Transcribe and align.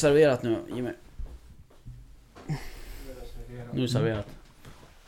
serverat 0.00 0.42
nu 0.42 0.56
Jimmy? 0.74 0.90
Nu 3.72 3.78
är 3.78 3.82
det 3.82 3.88
serverat. 3.88 4.26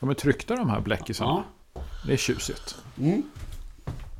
De 0.00 0.10
är 0.10 0.14
tryckta 0.14 0.56
de 0.56 0.70
här 0.70 0.80
bläckisarna. 0.80 1.44
Ja. 1.74 1.80
Det 2.06 2.12
är 2.12 2.16
tjusigt. 2.16 2.76
Mm. 3.00 3.22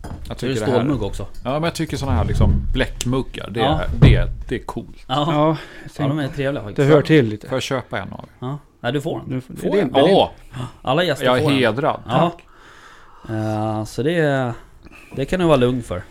Jag 0.03 0.13
är 0.13 0.29
det 0.29 0.35
tycker 0.35 0.49
det 0.49 0.57
stålmugg 0.73 0.99
här, 0.99 1.07
också. 1.07 1.27
ja, 1.45 1.53
men 1.53 1.63
jag 1.63 1.75
tycker 1.75 1.97
sådana 1.97 2.17
här 2.17 2.25
liksom 2.25 2.53
bläckmuggar, 2.73 3.51
det, 3.51 3.61
Ja. 3.61 3.81
är, 3.83 3.89
det, 4.01 4.31
det 4.49 4.55
är 4.55 4.65
coolt. 4.65 4.97
Ja, 5.07 5.15
Ja, 5.33 5.57
jag 5.97 6.05
ja 6.05 6.09
de 6.09 6.19
är 6.19 6.29
trevliga 6.29 6.53
det 6.53 6.69
faktiskt. 6.69 6.89
hör 6.91 7.03
till 7.03 7.27
lite. 7.29 7.49
Får 7.49 7.57
jag 7.57 7.63
köpa 7.63 7.99
en 7.99 8.13
av 8.13 8.19
er? 8.25 8.29
Ja. 8.47 8.59
Nej, 8.81 8.93
du 8.93 9.01
får 9.01 9.19
den. 9.21 9.29
Nu, 9.29 9.41
Får 9.41 9.71
det, 9.71 9.77
jag? 9.79 9.93
det, 9.93 10.01
det, 10.01 10.03
Åh, 10.15 10.31
Alla 10.83 11.05
gäster 11.05 11.25
jag 11.25 11.39
är 11.39 11.43
får 11.43 11.51
den. 11.51 11.59
hedrad. 11.59 12.01
Ja. 12.07 12.33
Eh, 13.29 13.85
så 13.85 14.03
det, 14.03 14.53
det 15.17 15.25
kan 15.25 15.41
du 15.41 15.47
vara 15.47 15.57
lugn 15.57 15.83
för. 15.83 15.97
Uh, 15.97 16.03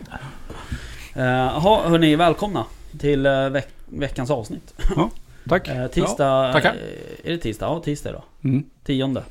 Jaha, 1.22 1.88
hörni, 1.88 2.16
välkomna 2.16 2.64
till 2.98 3.26
uh, 3.26 3.48
veck 3.48 3.68
veckans 4.00 4.30
avsnitt. 4.30 4.74
tack. 5.48 5.68
Uh, 5.68 5.86
tisdag... 5.92 6.46
Ja, 6.46 6.52
tackar. 6.52 6.74
eh, 6.74 7.26
är 7.28 7.30
det 7.30 7.38
tisdag? 7.38 7.66
Ja, 7.66 7.80
tisdag 7.80 8.10
idag. 8.10 8.22
Mm. 8.44 8.64
Tionde 8.84 9.24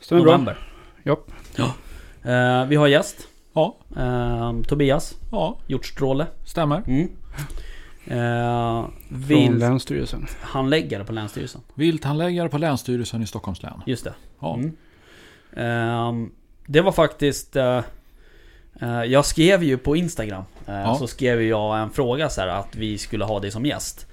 Stämmer 0.00 0.22
bra. 0.22 0.32
november. 0.32 0.58
Japp. 1.02 1.30
Eh, 2.22 2.64
vi 2.66 2.76
har 2.76 2.86
gäst. 2.86 3.28
Ja, 3.52 3.76
Eh, 3.96 4.52
Tobias 4.68 5.14
ja, 5.32 5.58
Hjortstråle. 5.66 6.26
stämmer. 6.44 6.82
Mm. 6.86 7.08
Från 8.06 8.92
vilt 9.08 9.58
Länsstyrelsen. 9.58 10.26
handläggare 10.40 11.04
på 11.04 11.12
Länsstyrelsen. 11.12 11.60
Vilthandläggare 11.74 12.48
på 12.48 12.58
Länsstyrelsen 12.58 13.22
i 13.22 13.26
Stockholms 13.26 13.62
län. 13.62 13.82
Just 13.86 14.04
det. 14.04 14.14
Ja. 14.40 14.54
Mm. 14.54 14.76
Ehm, 15.56 16.30
det 16.66 16.80
var 16.80 16.92
faktiskt... 16.92 17.56
eh, 18.80 19.02
jag 19.04 19.24
skrev 19.26 19.62
ju 19.62 19.78
på 19.78 19.96
Instagram. 19.96 20.42
eh, 20.66 20.74
Ja. 20.74 20.94
Så 20.98 21.06
skrev 21.06 21.42
jag 21.42 21.78
en 21.80 21.90
fråga 21.90 22.28
så 22.28 22.40
här 22.40 22.48
att 22.48 22.76
vi 22.76 22.98
skulle 22.98 23.24
ha 23.24 23.40
dig 23.40 23.50
som 23.50 23.66
gäst. 23.66 24.06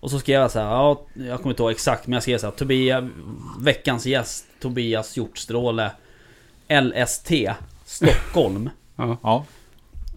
Och 0.00 0.10
så 0.10 0.18
skrev 0.18 0.40
jag 0.40 0.50
så 0.50 0.58
här, 0.58 0.66
ja, 0.66 1.02
jag 1.14 1.38
kommer 1.38 1.50
inte 1.50 1.62
ihåg 1.62 1.70
exakt 1.70 2.06
men 2.06 2.12
jag 2.12 2.22
skrev 2.22 2.38
så 2.38 2.46
här, 2.46 2.52
Tobias, 2.54 3.04
veckans 3.60 4.06
gäst 4.06 4.44
Tobias 4.60 5.16
Hjortstråle 5.16 5.90
LST 6.68 7.30
Stockholm. 7.84 8.70
Ja, 9.22 9.44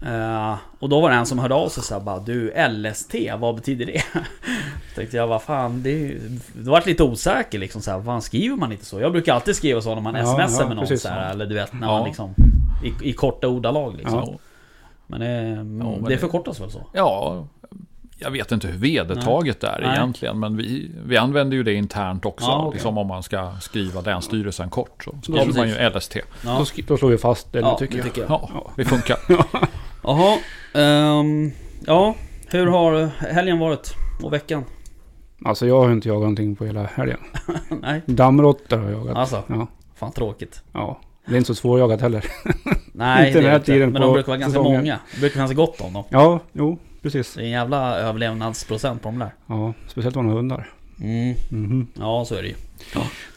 Eh, 0.06 0.56
och 0.80 0.90
då 0.90 1.02
var 1.02 1.10
det 1.10 1.16
en 1.16 1.26
som 1.26 1.40
hörde 1.40 1.56
av 1.56 1.70
sig 1.70 1.84
så 1.84 1.94
här, 1.94 2.02
bara 2.02 2.20
Du 2.20 2.54
LST, 2.70 3.16
vad 3.40 3.56
betyder 3.56 3.86
det? 3.86 4.04
Tänkte 4.96 5.18
jag, 5.18 5.28
vad 5.28 5.42
fan 5.44 5.84
det 5.84 5.90
är 5.90 5.98
ju... 5.98 6.40
Då 6.54 6.72
vart 6.72 6.86
lite 6.86 7.04
osäker 7.04 7.60
liksom 7.60 7.82
så 7.82 7.92
här, 7.92 7.98
vad 7.98 8.06
fan 8.06 8.22
skriver 8.22 8.56
man 8.56 8.72
inte 8.72 8.86
så? 8.86 9.00
Jag 9.00 9.12
brukar 9.12 9.34
alltid 9.34 9.56
skriva 9.56 9.82
så 9.82 9.96
när 9.96 10.02
man 10.02 10.16
Ja, 10.16 10.26
smsar 10.48 10.62
ja, 10.62 10.68
med 10.68 10.76
någon 10.76 10.86
precis. 10.86 11.02
så 11.02 11.08
här, 11.10 11.32
eller 11.32 11.46
du 11.46 11.56
vet 11.56 11.74
när 11.74 11.88
Ja. 11.88 11.92
man 12.00 12.08
liksom 12.08 12.34
i, 12.84 12.94
I 13.02 13.14
korta 13.14 13.48
ordalag 13.48 13.96
liksom 13.98 14.14
Ja. 14.20 14.34
Men, 15.08 15.20
det, 15.20 15.64
men 15.64 16.04
det 16.04 16.18
förkortas 16.18 16.60
väl 16.62 16.72
så? 16.72 16.82
ja, 16.94 17.48
jag 18.20 18.32
vet 18.32 18.52
inte 18.52 18.68
hur 18.68 18.78
vedertaget 18.78 19.62
det 19.62 19.68
är 19.68 19.82
Nej. 19.82 19.98
egentligen. 19.98 20.40
Men 20.40 20.58
vi, 20.58 20.92
vi 21.06 21.18
använder 21.18 21.58
ju 21.58 21.64
det 21.64 21.74
internt 21.74 22.26
också. 22.26 22.46
Ja, 22.46 22.58
okej. 22.66 22.74
Liksom 22.74 22.98
om 22.98 23.08
man 23.08 23.24
ska 23.24 23.52
skriva 23.62 24.02
Länsstyrelsen 24.02 24.70
kort. 24.70 25.04
Så 25.04 25.12
Ja, 25.28 25.42
skriver 25.42 25.58
man 25.60 25.70
ju. 25.70 25.90
LST. 25.90 26.14
Då, 26.14 26.20
Ja, 26.46 26.60
sk- 26.60 26.84
då 26.88 26.98
slår 26.98 27.10
vi 27.10 27.18
fast 27.18 27.54
det 27.54 27.60
ja 27.60 27.78
tycker 27.78 27.94
det 27.94 27.98
jag. 27.98 28.06
tycker 28.06 28.22
jag 28.22 28.32
Ja, 28.54 28.72
det 28.76 28.86
funkar. 28.86 29.18
Jaha, 30.04 30.38
ehm, 30.74 31.52
ja 31.86 32.16
hur 32.48 32.68
har 32.68 33.06
helgen 33.34 33.60
varit? 33.60 33.94
Och 34.24 34.34
veckan? 34.34 34.64
Alltså 35.46 35.68
jag 35.68 35.80
har 35.82 35.92
inte 35.92 36.08
jagat 36.08 36.22
någonting 36.22 36.56
på 36.56 36.66
hela 36.66 36.84
helgen. 36.84 37.20
Nej, 37.82 38.02
Dammråttor 38.06 38.78
har 38.78 38.84
jag 38.90 38.94
jagat. 39.00 39.18
alltså 39.18 39.44
Ja, 39.48 39.68
fan 39.96 40.12
tråkigt 40.12 40.64
ja. 40.72 41.00
Det 41.26 41.34
är 41.34 41.38
inte 41.38 41.48
så 41.48 41.56
svårjagat 41.56 42.02
heller. 42.02 42.26
Nej, 42.92 43.28
Inte 43.28 43.40
det 43.40 43.44
den 43.46 43.52
är 43.52 43.56
inte. 43.56 43.66
tiden 43.66 43.90
Men 43.92 44.02
de 44.02 44.14
brukar 44.14 44.28
vara 44.28 44.38
ganska 44.38 44.60
säsongen. 44.60 44.82
många 44.82 45.00
Det 45.14 45.20
brukar 45.20 45.34
finnas 45.34 45.52
gott 45.54 45.82
om 45.82 45.94
dem 45.94 46.04
Ja, 46.10 46.40
jo, 46.54 46.78
precis. 47.02 47.34
Det 47.34 47.42
är 47.42 47.46
en 47.46 47.50
jävla 47.52 47.96
överlevnadsprocent 48.00 49.02
på 49.02 49.10
de 49.10 49.20
där 49.20 49.34
Ja, 49.48 49.74
speciellt 49.88 50.16
om 50.16 50.26
man 50.26 50.32
har 50.34 50.40
hundar. 50.42 50.70
Mm, 51.02 51.36
Mhm. 51.50 51.88
ja 52.00 52.26
så 52.26 52.36
är 52.36 52.42
det 52.42 52.48
ju. 52.48 52.56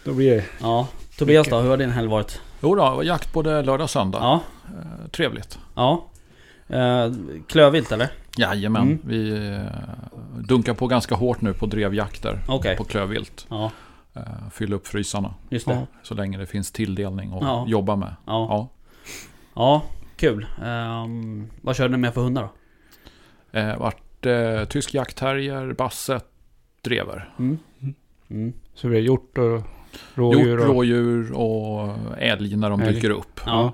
Då 0.04 0.12
blir 0.12 0.30
det... 0.36 0.44
Ja. 0.60 0.88
Tobias 1.18 1.48
då, 1.48 1.58
hur 1.58 1.70
har 1.70 1.76
din 1.76 1.90
helg 1.90 2.08
varit? 2.08 2.40
Jo 2.60 2.74
då, 2.74 3.00
jakt 3.04 3.32
både 3.32 3.62
lördag 3.62 3.84
och 3.84 3.90
söndag. 3.90 4.18
Ja. 4.22 4.40
Eh, 4.68 5.08
Trevligt. 5.10 5.58
Ja. 5.74 6.04
Uh, 6.70 7.14
klövvilt 7.48 7.92
eller? 7.92 8.08
Jajamän, 8.38 8.82
Mm. 8.82 8.98
vi 9.06 9.30
eh, 9.54 9.60
dunkar 10.48 10.74
på 10.74 10.86
ganska 10.86 11.14
hårt 11.14 11.40
nu 11.40 11.52
på 11.52 11.66
drevjakter. 11.66 12.38
Okej. 12.48 12.76
På 12.76 12.84
klövvilt. 12.84 13.46
Ja, 13.50 13.64
Eh, 13.64 13.70
Fylla 14.52 14.76
upp 14.76 14.86
frysarna. 14.86 15.34
just 15.48 15.66
det. 15.66 15.74
Ja. 15.74 15.86
Så 16.02 16.14
länge 16.14 16.38
det 16.38 16.46
finns 16.46 16.72
tilldelning 16.72 17.32
att 17.32 17.42
Ja. 17.42 17.64
jobba 17.68 17.96
med. 17.96 18.14
Ja. 18.26 18.46
Ja. 18.50 18.68
Ja, 19.54 19.82
kul. 20.16 20.46
Ehm, 20.64 21.50
vad 21.62 21.76
körde 21.76 21.90
ni 21.92 21.96
med 21.98 22.14
för 22.14 22.20
hundar 22.20 22.42
då? 22.42 23.58
Eh, 23.58 23.78
vart 23.78 24.26
eh, 24.26 24.64
tysk 24.64 24.94
jaktterrier, 24.94 25.72
basset, 25.72 26.24
drever. 26.82 27.30
Mm. 27.38 27.58
Mm. 28.30 28.52
Så 28.74 28.88
blir 28.88 28.98
det 28.98 29.04
hjort 29.04 29.38
och 29.38 29.62
rådjur 30.14 30.48
Hjort, 30.58 30.60
och... 30.60 30.66
rådjur 30.74 31.32
och 31.32 31.94
älg 32.18 32.56
när 32.56 32.70
de 32.70 32.80
Älg. 32.80 32.94
dyker 32.94 33.10
upp. 33.10 33.40
Ja, 33.46 33.72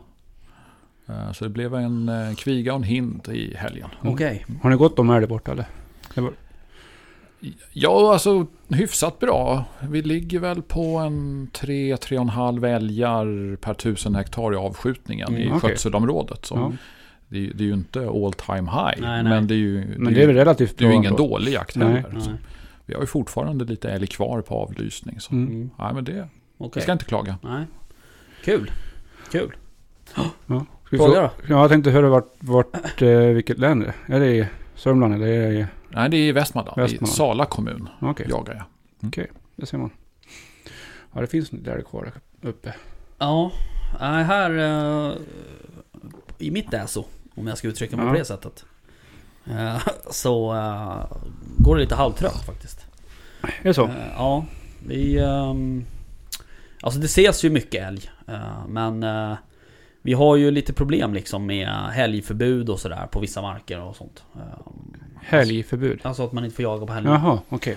Eh, 1.06 1.32
så 1.32 1.44
det 1.44 1.50
blev 1.50 1.74
en 1.74 2.08
eh, 2.08 2.34
kviga 2.34 2.72
och 2.72 2.76
en 2.78 2.82
hind 2.82 3.28
i 3.28 3.54
helgen. 3.56 3.88
okej. 4.02 4.46
Har 4.62 4.70
ni 4.70 4.76
gått 4.76 4.98
om 4.98 5.10
älg 5.10 5.26
borta 5.26 5.52
eller? 5.52 5.66
Var... 6.16 6.32
Ja, 7.72 8.12
alltså 8.12 8.46
hyfsat 8.68 9.18
bra. 9.18 9.64
Vi 9.80 10.02
ligger 10.02 10.38
väl 10.40 10.62
på 10.62 10.96
en 10.98 11.48
3-3,5 11.52 12.66
älgar 12.66 13.56
per 13.56 13.74
tusen 13.74 14.14
hektar 14.14 14.52
i 14.52 14.56
avskjutningen 14.56 15.28
Mm, 15.28 15.40
i 15.42 15.48
okej. 15.48 15.60
skötselområdet. 15.60 16.44
Så 16.46 16.54
Ja. 16.54 16.72
det, 17.28 17.38
är- 17.46 17.52
det 17.54 17.64
är 17.64 17.66
ju 17.68 17.72
inte 17.74 18.00
all 18.08 18.32
time 18.32 18.70
high. 18.70 19.00
Nej, 19.00 19.22
nej. 19.22 19.24
Men 19.24 19.46
det 19.46 19.54
är 19.54 19.58
ju, 19.58 19.94
Men 19.98 20.14
det 20.14 20.22
är 20.22 20.26
väl 20.26 20.36
relativt 20.36 20.78
det 20.78 20.84
är 20.84 20.86
ju 20.86 20.90
bra 20.90 20.96
ingen 20.96 21.12
ändå. 21.12 21.28
dålig 21.28 21.52
jakt 21.52 21.76
Nej. 21.76 21.88
heller. 21.88 22.36
Vi 22.86 22.94
har 22.94 23.00
ju 23.00 23.06
fortfarande 23.06 23.64
lite 23.64 23.90
älg 23.90 24.06
kvar 24.06 24.40
på 24.40 24.54
avlysning. 24.54 25.20
Så. 25.20 25.32
Mm. 25.34 25.70
Nej, 25.78 25.94
men 25.94 26.04
det, 26.04 26.12
vi 26.58 26.66
Okej. 26.66 26.82
ska 26.82 26.92
inte 26.92 27.04
klaga. 27.04 27.36
Nej. 27.42 27.64
Kul. 28.44 28.70
Kul. 29.32 29.52
Ja. 30.16 30.22
Ska 30.46 30.64
vi 30.90 30.96
Fråga 30.98 31.20
då? 31.20 31.30
Ja, 31.48 31.60
jag 31.60 31.70
tänkte 31.70 31.90
höra 31.90 32.08
vart, 32.08 32.32
vart 32.38 33.02
eh, 33.02 33.08
vilket 33.18 33.58
län 33.58 33.80
det 33.80 33.92
är. 34.06 34.14
Är 34.16 34.20
det 34.20 34.26
i 34.36 34.46
Sörmland 34.74 35.14
eller 35.14 35.26
är 35.26 35.48
det 35.52 35.54
i... 35.58 35.66
Nej, 35.94 36.08
det 36.08 36.16
är 36.16 36.20
i 36.28 36.32
Västmanland. 36.32 36.78
I 36.78 36.80
Västmanland. 36.80 37.14
Sala 37.16 37.44
kommun 37.46 37.88
Okej, 38.00 38.26
jagar 38.30 38.54
jag. 38.54 38.64
det 39.56 39.66
ser 39.66 39.78
man. 39.78 39.90
Ja, 41.12 41.20
det 41.20 41.26
finns 41.26 41.52
älg 41.52 41.82
kvar 41.82 42.02
där 42.40 42.48
uppe. 42.50 42.74
Ja, 43.18 43.52
här... 44.24 44.50
eh, 45.10 45.16
I 46.38 46.50
mitt 46.50 46.74
äso, 46.74 47.04
om 47.34 47.46
jag 47.46 47.58
ska 47.58 47.68
uttrycka 47.68 47.96
mig 47.96 48.06
Ja. 48.06 48.12
på 48.12 48.18
det 48.18 48.24
sättet. 48.24 48.64
eh, 49.50 49.82
så 50.10 50.54
eh, 50.54 51.16
går 51.58 51.76
det 51.76 51.82
lite 51.82 51.94
halvtrögt 51.94 52.46
faktiskt. 52.46 52.86
Är 53.42 53.48
det 53.62 53.74
så? 53.74 53.90
Ja, 54.16 54.46
vi... 54.86 55.18
ehm, 55.18 55.84
alltså 56.82 57.00
det 57.00 57.06
ses 57.06 57.44
ju 57.44 57.50
mycket 57.50 57.82
älg. 57.88 58.10
men 58.68 59.04
vi 60.02 60.12
har 60.12 60.36
ju 60.36 60.50
lite 60.50 60.72
problem 60.72 61.14
liksom 61.14 61.46
med 61.46 61.68
helgförbud 61.68 62.68
och 62.68 62.80
sådär 62.80 63.06
på 63.06 63.20
vissa 63.20 63.42
marker 63.42 63.80
och 63.80 63.96
sånt. 63.96 64.24
Helgförbud? 65.22 66.00
Alltså 66.02 66.24
att 66.24 66.32
man 66.32 66.44
inte 66.44 66.56
får 66.56 66.62
jaga 66.62 66.86
på 66.86 66.92
helger. 66.92 67.10
Jaha, 67.10 67.38
okej. 67.48 67.76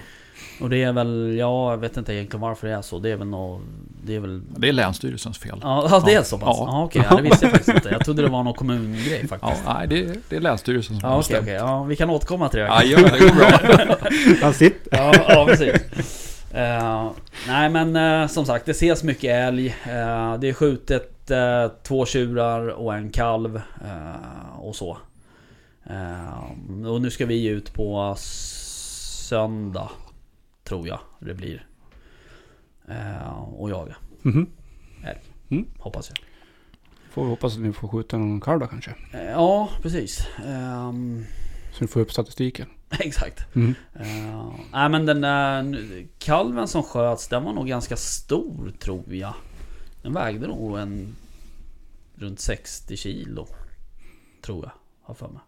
Och 0.61 0.69
det 0.69 0.83
är 0.83 0.93
väl, 0.93 1.35
ja 1.39 1.71
jag 1.71 1.77
vet 1.77 1.97
inte 1.97 2.13
egentligen 2.13 2.41
varför 2.41 2.67
det 2.67 2.73
är 2.73 2.81
så. 2.81 2.99
Det 2.99 3.11
är 3.11 3.15
väl 3.15 3.27
nog, 3.27 3.61
det 4.05 4.15
är 4.15 4.19
väl... 4.19 4.41
Det 4.57 4.67
är 4.69 4.73
Länsstyrelsens 4.73 5.37
fel. 5.37 5.59
Ja, 5.61 5.87
ja 5.89 6.03
det 6.05 6.13
är 6.13 6.23
så 6.23 6.37
pass? 6.37 6.57
Ja. 6.59 6.67
Ja, 6.71 6.83
okej, 6.83 7.03
ja, 7.09 7.15
det 7.15 7.21
visste 7.21 7.45
jag 7.45 7.51
faktiskt 7.51 7.75
inte. 7.75 7.89
Jag 7.89 8.05
trodde 8.05 8.21
det 8.21 8.29
var 8.29 8.43
någon 8.43 8.53
kommungrej 8.53 9.19
Ja, 9.21 9.27
faktiskt. 9.27 9.63
nej, 9.67 9.87
det, 9.87 10.15
det 10.29 10.35
är 10.35 10.39
Länsstyrelsen 10.41 10.99
som 10.99 11.09
Ja, 11.09 11.15
har 11.15 11.21
okej, 11.21 11.27
bestämt. 11.29 11.43
okej. 11.43 11.53
Ja, 11.55 11.83
vi 11.83 11.95
kan 11.95 12.09
återkomma 12.09 12.49
till 12.49 12.59
det. 12.59 12.65
Ja, 12.65 12.83
gör 12.83 12.97
det. 12.97 13.09
Det 13.11 13.19
går 13.19 13.35
bra. 13.35 13.95
Han 14.41 14.53
sitter... 14.53 14.97
Ja, 14.97 15.13
ja 15.29 15.45
precis. 15.45 15.73
Eh, 16.53 17.11
nej 17.47 17.69
men 17.69 17.95
eh, 18.21 18.27
som 18.27 18.45
sagt, 18.45 18.65
det 18.65 18.71
ses 18.71 19.03
mycket 19.03 19.31
älg. 19.47 19.67
Eh, 19.67 20.35
det 20.39 20.49
är 20.49 20.53
skjutet 20.53 21.11
två 21.83 22.05
tjurar 22.05 22.67
och 22.67 22.95
en 22.95 23.09
kalv 23.09 23.61
och 24.59 24.75
så. 24.75 24.97
Eh, 25.89 26.87
och 26.87 27.01
nu 27.01 27.11
ska 27.11 27.25
vi 27.25 27.45
ut 27.47 27.73
på 27.73 28.15
söndag, 28.17 29.91
tror 30.63 30.87
jag 30.87 30.99
det 31.19 31.33
blir. 31.33 31.67
Eh, 32.87 33.39
och 33.53 33.69
jaga, 33.69 33.95
Mhm. 34.21 35.65
hoppas 35.79 36.09
jag. 36.09 36.17
Får 37.11 37.23
vi 37.23 37.29
hoppas 37.29 37.53
att 37.55 37.61
ni 37.61 37.73
får 37.73 37.87
skjuta 37.87 38.17
någon 38.17 38.41
kalv 38.41 38.59
då 38.59 38.67
kanske. 38.67 38.95
Eh, 39.13 39.23
ja, 39.31 39.69
precis. 39.81 40.27
Ehm, 40.45 41.25
Så 41.73 41.83
ni 41.83 41.87
får 41.87 41.99
upp 41.99 42.11
statistiken. 42.11 42.67
exakt. 42.99 43.55
Mm. 43.55 43.75
Uh, 43.99 44.53
nej 44.71 44.89
men 44.89 45.05
den 45.05 45.21
där 45.21 46.05
kalven 46.19 46.67
som 46.67 46.83
sköts, 46.83 47.27
den 47.27 47.43
var 47.43 47.53
nog 47.53 47.67
ganska 47.67 47.95
stor 47.97 48.71
tror 48.79 49.13
jag. 49.13 49.33
Den 50.01 50.13
vägde 50.13 50.47
nog 50.47 50.79
en 50.79 51.15
runt 52.15 52.39
60 52.39 52.97
kilo. 52.97 53.47
Tror 54.41 54.63
jag, 54.65 54.71
har 55.01 55.13
för 55.13 55.27
mig. 55.27 55.41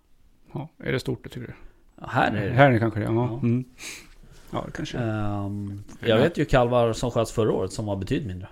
Ja, 0.58 0.70
är 0.86 0.92
det 0.92 1.00
stort 1.00 1.24
det 1.24 1.30
tycker 1.30 1.48
du? 1.48 1.54
Här 2.08 2.32
är 2.32 2.48
det. 2.50 2.54
Här 2.54 2.68
är 2.68 2.72
det 2.72 2.80
kanske 2.80 3.00
det, 3.00 3.06
ja. 3.06 3.12
Ja. 3.14 3.40
Mm. 3.44 3.66
Ja, 4.52 4.64
det 4.66 4.72
kanske. 4.72 4.98
Ehm, 4.98 5.84
jag 6.00 6.18
vet 6.18 6.38
ju 6.38 6.46
kalvar 6.46 6.94
som 6.94 7.12
sköts 7.12 7.32
förra 7.32 7.52
året 7.54 7.74
som 7.74 7.86
var 7.86 7.96
betydligt 7.96 8.28
mindre. 8.28 8.48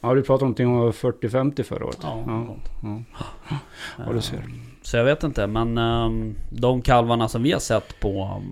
Ja, 0.00 0.14
du 0.14 0.22
pratade 0.22 0.44
om 0.44 0.48
någonting 0.48 0.66
om 0.66 0.92
40-50 0.92 1.62
förra 1.62 1.84
året. 1.84 1.98
Ja, 2.02 2.24
ja. 2.26 2.32
något. 2.44 2.70
ja. 2.82 3.02
Ja, 3.98 4.12
du 4.12 4.20
ser. 4.20 4.36
Eh, 4.36 4.42
Så 4.82 4.96
jag 4.96 5.04
vet 5.04 5.22
inte, 5.24 5.46
men 5.46 5.78
ehm, 5.78 6.34
de 6.50 6.82
kalvarna 6.82 7.28
som 7.28 7.42
vi 7.42 7.52
har 7.52 7.60
sett 7.60 8.00
på, 8.00 8.42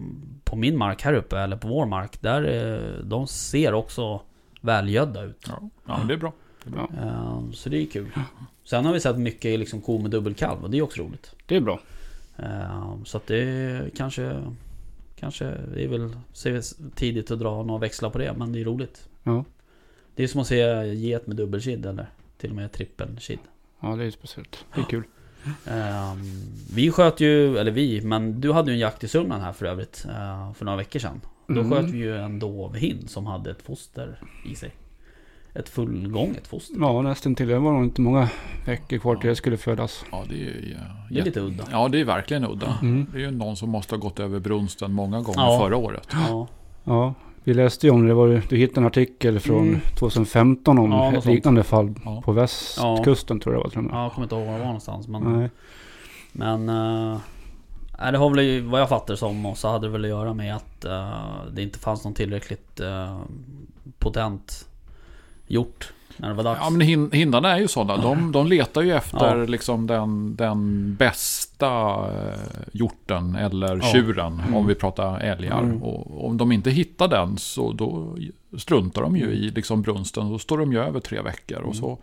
på 0.44 0.56
min 0.56 0.76
mark 0.78 1.02
här 1.02 1.14
uppe, 1.14 1.38
eller 1.38 1.56
på 1.56 1.68
vår 1.68 1.86
mark, 1.86 2.20
där, 2.20 2.42
eh, 2.74 3.04
de 3.04 3.26
ser 3.26 3.74
också 3.74 4.20
välgödda 4.60 5.22
ut. 5.22 5.46
Ja, 5.48 5.70
ja 5.86 6.00
det 6.08 6.14
är 6.14 6.18
bra. 6.18 6.32
Det 6.64 6.70
är 6.70 6.72
bra. 6.72 6.88
Ehm, 7.02 7.52
Så 7.52 7.68
det 7.68 7.82
är 7.82 7.86
kul. 7.86 8.06
Sen 8.64 8.84
har 8.84 8.92
vi 8.92 9.00
sett 9.00 9.18
mycket 9.18 9.58
liksom 9.58 9.80
ko 9.80 9.98
med 9.98 10.10
dubbelkalv 10.10 10.62
och 10.64 10.70
det 10.70 10.78
är 10.78 10.82
också 10.82 11.02
roligt. 11.02 11.34
Det 11.46 11.56
är 11.56 11.60
bra. 11.60 11.80
Ehm, 12.36 13.04
Så 13.04 13.16
att 13.16 13.26
det 13.26 13.90
kanske... 13.96 14.42
Kanske, 15.16 15.44
det 15.74 15.84
är 15.84 15.88
väl 15.88 16.16
tidigt 16.94 17.30
att 17.30 17.38
dra 17.38 17.62
några 17.62 17.80
växlar 17.80 18.10
på 18.10 18.18
det, 18.18 18.32
men 18.36 18.52
det 18.52 18.60
är 18.60 18.64
roligt. 18.64 19.08
Ja. 19.22 19.44
Det 20.14 20.22
är 20.22 20.26
som 20.28 20.40
att 20.40 20.46
se 20.46 20.84
get 20.94 21.26
med 21.26 21.36
dubbelkid 21.36 21.86
eller 21.86 22.06
till 22.38 22.50
och 22.50 22.56
med 22.56 22.72
trippelkid. 22.72 23.38
Ja, 23.80 23.96
det 23.96 24.04
är 24.04 24.10
speciellt. 24.10 24.64
Det 24.74 24.80
är 24.80 24.84
kul. 24.84 25.02
Ehm, 25.66 26.18
vi 26.74 26.90
sköt 26.90 27.20
ju, 27.20 27.58
eller 27.58 27.70
vi, 27.70 28.00
men 28.00 28.40
du 28.40 28.52
hade 28.52 28.70
ju 28.70 28.74
en 28.74 28.80
jakt 28.80 29.04
i 29.04 29.08
Sörmland 29.08 29.42
här 29.42 29.52
för 29.52 29.66
övrigt 29.66 30.04
eh, 30.08 30.52
för 30.52 30.64
några 30.64 30.76
veckor 30.78 31.00
sedan. 31.00 31.20
Då 31.46 31.60
Mm. 31.60 31.70
sköt 31.70 31.90
vi 31.90 31.98
ju 31.98 32.16
en 32.16 32.38
dovhind 32.38 33.10
som 33.10 33.26
hade 33.26 33.50
ett 33.50 33.62
foster 33.62 34.20
i 34.46 34.54
sig. 34.54 34.72
Ett 35.54 35.68
fullgånget 35.68 36.46
foster. 36.46 36.76
Ja, 36.80 37.02
nästan 37.02 37.34
till. 37.34 37.48
Det 37.48 37.58
var 37.58 37.72
nog 37.72 37.84
inte 37.84 38.00
många 38.00 38.28
veckor 38.66 38.98
kvar 38.98 39.16
till 39.16 39.28
det 39.28 39.36
skulle 39.36 39.56
födas. 39.56 40.04
Ja, 40.12 40.22
det 40.28 40.34
är, 40.34 40.38
ju, 40.38 40.76
ja, 40.78 40.84
Det 41.10 41.20
är 41.20 41.24
lite 41.24 41.40
udda. 41.40 41.64
Ja, 41.70 41.88
det 41.88 42.00
är 42.00 42.04
verkligen 42.04 42.44
udda. 42.44 42.78
Mm. 42.82 43.06
Det 43.12 43.18
är 43.18 43.20
ju 43.22 43.30
någon 43.30 43.56
som 43.56 43.70
måste 43.70 43.94
ha 43.94 44.00
gått 44.00 44.20
över 44.20 44.40
brunsten 44.40 44.92
många 44.92 45.20
gånger 45.20 45.38
Ja. 45.40 45.58
förra 45.58 45.76
året. 45.76 46.08
Ja, 46.28 46.46
Ja, 46.84 47.14
vi 47.44 47.54
läste 47.54 47.86
ju 47.86 47.92
om 47.92 48.06
det. 48.08 48.14
var, 48.14 48.42
du 48.48 48.56
hittade 48.56 48.80
en 48.80 48.86
artikel 48.86 49.40
från 49.40 49.68
Mm. 49.68 49.80
2015 49.98 50.78
om 50.78 50.92
Ja, 50.92 51.08
ett 51.08 51.14
sånt. 51.22 51.34
liknande 51.34 51.62
fall 51.62 51.94
Ja. 52.04 52.22
på 52.24 52.32
västkusten 52.32 53.40
tror 53.40 53.54
jag 53.54 53.64
det 53.64 53.68
var 53.76 53.78
och 53.78 53.84
med. 53.84 53.94
ja, 53.98 54.02
jag 54.02 54.12
kommer 54.12 54.24
inte 54.24 54.34
ihåg 54.34 54.44
var 54.46 54.52
det 54.52 54.58
var 54.58 54.66
någonstans. 54.66 55.08
Men, 55.08 55.22
Nej. 55.38 55.50
men 56.32 56.66
nej, 58.00 58.12
det 58.12 58.18
har 58.18 58.30
väl 58.30 58.62
vad 58.62 58.80
jag 58.80 58.88
fattar 58.88 59.14
som 59.14 59.46
och 59.46 59.58
så 59.58 59.68
hade 59.68 59.86
det 59.86 59.90
väl 59.92 60.04
att 60.04 60.08
göra 60.10 60.34
med 60.34 60.56
att 60.56 60.84
eh, 60.84 61.10
det 61.52 61.62
inte 61.62 61.78
fanns 61.78 62.04
någon 62.04 62.14
tillräckligt 62.14 62.80
eh, 62.80 63.18
potent 63.98 64.68
hjort 65.46 65.92
när 66.16 66.28
det 66.28 66.34
var 66.34 66.44
dags. 66.44 66.60
Ja, 66.62 66.70
men 66.70 66.80
hin- 66.82 67.14
hindarna 67.14 67.52
är 67.52 67.58
ju 67.58 67.68
sådana. 67.68 68.02
De, 68.02 68.32
de 68.32 68.46
letar 68.46 68.82
ju 68.82 68.92
efter 68.92 69.38
Ja. 69.38 69.44
liksom 69.46 69.86
den, 69.86 70.36
den 70.36 70.94
bästa 70.94 71.66
eh, 72.12 72.38
hjorten 72.72 73.34
eller 73.36 73.76
Ja. 73.76 73.82
tjuren 73.82 74.40
Mm. 74.40 74.54
om 74.54 74.66
vi 74.66 74.74
pratar 74.74 75.20
älgar. 75.20 75.62
Mm. 75.62 75.82
Och 75.82 76.26
om 76.26 76.36
de 76.36 76.52
inte 76.52 76.70
hittar 76.70 77.08
den 77.08 77.38
så 77.38 77.72
då 77.72 78.16
struntar 78.58 79.02
de 79.02 79.16
ju 79.16 79.24
i 79.30 79.50
liksom 79.50 79.82
brunsten. 79.82 80.30
Då 80.30 80.38
står 80.38 80.58
de 80.58 80.72
ju 80.72 80.78
över 80.78 81.00
tre 81.00 81.20
veckor 81.20 81.58
och 81.60 81.76
så 81.76 81.98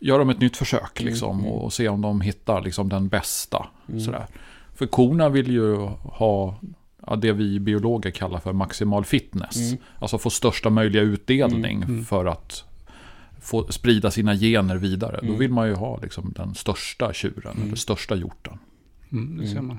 gör 0.00 0.18
de 0.18 0.30
ett 0.30 0.40
nytt 0.40 0.56
försök 0.56 1.00
liksom, 1.00 1.38
Mm. 1.40 1.52
och 1.52 1.72
ser 1.72 1.88
om 1.88 2.00
de 2.00 2.20
hittar 2.20 2.60
liksom, 2.62 2.88
den 2.88 3.08
bästa. 3.08 3.66
Mm. 3.88 4.00
Sådär. 4.00 4.26
För 4.74 4.86
korna 4.86 5.28
vill 5.28 5.50
ju 5.50 5.76
ha 6.02 6.54
ja, 7.06 7.16
det 7.16 7.32
vi 7.32 7.60
biologer 7.60 8.10
kallar 8.10 8.38
för 8.38 8.52
maximal 8.52 9.04
fitness. 9.04 9.56
Mm. 9.72 9.82
Alltså 9.98 10.18
få 10.18 10.30
största 10.30 10.70
möjliga 10.70 11.02
utdelning 11.02 11.76
Mm. 11.76 11.88
Mm. 11.90 12.04
för 12.04 12.26
att 12.26 12.64
få 13.40 13.72
sprida 13.72 14.10
sina 14.10 14.34
gener 14.36 14.76
vidare. 14.76 15.18
Då 15.22 15.26
Mm. 15.26 15.38
vill 15.38 15.52
man 15.52 15.68
ju 15.68 15.74
ha 15.74 15.98
liksom, 16.02 16.32
den 16.36 16.54
största 16.54 17.12
tjuren, 17.12 17.52
Mm. 17.54 17.66
eller 17.66 17.76
största 17.76 18.14
hjorten. 18.16 18.58
Mm, 19.12 19.36
det 19.40 19.46
ser 19.46 19.52
Mm. 19.56 19.66
man. 19.66 19.78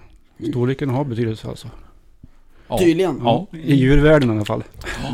Storleken 0.50 0.90
har 0.90 1.06
betydelse 1.06 1.48
alltså. 1.50 1.68
Ja. 2.68 2.78
Tydligen. 2.80 3.20
Ja. 3.24 3.48
I 3.52 3.76
djurvärlden 3.76 4.30
i 4.30 4.36
alla 4.36 4.46
fall. 4.46 4.64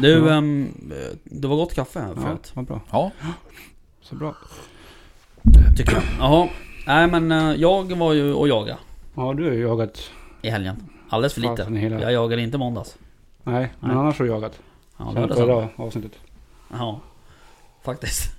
Du, 0.01 0.09
Ja. 0.11 0.33
ehm, 0.33 0.67
det 1.23 1.47
var 1.47 1.55
gott 1.55 1.73
kaffe 1.73 1.99
här 1.99 2.13
Ja, 2.15 2.21
förut. 2.21 2.51
vad 2.53 2.65
bra. 2.65 2.81
Ja, 2.91 3.11
Så 4.01 4.15
bra. 4.15 4.35
Tycker 5.77 5.93
jag. 5.93 6.03
Jaha. 6.19 6.49
Nej 6.87 7.07
men 7.07 7.31
eh, 7.31 7.53
jag 7.61 7.95
var 7.97 8.13
ju 8.13 8.33
och 8.33 8.47
jaga 8.47 8.77
Ja, 9.15 9.33
du 9.33 9.43
har 9.43 9.51
ju 9.51 9.61
jagat. 9.61 10.11
i 10.41 10.49
helgen. 10.49 10.75
Alldeles 11.09 11.33
för 11.33 11.41
lite. 11.41 11.71
hela... 11.71 12.01
Jag 12.01 12.11
jagade 12.13 12.41
inte 12.41 12.57
måndags. 12.57 12.97
Nej, 13.43 13.73
men 13.79 13.89
Nej. 13.89 13.99
annars 13.99 14.19
har 14.19 14.25
du 14.25 14.31
jagat. 14.31 14.59
Ja, 14.97 15.11
Sen 15.13 15.27
sen. 15.27 15.37
förra 15.37 15.69
avsnittet. 15.75 16.11
Ja, 16.71 16.99
faktiskt. 17.83 18.35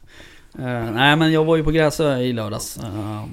Eh, 0.59 0.91
nej 0.93 1.17
men 1.17 1.33
jag 1.33 1.45
var 1.45 1.57
ju 1.57 1.65
på 1.65 1.71
Gräsö 1.71 2.19
i 2.19 2.33
lördags. 2.33 2.79
Uh, 2.85 3.25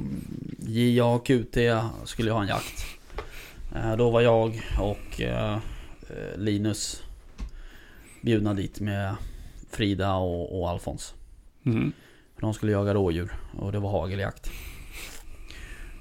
JA 0.60 1.06
och 1.06 1.26
QT 1.26 1.58
skulle 2.04 2.30
ju 2.30 2.34
ha 2.34 2.42
en 2.42 2.48
jakt. 2.48 2.86
Eh, 3.76 3.96
då 3.96 4.10
var 4.10 4.22
jag 4.22 4.62
och 4.80 5.22
eh, 5.22 5.54
eh, 6.10 6.38
Linus 6.38 7.04
bjudna 8.22 8.54
dit 8.54 8.80
med 8.80 9.16
Frida 9.70 10.16
och, 10.16 10.60
och 10.60 10.70
Alfons. 10.70 11.14
Mm. 11.66 11.92
De 12.40 12.54
skulle 12.54 12.72
jaga 12.72 12.94
rådjur 12.94 13.32
och 13.58 13.72
det 13.72 13.80
var 13.80 13.92
hageljakt. 13.92 14.52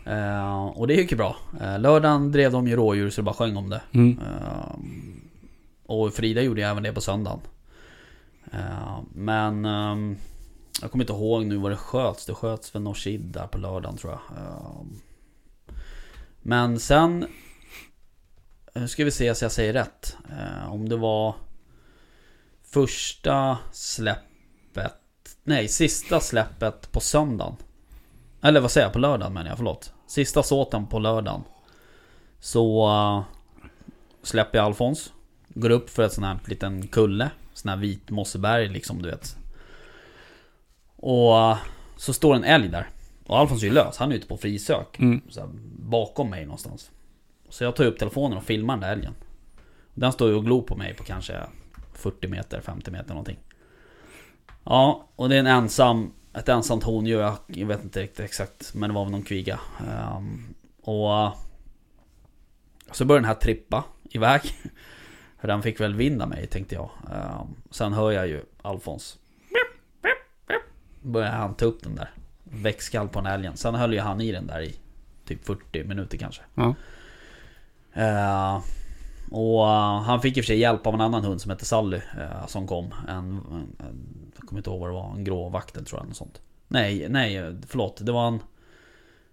Eh, 0.06 0.66
och 0.66 0.86
det 0.86 0.94
gick 0.94 1.10
ju 1.10 1.16
bra. 1.16 1.36
Eh, 1.60 1.78
lördagen 1.78 2.32
drev 2.32 2.52
de 2.52 2.68
ju 2.68 2.76
rådjur 2.76 3.10
så 3.10 3.20
det 3.20 3.24
bara 3.24 3.34
sjöng 3.34 3.56
om 3.56 3.70
det. 3.70 3.80
Mm. 3.92 4.18
Eh, 4.18 4.76
och 5.86 6.14
Frida 6.14 6.42
gjorde 6.42 6.60
ju 6.60 6.66
även 6.66 6.82
det 6.82 6.92
på 6.92 7.00
söndagen. 7.00 7.40
Men 9.12 9.64
ehm, 9.64 10.16
jag 10.82 10.90
kommer 10.90 11.04
inte 11.04 11.12
ihåg 11.12 11.46
nu 11.46 11.56
vad 11.56 11.72
det 11.72 11.76
sköts. 11.76 12.26
Det 12.26 12.34
sköts 12.34 12.70
för 12.70 12.80
Norsid 12.80 13.20
där 13.20 13.46
på 13.46 13.58
lördagen 13.58 13.96
tror 13.96 14.12
jag. 14.12 14.20
Men 16.42 16.78
sen... 16.78 17.26
Nu 18.74 18.88
ska 18.88 19.04
vi 19.04 19.10
se 19.10 19.34
så 19.34 19.44
jag 19.44 19.52
säger 19.52 19.72
rätt. 19.72 20.16
Om 20.68 20.88
det 20.88 20.96
var 20.96 21.34
första 22.62 23.58
släppet... 23.72 24.94
Nej, 25.44 25.68
sista 25.68 26.20
släppet 26.20 26.92
på 26.92 27.00
söndagen. 27.00 27.56
Eller 28.42 28.60
vad 28.60 28.70
säger 28.70 28.86
jag? 28.86 28.92
På 28.92 28.98
lördagen 28.98 29.34
menar 29.34 29.48
jag, 29.48 29.56
förlåt. 29.56 29.92
Sista 30.06 30.42
såten 30.42 30.86
på 30.86 30.98
lördagen. 30.98 31.42
Så 32.40 32.88
eh, 32.88 33.24
släpper 34.22 34.58
jag 34.58 34.64
Alfons. 34.64 35.12
Går 35.48 35.70
upp 35.70 35.90
för 35.90 36.02
ett 36.02 36.12
sån 36.12 36.24
här 36.24 36.38
liten 36.46 36.86
kulle. 36.86 37.30
Sån 37.52 37.68
här 37.68 37.76
vit 37.76 38.10
mosseberg 38.10 38.68
liksom, 38.68 39.02
du 39.02 39.10
vet. 39.10 39.36
Och 40.96 41.38
eh, 41.38 41.58
så 41.96 42.12
står 42.12 42.34
en 42.34 42.44
älg 42.44 42.68
där. 42.68 42.88
Och 43.26 43.38
Alfons 43.38 43.62
är 43.62 43.66
ju 43.66 43.72
lös, 43.72 43.96
han 43.96 44.12
är 44.12 44.16
ute 44.16 44.26
på 44.26 44.36
frisök. 44.36 44.98
Mm. 44.98 45.20
Här, 45.36 45.48
bakom 45.78 46.30
mig 46.30 46.44
någonstans. 46.44 46.90
Så 47.48 47.64
jag 47.64 47.76
tar 47.76 47.84
upp 47.84 47.98
telefonen 47.98 48.38
och 48.38 48.44
filmar 48.44 48.74
den 48.74 48.80
där 48.80 48.92
älgen. 48.92 49.14
Den 49.94 50.12
står 50.12 50.28
ju 50.28 50.34
och 50.34 50.44
glor 50.44 50.62
på 50.62 50.76
mig 50.76 50.94
på 50.94 51.04
kanske 51.04 51.40
40 51.92 52.28
meter, 52.28 52.60
50 52.60 52.90
meter 52.90 53.08
någonting. 53.08 53.38
Ja, 54.64 55.08
och 55.16 55.28
det 55.28 55.34
är 55.34 55.40
en 55.40 55.46
ensam, 55.46 56.12
ett 56.36 56.48
ensamt 56.48 56.84
hondjur. 56.84 57.20
Jag, 57.20 57.36
jag 57.46 57.66
vet 57.66 57.82
inte 57.84 58.02
riktigt 58.02 58.24
exakt, 58.24 58.74
men 58.74 58.90
det 58.90 58.94
var 58.94 59.04
väl 59.04 59.12
någon 59.12 59.22
kviga. 59.22 59.60
Ehm, 59.88 60.54
och 60.82 61.36
så 62.90 63.04
börjar 63.04 63.20
den 63.20 63.28
här 63.28 63.34
trippa 63.34 63.84
iväg. 64.10 64.40
För 65.40 65.48
den 65.48 65.62
fick 65.62 65.80
väl 65.80 65.94
vind 65.94 66.22
av 66.22 66.28
mig 66.28 66.46
tänkte 66.46 66.74
jag. 66.74 66.90
Ehm, 67.12 67.46
sen 67.70 67.92
hör 67.92 68.10
jag 68.10 68.28
ju 68.28 68.44
Alfons. 68.62 69.18
Börjar 71.02 71.32
han 71.32 71.54
ta 71.54 71.64
upp 71.64 71.82
den 71.82 71.94
där. 71.94 72.10
Växtkall 72.44 73.08
på 73.08 73.20
den 73.20 73.32
älgen. 73.32 73.56
Sen 73.56 73.74
höll 73.74 73.92
ju 73.92 74.00
han 74.00 74.20
i 74.20 74.32
den 74.32 74.46
där 74.46 74.60
i 74.60 74.76
typ 75.24 75.46
40 75.46 75.84
minuter 75.84 76.18
kanske. 76.18 76.42
Ja. 76.54 76.74
Eh, 77.92 78.62
och 79.30 79.66
han 80.04 80.22
fick 80.22 80.36
i 80.36 80.40
och 80.40 80.44
för 80.44 80.46
sig 80.46 80.58
hjälp 80.58 80.86
av 80.86 80.94
en 80.94 81.00
annan 81.00 81.24
hund 81.24 81.40
som 81.40 81.50
heter 81.50 81.64
Sally. 81.64 81.96
eh, 81.96 82.46
som 82.46 82.66
kom. 82.66 82.94
En, 83.08 83.14
en, 83.14 83.76
en, 83.78 84.25
kommer 84.46 84.58
inte 84.60 84.70
ihåg 84.70 84.80
vad 84.80 84.88
det 84.88 84.94
var. 84.94 85.12
En 85.14 85.24
grå 85.24 85.48
vaktel 85.48 85.84
tror 85.86 86.00
jag. 86.00 86.08
Något 86.08 86.16
sånt. 86.16 86.40
Nej, 86.68 87.06
nej 87.08 87.56
förlåt. 87.66 87.98
Det 88.06 88.12
var 88.12 88.28
en... 88.28 88.40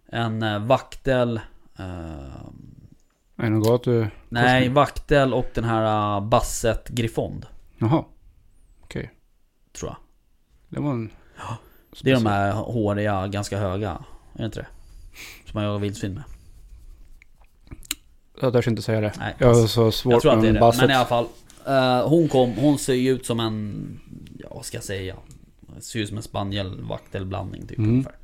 En 0.08 0.44
eh, 0.44 0.60
vaktel... 0.60 1.38
eh, 1.80 1.84
Är 3.38 3.44
det 3.44 3.50
något 3.50 3.68
gatu... 3.68 4.06
nej, 4.30 4.70
vaktel 4.70 5.34
och 5.34 5.46
den 5.54 5.64
här 5.64 6.16
uh, 6.18 6.28
Basset 6.28 6.90
Griffond. 6.90 7.46
Jaha. 7.78 8.04
Tror 9.74 9.90
jag. 9.92 9.96
Det 10.70 10.80
var 10.80 10.92
en... 10.92 11.10
Det 12.02 12.12
är 12.12 12.16
de 12.16 12.26
här 12.26 12.52
håriga, 12.52 13.28
ganska 13.28 13.58
höga. 13.60 13.90
Är 14.34 14.40
det 14.40 14.46
inte 14.46 14.60
det? 14.60 14.68
Som 15.46 15.52
man 15.54 15.64
jagar 15.64 15.80
vildsvin 15.80 16.14
med. 16.14 16.24
Jag 18.42 18.54
törs 18.54 18.68
inte 18.68 18.82
säga 18.82 19.02
det. 19.02 19.14
Nej, 19.20 19.36
Jag 19.38 19.48
har 19.54 19.68
så 19.68 19.92
svårt 19.92 20.14
Jag 20.14 20.22
tror 20.22 20.34
att 20.34 20.42
det 20.42 20.48
är 20.48 20.54
det. 20.54 20.60
basset. 20.60 20.82
Men 20.82 20.90
i 20.92 20.94
alla 20.94 21.06
fall. 21.06 21.26
eh, 21.68 22.08
hon 22.10 22.28
kom, 22.28 22.54
hon 22.54 22.78
ser 22.78 22.94
ju 22.94 23.10
ut 23.12 23.26
som 23.26 23.40
en... 23.40 24.00
Vad 24.54 24.66
ska 24.66 24.78
jag 24.78 24.84
säga? 24.84 25.16
Ser 25.80 26.00
ut 26.00 26.08
som 26.08 26.18
en 26.18 26.24
spanielvaktelblandning 26.24 27.68
typ 27.68 27.78
Mm. 27.78 27.90
ungefär. 27.92 28.16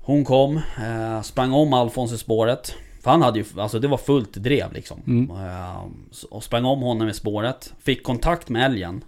Hon 0.00 0.24
kom, 0.24 0.56
eh, 0.56 1.22
sprang 1.22 1.52
om 1.52 1.72
Alfons 1.72 2.12
i 2.12 2.18
spåret. 2.18 2.74
För 3.02 3.10
han 3.10 3.22
hade 3.22 3.38
ju, 3.38 3.44
alltså 3.56 3.78
det 3.78 3.88
var 3.88 3.98
fullt 3.98 4.32
drev 4.34 4.72
liksom. 4.72 5.02
Mm. 5.06 5.30
Eh, 5.30 5.82
och 6.30 6.44
sprang 6.44 6.64
om 6.64 6.80
honom 6.82 7.08
i 7.08 7.14
spåret. 7.14 7.74
Fick 7.80 8.02
kontakt 8.02 8.48
med 8.48 8.64
älgen. 8.64 9.04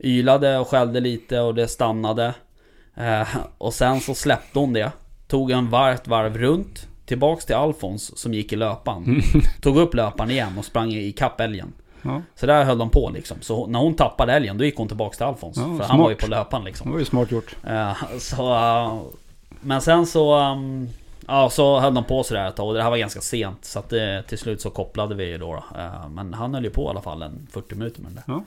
Ylade 0.00 0.58
och 0.58 0.68
skällde 0.68 1.00
lite 1.00 1.40
och 1.40 1.54
det 1.54 1.68
stannade. 1.68 2.34
Eh, 2.94 3.28
och 3.58 3.74
sen 3.74 4.00
så 4.00 4.14
släppte 4.14 4.58
hon 4.58 4.72
det. 4.72 4.92
Tog 5.28 5.50
en 5.50 5.70
varv, 5.70 5.98
varv 6.04 6.38
runt. 6.38 6.88
Tillbaks 7.06 7.44
till 7.46 7.54
Alfons 7.56 8.18
som 8.18 8.34
gick 8.34 8.52
i 8.52 8.56
löpan. 8.56 9.04
Mm. 9.04 9.20
Tog 9.60 9.76
upp 9.76 9.94
löpan 9.94 10.30
igen 10.30 10.58
och 10.58 10.64
sprang 10.64 10.92
i 10.92 11.12
kapp 11.12 11.40
älgen. 11.40 11.72
Ja, 12.06 12.22
Så 12.34 12.46
där 12.46 12.64
höll 12.64 12.78
de 12.78 12.90
på 12.90 13.10
liksom. 13.10 13.36
Så 13.40 13.66
när 13.66 13.78
hon 13.78 13.94
tappade 13.94 14.32
älgen, 14.32 14.58
då 14.58 14.64
gick 14.64 14.76
hon 14.76 14.88
tillbaks 14.88 15.16
till 15.16 15.26
Alfons. 15.26 15.56
Ja, 15.56 15.62
för 15.62 15.70
han 15.70 15.76
smart. 15.86 15.98
var 15.98 16.10
ju 16.10 16.16
på 16.16 16.26
löpan 16.26 16.64
liksom. 16.64 16.86
det 16.86 16.92
var 16.92 16.98
ju 16.98 17.04
smart 17.04 17.30
gjort. 17.30 17.56
Eh, 17.64 17.92
så, 18.18 18.54
eh, 18.54 19.00
men 19.60 19.80
sen 19.80 20.06
så, 20.06 20.38
um, 20.40 20.88
Ja, 21.28 21.50
så 21.50 21.80
höll 21.80 21.94
de 21.94 22.04
på 22.04 22.22
sådär 22.22 22.48
ett 22.48 22.56
tag 22.56 22.68
och 22.68 22.74
det 22.74 22.82
här 22.82 22.90
var 22.90 22.96
ganska 22.96 23.20
sent. 23.20 23.64
Så 23.64 23.78
att 23.78 23.88
det, 23.88 24.22
till 24.22 24.38
slut 24.38 24.60
så 24.60 24.70
kopplade 24.70 25.14
vi 25.14 25.24
ju 25.24 25.38
då. 25.38 25.52
då. 25.52 25.78
Eh, 25.80 26.08
Men 26.08 26.34
han 26.34 26.54
höll 26.54 26.64
ju 26.64 26.70
på 26.70 26.82
i 26.82 26.86
alla 26.86 27.02
fall 27.02 27.22
en 27.22 27.46
40 27.52 27.74
minuter 27.74 28.02
med 28.02 28.12
det 28.12 28.22
där. 28.26 28.40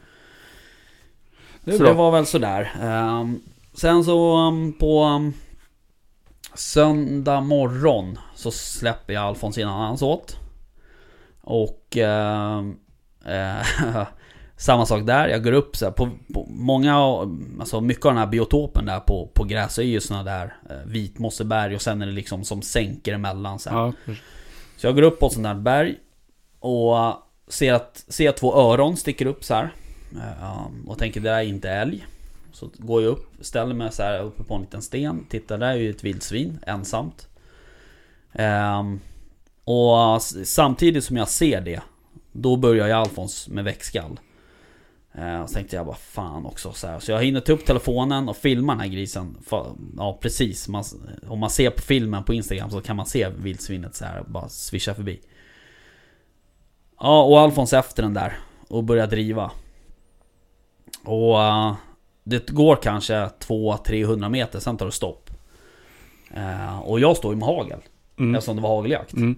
Det 1.64 1.72
är 1.72 1.78
så 1.78 1.84
bra. 1.84 1.92
det 1.92 1.98
var 1.98 2.12
väl 2.12 2.26
sådär. 2.26 2.72
Ehm, 2.82 3.42
Sen 3.74 4.04
så 4.04 4.38
um, 4.38 4.74
på 4.74 5.04
um, 5.04 5.34
söndag 6.54 7.42
morgon 7.42 8.20
så 8.36 8.52
släpper 8.52 9.14
jag 9.14 9.24
Alfons 9.24 9.58
innan 9.58 9.82
han 9.82 9.98
åt. 10.04 10.38
Och 11.42 11.98
ehm, 11.98 12.70
eh, 12.70 12.76
samma 14.58 14.86
sak 14.86 15.06
där. 15.06 15.28
Jag 15.28 15.44
går 15.44 15.52
upp 15.52 15.76
så 15.76 15.86
här, 15.86 15.92
på, 15.92 16.10
på 16.34 16.46
många, 16.50 16.96
alltså 17.60 17.82
mycket 17.82 18.06
av 18.06 18.12
den 18.12 18.18
här 18.20 18.28
biotopen 18.28 18.86
där 18.86 19.00
på, 19.00 19.30
på 19.34 19.44
gräs 19.44 19.80
är 19.80 19.84
ju 19.84 20.02
såna 20.02 20.24
där 20.24 20.54
eh, 20.70 20.76
vitmosseberg 20.86 21.76
och 21.76 21.82
sen 21.82 22.02
är 22.02 22.06
det 22.06 22.12
liksom 22.12 22.44
som 22.44 22.62
sänker 22.62 23.14
emellan 23.14 23.60
så. 23.60 23.70
Ja, 23.70 23.94
Så 24.78 24.88
jag 24.88 24.96
går 24.96 25.02
upp 25.02 25.20
på 25.20 25.26
ett 25.26 25.34
sånt 25.34 25.44
där 25.44 25.56
berg 25.56 25.96
och 26.60 27.14
ser 27.48 27.74
att 27.74 28.06
ser 28.08 28.32
två 28.32 28.56
öron 28.56 28.98
sticker 28.98 29.26
upp 29.26 29.44
så 29.44 29.54
här. 29.54 29.74
Eh, 30.16 30.68
Och 30.88 30.98
tänker 30.98 31.22
det 31.22 31.30
där 31.30 31.38
är 31.38 31.44
inte 31.44 31.70
älg. 31.70 32.06
Så 32.52 32.70
går 32.78 33.02
jag 33.04 33.10
upp, 33.10 33.30
ställer 33.42 33.74
mig 33.74 33.92
så 33.92 34.04
här 34.04 34.20
uppe 34.22 34.44
på 34.44 34.54
en 34.56 34.62
liten 34.62 34.82
sten. 34.82 35.26
Tittar, 35.30 35.58
där 35.58 35.68
är 35.68 35.76
ju 35.76 35.90
ett 35.90 36.04
vildsvin, 36.04 36.60
ensamt. 36.68 37.28
Ehm, 38.34 39.00
Och 39.64 40.22
samtidigt 40.44 41.04
som 41.04 41.18
jag 41.18 41.28
ser 41.28 41.62
det, 41.62 41.82
då 42.32 42.56
börjar 42.56 42.88
jag 42.88 43.00
Alfons 43.00 43.48
med 43.48 43.64
väckskall. 43.64 44.20
Eh, 45.14 45.46
Så 45.46 45.54
tänkte 45.54 45.76
jag 45.76 45.86
bara 45.86 45.96
fan 45.96 46.46
också 46.46 46.72
så 46.72 46.88
här. 46.88 47.00
Så 47.00 47.12
jag 47.12 47.24
hinner 47.24 47.40
ta 47.40 47.52
upp 47.52 47.66
telefonen 47.66 48.30
och 48.30 48.38
filma 48.38 48.74
den 48.74 48.80
här 48.80 48.88
grisen. 48.88 49.38
Ja 49.98 50.18
precis, 50.22 50.68
man, 50.68 50.84
om 51.28 51.40
man 51.40 51.50
ser 51.50 51.70
på 51.70 51.82
filmen 51.82 52.24
på 52.24 52.34
Instagram 52.34 52.70
så 52.70 52.82
kan 52.82 52.96
man 52.96 53.06
se 53.06 53.30
vildsvinet 53.30 53.96
så 53.96 54.06
här 54.06 54.24
bara 54.28 54.50
svischa 54.50 54.94
förbi. 54.94 55.22
Ja, 57.00 57.24
och 57.24 57.40
Alfons 57.40 57.74
efter 57.74 58.04
den 58.04 58.14
där 58.14 58.38
och 58.68 58.84
börjar 58.84 59.08
driva. 59.08 59.52
Och 61.04 61.44
eh, 61.44 61.76
det 62.24 62.50
går 62.50 62.76
kanske 62.76 63.14
200-300 63.14 64.30
meter, 64.30 64.60
sen 64.60 64.78
tar 64.78 64.86
det 64.86 64.92
stopp. 64.92 65.30
Eh, 66.34 66.80
och 66.80 67.00
jag 67.00 67.18
står 67.18 67.34
ju 67.34 67.40
med 67.40 67.48
hagel, 67.48 67.80
mm. 68.18 68.36
eftersom 68.36 68.56
det 68.56 68.62
var 68.62 68.76
hageljakt. 68.76 69.14
Mm. 69.14 69.36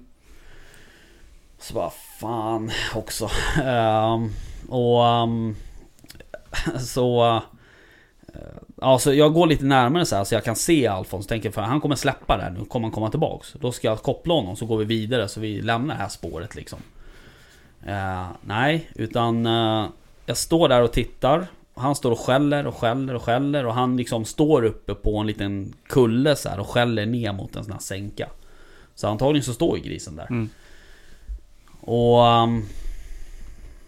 Så 1.59 1.73
bara 1.73 1.91
fan 2.21 2.71
också. 2.95 3.29
Um, 3.65 4.33
och 4.69 5.03
um, 5.03 5.55
så... 6.79 7.35
Uh, 7.35 7.41
Ja, 8.83 8.99
så 8.99 9.13
jag 9.13 9.33
går 9.33 9.47
lite 9.47 9.65
närmare 9.65 10.05
så 10.05 10.15
här 10.15 10.23
så 10.23 10.35
jag 10.35 10.43
kan 10.43 10.55
se 10.55 10.87
Alfons. 10.87 11.27
Tänker 11.27 11.51
för 11.51 11.61
han 11.61 11.81
kommer 11.81 11.95
släppa 11.95 12.37
det 12.37 12.43
här 12.43 12.49
nu, 12.49 12.65
kommer 12.65 12.85
han 12.85 12.91
komma 12.91 13.09
tillbaks. 13.09 13.55
Då 13.59 13.71
ska 13.71 13.87
jag 13.87 14.01
koppla 14.01 14.33
honom 14.33 14.55
så 14.55 14.65
går 14.65 14.77
vi 14.77 14.85
vidare 14.85 15.27
så 15.27 15.39
vi 15.39 15.61
lämnar 15.61 15.95
det 15.95 16.01
här 16.01 16.09
spåret 16.09 16.55
liksom. 16.55 16.79
Uh, 17.87 18.27
nej, 18.41 18.89
utan 18.95 19.45
uh, 19.45 19.89
jag 20.25 20.37
står 20.37 20.69
där 20.69 20.81
och 20.81 20.91
tittar. 20.91 21.47
Han 21.73 21.95
står 21.95 22.11
och 22.11 22.19
skäller 22.19 22.67
och 22.67 22.75
skäller 22.75 23.15
och 23.15 23.23
skäller 23.23 23.65
och 23.65 23.73
han 23.73 23.97
liksom 23.97 24.25
står 24.25 24.65
uppe 24.65 24.95
på 24.95 25.17
en 25.17 25.27
liten 25.27 25.73
kulle 25.87 26.35
så 26.35 26.49
här 26.49 26.59
och 26.59 26.67
skäller 26.67 27.05
ner 27.05 27.33
mot 27.33 27.55
en 27.55 27.63
sån 27.63 27.73
här 27.73 27.79
sänka. 27.79 28.29
Så 28.95 29.07
antagligen 29.07 29.43
så 29.43 29.53
står 29.53 29.77
ju 29.77 29.83
grisen 29.83 30.15
där. 30.15 30.27
Mm. 30.29 30.49
Och 31.81 32.19
um, 32.43 32.63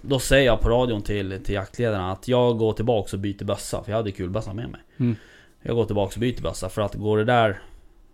då 0.01 0.19
säger 0.19 0.45
jag 0.45 0.61
på 0.61 0.69
radion 0.69 1.01
till, 1.01 1.43
till 1.43 1.55
jaktledaren 1.55 2.05
att 2.05 2.27
jag 2.27 2.57
går 2.57 2.73
tillbaks 2.73 3.13
och 3.13 3.19
byter 3.19 3.43
bössa. 3.43 3.83
För 3.83 3.91
jag 3.91 3.97
hade 3.97 4.11
kulbössa 4.11 4.53
med 4.53 4.69
mig. 4.69 4.81
Mm. 4.97 5.15
Jag 5.61 5.75
går 5.75 5.85
tillbaks 5.85 6.15
och 6.15 6.19
byter 6.21 6.41
bössa 6.41 6.69
för 6.69 6.81
att 6.81 6.93
går 6.95 7.17
det 7.17 7.25
där... 7.25 7.61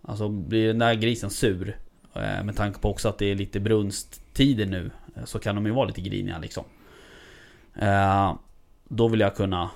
Alltså 0.02 0.28
blir 0.28 0.66
den 0.66 0.78
där 0.78 0.94
grisen 0.94 1.30
sur. 1.30 1.76
eh, 2.14 2.44
Med 2.44 2.56
tanke 2.56 2.80
på 2.80 2.90
också 2.90 3.08
att 3.08 3.18
det 3.18 3.26
är 3.26 3.34
lite 3.34 3.60
brunsttider 3.60 4.66
nu. 4.66 4.90
eh, 5.16 5.24
Så 5.24 5.38
kan 5.38 5.54
de 5.54 5.66
ju 5.66 5.72
vara 5.72 5.86
lite 5.86 6.00
griniga 6.00 6.38
liksom. 6.38 6.64
Eh, 7.76 8.34
Då 8.88 9.08
vill 9.08 9.20
jag 9.20 9.36
kunna 9.36 9.70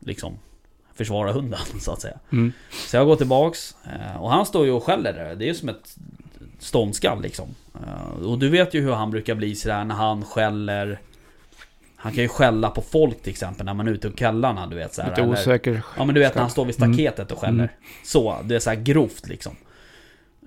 liksom 0.00 0.38
försvara 0.94 1.32
hunden 1.32 1.60
så 1.80 1.92
att 1.92 2.00
säga. 2.00 2.18
Mm. 2.32 2.52
Så 2.88 2.96
jag 2.96 3.06
går 3.06 3.16
tillbaks 3.16 3.76
och 4.18 4.30
han 4.30 4.46
står 4.46 4.64
ju 4.66 4.72
och 4.72 4.84
skäller 4.84 5.12
där. 5.12 5.34
Det 5.34 5.44
är 5.44 5.48
ju 5.48 5.54
som 5.54 5.68
ett 5.68 5.96
ståndskall 6.58 7.22
liksom. 7.22 7.48
Eh, 7.74 8.22
Och 8.26 8.38
du 8.38 8.48
vet 8.48 8.74
ju 8.74 8.80
hur 8.80 8.92
han 8.92 9.10
brukar 9.10 9.34
bli 9.34 9.54
sådär 9.54 9.84
när 9.84 9.94
han 9.94 10.24
skäller. 10.24 11.00
Han 11.96 12.12
kan 12.12 12.22
ju 12.22 12.28
skälla 12.28 12.70
på 12.70 12.82
folk 12.82 13.22
till 13.22 13.30
exempel 13.30 13.66
när 13.66 13.74
man 13.74 13.88
är 13.88 13.92
ute 13.92 14.10
på 14.10 14.16
kvällarna 14.16 14.66
du 14.66 14.76
vet 14.76 14.94
såhär. 14.94 15.08
Lite 15.10 15.22
eller- 15.22 15.32
osäker. 15.32 15.82
Ja 15.98 16.04
men 16.04 16.14
du 16.14 16.20
vet 16.20 16.34
när 16.34 16.42
han 16.42 16.50
står 16.50 16.64
vid 16.64 16.82
Mm. 16.82 16.94
staketet 16.94 17.32
och 17.32 17.38
skäller. 17.38 17.54
Mm. 17.64 17.68
Så, 18.04 18.36
det 18.44 18.54
är 18.54 18.58
så 18.58 18.70
här 18.70 18.76
grovt 18.76 19.28
liksom. 19.28 19.56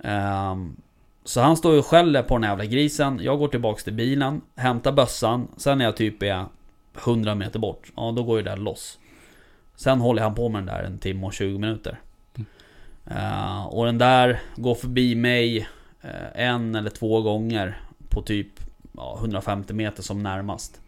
Ehm, 0.04 0.76
så 1.24 1.40
han 1.40 1.56
står 1.56 1.72
ju 1.72 1.78
och 1.78 1.86
skäller 1.86 2.22
på 2.22 2.34
den 2.38 2.48
jävla 2.50 2.64
grisen. 2.64 3.20
Jag 3.22 3.38
går 3.38 3.48
tillbaks 3.48 3.84
till 3.84 3.92
bilen, 3.92 4.40
hämtar 4.56 4.92
bössan. 4.92 5.48
Sen 5.56 5.78
när 5.78 5.84
jag 5.84 5.96
typ 5.96 6.22
är 6.22 6.44
100 7.04 7.34
meter 7.34 7.58
bort, 7.58 7.92
ja 7.96 8.12
då 8.16 8.22
går 8.22 8.36
ju 8.38 8.44
det 8.44 8.50
där 8.50 8.56
loss. 8.56 8.98
Sen 9.76 10.00
håller 10.00 10.22
han 10.22 10.34
på 10.34 10.48
med 10.48 10.58
den 10.60 10.66
där 10.66 10.82
en 10.82 10.98
timme 10.98 11.26
och 11.26 11.32
20 11.32 11.58
minuter. 11.58 11.98
Eh, 13.06 13.66
och 13.66 13.86
den 13.86 13.98
där 13.98 14.40
går 14.56 14.74
förbi 14.74 15.14
mig 15.14 15.68
Eh, 16.02 16.46
en 16.46 16.74
eller 16.74 16.90
två 16.90 17.22
gånger 17.22 17.80
på 18.08 18.22
typ 18.22 18.48
ja, 18.96 19.16
150 19.18 19.72
meter 19.72 20.02
som 20.02 20.22
närmast. 20.22 20.80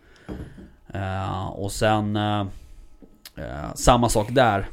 Eh, 0.94 1.46
och 1.46 1.72
sen 1.72 2.16
eh, 2.16 2.46
eh, 3.36 3.74
samma 3.74 4.08
sak 4.08 4.28
där. 4.30 4.66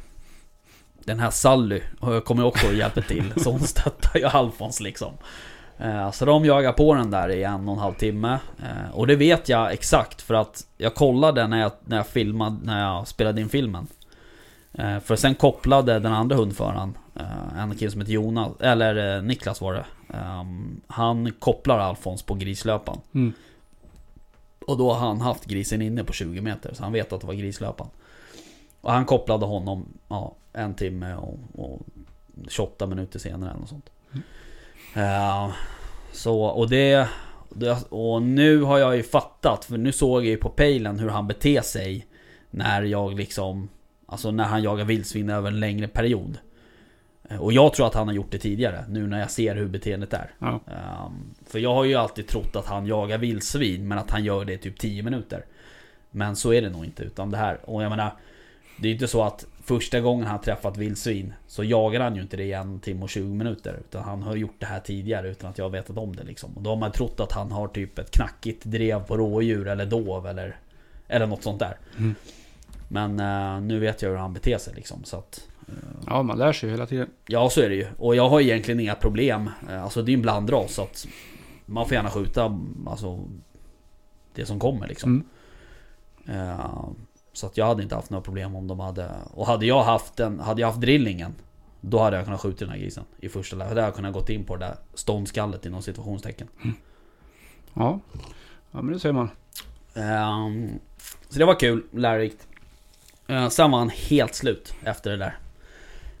Den 1.04 1.20
här 1.20 1.30
Sally 1.30 1.80
kommer 2.24 2.44
också 2.44 2.66
och 2.66 2.74
hjälper 2.74 3.02
till. 3.02 3.32
Så 3.36 3.50
hon 3.50 3.60
stöttar 3.60 4.18
ju 4.18 4.24
Alfons 4.24 4.80
liksom. 4.80 5.12
Eh, 5.78 6.10
så 6.10 6.24
de 6.24 6.44
jagar 6.44 6.72
på 6.72 6.94
den 6.94 7.10
där 7.10 7.28
i 7.28 7.42
en 7.42 7.68
och 7.68 7.74
en 7.74 7.80
halv 7.80 7.94
timme. 7.94 8.38
Eh, 8.58 8.90
och 8.92 9.06
det 9.06 9.16
vet 9.16 9.48
jag 9.48 9.72
exakt 9.72 10.22
för 10.22 10.34
att 10.34 10.66
jag 10.76 10.94
kollade 10.94 11.46
när 11.46 11.60
jag, 11.60 11.72
när 11.84 11.96
jag 11.96 12.06
filmade, 12.06 12.56
när 12.62 12.80
jag 12.80 13.08
spelade 13.08 13.40
in 13.40 13.48
filmen. 13.48 13.86
Eh, 14.80 15.00
För 15.00 15.16
sen 15.16 15.34
kopplade 15.34 15.98
den 15.98 16.12
andra 16.12 16.36
hundföraren, 16.36 16.98
eh, 17.16 17.58
en 17.58 17.76
kille 17.76 17.90
som 17.90 18.00
heter 18.00 18.12
Jonas, 18.12 18.52
eller 18.60 19.16
eh, 19.16 19.22
Niklas 19.22 19.60
var 19.60 19.72
det. 19.72 19.84
Ehm, 20.14 20.80
Han 20.86 21.32
kopplar 21.32 21.78
Alfons 21.78 22.22
på 22.22 22.34
grislöpan. 22.34 23.00
Mm. 23.14 23.32
Och 24.66 24.78
då 24.78 24.92
har 24.92 25.08
han 25.08 25.20
haft 25.20 25.44
grisen 25.44 25.82
inne 25.82 26.04
på 26.04 26.12
20 26.12 26.40
meter, 26.40 26.74
så 26.74 26.82
han 26.82 26.92
vet 26.92 27.12
att 27.12 27.20
det 27.20 27.26
var 27.26 27.34
grislöpan. 27.34 27.86
Och 28.80 28.92
han 28.92 29.04
kopplade 29.04 29.46
honom 29.46 29.86
ja, 30.08 30.34
en 30.52 30.74
timme 30.74 31.14
och, 31.14 31.38
och 31.54 31.80
28 32.48 32.86
minuter 32.86 33.18
senare 33.18 33.50
eller 33.50 33.60
något 33.60 33.68
sånt. 33.68 33.90
Eh, 34.94 35.50
så, 36.12 36.42
och 36.42 36.68
det, 36.68 37.08
det... 37.50 37.86
Och 37.88 38.22
nu 38.22 38.62
har 38.62 38.78
jag 38.78 38.96
ju 38.96 39.02
fattat, 39.02 39.64
för 39.64 39.78
nu 39.78 39.92
såg 39.92 40.20
jag 40.20 40.30
ju 40.30 40.36
på 40.36 40.48
pejlen 40.48 40.98
hur 40.98 41.08
han 41.08 41.26
beter 41.26 41.60
sig 41.60 42.06
när 42.50 42.82
jag 42.82 43.14
liksom... 43.14 43.68
Alltså 44.10 44.30
när 44.30 44.44
han 44.44 44.62
jagar 44.62 44.84
vildsvin 44.84 45.30
över 45.30 45.48
en 45.48 45.60
längre 45.60 45.88
period. 45.88 46.38
Eh, 47.30 47.38
Och 47.42 47.52
jag 47.52 47.74
tror 47.74 47.86
att 47.86 47.94
han 47.94 48.06
har 48.08 48.14
gjort 48.14 48.30
det 48.30 48.38
tidigare, 48.38 48.84
nu 48.88 49.06
när 49.06 49.20
jag 49.20 49.30
ser 49.30 49.56
hur 49.56 49.68
beteendet 49.68 50.12
är. 50.12 50.30
Ja. 50.38 50.60
Ehm, 50.66 51.34
för 51.46 51.58
jag 51.58 51.74
har 51.74 51.84
ju 51.84 51.94
alltid 51.94 52.26
trott 52.28 52.56
att 52.56 52.66
han 52.66 52.86
jagar 52.86 53.18
vildsvin, 53.18 53.88
men 53.88 53.98
att 53.98 54.10
han 54.10 54.24
gör 54.24 54.44
det 54.44 54.52
i 54.52 54.58
typ 54.58 54.78
10 54.78 55.02
minuter. 55.02 55.44
Men 56.10 56.36
så 56.36 56.52
är 56.52 56.62
det 56.62 56.70
nog 56.70 56.84
inte, 56.84 57.02
utan 57.02 57.30
det 57.30 57.36
här. 57.36 57.58
Och 57.64 57.82
jag 57.82 57.90
menar, 57.90 58.12
det 58.78 58.88
är 58.88 58.92
inte 58.92 59.08
så 59.08 59.22
att 59.22 59.46
första 59.64 60.00
gången 60.00 60.26
han 60.26 60.40
träffat 60.40 60.76
vildsvin 60.76 61.32
så 61.46 61.64
jagar 61.64 62.00
han 62.00 62.16
ju 62.16 62.22
inte 62.22 62.36
det 62.36 62.44
i 62.44 62.52
en 62.52 62.80
timme 62.80 63.02
och 63.02 63.10
20 63.10 63.34
minuter. 63.34 63.76
Utan 63.80 64.02
han 64.04 64.22
har 64.22 64.36
gjort 64.36 64.54
det 64.58 64.66
här 64.66 64.80
tidigare 64.80 65.28
utan 65.30 65.50
att 65.50 65.58
jag 65.58 65.70
vetat 65.70 65.98
om 65.98 66.16
det 66.16 66.24
liksom. 66.24 66.56
Och 66.56 66.62
då 66.62 66.70
har 66.70 66.76
man 66.76 66.92
trott 66.92 67.20
att 67.20 67.32
han 67.32 67.52
har 67.52 67.68
typ 67.68 67.98
ett 67.98 68.10
knackigt 68.10 68.64
drev 68.64 69.02
på 69.02 69.16
rådjur 69.16 69.68
eller 69.68 69.86
dov 69.86 70.26
eller, 70.26 70.56
eller 71.08 71.26
något 71.26 71.42
sånt 71.42 71.58
där. 71.58 71.76
Mm. 71.98 72.14
Men 72.92 73.20
eh, 73.20 73.60
nu 73.60 73.78
vet 73.78 74.02
jag 74.02 74.10
hur 74.10 74.16
han 74.16 74.32
beter 74.32 74.58
sig 74.58 74.74
liksom. 74.74 75.04
Så 75.04 75.16
att, 75.16 75.46
Ja, 76.06 76.22
man 76.22 76.38
lär 76.38 76.52
sig 76.52 76.68
ju 76.68 76.74
hela 76.74 76.86
tiden. 76.86 77.10
Ja 77.26 77.50
så 77.50 77.60
är 77.60 77.68
det 77.68 77.74
ju. 77.74 77.86
Och 77.98 78.16
jag 78.16 78.28
har 78.28 78.40
egentligen 78.40 78.80
inga 78.80 78.94
problem. 78.94 79.50
Eh, 79.70 79.82
Alltså 79.82 80.02
det 80.02 80.08
är 80.10 80.12
ju 80.12 80.16
en 80.16 80.22
blandras 80.22 80.74
så 80.74 80.82
att 80.82 81.06
man 81.66 81.86
får 81.86 81.94
gärna 81.94 82.10
skjuta 82.10 82.58
alltså, 82.86 83.24
det 84.34 84.46
som 84.46 84.60
kommer 84.60 84.88
liksom. 84.88 85.24
Mm. 86.26 86.40
Eh, 86.50 86.84
Så 87.32 87.46
att 87.46 87.56
jag 87.56 87.66
hade 87.66 87.82
inte 87.82 87.94
haft 87.94 88.10
några 88.10 88.22
problem 88.22 88.56
om 88.56 88.66
de 88.66 88.80
hade... 88.80 89.10
Och 89.34 89.46
hade 89.46 89.66
jag 89.66 89.82
haft 89.82 90.16
den, 90.16 90.40
hade 90.40 90.60
jag 90.60 90.68
haft 90.68 90.80
drillingen 90.80 91.34
Då 91.80 91.98
hade 91.98 92.16
jag 92.16 92.24
kunnat 92.24 92.40
skjuta 92.40 92.64
den 92.64 92.74
här 92.74 92.80
grisen 92.80 93.04
i 93.20 93.28
första 93.28 93.56
läget. 93.56 93.74
Då 93.74 93.80
hade 93.80 93.86
jag 93.88 93.94
kunnat 93.96 94.12
gått 94.12 94.28
in 94.30 94.44
på 94.44 94.56
det 94.56 94.64
där 94.66 94.74
ståndskallet 94.94 95.66
inom 95.66 95.82
situationstecken. 95.82 96.48
Ja. 97.74 98.00
Ja, 98.70 98.82
men 98.82 98.92
det 98.92 99.00
ser 99.00 99.12
man. 99.12 99.30
Ehm, 99.94 100.68
Så 101.28 101.38
det 101.38 101.44
var 101.44 101.60
kul, 101.60 101.82
lärorikt. 101.92 102.46
Eh, 103.30 103.48
Sen 103.48 103.70
var 103.70 103.78
han 103.78 103.88
helt 103.88 104.34
slut 104.34 104.74
efter 104.84 105.10
det 105.10 105.16
där. 105.16 105.38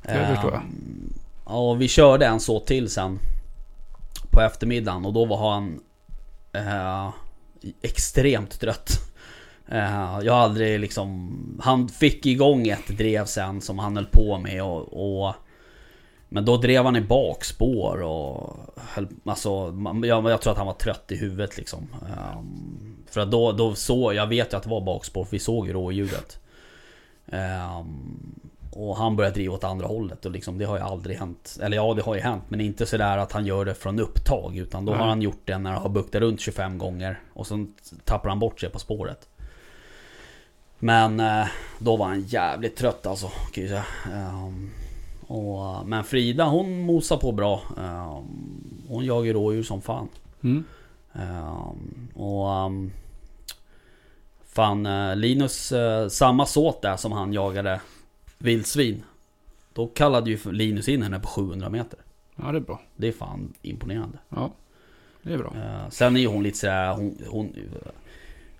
Det 0.02 0.26
förstår 0.34 0.52
jag. 0.52 0.62
Ja, 1.46 1.70
och 1.70 1.80
vi 1.80 1.88
körde 1.88 2.26
en 2.26 2.40
så 2.40 2.60
till 2.60 2.90
sen. 2.90 3.18
På 4.30 4.40
eftermiddagen 4.40 5.04
och 5.04 5.12
då 5.12 5.24
var 5.24 5.52
han 5.52 5.80
eh, 6.52 7.10
extremt 7.82 8.60
trött. 8.60 8.90
Eh, 9.68 10.18
jag 10.22 10.32
har 10.32 10.40
aldrig 10.40 10.80
liksom... 10.80 11.36
Han 11.62 11.88
fick 11.88 12.26
igång 12.26 12.68
ett 12.68 12.88
drev 12.88 13.24
sen 13.24 13.60
som 13.60 13.78
han 13.78 13.96
höll 13.96 14.06
på 14.06 14.38
med 14.38 14.62
och... 14.64 15.26
och 15.26 15.34
men 16.32 16.44
då 16.44 16.56
drev 16.56 16.84
han 16.84 16.96
i 16.96 17.00
bakspår 17.00 18.02
och 18.02 18.56
höll, 18.76 19.08
alltså, 19.24 19.74
jag, 20.04 20.30
jag 20.30 20.40
tror 20.40 20.52
att 20.52 20.58
han 20.58 20.66
var 20.66 20.74
trött 20.74 21.12
i 21.12 21.16
huvudet 21.16 21.56
liksom. 21.56 21.88
Ehm, 22.06 22.96
för 23.10 23.20
att 23.20 23.30
då, 23.30 23.52
då 23.52 23.74
såg, 23.74 24.14
jag 24.14 24.26
vet 24.26 24.52
ju 24.52 24.56
att 24.56 24.62
det 24.62 24.70
var 24.70 24.80
bakspår, 24.80 25.24
för 25.24 25.30
vi 25.30 25.38
såg 25.38 25.66
ju 25.66 25.72
rådjuret. 25.72 26.39
Ehm, 27.30 28.40
och 28.72 28.96
han 28.96 29.16
började 29.16 29.34
driva 29.34 29.54
åt 29.54 29.64
andra 29.64 29.86
hållet 29.86 30.24
och 30.24 30.30
liksom, 30.30 30.58
det 30.58 30.64
har 30.64 30.76
ju 30.76 30.82
aldrig 30.82 31.16
hänt. 31.18 31.58
Eller 31.62 31.76
ja, 31.76 31.94
det 31.94 32.02
har 32.02 32.14
ju 32.14 32.20
hänt, 32.20 32.42
men 32.48 32.60
inte 32.60 32.86
sådär 32.86 33.18
att 33.18 33.32
han 33.32 33.46
gör 33.46 33.64
det 33.64 33.74
från 33.74 34.00
upptag. 34.00 34.56
Utan 34.56 34.84
då 34.84 34.92
Nej. 34.92 35.00
har 35.00 35.08
han 35.08 35.22
gjort 35.22 35.42
det 35.44 35.58
när 35.58 35.72
han 35.72 35.82
har 35.82 35.88
buktat 35.88 36.20
runt 36.20 36.40
25 36.40 36.78
gånger. 36.78 37.20
Och 37.32 37.46
sen 37.46 37.74
tappar 38.04 38.28
han 38.28 38.38
bort 38.38 38.60
sig 38.60 38.70
på 38.70 38.78
spåret. 38.78 39.28
Men 40.78 41.20
eh, 41.20 41.46
då 41.78 41.96
var 41.96 42.06
han 42.06 42.20
jävligt 42.20 42.76
trött 42.76 43.06
alltså, 43.06 43.30
kan 43.52 43.64
jag 43.64 43.70
säga. 43.70 43.84
Ehm, 44.14 44.70
och, 45.26 45.88
men 45.88 46.04
Frida 46.04 46.44
hon 46.44 46.80
mosar 46.80 47.16
på 47.16 47.32
bra. 47.32 47.62
Ehm, 47.78 48.84
hon 48.88 49.04
jagar 49.04 49.32
rådjur 49.32 49.62
som 49.62 49.80
fan. 49.82 50.08
Mm. 50.42 50.64
Och 52.14 52.46
Fan 54.52 54.86
eh, 54.86 55.16
Linus, 55.16 55.72
eh, 55.72 56.08
samma 56.08 56.46
såt 56.46 56.82
där 56.82 56.96
som 56.96 57.12
han 57.12 57.32
jagade 57.32 57.80
vildsvin. 58.38 59.02
Då 59.72 59.86
kallade 59.86 60.30
ju 60.30 60.52
Linus 60.52 60.88
in 60.88 61.02
henne 61.02 61.20
på 61.20 61.28
700 61.28 61.68
meter. 61.68 61.98
Ja, 62.36 62.52
det 62.52 62.58
är 62.58 62.60
bra. 62.60 62.80
Det 62.96 63.08
är 63.08 63.12
fan 63.12 63.52
imponerande. 63.62 64.18
Ja, 64.28 64.52
det 65.22 65.32
är 65.32 65.38
bra. 65.38 65.52
Eh, 65.56 65.90
sen 65.90 66.16
är 66.16 66.20
ju 66.20 66.26
hon 66.26 66.42
lite 66.42 66.58
sådär, 66.58 66.94
hon, 66.94 67.18
hon, 67.28 67.56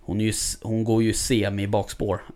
hon, 0.00 0.20
ju, 0.20 0.32
hon 0.62 0.84
går 0.84 1.02
ju 1.02 1.12
semi 1.12 1.66
bakspår. 1.66 2.22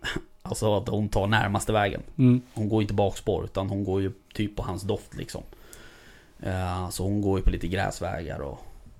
Alltså 0.47 0.77
att 0.77 0.87
hon 0.87 1.09
tar 1.09 1.27
närmaste 1.27 1.73
vägen. 1.73 2.01
Mm. 2.17 2.41
Hon 2.53 2.69
går 2.69 2.81
inte 2.81 2.93
bakspår 2.93 3.45
utan 3.45 3.69
hon 3.69 3.83
går 3.83 4.01
ju 4.01 4.11
typ 4.33 4.55
på 4.55 4.63
hans 4.63 4.81
doft 4.81 5.15
liksom. 5.15 5.43
Så 6.91 7.03
hon 7.03 7.21
går 7.21 7.39
ju 7.39 7.43
på 7.43 7.49
lite 7.49 7.67
gräsvägar 7.67 8.39
och 8.39 8.59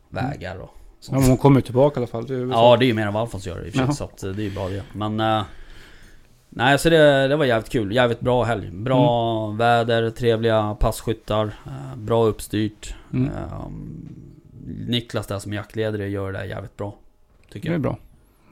vägar 0.10 0.56
och 0.58 0.78
Ja, 1.10 1.14
men 1.20 1.24
hon 1.24 1.38
kommer 1.38 1.62
tillbaka 1.62 2.00
i 2.00 2.04
alla 2.04 2.08
fall. 2.08 2.28
Det 2.28 2.34
Ja 2.40 2.78
det 2.78 2.86
är 2.86 2.88
ju 2.88 2.94
mer 2.94 3.08
än 3.08 3.14
vad 3.14 3.22
Alfons 3.22 3.48
gör 3.48 3.66
i 3.66 3.70
och 3.70 3.74
för 3.74 3.86
sig, 3.86 3.96
så 3.96 4.04
att 4.04 4.24
eh, 4.24 4.30
det 4.32 4.42
är 4.42 4.44
ju 4.44 4.52
bra 4.56 4.70
det. 4.70 4.84
Men... 4.94 5.20
eh, 5.20 5.44
nej 6.50 6.80
så 6.80 6.90
det, 6.90 7.28
det 7.28 7.36
var 7.36 7.46
jävligt 7.46 7.72
kul. 7.72 7.96
Jävligt 7.96 8.20
bra 8.20 8.44
helg. 8.44 8.72
Bra 8.72 9.48
väder, 9.52 10.10
trevliga 10.10 10.76
passkyttar. 10.80 11.46
eh, 11.66 11.96
bra 11.98 12.24
uppstyrt. 12.26 12.96
Mm. 13.14 13.26
Eh, 13.34 13.68
Niklas 14.88 15.28
där 15.28 15.40
som 15.40 15.54
jaktledare 15.54 16.08
gör 16.10 16.32
det 16.32 16.38
där 16.38 16.46
jävligt 16.46 16.78
bra. 16.78 16.96
Tycker 17.52 17.70
Det 17.70 17.72
är 17.72 17.74
jag. 17.74 17.82
bra. 17.82 17.98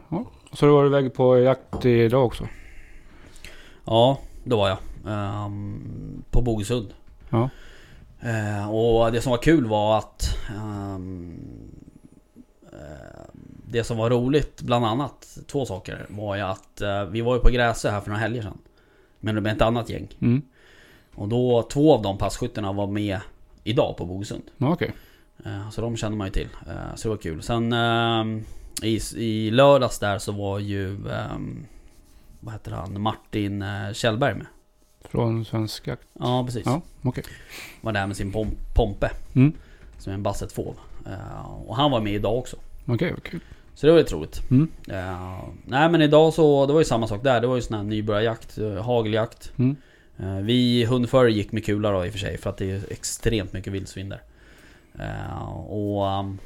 Ja. 0.10 0.26
Så 0.54 0.66
du 0.66 0.72
var 0.72 0.86
iväg 0.86 1.14
på 1.14 1.40
jakt 1.40 1.86
idag 1.86 2.26
också? 2.26 2.48
Ja, 3.86 4.20
det 4.44 4.56
var 4.56 4.70
jag. 4.70 4.78
Ehm, 5.08 6.24
på 6.32 6.42
Bogesund. 6.42 6.88
Ja. 7.30 7.50
Eh, 8.22 8.70
och 8.74 9.12
det 9.12 9.22
som 9.22 9.32
var 9.32 9.38
kul 9.38 9.66
var 9.66 9.98
att 9.98 10.38
eh, 10.50 10.98
Det 13.68 13.84
som 13.84 13.98
var 13.98 14.10
roligt 14.10 14.62
bland 14.62 14.86
annat, 14.86 15.38
två 15.48 15.66
saker, 15.66 16.06
var 16.10 16.36
ju 16.36 16.42
att 16.42 16.82
eh, 16.82 17.06
vi 17.06 17.22
var 17.22 17.36
ju 17.36 17.42
på 17.42 17.50
Gräsö 17.50 17.92
här 17.92 18.02
för 18.02 18.10
några 18.10 18.22
helger 18.22 18.42
sedan. 18.42 18.58
Men 19.20 19.44
med 19.44 19.56
ett 19.56 19.62
annat 19.62 19.90
gäng. 19.90 20.08
Mm. 20.22 20.42
Och 21.16 21.28
då, 21.28 21.64
två 21.72 21.94
av 21.94 22.02
de 22.02 22.18
passkyttarna 22.18 22.72
var 22.74 22.88
med 22.88 23.20
idag 23.64 23.98
på 23.98 24.06
Bogesund. 24.06 24.44
Okej. 24.60 24.94
Eh, 25.46 25.70
Så 25.70 25.82
de 25.82 25.98
känner 25.98 26.18
man 26.18 26.28
ju 26.28 26.32
till. 26.32 26.50
Eh, 26.68 26.96
Så 26.96 27.08
det 27.08 27.10
var 27.16 27.22
kul. 27.22 27.44
Sen 27.44 27.74
i, 28.82 29.00
i 29.16 29.52
lördags 29.52 30.00
där 30.00 30.20
så 30.20 30.32
var 30.32 30.60
ju 30.60 31.10
ehm, 31.10 31.66
Vad 32.40 32.54
heter 32.54 32.72
han? 32.72 33.02
Martin 33.02 33.62
eh, 33.62 33.94
Kjellberg 33.94 34.34
med. 34.36 34.46
Från 35.02 35.46
Svensk 35.46 35.88
Jakt. 35.88 36.08
Ja 36.20 36.44
precis. 36.46 36.64
Ja, 36.66 36.82
okej. 37.02 37.24
Var 37.82 37.92
där 37.92 38.08
med 38.08 38.18
sin 38.18 38.32
pom- 38.34 38.58
Pompe. 38.76 39.12
Mm. 39.36 39.54
Som 39.98 40.10
är 40.12 40.14
en 40.14 40.24
Basset 40.24 40.52
Fauve. 40.52 40.78
Eh, 41.06 41.52
Och 41.68 41.76
han 41.76 41.92
var 41.92 42.02
med 42.02 42.14
idag 42.14 42.38
också. 42.38 42.58
Okej, 42.86 43.12
vad 43.12 43.24
kul. 43.24 43.40
Så 43.76 43.86
det 43.88 43.92
var 43.92 44.00
ju 44.00 44.06
roligt. 44.06 44.42
Mm. 44.52 44.72
Eh, 44.88 45.40
nej 45.66 45.90
men 45.90 46.02
idag 46.02 46.34
så, 46.34 46.66
det 46.66 46.74
var 46.74 46.80
ju 46.82 46.86
samma 46.86 47.08
sak 47.08 47.24
där. 47.24 47.42
Det 47.42 47.48
var 47.48 47.56
ju 47.56 47.62
sån 47.62 47.78
här 47.78 47.84
nybörjarjakt, 47.84 48.58
eh, 48.58 48.74
hageljakt. 48.84 49.52
Mm. 49.58 49.76
Vi 50.46 50.86
hundförare 50.86 51.32
gick 51.32 51.52
med 51.52 51.66
kula 51.66 51.92
då 51.92 52.06
i 52.06 52.10
och 52.10 52.12
för 52.12 52.20
sig 52.20 52.38
för 52.38 52.50
att 52.50 52.58
det 52.58 52.72
är 52.72 52.82
extremt 52.92 53.54
mycket 53.54 53.74
vildsvin 53.74 54.10
där. 54.10 54.22
Och... 55.68 56.08
ehm, 56.10 56.38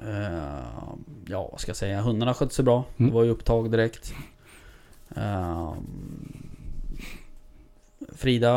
eh, 0.00 0.64
ja, 1.28 1.48
vad 1.52 1.60
ska 1.60 1.68
jag 1.70 1.76
säga? 1.76 2.00
Hundarna 2.02 2.34
skötte 2.34 2.54
sig 2.54 2.64
bra. 2.64 2.84
Mm. 2.96 3.10
Det 3.10 3.14
var 3.14 3.24
ju 3.24 3.30
upptag 3.30 3.70
direkt. 3.70 4.14
Eh, 5.16 5.72
Frida... 8.16 8.52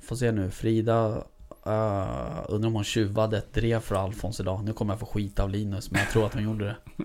Får 0.00 0.16
se 0.16 0.32
nu. 0.32 0.50
Frida... 0.50 1.24
Uh, 1.66 2.44
undrar 2.48 2.66
om 2.66 2.74
hon 2.74 2.84
tjuvade 2.84 3.38
ett 3.38 3.54
drev 3.54 3.80
för 3.80 3.94
Alfons 3.94 4.40
idag. 4.40 4.64
Nu 4.64 4.72
kommer 4.72 4.92
jag 4.92 5.00
få 5.00 5.06
skit 5.06 5.40
av 5.40 5.50
Linus, 5.50 5.90
men 5.90 6.00
jag 6.00 6.10
tror 6.10 6.26
att 6.26 6.34
hon 6.34 6.44
gjorde 6.44 6.64
det. 6.64 7.04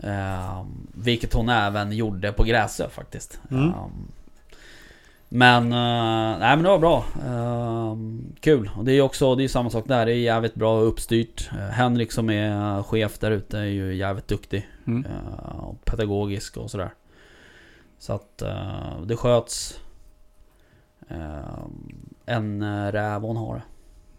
Eh, 0.00 0.64
vilket 0.94 1.34
hon 1.34 1.48
även 1.48 1.92
gjorde 1.92 2.32
på 2.32 2.44
Gräsö 2.44 2.88
faktiskt. 2.88 3.40
Mm. 3.50 3.68
Eh, 3.68 3.86
men, 5.28 5.72
eh, 5.72 6.38
nej 6.38 6.56
men 6.56 6.62
det 6.62 6.68
var 6.68 6.78
bra. 6.78 7.04
Eh, 7.24 7.96
kul. 8.40 8.70
Och 8.76 8.84
det 8.84 8.92
är 8.92 9.00
också, 9.00 9.34
det 9.34 9.44
är 9.44 9.48
samma 9.48 9.70
sak 9.70 9.88
där. 9.88 10.06
Det 10.06 10.12
är 10.12 10.16
jävligt 10.16 10.54
bra 10.54 10.80
uppstyrt. 10.80 11.50
Eh, 11.52 11.68
Henrik 11.68 12.12
som 12.12 12.30
är 12.30 12.82
chef 12.82 13.18
där 13.18 13.30
ute 13.30 13.58
är 13.58 13.64
ju 13.64 13.94
jävligt 13.94 14.28
duktig. 14.28 14.68
Mm. 14.86 15.06
och 15.58 15.84
pedagogisk 15.84 16.56
och 16.56 16.70
sådär. 16.70 16.90
Så 17.98 18.12
att 18.12 18.42
det 19.06 19.16
sköts. 19.16 19.80
En 22.26 22.62
eh, 22.62 22.92
räv 22.92 23.24
och 23.24 23.30
en 23.30 23.36
hare. 23.36 23.62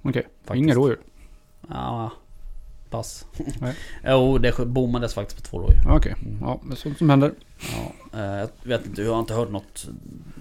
Okej. 0.01 0.27
faktiskt. 0.43 0.55
Inga 0.63 0.73
rådjur? 0.73 0.99
Ja, 1.69 2.11
pass. 2.89 3.25
Nej. 3.61 3.75
jo, 4.05 4.37
det 4.37 4.65
bommades 4.65 5.13
faktiskt 5.13 5.43
på 5.43 5.49
två 5.49 5.59
rådjur. 5.59 5.79
Okej. 5.89 6.15
Mm. 6.21 6.37
Ja, 6.41 6.59
det 6.63 6.73
är 6.73 6.75
sånt 6.75 6.97
som 6.97 7.09
händer. 7.09 7.31
Ja, 7.59 8.19
eh, 8.19 8.25
jag 8.39 8.49
vet 8.63 8.85
inte, 8.85 9.01
jag 9.01 9.11
har 9.13 9.19
inte 9.19 9.33
hört 9.33 9.51
något 9.51 9.87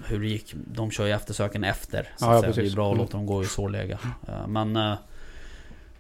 hur 0.07 0.21
det 0.21 0.27
gick. 0.27 0.55
De 0.55 0.91
kör 0.91 1.07
ju 1.07 1.13
eftersöken 1.13 1.65
efter. 1.65 2.03
Så 2.17 2.25
Ja, 2.25 2.35
ja. 2.35 2.41
Det 2.53 2.67
är 2.67 2.75
bra 2.75 2.87
att 2.87 2.93
Mm. 2.93 2.99
låta 3.05 3.17
dem 3.17 3.27
gå 3.27 3.43
i 3.43 3.47
sårläge. 3.47 3.99
Eh, 4.29 4.47
Men... 4.49 4.97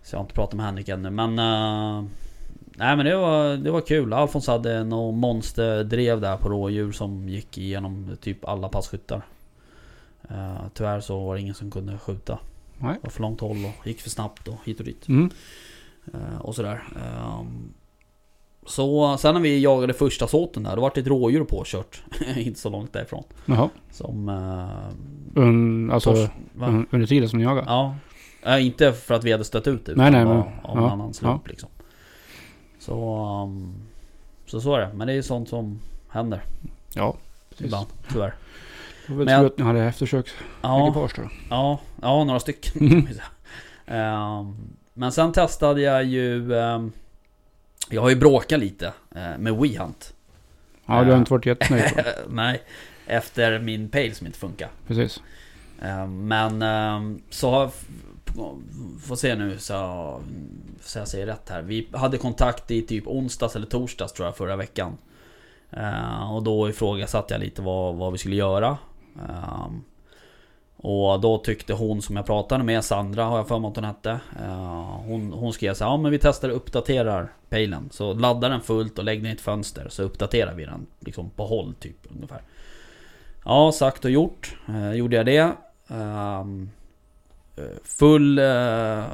Så 0.03 0.15
jag 0.15 0.19
har 0.19 0.25
inte 0.25 0.35
pratat 0.35 0.55
med 0.55 0.67
Henrik 0.67 0.89
ännu. 0.89 1.11
Men... 1.11 1.35
Nej 2.79 2.97
men 2.97 3.07
det 3.07 3.17
var, 3.17 3.57
det 3.57 3.71
var 3.71 3.81
kul. 3.81 4.13
Alfons 4.13 4.47
hade 4.47 4.85
något 4.85 5.15
monsterdrev 5.15 6.21
där 6.21 6.37
på 6.37 6.49
rådjur 6.49 6.93
som 6.93 7.29
gick 7.29 7.59
igenom 7.59 8.17
typ 8.21 8.45
alla 8.45 8.69
passkyttar. 8.69 9.23
Eh, 10.31 10.57
Tyvärr 10.75 11.01
så 11.01 11.25
var 11.25 11.35
det 11.35 11.41
ingen 11.41 11.55
som 11.55 11.71
kunde 11.71 11.99
skjuta. 11.99 12.39
Nej. 12.79 12.95
Det 12.95 13.01
var 13.07 13.11
för 13.11 13.23
långt 13.23 13.41
håll 13.41 13.57
och 13.81 13.87
gick 13.87 14.01
för 14.01 14.11
snabbt 14.11 14.49
och 14.49 14.57
hit 14.65 14.79
och 14.81 14.85
dit. 14.87 15.09
Mm. 15.09 15.31
Eh, 16.15 16.41
och 16.41 16.55
sådär. 16.55 16.83
Ehm, 16.97 17.73
så 18.67 19.17
sen 19.19 19.35
när 19.35 19.41
vi 19.41 19.59
jagade 19.61 19.93
första 19.95 20.27
såten 20.27 20.63
där, 20.63 20.77
då 20.77 20.83
var 20.83 20.93
det 20.95 21.01
ett 21.01 21.07
rådjur 21.07 21.45
påkört. 21.45 22.03
Inte 22.37 22.61
så 22.61 22.71
långt 22.71 22.93
därifrån. 22.93 23.25
Jaha. 23.47 23.69
Som... 23.91 24.29
Uh, 24.29 25.43
Un, 25.43 25.91
alltså 25.91 26.15
tors, 26.15 26.29
un, 26.61 26.87
under 26.91 27.07
tiden 27.07 27.29
som 27.29 27.39
ni 27.39 27.45
jagar? 27.45 27.65
Ja. 27.67 27.95
Eh, 28.43 28.67
inte 28.67 28.93
för 28.93 29.15
att 29.15 29.25
vi 29.25 29.33
hade 29.33 29.45
stött 29.45 29.67
ut 29.67 29.87
det, 29.87 29.95
Nej, 29.95 30.11
nej, 30.11 30.25
men- 30.25 30.37
av 30.63 30.77
en 30.77 30.83
ja, 30.83 30.91
annan 30.91 31.15
slump 31.15 31.49
liksom. 31.49 31.69
Så... 32.79 33.15
ehm, 33.45 33.75
så 34.47 34.61
så 34.61 34.75
är 34.75 34.81
det. 34.81 34.91
Men 34.95 35.07
det 35.07 35.13
är 35.13 35.23
sånt 35.23 35.49
som 35.49 35.81
händer 36.09 36.43
Ja, 36.95 37.17
precis. 37.49 37.67
ibland, 37.67 37.87
tyvärr. 38.13 38.35
Det 39.07 39.13
var 39.15 39.25
väl 39.25 39.29
tur 39.41 39.47
att 39.47 39.59
ni 39.59 39.65
hade 39.65 39.85
eftersök 39.85 40.29
Ja, 40.63 40.93
då. 40.95 41.09
ja, 41.51 41.81
ja, 42.03 42.25
några 42.25 42.41
stycken. 42.41 43.07
Mm. 43.87 44.55
men 44.95 45.13
sen 45.13 45.33
testade 45.33 45.81
jag 45.81 46.05
ju... 46.05 46.55
ehm, 46.59 46.93
jag 47.91 48.03
har 48.03 48.09
ju 48.11 48.17
bråkat 48.17 48.61
lite 48.61 48.87
eh, 49.17 49.39
med 49.39 49.57
WeHunt. 49.57 50.15
Ja, 50.87 51.05
du 51.05 51.11
har 51.11 51.19
inte 51.19 51.33
varit 51.33 51.47
jättenöjd. 51.47 51.85
Nej, 52.29 52.63
efter 53.07 53.59
min 53.59 53.89
pale 53.89 54.15
som 54.15 54.27
inte 54.27 54.39
funkar. 54.39 54.69
Precis. 54.87 55.23
Eh, 55.83 56.07
Men 56.07 56.63
eh, 56.63 57.19
så. 57.31 57.71
Får 59.07 59.17
se 59.17 59.35
nu 59.35 59.59
så, 59.59 60.21
så 60.81 60.99
jag 60.99 61.09
säger 61.09 61.27
rätt 61.27 61.49
här. 61.49 61.63
Vi 61.63 61.89
hade 61.93 62.19
kontakt 62.19 62.71
i 62.71 62.83
typ 62.83 63.07
onsdags 63.07 63.57
eller 63.57 63.67
torsdags 63.67 64.13
tror 64.13 64.29
jag 64.29 64.37
förra 64.37 64.57
veckan. 64.57 64.97
Eh, 65.71 66.33
Och 66.35 66.43
då 66.43 66.69
ifrågasatte 66.69 67.35
jag 67.35 67.41
lite 67.41 67.63
vad, 67.63 67.95
vad 67.95 68.13
vi 68.13 68.19
skulle 68.19 68.37
göra. 68.37 68.79
Um, 69.21 69.85
Och 70.77 71.21
då 71.21 71.39
tyckte 71.39 71.73
hon 71.73 72.03
som 72.03 72.17
jag 72.17 72.27
pratade 72.27 72.65
med, 72.65 72.85
Sandra 72.85 73.25
har 73.25 73.37
jag 73.37 73.49
för 73.49 73.59
mig 73.59 73.69
att 73.69 73.77
hon 73.77 73.85
hette. 73.85 74.21
uh, 74.41 75.01
Hon, 75.07 75.33
hon 75.33 75.53
skrev 75.53 75.75
så 75.75 75.85
här, 75.85 75.91
ja 75.91 75.97
men 75.97 76.11
vi 76.11 76.19
testar 76.19 76.49
och 76.49 76.57
uppdaterar 76.57 77.33
pejlen. 77.49 77.89
Så 77.93 78.13
ladda 78.15 78.49
den 78.49 78.61
fullt 78.61 78.99
och 78.99 79.05
lägg 79.05 79.23
den 79.23 79.31
i 79.31 79.35
ett 79.35 79.41
fönster 79.41 79.87
så 79.89 80.03
uppdaterar 80.03 80.55
vi 80.55 80.65
den 80.65 80.87
liksom 81.01 81.31
på 81.31 81.47
håll 81.47 81.75
typ 81.81 81.97
ungefär. 82.15 82.41
Ja, 83.45 83.73
sagt 83.73 84.05
och 84.05 84.11
gjort. 84.11 84.57
uh, 84.69 84.93
gjorde 84.95 85.17
jag 85.17 85.27
det. 85.27 85.53
um, 85.89 86.71
full 87.85 88.39
uh, 88.39 89.05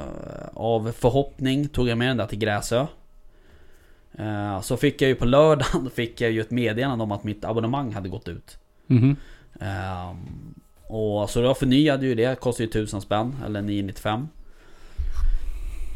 av 0.53 0.91
förhoppning 0.91 1.67
tog 1.67 1.87
jag 1.87 1.97
med 1.97 2.07
den 2.07 2.17
där 2.17 2.27
till 2.27 2.39
Gräsö. 2.39 2.85
Så 4.61 4.77
fick 4.77 5.01
jag 5.01 5.09
ju 5.09 5.15
på 5.15 5.25
lördagen 5.25 5.89
fick 5.95 6.21
jag 6.21 6.31
ju 6.31 6.41
ett 6.41 6.51
meddelande 6.51 7.03
om 7.03 7.11
att 7.11 7.23
mitt 7.23 7.45
abonnemang 7.45 7.93
hade 7.93 8.09
gått 8.09 8.27
ut. 8.27 8.57
Mhm. 8.87 9.15
Ehm, 9.63 10.53
Och 10.87 11.29
så 11.29 11.41
jag 11.41 11.57
förnyade 11.57 12.05
ju 12.05 12.15
det, 12.15 12.39
kostade 12.39 12.63
ju 12.63 12.69
1000 12.69 13.01
spänn, 13.01 13.35
eller 13.45 13.61
995 13.61 14.27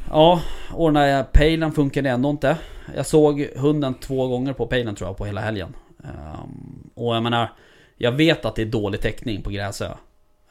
Ja, 0.09 0.41
och 0.73 0.93
den 0.93 0.93
där 0.93 1.23
pejlen 1.23 1.71
funkade 1.71 2.09
ändå 2.09 2.29
inte. 2.29 2.57
Jag 2.95 3.05
såg 3.05 3.47
hunden 3.55 3.93
två 3.93 4.27
gånger 4.27 4.53
på 4.53 4.65
pejlen 4.67 4.95
tror 4.95 5.09
jag 5.09 5.17
på 5.17 5.25
hela 5.25 5.41
helgen. 5.41 5.75
Ehm, 6.03 6.89
och 6.93 7.15
jag 7.15 7.23
menar, 7.23 7.51
jag 7.97 8.11
vet 8.11 8.45
att 8.45 8.55
det 8.55 8.61
är 8.61 8.65
dålig 8.65 9.01
täckning 9.01 9.41
på 9.41 9.49
Gräsö. 9.49 9.91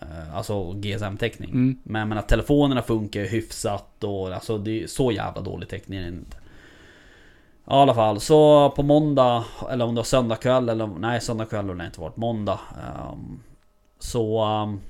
Eh, 0.00 0.36
Alltså 0.36 0.72
GSM-täckning. 0.72 1.50
Mm. 1.50 1.78
Men 1.82 2.00
jag 2.00 2.08
menar 2.08 2.22
telefonerna 2.22 2.82
funkar 2.82 3.20
hyfsat 3.22 4.04
och 4.04 4.32
alltså 4.34 4.58
det 4.58 4.82
är 4.82 4.86
så 4.86 5.12
jävla 5.12 5.40
dålig 5.40 5.68
täckning 5.68 5.98
är 5.98 6.02
det 6.02 6.08
inte. 6.08 6.36
Ja, 7.68 7.78
I 7.78 7.82
alla 7.82 7.94
fall, 7.94 8.20
så 8.20 8.70
på 8.70 8.82
måndag, 8.82 9.44
eller 9.70 9.84
om 9.84 9.94
det 9.94 9.98
var 9.98 10.04
söndag 10.04 10.36
kväll 10.36 10.68
eller 10.68 10.86
nej 10.86 11.20
söndag 11.20 11.44
kväll 11.46 11.68
har 11.68 11.74
det 11.74 11.86
inte 11.86 12.00
varit, 12.00 12.16
måndag. 12.16 12.60
ehm, 12.86 13.40
så 13.98 14.44
um, 14.44 14.80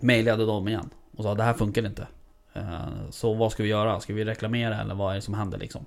mejlade 0.00 0.46
de 0.46 0.68
igen 0.68 0.90
och 1.16 1.24
sa 1.24 1.34
det 1.34 1.42
här 1.42 1.52
funkar 1.54 1.86
inte. 1.86 2.06
Eh, 2.54 3.10
så 3.10 3.34
vad 3.34 3.52
ska 3.52 3.62
vi 3.62 3.68
göra? 3.68 4.00
Ska 4.00 4.14
vi 4.14 4.24
reklamera 4.24 4.80
eller 4.80 4.94
vad 4.94 5.10
är 5.10 5.14
det 5.14 5.20
som 5.20 5.34
händer 5.34 5.58
liksom? 5.58 5.84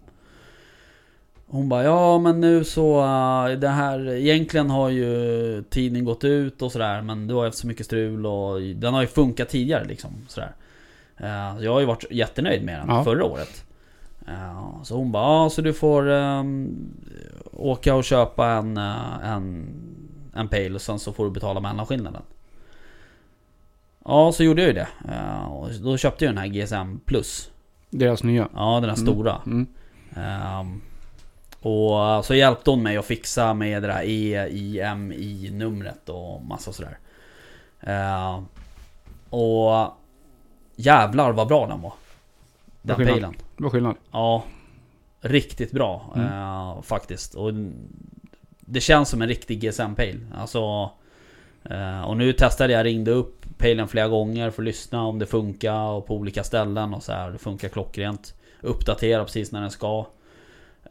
Hon 1.48 1.70
bara 1.70 1.84
ja 1.84 2.20
men 2.20 2.42
nu 2.42 2.64
så 2.64 3.00
uh, 3.00 3.60
det 3.60 3.68
här 3.68 4.10
egentligen 4.10 4.70
har 4.70 4.90
ju 4.90 5.64
tidningen 5.70 6.06
gått 6.06 6.24
ut 6.24 6.62
och 6.62 6.72
sådär 6.72 7.02
men 7.02 7.28
det 7.28 7.34
har 7.34 7.46
haft 7.46 7.58
så 7.58 7.68
mycket 7.68 7.86
strul 7.86 8.26
och 8.26 8.62
den 8.62 8.94
har 8.94 9.02
ju 9.02 9.08
funkat 9.08 9.50
tidigare 9.50 9.86
liksom 9.86 10.12
sådär. 10.28 10.52
Eh, 11.18 11.64
jag 11.64 11.74
har 11.74 11.80
ju 11.80 11.86
varit 11.86 12.06
jättenöjd 12.12 12.64
med 12.66 12.80
den 12.80 12.90
Ja. 12.90 13.04
förra 13.04 13.26
året. 13.26 13.66
Eh, 14.28 14.84
så 14.84 14.96
hon 14.96 15.12
bara 15.12 15.44
ja 15.44 15.50
så 15.50 15.62
du 15.62 15.74
får 15.74 16.10
ehm, 16.10 16.88
åka 17.54 17.96
och 17.96 18.04
köpa 18.04 18.48
en, 18.48 18.78
eh, 18.78 19.30
en, 19.30 19.68
en 20.34 20.48
pale 20.48 20.74
och 20.74 20.82
sen 20.82 21.00
så 21.00 21.14
får 21.14 21.26
du 21.26 21.32
betala 21.32 21.60
mellanskillnaden. 21.60 22.22
Ja 24.06 24.32
så 24.32 24.44
gjorde 24.44 24.62
jag 24.62 24.68
ju 24.68 24.74
det. 24.74 24.88
Eh, 25.10 25.46
och 25.54 25.70
då 25.84 25.98
köpte 25.98 26.26
jag 26.26 26.34
den 26.36 26.42
här 26.44 26.48
GSM 26.48 27.00
plus. 27.06 27.50
Deras 27.90 28.24
nya. 28.24 28.48
Ja 28.56 28.80
den 28.82 28.90
här 28.90 28.98
Mm. 28.98 29.14
stora. 29.14 29.42
Mm. 29.46 29.68
Ehm, 30.16 30.82
och 31.62 32.26
så 32.26 32.36
hjälpte 32.36 32.70
hon 32.70 32.84
mig 32.84 32.98
att 32.98 33.06
fixa 33.06 33.54
med 33.54 33.84
det 33.84 33.88
där 33.88 34.02
EIMI-numret 34.04 36.10
och 36.10 36.42
massa 36.46 36.74
sådär. 36.74 36.98
Ehm, 37.82 38.46
och 39.30 39.88
jävlar 40.76 41.32
vad 41.32 41.48
bra 41.48 41.68
den 41.68 41.82
var. 41.82 41.94
Den 42.86 42.96
skillnad. 42.96 43.14
pejlen. 43.16 43.34
Det 43.58 43.64
var 43.64 43.70
skillnad. 43.70 43.96
Ja. 44.12 44.44
Riktigt 45.22 45.72
bra 45.72 46.14
Mm. 46.16 46.28
eh, 46.28 46.82
faktiskt. 46.82 47.36
Och 47.36 47.52
det 48.60 48.82
känns 48.82 49.10
som 49.10 49.22
en 49.22 49.28
riktig 49.28 49.60
GSM-pejl. 49.62 50.26
Alltså... 50.38 50.90
eh, 51.64 52.02
och 52.02 52.18
nu 52.18 52.34
testade 52.34 52.74
jag, 52.74 52.86
ringde 52.86 53.12
upp 53.12 53.46
pejlen 53.58 53.88
flera 53.88 54.08
gånger 54.08 54.50
för 54.52 54.62
att 54.62 54.66
lyssna 54.66 55.04
om 55.04 55.20
det 55.20 55.26
funkar 55.26 55.80
och 55.90 56.08
på 56.08 56.16
olika 56.16 56.44
ställen 56.44 56.94
och 56.94 57.04
så 57.04 57.12
här. 57.12 57.32
Det 57.32 57.38
funkar 57.38 57.70
klockrent. 57.70 58.34
Uppdatera 58.62 59.24
precis 59.24 59.52
när 59.52 59.62
den 59.62 59.72
ska. 59.72 60.06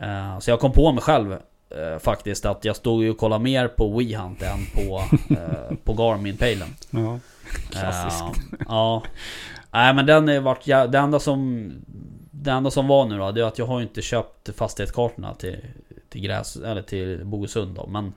Eh, 0.01 0.39
så 0.39 0.51
jag 0.51 0.61
kom 0.61 0.73
på 0.73 0.93
mig 0.93 1.03
själv 1.03 1.33
eh, 1.71 1.99
faktiskt 2.01 2.47
att 2.47 2.65
jag 2.65 2.77
stod 2.77 3.03
ju 3.03 3.11
och 3.11 3.19
kollade 3.19 3.45
mer 3.45 3.69
på 3.69 3.99
WeHunt 3.99 4.43
än 4.43 4.59
på, 4.75 5.03
eh, 5.35 5.77
på 5.85 5.93
Garmin-pejlen. 5.93 6.69
Ja. 6.91 7.19
Klassiskt. 7.71 8.23
Eh, 8.23 8.59
ja. 8.69 9.03
Nej 9.75 9.95
men 9.95 10.07
den 10.07 10.29
är 10.29 10.41
vart, 10.41 10.65
det 10.65 10.99
enda 10.99 11.21
som 11.21 11.71
Det 12.31 12.51
enda 12.51 12.71
som 12.71 12.89
var 12.89 13.07
nu 13.07 13.19
då, 13.19 13.33
det 13.33 13.41
är 13.41 13.45
att 13.45 13.59
jag 13.59 13.67
har 13.67 13.81
inte 13.83 14.03
köpt 14.03 14.57
fastighetskartorna 14.57 15.35
till 15.35 15.57
Till 16.09 16.21
Gräs, 16.21 16.57
eller 16.57 16.83
till 16.83 17.25
Bogesund 17.25 17.75
då 17.77 17.87
men 17.87 18.13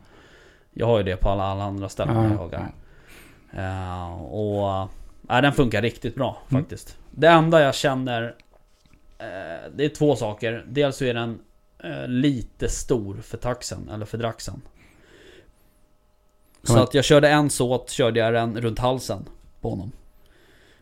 Jag 0.73 0.87
har 0.87 0.97
ju 0.97 1.03
det 1.03 1.15
på 1.15 1.29
alla, 1.29 1.43
alla 1.43 1.63
andra 1.63 1.89
ställen 1.89 2.15
Ja, 2.15 2.23
jag 2.23 2.33
ja. 2.33 2.41
jagar 2.41 2.71
Eh, 3.53 4.23
Och 4.23 4.89
Nej 5.21 5.41
den 5.41 5.53
funkar 5.53 5.81
riktigt 5.81 6.15
bra 6.15 6.41
Mm. 6.49 6.63
faktiskt 6.63 6.97
Det 7.11 7.27
enda 7.27 7.61
jag 7.61 7.75
känner 7.75 8.35
eh, 9.17 9.71
Det 9.75 9.85
är 9.85 9.89
två 9.89 10.15
saker 10.15 10.65
Dels 10.67 10.97
så 10.97 11.05
är 11.05 11.13
den 11.13 11.39
eh, 11.83 12.07
Lite 12.07 12.69
stor 12.69 13.15
för 13.21 13.37
taxen, 13.37 13.89
eller 13.93 14.05
för 14.05 14.17
draxen 14.17 14.61
Så 16.63 16.79
att 16.79 16.93
jag 16.93 17.05
körde 17.05 17.29
en 17.29 17.49
såt, 17.49 17.89
körde 17.89 18.19
jag 18.19 18.33
den 18.33 18.61
runt 18.61 18.79
halsen 18.79 19.25
på 19.61 19.69
honom. 19.69 19.91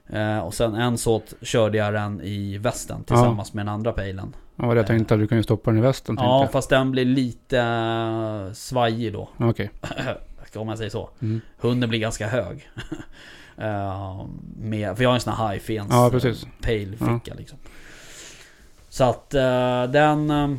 Eh, 0.09 0.39
och 0.39 0.53
sen 0.53 0.75
en 0.75 0.97
såt 0.97 1.33
körde 1.41 1.77
jag 1.77 1.93
den 1.93 2.21
i 2.21 2.57
västen 2.57 3.03
tillsammans 3.03 3.53
med 3.53 3.65
den 3.65 3.73
andra 3.73 3.91
pejlen. 3.91 4.35
Ja, 4.55 4.65
vad 4.67 4.77
jag 4.77 4.87
tänkte 4.87 5.13
att 5.13 5.19
du 5.19 5.27
kan 5.27 5.37
ju 5.37 5.43
stoppa 5.43 5.71
den 5.71 5.77
i 5.77 5.81
västen. 5.81 6.15
Ja, 6.19 6.39
tänkte 6.41 6.51
fast 6.51 6.69
den 6.69 6.91
blir 6.91 7.05
lite 7.05 7.59
eh, 7.59 8.53
svajig 8.53 9.13
då. 9.13 9.29
jag. 9.37 9.49
Okej. 9.49 9.69
Om 10.55 10.67
man 10.67 10.77
säger 10.77 10.89
så. 10.89 11.09
Mm. 11.21 11.41
Hunden 11.57 11.89
blir 11.89 11.99
ganska 11.99 12.27
hög. 12.27 12.69
Eh, 13.57 14.25
med, 14.57 14.95
för 14.95 15.03
jag 15.03 15.09
har 15.09 15.15
en 15.15 15.21
sån 15.21 15.33
här 15.33 15.51
high-fens 15.51 15.87
Ja, 15.91 16.09
precis. 16.11 16.47
pejlficka 16.61 17.33
liksom. 17.37 17.57
Så 18.89 19.03
att 19.03 19.33
eh, 19.33 19.83
den... 19.83 20.29
eh, 20.29 20.49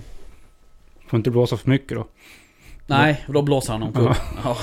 Får 1.08 1.16
inte 1.16 1.30
blåsa 1.30 1.56
för 1.56 1.70
mycket 1.70 1.96
då. 1.96 2.06
Nej, 2.86 3.24
då 3.28 3.42
blåser 3.42 3.72
han 3.72 3.82
omkull. 3.82 4.14
Ja. 4.44 4.56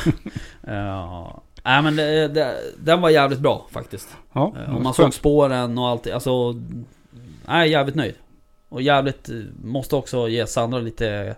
Ja. 0.74 1.42
Nej 1.64 1.82
men 1.82 1.96
det, 1.96 2.28
det, 2.28 2.56
den 2.80 3.02
var 3.02 3.10
jävligt 3.10 3.40
bra 3.40 3.66
faktiskt. 3.72 4.08
Ja, 4.34 4.54
Eh, 4.58 4.64
Och 4.64 4.74
man 4.74 4.84
var 4.84 4.94
såg 4.94 5.14
spåren 5.14 5.78
och 5.78 5.88
allt. 5.90 6.08
Alltså... 6.12 6.56
Nej, 7.48 7.70
jävligt 7.72 7.96
nöjd. 7.96 8.16
Och 8.70 8.82
jävligt... 8.82 9.30
eh, 9.30 9.36
Måste 9.64 9.96
också 9.96 10.28
ge 10.30 10.48
Sandra 10.48 10.80
lite 10.80 11.36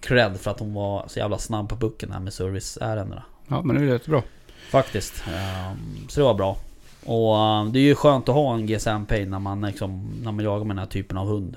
cred 0.00 0.36
för 0.40 0.50
att 0.50 0.60
hon 0.60 0.74
var 0.74 1.04
så 1.08 1.18
jävla 1.18 1.38
snabb 1.38 1.68
på 1.68 1.76
pucken 1.76 2.12
här 2.12 2.20
med 2.20 2.32
serviceärendena. 2.32 3.22
Ja, 3.48 3.62
men 3.62 3.76
det 3.76 3.82
är 3.82 3.86
jättebra. 3.86 4.22
Faktiskt. 4.70 5.24
Ehm, 5.28 6.08
Så 6.08 6.20
det 6.20 6.24
var 6.24 6.34
bra. 6.34 6.56
Och 7.06 7.36
eh, 7.38 7.64
det 7.66 7.78
är 7.78 7.82
ju 7.82 7.94
skönt 7.94 8.28
att 8.28 8.34
ha 8.34 8.54
en 8.54 8.66
GSM 8.66 9.04
Pay 9.08 9.26
när 9.26 9.38
man 9.38 9.60
liksom... 9.60 10.10
När 10.22 10.32
man 10.32 10.44
jagar 10.44 10.64
med 10.64 10.76
den 10.76 10.78
här 10.84 10.86
typen 10.90 11.18
av 11.18 11.26
hund. 11.26 11.56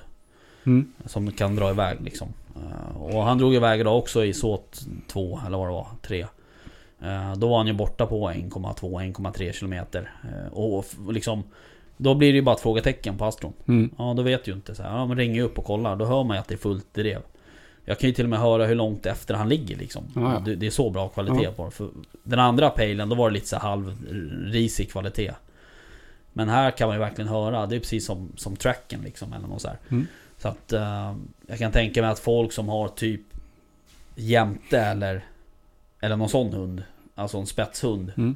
Mm. 0.66 0.94
Som 1.06 1.32
kan 1.32 1.56
dra 1.56 1.70
iväg 1.70 1.98
liksom. 2.02 2.28
Eh, 2.56 3.02
Och 3.02 3.24
han 3.24 3.38
drog 3.38 3.56
iväg 3.56 3.80
idag 3.80 3.98
också 3.98 4.26
i 4.26 4.34
såt 4.34 4.80
2 5.08 5.40
eller 5.48 5.58
vad 5.58 5.68
det 5.68 5.72
var, 5.74 5.88
3. 6.02 6.26
Då 7.38 7.48
var 7.50 7.58
han 7.58 7.68
ju 7.68 7.74
borta 7.74 8.06
på 8.06 8.30
1,2-1,3 8.30 9.52
kilometer. 9.52 10.12
Eh, 10.24 10.54
Och 10.54 10.86
liksom 11.13 11.44
Då 11.98 12.13
blir 12.15 12.32
det 12.32 12.36
ju 12.36 12.41
bara 12.41 12.56
ett 12.56 12.62
frågetecken 12.62 13.18
på 13.18 13.26
Astron. 13.26 13.54
Mm. 13.68 13.89
Ja 13.98 14.13
då 14.18 14.22
vet 14.24 14.48
ju 14.48 14.54
inte 14.54 14.76
så 14.76 14.84
här. 14.84 14.89
Ja 14.98 15.06
men 15.06 15.18
ringer 15.18 15.41
upp 15.44 15.58
och 15.60 15.65
kollar. 15.65 15.96
Då 15.96 16.06
hör 16.06 16.24
man 16.24 16.38
ju 16.38 16.41
att 16.41 16.48
det 16.48 16.56
är 16.56 16.58
fullt 16.58 16.94
drev. 16.94 17.22
Jag 17.86 18.00
kan 18.00 18.10
ju 18.10 18.13
till 18.15 18.26
och 18.26 18.30
med 18.30 18.39
höra 18.39 18.65
hur 18.65 18.76
långt 18.76 19.06
efter 19.06 19.34
han 19.34 19.50
ligger 19.50 19.76
liksom. 19.78 20.04
Ja, 20.15 20.41
ja. 20.46 20.54
Det, 20.56 20.65
är 20.68 20.72
så 20.72 20.89
bra 20.89 21.08
kvalitet 21.10 21.44
Ja. 21.44 21.52
på 21.52 21.65
det. 21.65 21.72
För 21.72 21.89
den 22.24 22.39
andra 22.39 22.70
pejlen 22.70 23.10
då 23.10 23.15
var 23.15 23.30
det 23.30 23.34
lite 23.34 23.48
så 23.48 23.58
halvrisig 23.58 24.91
kvalitet. 24.91 25.32
Men 26.34 26.50
här 26.50 26.72
kan 26.72 26.88
man 26.88 26.96
ju 26.96 27.00
verkligen 27.00 27.28
höra. 27.30 27.65
Det 27.65 27.76
är 27.76 27.80
precis 27.80 28.06
som, 28.06 28.32
som 28.36 28.56
tracken 28.56 29.02
liksom. 29.02 29.34
Eller 29.34 29.48
något 29.48 29.62
så 29.62 29.68
här. 29.68 29.78
Mm. 29.89 30.08
Så 30.38 30.48
att 30.48 30.74
eh, 30.74 31.15
jag 31.48 31.58
kan 31.60 31.72
tänka 31.72 32.02
mig 32.02 32.12
att 32.12 32.20
folk 32.20 32.52
som 32.52 32.70
har 32.70 32.88
typ 32.88 33.22
jämte 34.15 34.80
eller 34.80 35.24
eller 36.00 36.15
någon 36.15 36.30
sån 36.30 36.54
hund. 36.54 36.84
Alltså 37.15 37.38
en 37.38 37.45
spetshund. 37.45 38.12
Mm. 38.17 38.36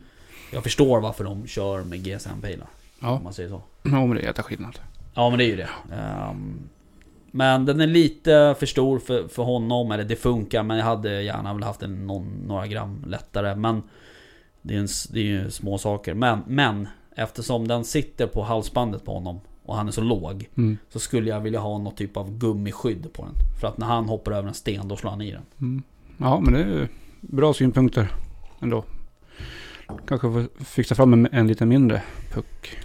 Jag 0.51 0.63
förstår 0.63 0.99
varför 1.01 1.23
de 1.23 1.47
kör 1.47 1.83
med 1.83 2.03
GSM-pilar. 2.03 2.67
Ja. 2.99 3.09
Om 3.09 3.23
man 3.23 3.33
säger 3.33 3.49
så. 3.49 3.61
ja, 3.83 3.89
men 4.05 4.09
det 4.09 4.21
är 4.21 4.25
jätteskillnad. 4.25 4.79
Ja 5.13 5.29
men 5.29 5.39
det 5.39 5.45
är 5.45 5.47
ju 5.47 5.55
det. 5.55 5.69
Ehm, 5.95 6.59
men 7.31 7.65
den 7.65 7.81
är 7.81 7.87
lite 7.87 8.55
för 8.59 8.65
stor 8.65 8.99
för, 8.99 9.27
för 9.27 9.43
honom. 9.43 9.91
Eller 9.91 10.03
det 10.03 10.15
funkar 10.15 10.63
men 10.63 10.77
jag 10.77 10.85
hade 10.85 11.21
gärna 11.21 11.53
velat 11.53 11.67
haft 11.67 11.83
en 11.83 12.07
någon, 12.07 12.43
några 12.47 12.67
gram 12.67 13.03
lättare. 13.07 13.55
Men 13.55 13.83
det 14.61 14.75
är, 14.75 14.79
en, 14.79 14.87
det 15.09 15.19
är 15.19 15.23
ju 15.23 15.51
små 15.51 15.77
saker. 15.77 16.13
Men, 16.13 16.39
men 16.47 16.87
eftersom 17.15 17.67
den 17.67 17.83
sitter 17.85 18.27
på 18.27 18.43
halsbandet 18.43 19.05
på 19.05 19.13
honom 19.13 19.39
och 19.65 19.75
han 19.75 19.87
är 19.87 19.91
så 19.91 20.01
låg. 20.01 20.49
Mm. 20.57 20.77
Så 20.89 20.99
skulle 20.99 21.29
jag 21.29 21.39
vilja 21.39 21.59
ha 21.59 21.77
något 21.77 21.97
typ 21.97 22.17
av 22.17 22.37
gummiskydd 22.37 23.13
på 23.13 23.25
den. 23.25 23.33
För 23.61 23.67
att 23.67 23.77
när 23.77 23.87
han 23.87 24.09
hoppar 24.09 24.31
över 24.31 24.47
en 24.47 24.53
sten 24.53 24.87
då 24.87 24.95
slår 24.95 25.11
han 25.11 25.21
i 25.21 25.31
den. 25.31 25.43
Mm. 25.61 25.83
Ja, 26.17 26.39
men 26.39 26.53
det 26.53 26.59
är 26.59 26.87
bra 27.21 27.53
synpunkter 27.53 28.11
ändå. 28.61 28.83
Kanske 30.07 30.31
får 30.31 30.63
fixa 30.63 30.95
fram 30.95 31.13
en, 31.13 31.27
en 31.31 31.47
lite 31.47 31.65
mindre 31.65 32.01
puck. 32.33 32.77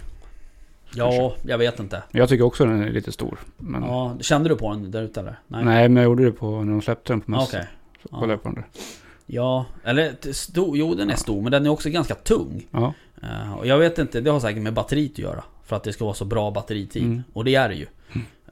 Ja, 0.95 1.35
jag 1.43 1.57
vet 1.57 1.79
inte. 1.79 2.03
Jag 2.11 2.29
tycker 2.29 2.43
också 2.43 2.65
den 2.65 2.83
är 2.83 2.89
lite 2.89 3.11
stor. 3.11 3.39
Men, 3.57 3.83
Ja, 3.83 4.17
kände 4.21 4.49
du 4.49 4.55
på 4.55 4.69
den 4.71 4.91
där 4.91 5.01
ute 5.01 5.19
eller? 5.19 5.39
nej. 5.47 5.89
men 5.89 5.95
jag 5.95 6.03
gjorde 6.03 6.25
det 6.25 6.31
på 6.31 6.63
när 6.63 6.71
de 6.71 6.81
släppte 6.81 7.13
den 7.13 7.21
på 7.21 7.31
mässan. 7.31 7.47
Okej. 7.47 7.67
Så 8.01 8.07
Ja. 8.11 8.17
kollade 8.17 8.33
jag 8.33 8.43
på 8.43 8.49
den 8.49 8.55
där. 8.55 8.65
Ja, 9.25 9.65
eller 9.83 10.33
stor, 10.33 10.77
jo 10.77 10.95
den 10.95 11.09
är 11.09 11.15
stor 11.15 11.41
men 11.41 11.51
den 11.51 11.65
är 11.65 11.69
också 11.69 11.89
ganska 11.89 12.15
tung. 12.15 12.67
Ja. 12.71 12.93
Eh, 13.23 13.53
och 13.53 13.67
jag 13.67 13.77
vet 13.77 13.97
inte, 13.99 14.21
det 14.21 14.29
har 14.31 14.39
säkert 14.39 14.61
med 14.63 14.73
batteriet 14.73 15.11
att 15.11 15.17
göra. 15.19 15.43
För 15.63 15.75
att 15.75 15.83
det 15.83 15.93
ska 15.93 16.05
vara 16.05 16.15
så 16.15 16.25
bra 16.25 16.51
batteritid. 16.51 17.03
Mm. 17.03 17.23
Och 17.33 17.43
det 17.45 17.55
är 17.55 17.69
det 17.69 17.75
ju. 17.75 17.87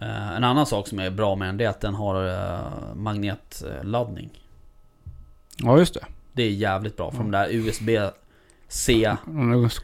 Eh, 0.02 0.32
en 0.36 0.44
annan 0.44 0.66
sak 0.66 0.88
som 0.88 1.00
är 1.00 1.10
bra 1.10 1.36
med 1.36 1.48
den 1.48 1.58
det 1.58 1.66
är 1.66 1.70
att 1.70 1.82
den 1.82 1.94
har 1.96 2.26
uh, 2.26 2.96
magnetladdning. 2.96 4.30
ja, 5.58 5.78
just 5.80 5.94
det. 5.94 6.06
Det 6.34 6.44
är 6.44 6.50
jävligt 6.50 6.98
bra 6.98 7.12
för 7.12 7.18
de 7.18 7.32
där 7.32 7.48
USB-C. 7.52 9.16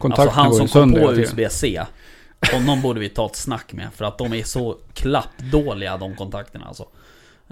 Alltså 0.02 0.30
han 0.30 0.54
som 0.54 0.68
kom 0.68 0.94
på. 0.94 1.14
USB-C. 1.14 1.82
Honom 2.54 2.82
borde 2.82 3.00
vi 3.00 3.10
ta 3.10 3.26
ett 3.26 3.36
snack 3.36 3.74
med. 3.74 3.88
För 3.96 4.06
att 4.06 4.18
de 4.18 4.34
är 4.34 4.44
så 4.44 4.78
klappdåliga 4.94 5.98
de 5.98 6.16
kontakterna 6.16 6.66
alltså. 6.66 6.86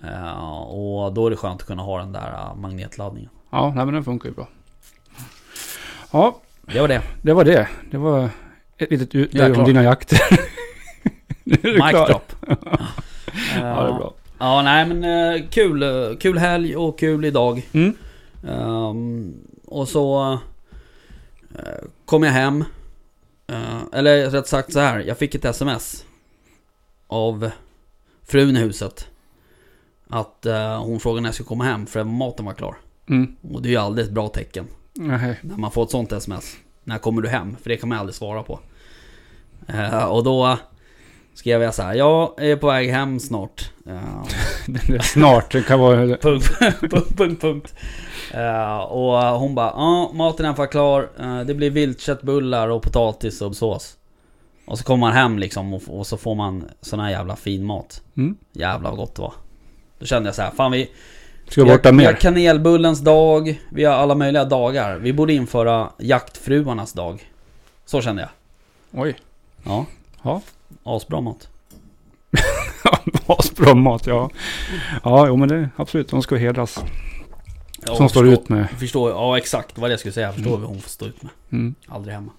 Eh, 0.04 0.54
och 0.64 1.14
då 1.14 1.26
är 1.28 1.30
det 1.30 1.36
skönt 1.36 1.62
att 1.62 1.68
kunna 1.68 1.82
ha 1.84 2.00
den 2.00 2.12
där 2.12 2.32
eh, 2.34 2.56
magnetladdningen. 2.56 3.30
Ja, 3.52 3.74
nej, 3.76 3.86
men 3.86 3.94
den 3.94 4.04
funkar 4.04 4.30
ju 4.30 4.36
bra. 4.36 4.48
Ja, 6.12 6.40
det 6.74 6.80
var 6.82 6.88
det. 6.88 7.02
Det 7.22 7.34
var 7.34 7.44
det. 7.44 7.68
Det 7.92 7.98
var 7.98 8.30
ett 8.78 8.92
litet 8.92 9.32
klar. 9.32 9.58
om 9.60 9.64
dina 9.66 9.84
jakter. 9.84 10.20
Mic 11.44 12.08
drop. 12.08 12.34
Ja, 13.56 13.84
det 13.84 13.90
är 13.90 13.94
bra. 13.94 14.14
Ja, 14.40 14.62
nej 14.62 14.86
men 14.86 15.04
eh, 15.04 15.42
kul. 15.50 15.84
eh, 15.84 16.18
Kul 16.20 16.38
helg 16.38 16.76
och 16.76 17.00
kul 17.00 17.26
idag. 17.26 17.68
Mm. 17.72 17.94
Ehm, 18.44 19.36
och 19.66 19.88
så 19.88 20.32
uh, 21.52 21.88
kom 22.06 22.24
jag 22.24 22.32
hem. 22.32 22.64
Eh, 23.48 23.82
eller 23.94 24.30
rätt 24.30 24.48
sagt 24.48 24.74
så 24.74 24.80
här. 24.80 25.00
Jag 25.00 25.18
fick 25.18 25.36
ett 25.36 25.46
sms. 25.46 26.06
Av 27.08 27.50
frun 28.24 28.58
i 28.58 28.60
huset. 28.60 29.08
Att 30.10 30.46
eh, 30.46 30.84
hon 30.84 31.00
frågade 31.00 31.22
när 31.22 31.28
jag 31.28 31.34
skulle 31.34 31.48
komma 31.48 31.64
hem 31.64 31.86
för 31.86 32.04
maten 32.04 32.46
var 32.46 32.54
klar. 32.54 32.78
Mm. 33.10 33.36
Och 33.54 33.62
det 33.62 33.70
är 33.70 33.72
ju 33.72 33.78
aldrig 33.78 34.08
ett 34.08 34.14
bra 34.14 34.28
tecken. 34.28 34.68
Nej. 34.94 35.40
När 35.42 35.58
man 35.58 35.72
får 35.72 35.84
ett 35.84 35.92
sånt 35.92 36.12
sms. 36.12 36.58
När 36.84 36.98
kommer 36.98 37.22
du 37.22 37.30
hem? 37.30 37.58
För 37.62 37.70
det 37.70 37.78
kan 37.78 37.90
man 37.90 37.98
aldrig 37.98 38.16
svara 38.16 38.44
på. 38.44 38.60
Och 40.10 40.24
då 40.24 40.58
skrev 41.38 41.62
jag 41.62 41.74
så 41.74 41.84
här. 41.84 41.94
Jag 41.94 42.34
är 42.38 42.56
på 42.56 42.68
väg 42.68 42.90
hem 42.90 43.20
snart. 43.20 43.72
Eh, 43.88 43.94
är 44.96 45.00
Snart. 45.00 45.52
Det 45.52 45.62
kan 45.62 45.80
vara... 45.80 45.98
punkt, 46.22 46.52
punkt, 46.80 47.18
punkt, 47.18 47.42
punkt. 47.42 47.74
Eh, 48.34 48.78
och 48.78 49.40
hon 49.40 49.56
bara, 49.56 49.72
ja 49.76 50.12
maten 50.14 50.46
är 50.46 50.54
för 50.54 50.66
klar. 50.66 51.10
Eh, 51.20 51.40
det 51.40 51.54
blir 51.54 51.70
viltköttbullar 51.70 52.68
och 52.70 52.82
potatis 52.82 53.42
och 53.42 53.56
sås. 53.56 53.98
Och 54.66 54.78
så 54.78 54.84
kommer 54.84 55.00
man 55.00 55.14
hem 55.14 55.40
liksom 55.40 55.74
och, 55.74 55.82
och 55.88 56.08
så 56.08 56.18
får 56.18 56.36
man 56.36 56.66
sån 56.82 57.00
här 57.00 57.10
jävla 57.10 57.36
fin 57.36 57.66
mat. 57.66 58.02
Mm. 58.18 58.38
Jävla 58.54 58.90
vad 58.90 58.98
gott 58.98 59.16
det 59.16 59.22
var. 59.22 59.34
Då 60.00 60.06
kände 60.06 60.28
jag 60.28 60.36
så 60.36 60.42
här, 60.42 60.52
fan 60.52 60.72
vi... 60.72 60.92
Ska 61.48 61.62
vi 61.62 61.66
vi 61.66 61.70
har, 61.70 61.78
borta 61.78 61.92
vi 61.92 62.06
har 62.06 62.12
mer? 62.14 62.20
kanelbullens 62.20 63.00
dag, 63.00 63.62
vi 63.70 63.84
har 63.84 63.94
alla 63.94 64.16
möjliga 64.16 64.46
dagar. 64.46 64.98
Vi 64.98 65.14
borde 65.14 65.34
införa 65.34 65.90
jaktfruarnas 65.98 66.94
dag. 66.94 67.32
Så 67.86 68.02
kände 68.02 68.22
jag. 68.22 68.30
Oj. 69.02 69.16
Ja. 69.64 69.86
Ja. 70.24 70.42
Asbra 70.88 71.22
mat. 71.22 71.48
Asbra 73.28 73.74
mat, 73.76 74.08
ja. 74.08 74.30
Ja, 75.04 75.28
jo 75.28 75.36
men 75.36 75.50
det 75.50 75.70
absolut. 75.76 76.10
De 76.10 76.22
ska 76.22 76.36
hedras. 76.36 76.80
Ja, 77.88 77.96
Som 77.96 78.10
står 78.10 78.28
ut 78.28 78.50
med. 78.50 78.70
Förstår, 78.70 79.12
ja 79.12 79.38
exakt, 79.38 79.76
det 79.76 79.90
jag 79.90 80.00
skulle 80.00 80.14
säga. 80.14 80.32
Förstår 80.34 80.50
Mm. 80.50 80.62
vad 80.62 80.70
hon 80.70 80.82
får 80.82 80.90
stå 80.90 81.06
ut 81.06 81.24
med. 81.24 81.32
Mm. 81.52 81.76
Aldrig 81.88 82.16
hemma. 82.16 82.32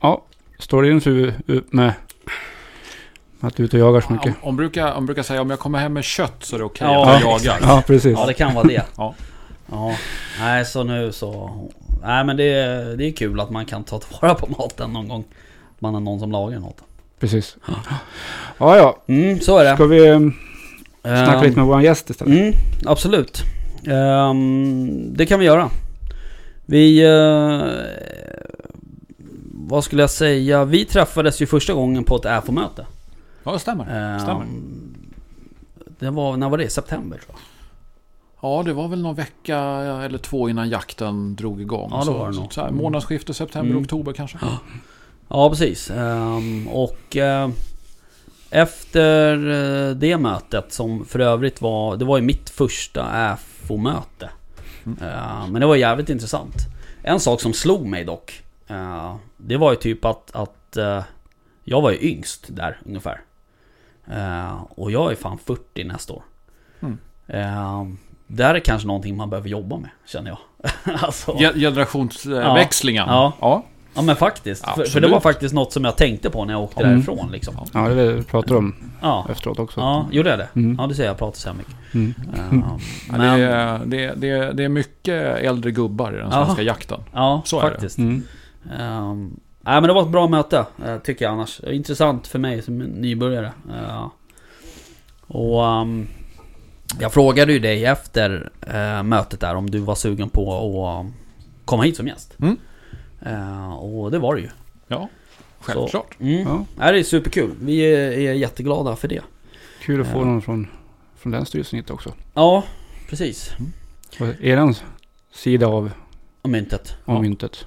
Ja. 0.00 0.22
Står 0.58 0.82
din 0.82 1.00
fru 1.00 1.32
ut 1.46 1.72
med 1.72 1.92
att 3.40 3.56
du 3.56 3.62
är 3.62 3.64
ute 3.64 3.76
och 3.76 3.88
jagar 3.88 4.00
så 4.00 4.12
mycket? 4.12 4.26
Om, 4.42 4.48
om, 4.48 4.56
brukar, 4.56 4.92
om 4.92 5.06
brukar 5.06 5.22
säga 5.22 5.40
om 5.42 5.50
jag 5.50 5.58
kommer 5.58 5.78
hem 5.78 5.92
med 5.92 6.04
kött 6.04 6.36
så 6.40 6.54
är 6.56 6.58
det 6.58 6.64
okej 6.64 6.86
Ja, 6.86 7.10
att 7.14 7.20
jag 7.22 7.40
jagar. 7.44 7.58
Ja, 7.62 7.82
precis. 7.86 8.12
Ja 8.18 8.26
det 8.26 8.34
kan 8.34 8.54
vara 8.54 8.64
det. 8.68 8.82
Ja. 8.96 9.14
Ja. 9.70 9.94
Nej 10.40 10.64
så 10.64 10.84
nu 10.84 11.12
så... 11.12 11.50
Nej 12.02 12.24
men 12.24 12.36
det, 12.36 12.44
är- 12.44 12.96
det 12.96 13.04
är 13.08 13.12
kul 13.12 13.40
att 13.40 13.50
man 13.50 13.64
kan 13.66 13.84
ta 13.84 13.98
tillvara 13.98 14.34
på 14.34 14.46
maten 14.58 14.92
någon 14.92 15.08
gång. 15.08 15.24
Man 15.78 15.94
har 15.94 16.00
någon 16.00 16.20
som 16.20 16.32
lagar 16.32 16.58
maten. 16.58 16.84
Precis. 17.20 17.56
Ja, 18.58 18.76
ja. 18.76 18.96
Mm, 19.06 19.40
så 19.40 19.58
är 19.58 19.64
det. 19.64 19.74
Ska 19.74 19.84
vi 19.86 20.08
eh, 20.08 20.18
snacka 21.02 21.32
Ehm, 21.32 21.42
lite 21.44 21.56
med 21.56 21.66
vår 21.66 21.82
gäst 21.82 22.10
istället? 22.10 22.34
Mm, 22.40 22.54
absolut. 22.86 23.42
Ehm, 23.86 25.14
det 25.16 25.26
kan 25.26 25.40
vi 25.40 25.46
göra. 25.46 25.70
Vi... 26.66 27.02
eh, 27.04 27.68
vad 29.68 29.84
skulle 29.84 30.02
jag 30.02 30.10
säga? 30.10 30.64
Vi 30.64 30.84
träffades 30.84 31.42
ju 31.42 31.46
första 31.46 31.72
gången 31.74 32.04
på 32.04 32.16
ett 32.16 32.26
AFO-möte. 32.26 32.86
Ja, 33.44 33.52
det 33.52 33.58
stämmer. 33.58 34.12
Ehm, 34.14 34.20
stämmer. 34.20 34.46
Det 35.98 36.10
var, 36.10 36.36
när 36.36 36.48
var 36.48 36.58
det? 36.58 36.68
September 36.70 37.16
tror 37.18 37.28
jag. 37.30 37.40
Ja, 38.42 38.62
det 38.62 38.72
var 38.72 38.88
väl 38.88 39.02
någon 39.02 39.14
vecka 39.14 39.58
eller 40.04 40.18
två 40.18 40.48
innan 40.48 40.68
jakten 40.68 41.36
drog 41.36 41.60
igång. 41.60 41.88
Ja, 41.92 41.98
det 41.98 42.04
så, 42.04 42.12
var 42.12 42.28
det 42.28 42.34
så, 42.34 42.40
nog. 42.40 42.52
så 42.52 42.60
här, 42.60 42.70
månadsskifte 42.70 43.34
september, 43.34 43.70
Mm. 43.70 43.82
oktober 43.82 44.12
kanske. 44.12 44.38
Ja, 44.40 44.58
precis. 45.50 45.90
Ehm, 45.90 46.68
och 46.68 47.16
eh, 47.16 47.48
efter 48.50 49.36
eh, 49.50 49.94
det 49.94 50.16
mötet 50.18 50.72
som 50.72 51.04
för 51.04 51.18
övrigt 51.18 51.60
var... 51.62 51.96
Det 51.96 52.04
var 52.04 52.16
ju 52.16 52.22
mitt 52.22 52.50
första 52.50 53.04
AFO-möte. 53.04 54.30
Mm. 54.86 54.98
Eh, 55.02 55.46
men 55.48 55.60
det 55.60 55.66
var 55.66 55.76
jävligt 55.76 56.08
intressant. 56.08 56.54
En 57.02 57.20
sak 57.20 57.40
som 57.40 57.52
slog 57.52 57.86
mig 57.86 58.04
dock. 58.04 58.42
eh, 58.68 59.16
det 59.36 59.56
var 59.56 59.70
ju 59.70 59.76
typ 59.76 60.04
att... 60.04 60.30
att 60.34 60.76
jag 61.64 61.80
var 61.80 61.90
ju 61.90 61.98
yngst 62.08 62.46
där 62.48 62.80
ungefär. 62.86 63.20
Eh, 64.12 64.62
och 64.70 64.90
jag 64.90 65.12
är 65.12 65.16
fan 65.16 65.38
40 65.38 65.84
nästa 65.84 66.12
år. 66.12 66.22
Mm. 66.80 66.98
Eh, 67.26 67.86
där 68.26 68.54
är 68.54 68.60
kanske 68.60 68.86
någonting 68.86 69.16
man 69.16 69.30
behöver 69.30 69.48
jobba 69.48 69.76
med, 69.76 69.90
känner 70.06 70.30
jag. 70.30 70.38
alltså, 71.02 71.32
Ge- 71.38 71.52
Generationsväxlingen. 71.60 73.04
Ja. 73.08 73.32
ja. 73.40 73.64
Ja 73.94 74.02
men 74.02 74.16
faktiskt. 74.16 74.66
För, 74.68 74.84
för 74.84 75.00
det 75.00 75.08
var 75.08 75.20
faktiskt 75.20 75.54
något 75.54 75.72
som 75.72 75.84
jag 75.84 75.96
tänkte 75.96 76.30
på 76.30 76.44
när 76.44 76.54
jag 76.54 76.62
åkte 76.62 76.80
Mm. 76.84 76.92
därifrån 76.92 77.30
liksom. 77.32 77.54
Ja, 77.72 77.88
det 77.88 77.94
det 77.94 78.12
vi 78.12 78.22
pratar 78.22 78.54
om 78.56 78.74
Ja. 79.02 79.26
efteråt 79.30 79.58
också. 79.58 79.80
Ja, 79.80 80.06
gjorde 80.10 80.30
jag 80.30 80.38
det? 80.38 80.48
Mm. 80.54 80.76
Ja, 80.80 80.86
du 80.86 80.94
ser 80.94 81.04
jag 81.04 81.18
pratar 81.18 81.38
så 81.38 81.48
här 81.48 81.56
mycket. 81.56 81.74
Mm. 81.94 82.14
Ja, 82.36 82.78
Ja, 83.08 83.18
men, 83.18 83.20
det, 83.40 83.44
är, 83.44 83.80
det, 83.86 84.04
är- 84.04 84.14
det, 84.16 84.28
är- 84.30 84.52
det 84.52 84.64
är 84.64 84.68
mycket 84.68 85.14
äldre 85.38 85.70
gubbar 85.70 86.12
i 86.12 86.16
den 86.16 86.28
Ja. 86.30 86.44
svenska 86.44 86.62
jakten. 86.62 87.00
ja 87.12 87.42
så 87.44 87.58
är 87.60 87.64
det. 87.64 87.70
faktiskt. 87.70 87.98
Mm. 87.98 88.22
Ehm, 88.78 89.30
nej 89.60 89.74
men 89.80 89.82
det 89.82 89.92
var 89.92 90.02
ett 90.02 90.08
bra 90.08 90.28
möte, 90.28 90.64
eh, 90.86 90.96
tycker 90.98 91.24
jag 91.24 91.32
annars. 91.32 91.60
Intressant 91.60 92.26
för 92.26 92.38
mig 92.38 92.62
som 92.62 92.78
nybörjare. 92.78 93.52
Eh, 93.70 94.06
och 95.26 95.66
ehm, 95.66 96.06
jag 97.00 97.12
frågade 97.12 97.52
ju 97.52 97.58
dig 97.58 97.84
efter 97.84 98.50
mötet 99.02 99.40
där 99.40 99.54
om 99.54 99.70
du 99.70 99.78
var 99.78 99.94
sugen 99.94 100.28
på 100.28 100.54
att 100.98 101.04
um, 101.06 101.14
komma 101.64 101.82
hit 101.82 101.96
som 101.96 102.06
gäst. 102.06 102.34
Mm. 102.40 102.56
Eh, 103.26 103.72
och 103.74 104.10
det 104.10 104.18
var 104.18 104.34
det 104.34 104.40
ju. 104.40 104.48
Ja, 104.88 105.08
självklart. 105.60 106.16
Mm. 106.20 106.64
Ja. 106.78 106.92
Det 106.92 106.98
är 106.98 107.02
superkul. 107.02 107.50
Vi 107.60 107.80
är, 107.80 108.10
är 108.12 108.32
jätteglada 108.32 108.96
för 108.96 109.08
det. 109.08 109.20
Kul 109.82 110.00
att 110.00 110.06
få 110.06 110.18
Ja. 110.18 110.24
någon 110.24 110.42
från, 110.42 110.66
från 111.16 111.32
Länsstyrelsen 111.32 111.76
hit 111.78 111.90
också. 111.90 112.12
Ja, 112.34 112.64
precis. 113.08 113.50
Och 114.20 114.44
eran 114.44 114.74
sida 115.32 115.66
av, 115.66 115.90
Och 116.42 116.50
myntet. 116.50 116.96
av 117.04 117.14
Ja. 117.14 117.20
myntet. 117.22 117.66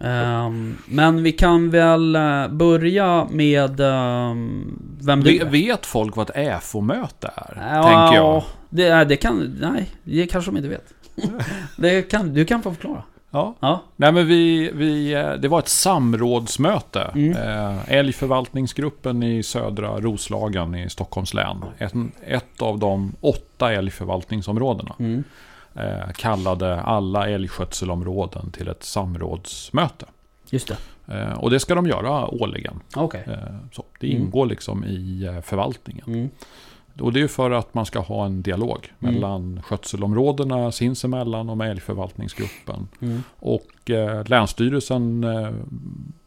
Ehm, 0.00 0.76
men 0.86 1.22
vi 1.22 1.32
kan 1.32 1.70
väl 1.70 2.16
eh, 2.16 2.48
börja 2.48 3.28
med 3.30 3.80
ehm, 3.80 4.78
vem 5.00 5.20
du 5.22 5.36
är. 5.40 5.44
Vet 5.44 5.86
folk 5.86 6.16
vad 6.16 6.30
ett 6.30 6.36
ÄFO-möte 6.36 7.30
är? 7.36 7.74
Ja, 7.74 7.82
tänker 7.82 8.14
jag. 8.24 8.42
Det, 8.70 8.86
är- 8.88 9.04
det 9.04 9.16
kan... 9.16 9.56
Nej, 9.60 9.90
det 10.04 10.26
kanske 10.26 10.50
de 10.50 10.56
inte 10.56 10.68
vet. 10.68 10.94
det 11.76 12.02
kan, 12.02 12.34
du 12.34 12.44
kan 12.44 12.62
få 12.62 12.74
förklara. 12.74 13.02
Ja. 13.36 13.54
Ja. 13.60 13.80
Nej, 13.96 14.12
men 14.12 14.26
vi, 14.26 14.70
vi, 14.74 15.14
eh, 15.14 15.32
det 15.32 15.48
var 15.48 15.58
ett 15.58 15.68
samrådsmöte. 15.68 17.00
Mm. 17.14 17.36
Eh, 17.36 17.92
älgförvaltningsgruppen 17.92 19.22
i 19.22 19.42
södra 19.42 20.00
Roslagen 20.00 20.74
i 20.74 20.90
Stockholms 20.90 21.34
län. 21.34 21.64
Ett, 21.78 21.92
ett 22.26 22.62
av 22.62 22.78
de 22.78 23.12
åtta 23.20 23.72
älgförvaltningsområdena. 23.72 24.94
Mm. 24.98 25.24
Eh, 25.74 26.10
kallade 26.16 26.80
alla 26.80 27.28
älgskötselområden 27.28 28.50
till 28.50 28.68
ett 28.68 28.82
samrådsmöte. 28.84 30.06
Just 30.50 30.68
det. 30.68 30.76
Och 31.36 31.50
det 31.50 31.60
ska 31.60 31.74
de 31.74 31.86
göra 31.86 32.26
årligen. 32.26 32.80
Okej. 32.96 33.24
Eh, 33.26 33.56
så. 33.72 33.84
Det 34.00 34.06
Mm. 34.10 34.22
ingår 34.22 34.46
liksom 34.46 34.84
i 34.84 35.40
förvaltningen. 35.44 36.04
Mm. 36.06 36.28
Och 37.00 37.12
det 37.12 37.18
är 37.18 37.22
ju 37.22 37.28
för 37.28 37.50
att 37.50 37.74
man 37.74 37.86
ska 37.86 37.98
ha 38.00 38.26
en 38.26 38.42
dialog 38.42 38.92
Mm. 39.00 39.14
mellan 39.14 39.62
skötselområdena 39.62 40.72
sinsemellan 40.72 41.50
och 41.50 41.56
med 41.56 41.70
älgförvaltningsgruppen. 41.70 42.88
Mm. 43.00 43.22
Och 43.38 43.90
eh, 43.90 44.24
Länsstyrelsen 44.26 45.24
eh, 45.24 45.50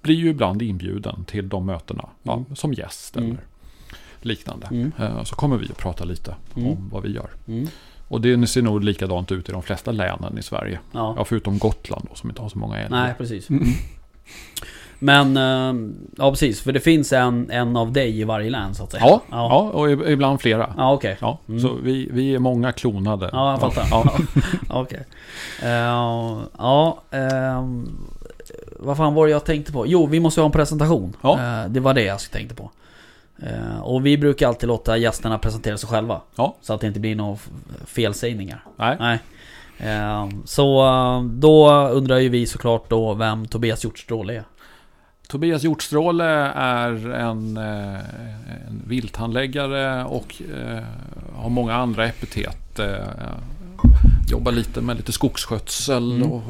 blir 0.01 0.15
ju 0.15 0.29
ibland 0.29 0.61
inbjuden 0.61 1.25
till 1.25 1.49
de 1.49 1.65
mötena 1.65 2.09
ja, 2.23 2.33
Mm. 2.33 2.55
som 2.55 2.73
gäst 2.73 3.17
Mm. 3.17 3.29
eller 3.29 3.39
liknande. 4.21 4.67
Mm. 4.71 4.91
Eh, 4.99 5.23
så 5.23 5.35
kommer 5.35 5.57
vi 5.57 5.65
att 5.65 5.77
prata 5.77 6.03
lite 6.03 6.35
om 6.53 6.89
vad 6.91 7.03
vi 7.03 7.11
gör. 7.11 7.29
Och 8.07 8.21
det 8.21 8.47
ser 8.47 8.61
nog 8.61 8.83
likadant 8.83 9.31
ut 9.31 9.49
i 9.49 9.51
de 9.51 9.63
flesta 9.63 9.91
länen 9.91 10.37
i 10.37 10.43
Sverige. 10.43 10.79
Ja. 10.91 11.13
Ja, 11.17 11.25
förutom 11.25 11.57
Gotland 11.57 12.05
då, 12.09 12.15
som 12.15 12.29
inte 12.29 12.41
har 12.41 12.49
så 12.49 12.57
många 12.57 12.77
älgar. 12.77 12.89
Nej, 13.03 13.13
precis. 13.17 13.47
Men... 14.99 15.37
ehm, 15.37 15.95
ja, 16.17 16.29
precis. 16.31 16.61
För 16.61 16.71
det 16.71 16.79
finns 16.79 17.13
en, 17.13 17.51
en 17.51 17.77
av 17.77 17.91
dig 17.91 18.19
i 18.19 18.23
varje 18.23 18.49
län, 18.49 18.75
så 18.75 18.83
att 18.83 18.91
säga. 18.91 19.03
Ja, 19.05 19.21
Ja, 19.31 19.37
ja. 19.49 19.79
och 19.79 19.91
ibland 19.91 20.41
flera. 20.41 20.73
ja 20.77 20.93
okej. 20.93 21.17
Ja, 21.21 21.37
Mm. 21.47 21.59
så 21.61 21.73
vi, 21.83 22.09
vi 22.11 22.35
är 22.35 22.39
många 22.39 22.71
klonade. 22.71 23.29
Ja, 23.33 23.51
jag 23.51 23.59
fattar. 23.59 23.87
Ja, 23.91 24.17
Okej. 24.69 25.05
Eh, 25.63 25.69
ja, 26.57 27.01
ehm, 27.11 27.89
vad 28.79 28.97
fan 28.97 29.13
var 29.13 29.25
det 29.25 29.31
jag 29.31 29.45
tänkte 29.45 29.71
på? 29.71 29.87
Jo, 29.87 30.05
vi 30.05 30.19
måste 30.19 30.41
ha 30.41 30.45
en 30.45 30.51
presentation. 30.51 31.15
Ja. 31.21 31.39
Eh, 31.63 31.69
det 31.69 31.79
var 31.79 31.93
det 31.93 32.03
jag 32.03 32.19
tänkte 32.19 32.55
på. 32.55 32.71
Eh, 33.43 33.79
och 33.81 34.05
vi 34.05 34.17
brukar 34.17 34.47
alltid 34.47 34.67
låta 34.67 34.97
gästerna 34.97 35.37
presentera 35.37 35.77
sig 35.77 35.89
själva. 35.89 36.21
Ja. 36.35 36.55
Så 36.61 36.73
att 36.73 36.81
det 36.81 36.87
inte 36.87 36.99
blir 36.99 37.15
några 37.15 37.37
felsägningar. 37.85 38.63
nej. 38.77 38.97
Nej. 38.99 39.19
Ehm, 39.79 40.41
så 40.45 40.85
eh, 40.87 41.23
då 41.23 41.71
undrar 41.87 42.17
ju 42.17 42.29
vi 42.29 42.45
såklart 42.45 42.89
då 42.89 43.13
vem 43.13 43.45
Tobias 43.47 43.83
Hjortstråle 43.83 44.33
är. 44.35 44.43
Tobias 45.29 45.63
Hjortstråle 45.63 46.25
är 46.55 47.09
en, 47.09 47.57
eh, 47.57 47.99
en 48.67 48.83
vilthandläggare 48.87 50.03
och 50.05 50.41
eh, 50.55 50.83
har 51.35 51.49
många 51.49 51.75
andra 51.75 52.07
epitet. 52.07 52.79
Eh, 52.79 52.97
jobbar 54.29 54.51
lite 54.51 54.81
med 54.81 54.97
lite 54.97 55.11
skogsskötsel 55.11 56.11
Mm. 56.15 56.31
och 56.31 56.41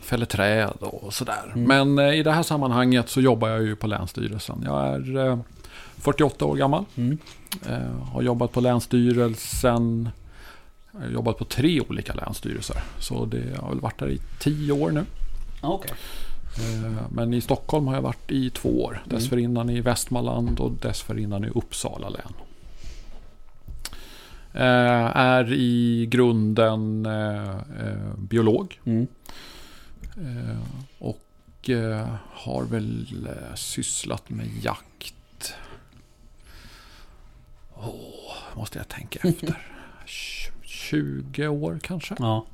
fäller 0.00 0.26
träd 0.26 0.72
och 0.80 1.14
sådär. 1.14 1.52
Mm. 1.54 1.94
Men 1.94 2.06
i 2.14 2.22
det 2.22 2.32
här 2.32 2.42
sammanhanget 2.42 3.08
så 3.08 3.20
jobbar 3.20 3.48
jag 3.48 3.62
ju 3.62 3.76
på 3.76 3.86
Länsstyrelsen. 3.86 4.62
Jag 4.64 4.86
är 4.86 5.26
eh, 5.26 5.38
48 5.98 6.44
år 6.44 6.56
gammal. 6.56 6.84
Mm. 6.96 7.18
Har 8.12 8.22
jobbat 8.22 8.52
på 8.52 8.60
Länsstyrelsen. 8.60 10.08
Jag 10.92 11.00
har 11.00 11.08
jobbat 11.08 11.38
på 11.38 11.44
tre 11.44 11.80
olika 11.80 12.14
länsstyrelser. 12.14 12.76
Så 12.98 13.24
det 13.24 13.60
har 13.60 13.68
väl 13.68 13.80
varit 13.80 13.98
där 13.98 14.10
i 14.10 14.18
tio 14.38 14.72
år 14.72 14.90
nu. 14.90 15.04
Okej. 15.60 15.90
Eh, 15.90 15.96
Men 17.10 17.34
i 17.34 17.40
Stockholm 17.40 17.86
har 17.86 17.94
jag 17.94 18.02
varit 18.02 18.30
i 18.30 18.50
två 18.50 18.82
år. 18.84 19.02
Mm. 19.06 19.08
Dessförinnan 19.18 19.70
i 19.70 19.80
Västmanland 19.80 20.60
och 20.60 20.72
dessförinnan 20.72 21.44
i 21.44 21.48
Uppsala 21.48 22.08
län. 22.08 22.32
Eh, 24.52 25.16
Är 25.16 25.52
i 25.52 26.06
grunden 26.10 27.06
eh, 27.06 27.50
eh, 27.50 28.14
biolog. 28.18 28.80
Mm. 28.84 29.06
Eh, 30.16 30.58
Och 30.98 31.70
eh, 31.70 32.08
har 32.32 32.64
väl 32.64 33.28
eh, 33.28 33.54
sysslat 33.54 34.30
med 34.30 34.46
jakt. 34.62 35.54
Åh, 37.76 38.34
måste 38.56 38.78
jag 38.78 38.88
tänka 38.88 39.18
efter. 39.28 39.58
Tj- 40.06 40.50
20 40.62 41.48
år 41.48 41.78
kanske. 41.82 42.14
Ja. 42.18 42.46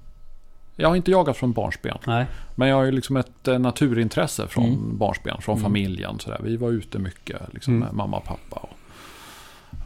Jag 0.76 0.88
har 0.88 0.96
inte 0.96 1.10
jagat 1.10 1.36
från 1.36 1.52
barnsben. 1.52 1.98
Nej. 2.06 2.26
Men 2.54 2.68
jag 2.68 2.76
har 2.76 2.84
ju 2.84 2.90
liksom 2.92 3.16
ett 3.16 3.48
eh, 3.48 3.58
naturintresse 3.58 4.46
från 4.48 4.64
Mm. 4.64 4.98
barnsben, 4.98 5.40
från 5.42 5.54
Mm. 5.58 5.62
familjen. 5.62 6.18
Sådär. 6.18 6.40
Vi 6.44 6.56
var 6.56 6.70
ute 6.70 6.98
mycket 6.98 7.40
liksom, 7.54 7.74
Mm. 7.74 7.86
med 7.86 7.94
mamma 7.96 8.16
och 8.16 8.24
pappa. 8.24 8.56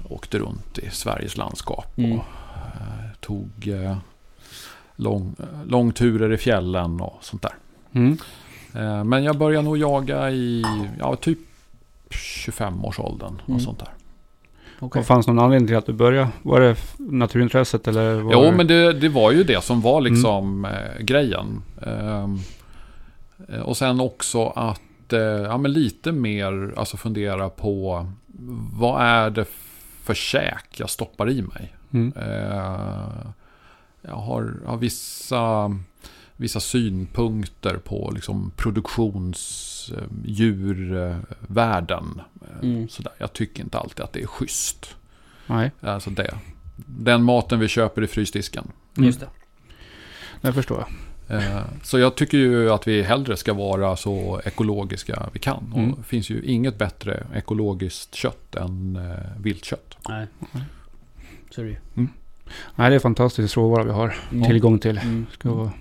Och 0.05 0.13
åkte 0.13 0.39
runt 0.39 0.79
i 0.79 0.91
Sveriges 0.91 1.37
landskap. 1.37 1.99
Mm. 1.99 2.13
Och 2.13 2.25
eh, 2.77 3.11
tog 3.21 3.69
eh, 3.69 3.97
lång, 4.97 5.37
eh, 5.39 5.67
långturer 5.67 6.33
i 6.33 6.37
fjällen 6.37 7.01
och 7.01 7.19
sånt 7.25 7.43
där. 7.43 7.55
Mm. 7.93 8.19
Eh, 8.75 9.05
men 9.05 9.25
jag 9.25 9.39
började 9.39 9.65
nog 9.65 9.79
jaga 9.79 10.31
i 10.31 10.65
ja, 10.99 11.17
typ 11.17 11.39
25-årsåldern. 12.11 13.41
Mm. 13.47 13.57
Och 13.57 13.63
sånt 13.63 13.79
där. 13.79 13.89
Okej. 14.85 15.01
Och 15.01 15.07
fanns 15.07 15.27
det 15.27 15.33
någon 15.33 15.45
anledning 15.45 15.67
till 15.69 15.77
att 15.77 15.87
du 15.87 15.93
började? 15.93 16.29
Var 16.43 16.61
det 16.61 16.77
naturintresset 16.99 17.89
eller? 17.89 18.15
Var 18.15 18.33
Jo, 18.33 18.41
det... 18.43 18.53
men 18.53 18.67
det, 18.67 18.93
det 18.93 19.09
var 19.09 19.33
ju 19.33 19.45
det 19.45 19.65
som 19.65 19.81
var 19.81 20.01
liksom 20.01 20.65
eh, 20.65 21.05
grejen. 21.05 21.63
Ehm, 21.83 22.39
eh, 23.49 23.61
och 23.61 23.77
sen 23.77 24.01
också 24.01 24.47
att 24.47 25.13
eh, 25.13 25.21
ja, 25.21 25.59
men 25.59 25.73
lite 25.73 26.13
mer 26.13 26.75
alltså 26.77 26.97
fundera 26.97 27.49
på 27.51 28.07
vad 28.79 29.03
är 29.03 29.31
det 29.31 29.47
för 30.03 30.15
käk 30.15 30.67
jag 30.77 30.91
stoppar 30.91 31.31
i 31.31 31.43
mig. 31.43 31.75
Mm. 31.93 32.13
Eh, 32.17 33.33
jag 34.03 34.17
har, 34.17 34.55
har 34.67 34.77
vissa, 34.77 35.77
vissa 36.37 36.61
synpunkter 36.61 37.77
på 37.77 38.11
liksom 38.15 38.53
produktionsdjurvärlden. 39.89 42.21
Mm. 42.63 42.89
Sådär. 42.89 43.13
Jag 43.19 43.33
tycker 43.33 43.63
inte 43.63 43.79
alltid 43.79 44.01
att 44.05 44.13
det 44.13 44.23
är 44.23 44.27
schysst. 44.27 44.97
Nej, 45.47 45.71
Alltså 45.81 46.11
det. 46.11 46.35
Den 46.77 47.23
maten 47.23 47.59
vi 47.61 47.69
köper 47.69 48.03
i 48.03 48.07
frysdisken. 48.07 48.71
Mm. 48.97 49.07
Just 49.07 49.21
det. 49.21 49.29
det 50.41 50.53
förstår 50.53 50.79
jag. 50.79 50.89
Eh, 51.43 51.63
Så 51.83 51.99
jag 51.99 52.15
tycker 52.15 52.39
ju 52.39 52.71
att 52.71 52.89
vi 52.89 53.03
hellre 53.03 53.37
ska 53.37 53.53
vara 53.55 53.97
så 53.97 54.41
ekologiska 54.45 55.29
vi 55.33 55.39
kan. 55.39 55.73
Och 55.73 55.79
Mm. 55.79 55.95
det 55.97 56.03
finns 56.03 56.31
ju 56.31 56.43
inget 56.43 56.79
bättre 56.79 57.27
ekologiskt 57.35 58.15
kött 58.15 58.55
än 58.55 58.97
eh, 58.97 59.41
viltkött. 59.43 59.97
Nej. 60.09 60.27
Så 61.51 61.61
är 61.61 61.65
det 61.65 61.71
ju. 61.71 61.77
Nej, 62.77 62.91
det 62.91 62.97
är 62.97 63.01
fantastisk 63.01 63.57
råvara 63.57 63.85
vi 63.85 63.91
har 63.91 64.15
Mm. 64.33 64.45
tillgång 64.45 64.79
till. 64.79 64.99
Mm. 64.99 65.27
Ska 65.33 65.53
vara 65.53 65.73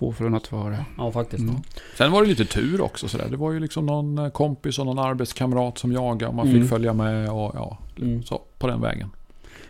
få 0.00 0.12
förunnat 0.12 0.52
vara 0.52 0.70
det. 0.70 0.84
Ja, 0.98 1.12
faktiskt. 1.12 1.42
Mm. 1.42 1.56
Sen 1.98 2.12
var 2.12 2.22
det 2.22 2.28
lite 2.28 2.44
tur 2.44 2.80
också. 2.80 3.08
Sådär. 3.08 3.26
Det 3.30 3.36
var 3.36 3.52
ju 3.52 3.60
liksom 3.60 3.86
någon 3.86 4.18
eh, 4.18 4.28
kompis 4.30 4.78
och 4.78 4.86
någon 4.86 4.98
arbetskamrat 4.98 5.78
som 5.78 5.92
jagade. 5.92 6.26
Och 6.26 6.34
man 6.34 6.48
Mm. 6.48 6.60
fick 6.60 6.70
följa 6.70 6.92
med 6.92 7.30
och 7.30 7.52
ja, 7.54 7.78
Mm. 7.98 8.22
så 8.22 8.40
på 8.58 8.66
den 8.66 8.80
vägen. 8.80 9.10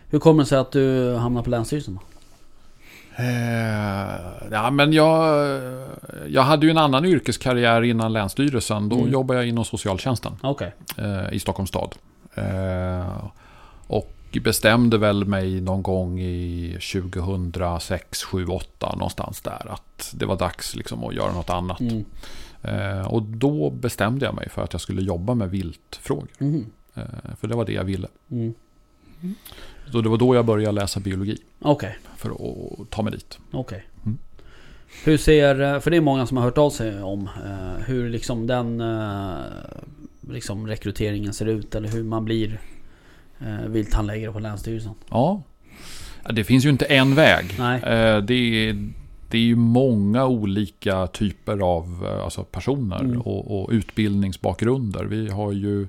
Hur 0.09 0.19
kommer 0.19 0.43
det 0.43 0.49
sig 0.49 0.57
att 0.57 0.71
du 0.71 1.15
hamnar 1.15 1.41
på 1.43 1.49
Länsstyrelsen 1.49 1.93
då? 1.95 2.01
Eh, 3.23 4.15
ja, 4.51 4.71
men 4.71 4.93
jag, 4.93 5.35
jag 6.27 6.41
hade 6.41 6.65
ju 6.65 6.69
en 6.69 6.77
annan 6.77 7.05
yrkeskarriär 7.05 7.81
innan 7.81 8.13
Länsstyrelsen. 8.13 8.89
Då 8.89 8.95
Mm. 8.97 9.11
jobbade 9.11 9.39
jag 9.39 9.47
inom 9.47 9.65
socialtjänsten. 9.65 10.31
Eh, 10.97 11.33
i 11.33 11.39
Stockholms 11.39 11.69
stad. 11.69 11.95
Eh, 12.35 13.25
och 13.87 14.11
bestämde 14.39 14.97
väl 14.97 15.25
mig 15.25 15.61
någon 15.61 15.83
gång 15.83 16.19
i 16.19 16.77
2006, 16.93 18.23
7, 18.23 18.45
8 18.45 18.95
någonstans 18.95 19.41
där 19.41 19.67
att 19.69 20.11
det 20.15 20.25
var 20.25 20.37
dags 20.37 20.75
liksom 20.75 21.03
att 21.03 21.15
göra 21.15 21.33
något 21.33 21.49
annat. 21.49 21.79
Mm. 21.79 22.05
Eh, 22.61 23.07
och 23.07 23.23
då 23.23 23.69
bestämde 23.69 24.25
jag 24.25 24.35
mig 24.35 24.49
för 24.49 24.63
att 24.63 24.73
jag 24.73 24.81
skulle 24.81 25.01
jobba 25.01 25.33
med 25.33 25.49
viltfrågor. 25.49 26.27
Mhm. 26.37 26.65
Eh, 26.93 27.03
för 27.39 27.47
det 27.47 27.55
var 27.55 27.65
det 27.65 27.73
jag 27.73 27.83
ville. 27.83 28.07
Mm. 28.31 28.53
Så 29.91 30.01
det 30.01 30.09
var 30.09 30.17
då 30.17 30.35
jag 30.35 30.45
började 30.45 30.71
läsa 30.71 30.99
biologi 30.99 31.37
Okej. 31.59 31.97
för 32.17 32.29
att 32.29 32.89
ta 32.89 33.01
mig 33.01 33.13
dit. 33.13 33.39
Okej. 33.51 33.85
Mm. 34.05 34.17
Hur 35.03 35.17
ser, 35.17 35.79
för 35.79 35.91
det 35.91 35.97
är 35.97 36.01
många 36.01 36.27
som 36.27 36.37
har 36.37 36.43
hört 36.43 36.57
av 36.57 36.69
sig 36.69 37.03
om 37.03 37.29
eh, 37.45 37.85
hur 37.85 38.09
liksom 38.09 38.47
den 38.47 38.81
eh, 38.81 39.35
liksom 40.29 40.67
rekryteringen 40.67 41.33
ser 41.33 41.45
ut 41.45 41.75
eller 41.75 41.89
hur 41.89 42.03
man 42.03 42.25
blir 42.25 42.59
eh, 43.45 43.67
vilthandläggare 43.69 44.31
på 44.31 44.39
Länsstyrelsen. 44.39 44.93
Ja, 45.09 45.43
det 46.29 46.43
finns 46.43 46.65
ju 46.65 46.69
inte 46.69 46.85
en 46.85 47.15
väg. 47.15 47.55
Nej. 47.59 47.81
Eh, 47.83 48.17
det, 48.17 48.33
är, 48.69 48.89
det 49.29 49.37
är 49.37 49.41
ju 49.41 49.55
många 49.55 50.25
olika 50.25 51.07
typer 51.07 51.59
av 51.59 52.05
eh, 52.05 52.23
alltså 52.23 52.43
personer 52.43 52.99
Mm. 52.99 53.21
och, 53.21 53.61
och 53.63 53.69
utbildningsbakgrunder. 53.71 55.03
Vi 55.05 55.29
har 55.29 55.51
ju 55.51 55.87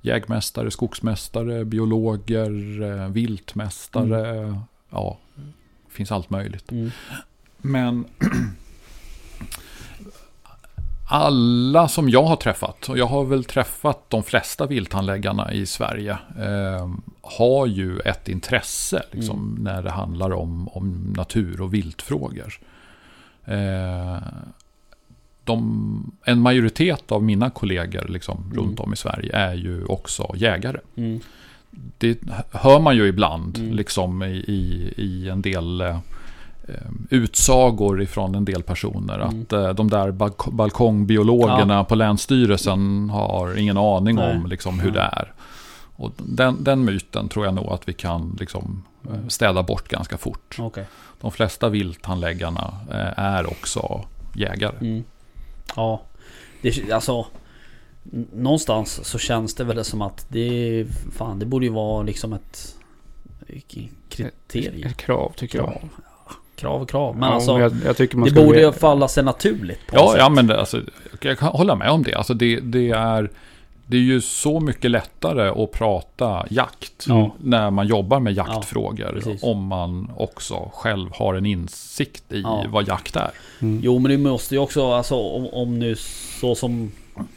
jägmästare, 0.00 0.70
skogsmästare, 0.70 1.64
biologer, 1.64 3.08
viltmästare. 3.08 4.54
Ja, 4.90 5.18
det 5.86 5.92
finns 5.94 6.12
allt 6.12 6.30
möjligt. 6.30 6.72
Mm. 6.72 6.90
Men 7.58 8.04
alla 11.08 11.88
som 11.88 12.08
jag 12.08 12.22
har 12.24 12.36
träffat, 12.36 12.88
och 12.88 12.98
jag 12.98 13.06
har 13.06 13.24
väl 13.24 13.44
träffat 13.44 14.10
de 14.10 14.22
flesta 14.22 14.66
vilthandläggarna 14.66 15.52
i 15.52 15.66
Sverige, 15.66 16.18
eh, 16.38 16.90
har 17.22 17.66
ju 17.66 17.98
ett 17.98 18.28
intresse 18.28 19.02
liksom, 19.10 19.56
när 19.60 19.82
det 19.82 19.90
handlar 19.90 20.30
om, 20.32 20.68
om 20.68 21.14
natur 21.16 21.60
och 21.60 21.74
viltfrågor. 21.74 22.58
Eh, 23.44 24.18
de, 25.44 26.12
en 26.24 26.40
majoritet 26.40 27.12
av 27.12 27.22
mina 27.22 27.50
kollegor 27.50 28.06
liksom, 28.08 28.38
Mm. 28.44 28.56
runt 28.56 28.80
om 28.80 28.92
i 28.92 28.96
Sverige 28.96 29.36
är 29.36 29.54
ju 29.54 29.84
också 29.84 30.32
jägare. 30.36 30.78
Mm. 30.96 31.20
Det 31.98 32.18
hör 32.50 32.80
man 32.80 32.96
ju 32.96 33.06
ibland 33.06 33.58
Mm. 33.58 33.74
liksom 33.74 34.22
i, 34.22 34.36
i, 34.36 34.92
i 34.96 35.28
en 35.28 35.42
del 35.42 35.80
eh, 35.80 35.98
utsagor 37.10 38.02
ifrån 38.02 38.34
en 38.34 38.44
del 38.44 38.62
personer. 38.62 39.18
Mm. 39.18 39.42
Att 39.42 39.52
eh, 39.52 39.68
de 39.68 39.90
där 39.90 40.10
balk- 40.12 40.50
balkongbiologerna 40.50 41.84
på 41.84 41.94
Länsstyrelsen 41.94 43.10
har 43.10 43.58
ingen 43.58 43.76
aning 43.76 44.16
Nej. 44.16 44.36
om 44.36 44.46
liksom, 44.46 44.80
hur 44.80 44.90
det 44.90 45.00
är. 45.00 45.32
Och 45.96 46.12
den, 46.16 46.64
den 46.64 46.84
myten 46.84 47.28
tror 47.28 47.44
jag 47.44 47.54
nog 47.54 47.72
att 47.72 47.88
vi 47.88 47.92
kan 47.92 48.36
liksom, 48.40 48.84
eh, 49.04 49.28
städa 49.28 49.62
bort 49.62 49.88
ganska 49.88 50.16
fort. 50.16 50.56
Okej. 50.58 50.86
De 51.20 51.30
flesta 51.30 51.68
vilthandläggarna 51.68 52.74
eh, 52.90 53.18
är 53.24 53.46
också 53.46 54.04
jägare. 54.34 54.76
Mm. 54.80 55.04
Ja. 55.76 56.02
Det, 56.62 56.92
alltså. 56.92 57.26
Någonstans 58.32 59.04
så 59.04 59.18
känns 59.18 59.54
det 59.54 59.64
väl 59.64 59.84
som 59.84 60.02
att 60.02 60.26
det 60.28 60.86
Fan 61.12 61.38
det 61.38 61.46
borde 61.46 61.66
ju 61.66 61.72
vara 61.72 62.02
liksom 62.02 62.32
ett 62.32 62.76
Kriterium. 64.08 64.90
Ett 64.90 64.96
krav 64.96 65.32
tycker 65.36 65.58
jag. 65.58 65.66
Krav. 65.66 65.88
Krav, 66.56 66.86
krav. 66.86 67.16
Men 67.16 67.28
Ja, 67.28 67.34
alltså. 67.34 67.58
jag, 67.60 67.72
jag 67.84 67.96
Det 68.24 68.34
borde 68.34 68.60
ju 68.60 68.72
falla 68.72 69.08
sig 69.08 69.24
naturligt 69.24 69.86
på 69.86 69.96
Ja, 69.96 70.10
sätt. 70.10 70.18
ja 70.18 70.28
men 70.28 70.46
det, 70.46 70.60
alltså, 70.60 70.80
jag 71.20 71.38
kan 71.38 71.48
hålla 71.48 71.74
med 71.74 71.90
om 71.90 72.02
det. 72.02 72.14
Alltså, 72.14 72.34
det, 72.34 72.60
det, 72.60 72.90
är, 72.90 73.30
det 73.86 73.96
är 73.96 74.00
ju 74.00 74.20
så 74.20 74.60
mycket 74.60 74.90
lättare 74.90 75.64
att 75.64 75.72
prata 75.72 76.46
jakt 76.50 77.04
Ja. 77.08 77.34
när 77.42 77.70
man 77.70 77.86
jobbar 77.86 78.20
med 78.20 78.32
jaktfrågor. 78.34 79.12
precis. 79.14 79.42
om 79.42 79.66
man 79.66 80.10
också 80.16 80.70
själv 80.74 81.08
har 81.14 81.34
en 81.34 81.46
insikt 81.46 82.32
i 82.32 82.40
Ja. 82.40 82.64
vad 82.68 82.88
jakt 82.88 83.16
är. 83.16 83.30
Mm. 83.60 83.80
Jo 83.82 83.98
men 83.98 84.10
det 84.10 84.18
måste 84.18 84.54
ju 84.54 84.58
också, 84.60 84.92
alltså 84.92 85.14
om, 85.14 85.46
om 85.52 85.78
nu 85.78 85.94
så 86.40 86.54
som, 86.54 86.92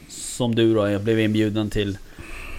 som 0.09 0.55
du 0.55 0.73
då, 0.73 0.89
jag 0.89 1.01
blev 1.01 1.19
inbjuden 1.19 1.69
till, 1.69 1.97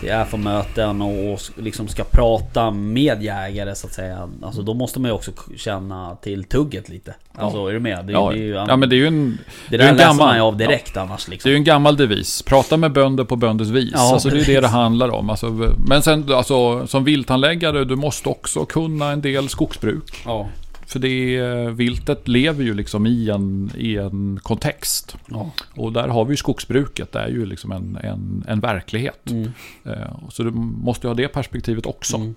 till 0.01 0.13
AFA-möten 0.13 1.03
och, 1.03 1.33
och 1.33 1.41
liksom 1.57 1.89
ska 1.89 2.05
prata 2.05 2.71
med 2.71 3.23
jägare 3.23 3.75
så 3.75 3.87
att 3.87 3.93
säga. 3.93 4.29
Alltså 4.43 4.63
då 4.63 4.75
måste 4.75 5.01
man 5.01 5.11
ju 5.11 5.15
också 5.15 5.31
känna 5.57 6.17
till 6.23 6.45
tugget 6.45 6.89
lite. 6.89 7.15
Alltså 7.35 7.67
är 7.67 7.73
du 7.73 7.81
med? 7.81 8.05
Det, 8.07 8.13
Ja, 8.13 8.31
det, 8.31 8.39
är 8.39 8.43
ju, 8.43 8.49
ja, 8.55 8.77
men 8.77 8.89
det 8.89 8.95
är 8.95 8.99
ju 8.99 9.07
en, 9.07 9.39
det 9.69 9.77
det 9.77 9.77
är 9.77 9.79
där 9.79 9.89
en 9.89 9.97
läser 9.97 10.09
gammal- 10.09 10.27
man 10.27 10.37
ju 10.37 10.43
av 10.43 10.57
direkt 10.57 10.97
annars 10.97 11.25
det 11.27 11.29
är 11.29 11.31
liksom. 11.31 11.51
ju 11.51 11.57
en 11.57 11.65
gammal 11.65 11.97
devis. 11.97 12.43
Prata 12.43 12.77
med 12.77 12.93
bönder 12.93 13.25
på 13.25 13.37
bönders 13.37 13.69
vis. 13.69 13.91
Ja, 13.95 14.13
alltså, 14.13 14.29
det 14.29 14.41
är 14.41 14.45
det 14.45 14.61
det 14.61 14.69
handlar 14.69 15.09
om. 15.09 15.31
Alltså, 15.31 15.47
men 15.89 16.03
sen 16.03 16.33
alltså, 16.33 16.87
som 16.87 17.05
vilthandläggare, 17.05 17.85
du 17.85 17.97
måste 17.97 18.29
också 18.29 18.65
kunna 18.65 19.11
en 19.11 19.21
del 19.21 19.49
skogsbruk. 19.49 20.23
Ja. 20.25 20.49
För 20.89 20.99
det, 20.99 21.71
viltet 21.71 22.29
lever 22.29 22.65
ju 22.65 22.75
liksom 22.75 23.07
i 23.07 23.31
en, 23.31 23.71
i 23.77 23.97
en 23.97 24.41
kontext. 24.43 25.17
Ja. 25.27 25.51
Och 25.75 25.93
där 25.93 26.09
har 26.09 26.25
vi 26.25 26.33
ju 26.33 26.37
skogsbruket, 26.37 27.13
det 27.13 27.19
är 27.19 27.29
ju 27.29 27.47
liksom 27.47 27.73
en, 27.73 27.97
en, 28.03 28.45
en 28.49 28.61
verklighet. 28.61 29.31
Mm. 29.31 29.51
Eh, 29.85 30.19
Så 30.31 30.43
du 30.43 30.51
måste 30.51 31.07
ju 31.07 31.09
ha 31.09 31.15
det 31.15 31.29
perspektivet 31.29 31.87
också. 31.87 32.17
Mm. 32.17 32.35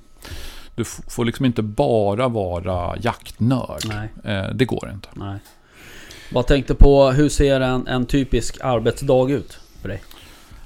Du 0.76 0.84
får 0.86 1.26
liksom 1.26 1.46
inte 1.46 1.62
bara 1.62 2.28
vara 2.28 2.98
jaktnörd. 3.02 3.82
Nej. 3.86 4.10
Eh, 4.36 4.50
Det 4.54 4.66
går 4.66 4.92
inte. 4.94 5.10
Nej. 5.14 5.40
Vad 6.34 6.48
tänkte 6.48 6.76
på, 6.76 7.12
hur 7.12 7.30
ser 7.30 7.62
en, 7.62 7.88
en 7.88 8.06
typisk 8.06 8.58
arbetsdag 8.64 9.32
ut 9.32 9.60
för 9.82 9.90
dig? 9.90 10.04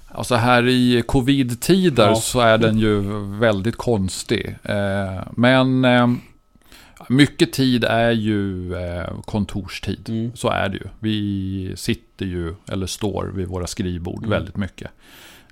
Alltså 0.08 0.36
här 0.36 0.68
i 0.68 1.04
covid-tider 1.08 2.08
Ja. 2.08 2.16
så 2.16 2.40
är 2.40 2.58
den 2.58 2.78
ju 2.80 3.02
väldigt 3.40 3.76
konstig. 3.76 4.56
Eh, 4.64 5.22
Men 5.32 5.86
eh, 5.86 6.08
mycket 7.10 7.54
tid 7.54 7.84
är 7.84 8.12
ju 8.12 8.76
eh, 8.76 9.22
kontorstid. 9.26 10.10
Mm. 10.10 10.32
Så 10.36 10.50
är 10.50 10.70
det 10.70 10.78
ju. 10.78 10.84
Vi 11.00 11.74
sitter 11.76 12.26
ju, 12.26 12.56
eller 12.68 12.88
står 12.88 13.26
vid 13.36 13.48
våra 13.48 13.68
skrivbord 13.68 14.18
Mm. 14.18 14.30
väldigt 14.30 14.58
mycket. 14.58 14.92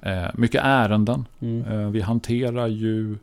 Eh, 0.02 0.26
Mycket 0.34 0.62
ärenden. 0.64 1.26
Mm. 1.40 1.64
Eh, 1.72 1.90
Vi 1.90 2.02
hanterar 2.02 2.68
ju, 2.68 3.16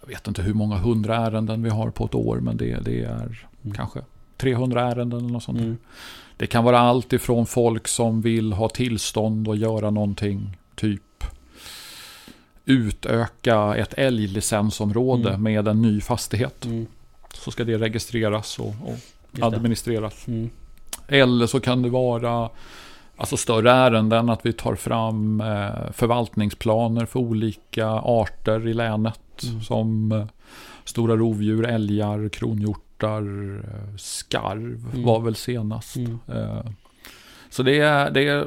jag 0.00 0.08
vet 0.08 0.28
inte 0.28 0.42
hur 0.42 0.54
många 0.54 0.76
hundra 0.76 1.16
ärenden 1.16 1.62
vi 1.62 1.70
har 1.70 1.90
på 1.90 2.04
ett 2.04 2.14
år, 2.14 2.40
men 2.40 2.56
det, 2.56 2.76
det 2.84 3.00
är 3.04 3.46
Mm. 3.64 3.74
kanske 3.76 4.00
300 4.36 4.82
ärenden 4.90 5.18
eller 5.18 5.28
något 5.32 5.42
sånt. 5.42 5.58
där. 5.58 5.64
Mm. 5.64 5.78
Det 6.36 6.46
kan 6.46 6.64
vara 6.64 6.78
allt 6.78 7.12
ifrån 7.12 7.46
folk 7.46 7.88
som 7.88 8.22
vill 8.22 8.52
ha 8.52 8.68
tillstånd 8.68 9.48
och 9.48 9.56
göra 9.56 9.90
någonting, 9.90 10.56
typ 10.74 11.02
utöka 12.64 13.74
ett 13.76 13.94
älglicensområde 13.96 15.28
Mm. 15.28 15.42
med 15.42 15.68
en 15.68 15.82
ny 15.82 16.00
fastighet. 16.00 16.64
Mm. 16.64 16.86
Så 17.34 17.50
ska 17.50 17.64
det 17.64 17.78
registreras 17.78 18.58
och, 18.58 18.66
och 18.66 19.46
administreras. 19.46 20.26
Mm. 20.28 20.50
Eller 21.08 21.46
så 21.46 21.60
kan 21.60 21.82
det 21.82 21.88
vara 21.88 22.50
alltså 23.16 23.36
större 23.36 23.70
ärenden, 23.70 24.30
att 24.30 24.46
vi 24.46 24.52
tar 24.52 24.74
fram 24.74 25.40
eh, 25.40 25.92
förvaltningsplaner 25.92 27.06
för 27.06 27.20
olika 27.20 27.86
arter 27.88 28.68
i 28.68 28.74
länet. 28.74 29.42
Mm. 29.44 29.60
Som 29.62 30.12
eh, 30.12 30.26
stora 30.84 31.16
rovdjur, 31.16 31.66
älgar, 31.66 32.28
kronhjortar, 32.28 33.22
eh, 33.64 33.96
skarv 33.96 34.86
Mm. 34.92 35.04
var 35.04 35.20
väl 35.20 35.34
senast. 35.34 35.96
Mm. 35.96 36.18
Eh, 36.28 36.64
så 37.50 37.62
det 37.62 37.80
är, 37.80 38.10
det 38.10 38.28
är 38.28 38.46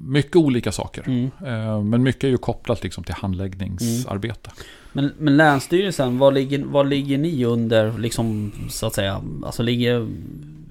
mycket 0.00 0.36
olika 0.36 0.72
saker. 0.72 1.04
Mm. 1.06 1.90
Men 1.90 2.02
mycket 2.02 2.24
är 2.24 2.28
ju 2.28 2.38
kopplat 2.38 2.82
liksom 2.82 3.04
till 3.04 3.14
handläggningsarbete. 3.14 4.50
Men, 4.96 5.12
men 5.18 5.36
Länsstyrelsen, 5.36 6.18
vad 6.18 6.34
ligger, 6.34 6.64
vad 6.64 6.88
ligger 6.88 7.18
ni 7.18 7.44
under 7.44 7.98
liksom 7.98 8.52
så 8.70 8.86
att 8.86 8.94
säga? 8.94 9.22
Alltså 9.44 9.62
ligger... 9.62 10.08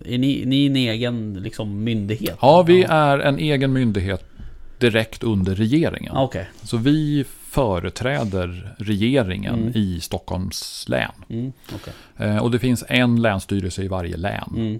Är 0.05 0.17
ni, 0.17 0.43
ni 0.45 0.65
en 0.65 0.75
egen 0.75 1.33
liksom 1.33 1.83
myndighet? 1.83 2.37
Ja, 2.41 2.63
vi 2.63 2.83
är 2.83 3.19
en 3.19 3.39
egen 3.39 3.73
myndighet 3.73 4.25
direkt 4.79 5.23
under 5.23 5.55
regeringen. 5.55 6.11
Ja, 6.15 6.23
Okej. 6.23 6.49
Så 6.63 6.77
vi 6.77 7.25
företräder 7.49 8.73
regeringen 8.77 9.55
Mm. 9.59 9.71
i 9.75 9.99
Stockholms 10.01 10.85
län. 10.89 11.11
Mm. 11.29 11.53
okej. 11.75 11.93
Eh, 12.17 12.37
och 12.37 12.51
det 12.51 12.59
finns 12.59 12.83
en 12.87 13.21
länsstyrelse 13.21 13.83
i 13.83 13.87
varje 13.87 14.17
län. 14.17 14.53
Mm. 14.55 14.79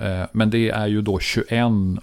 Eh, 0.00 0.26
men 0.32 0.50
det 0.50 0.70
är 0.70 0.86
ju 0.86 1.02
då 1.02 1.18
21 1.18 1.48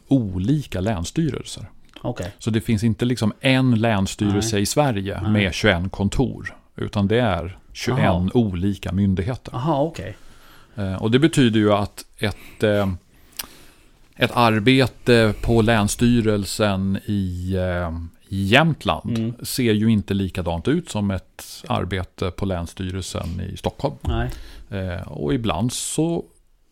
olika 0.08 0.82
länsstyrelser. 0.82 1.66
Okej. 2.02 2.34
Så 2.40 2.50
det 2.50 2.62
finns 2.62 2.84
inte 2.84 3.06
liksom 3.06 3.34
en 3.40 3.76
länsstyrelse 3.76 4.56
Nej. 4.56 4.64
i 4.64 4.66
Sverige 4.66 5.20
Nej. 5.22 5.32
med 5.32 5.54
21 5.54 5.92
kontor. 5.92 6.56
Utan 6.76 7.08
det 7.08 7.20
är 7.20 7.58
21 7.74 8.00
Aha. 8.00 8.30
olika 8.34 8.92
myndigheter. 8.92 9.56
Aha, 9.56 9.82
okej. 9.82 10.16
Eh, 10.76 10.96
och 10.96 11.12
det 11.12 11.20
betyder 11.20 11.60
ju 11.60 11.74
att 11.74 12.06
ett, 12.18 12.64
eh, 12.64 12.90
ett 14.16 14.32
arbete 14.34 15.34
på 15.42 15.62
länsstyrelsen 15.62 17.00
i, 17.06 17.54
eh, 17.56 17.92
i 18.30 18.44
Jämtland 18.44 19.18
Mm. 19.18 19.34
ser 19.42 19.74
ju 19.74 19.88
inte 19.92 20.14
likadant 20.14 20.68
ut 20.68 20.90
som 20.90 21.12
ett 21.12 21.64
arbete 21.68 22.32
på 22.32 22.46
länsstyrelsen 22.46 23.42
i 23.54 23.58
Stockholm. 23.58 23.96
Nej. 24.02 24.30
Och 25.06 25.34
ibland 25.34 25.74
så 25.74 26.26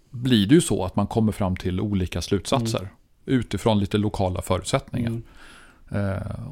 blir 0.10 0.48
det 0.48 0.56
ju 0.56 0.62
så 0.62 0.86
att 0.86 0.96
man 0.96 1.08
kommer 1.08 1.32
fram 1.32 1.56
till 1.56 1.82
olika 1.82 2.22
slutsatser 2.22 2.90
utifrån 3.26 3.80
lite 3.80 3.98
lokala 3.98 4.42
förutsättningar. 4.42 5.08
Mm. 5.10 5.24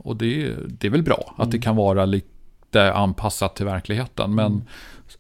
Och 0.04 0.16
det, 0.16 0.56
det 0.68 0.88
är 0.88 0.91
väl 0.91 1.04
bra 1.04 1.34
att 1.38 1.52
det 1.52 1.58
Mm. 1.58 1.62
kan 1.62 1.76
vara 1.76 2.06
lite 2.06 2.28
anpassat 2.76 3.55
till 3.55 3.65
verkligheten. 3.65 4.36
Men 4.36 4.45
Mm. 4.45 4.61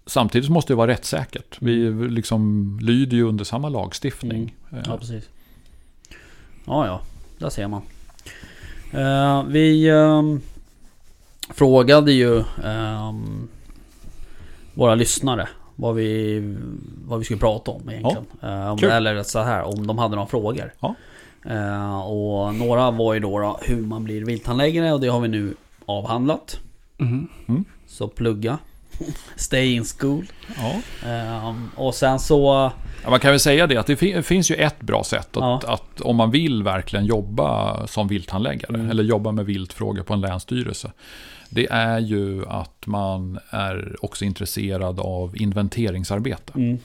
samtidigt 0.05 0.49
måste 0.49 0.73
det 0.73 0.77
vara 0.77 0.91
rättssäkert. 0.91 1.57
Vi 1.61 1.89
liksom 2.09 2.79
lyder 2.81 3.17
ju 3.17 3.23
under 3.23 3.43
samma 3.45 3.69
lagstiftning. 3.69 4.55
Ja, 4.69 4.77
Eh, 4.77 4.97
precis. 4.97 5.29
Ja, 6.65 6.85
ja. 6.85 7.01
Där 7.37 7.49
ser 7.49 7.67
man. 7.67 7.81
Eh, 8.91 9.43
vi 9.43 9.89
ehm, 9.89 10.41
frågade 11.49 12.11
ju 12.11 12.43
ehm, 12.63 13.47
våra 14.73 14.95
lyssnare 14.95 15.47
vad 15.75 15.95
vi, 15.95 16.39
vad 17.05 17.19
vi 17.19 17.25
skulle 17.25 17.39
prata 17.39 17.71
om 17.71 17.89
egentligen. 17.89 18.25
Eh, 18.41 18.71
om, 18.71 18.77
kul. 18.77 18.89
eller 18.89 19.23
så 19.23 19.39
här, 19.39 19.63
om 19.63 19.87
de 19.87 19.97
hade 19.97 20.15
några 20.15 20.27
frågor. 20.27 20.73
Ja. 20.79 20.95
Eh, 21.45 21.99
och 21.99 22.55
några 22.55 22.91
var 22.91 23.13
ju 23.13 23.19
då, 23.19 23.39
då 23.39 23.59
hur 23.61 23.81
man 23.81 24.03
blir 24.03 24.25
vilthandläggare 24.25 24.93
och 24.93 24.99
det 24.99 25.07
har 25.07 25.19
vi 25.19 25.27
nu 25.27 25.55
avhandlat. 25.85 26.59
Mhm. 26.99 27.65
Så 27.87 28.07
plugga. 28.07 28.57
Stay 29.35 29.73
in 29.73 29.83
school. 29.99 30.25
ja. 30.57 30.73
Ehm, 31.09 31.69
och 31.75 31.95
sen 31.95 32.19
så... 32.19 32.71
Ja, 33.03 33.09
man 33.09 33.19
kan 33.19 33.31
väl 33.31 33.39
säga 33.39 33.67
det 33.67 33.77
att 33.77 33.87
det 33.87 33.95
fi- 33.95 34.21
finns 34.21 34.51
ju 34.51 34.55
ett 34.55 34.79
bra 34.81 35.03
sätt 35.03 35.37
att, 35.37 35.63
Ja. 35.63 35.73
att 35.73 36.01
om 36.01 36.15
man 36.15 36.31
vill 36.31 36.63
verkligen 36.63 37.05
jobba 37.05 37.87
som 37.87 38.07
vilthandläggare 38.07 38.73
Mm. 38.75 38.89
eller 38.91 39.03
jobba 39.03 39.31
med 39.31 39.45
viltfrågor 39.45 40.03
på 40.03 40.13
en 40.13 40.21
länsstyrelse. 40.21 40.91
Det 41.49 41.67
är 41.71 41.99
ju 41.99 42.45
att 42.47 42.87
man 42.87 43.39
är 43.49 43.95
också 44.01 44.25
intresserad 44.25 44.99
av 44.99 45.37
inventeringsarbete. 45.37 46.53
Mm, 46.55 46.77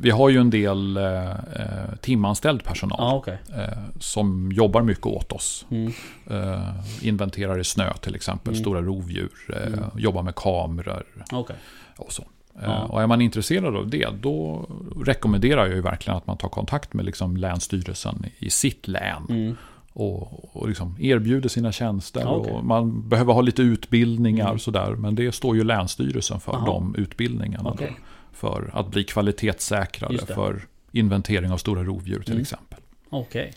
Vi 0.00 0.10
har 0.10 0.28
ju 0.28 0.38
en 0.40 0.50
del 0.50 0.96
eh, 0.96 1.30
eh, 1.30 1.94
timanställd 2.00 2.64
personal 2.64 2.98
ja, 3.00 3.14
okej. 3.14 3.38
eh, 3.56 3.78
som 4.00 4.52
jobbar 4.52 4.82
mycket 4.82 5.06
åt 5.06 5.32
oss. 5.32 5.66
Mm, 5.70 5.92
Eh, 6.30 6.70
inventerar 7.02 7.58
i 7.58 7.64
snö 7.64 7.92
till 8.00 8.14
exempel, 8.14 8.52
Mm. 8.52 8.60
stora 8.62 8.82
rovdjur, 8.82 9.30
eh, 9.48 9.66
Mm. 9.66 9.84
jobbar 9.96 10.22
med 10.22 10.34
kameror 10.34 11.04
okej. 11.32 11.56
och 11.96 12.12
så. 12.12 12.24
Ja. 12.54 12.62
Eh, 12.62 12.82
Och 12.90 13.02
är 13.02 13.06
man 13.06 13.20
intresserad 13.20 13.76
av 13.76 13.90
det, 13.90 14.08
då 14.22 14.66
rekommenderar 15.04 15.66
jag 15.66 15.74
ju 15.74 15.80
verkligen 15.80 16.16
att 16.16 16.26
man 16.26 16.36
tar 16.36 16.48
kontakt 16.48 16.94
med 16.94 17.04
liksom 17.04 17.36
Länsstyrelsen 17.36 18.24
i 18.38 18.50
sitt 18.50 18.88
län. 18.88 19.56
Och, 19.98 20.56
och 20.56 20.68
liksom 20.68 20.96
erbjuder 21.00 21.48
sina 21.48 21.72
tjänster. 21.72 22.20
Ja, 22.20 22.28
okej. 22.36 22.52
och 22.52 22.64
man 22.64 23.08
behöver 23.08 23.32
ha 23.32 23.40
lite 23.40 23.62
utbildningar 23.62 24.46
Mm. 24.46 24.58
sådär. 24.58 24.90
Men 24.90 25.14
det 25.14 25.32
står 25.34 25.56
ju 25.56 25.64
Länsstyrelsen 25.64 26.40
för, 26.40 26.52
Aha. 26.52 26.66
de 26.66 26.94
utbildningarna. 26.98 27.70
okej. 27.70 27.86
Då, 27.98 28.02
för 28.32 28.70
att 28.72 28.90
bli 28.90 29.04
kvalitetssäkrade 29.04 30.18
för 30.26 30.62
inventering 30.92 31.50
av 31.52 31.56
stora 31.56 31.82
rovdjur 31.84 32.20
till 32.22 32.32
Mm. 32.32 32.42
exempel. 32.42 32.78
Okej. 33.10 33.52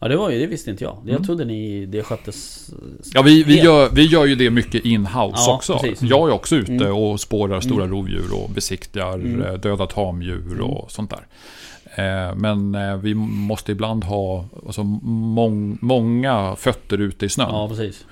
Ja 0.00 0.08
det 0.08 0.16
var 0.16 0.30
ju, 0.30 0.38
det 0.38 0.46
visste 0.46 0.70
inte 0.70 0.84
jag. 0.84 0.96
Jag 1.02 1.10
Mm. 1.10 1.24
trodde 1.24 1.44
ni, 1.44 1.86
det 1.86 2.02
sköttes... 2.02 2.70
Ja, 3.14 3.22
vi, 3.22 3.42
vi, 3.42 3.60
gör, 3.60 3.90
vi 3.92 4.06
gör 4.06 4.26
ju 4.26 4.34
det 4.34 4.50
mycket 4.50 4.84
in-house 4.84 5.34
Ja, 5.46 5.54
också. 5.54 5.78
precis. 5.78 6.02
Jag 6.10 6.28
är 6.28 6.32
också 6.32 6.56
ute 6.56 6.72
Mm. 6.72 6.92
och 6.96 7.20
spårar 7.20 7.60
stora 7.60 7.84
Mm. 7.84 7.96
rovdjur 7.96 8.34
och 8.42 8.50
besiktigar 8.50 9.14
Mm. 9.14 9.42
eh, 9.42 9.52
döda 9.52 9.86
tamdjur 9.86 10.60
och 10.60 10.90
sånt 10.92 11.10
där. 11.10 11.26
Eh, 11.96 12.34
Men 12.36 12.74
eh, 12.74 12.96
vi 12.96 13.14
måste 13.14 13.72
ibland 13.72 14.04
ha 14.04 14.44
alltså, 14.66 14.82
mång, 14.84 15.78
många 15.80 16.56
fötter 16.56 16.98
ute 16.98 17.26
i 17.26 17.28
snön. 17.28 17.48
Ja 17.50 17.68
precis. 17.68 18.06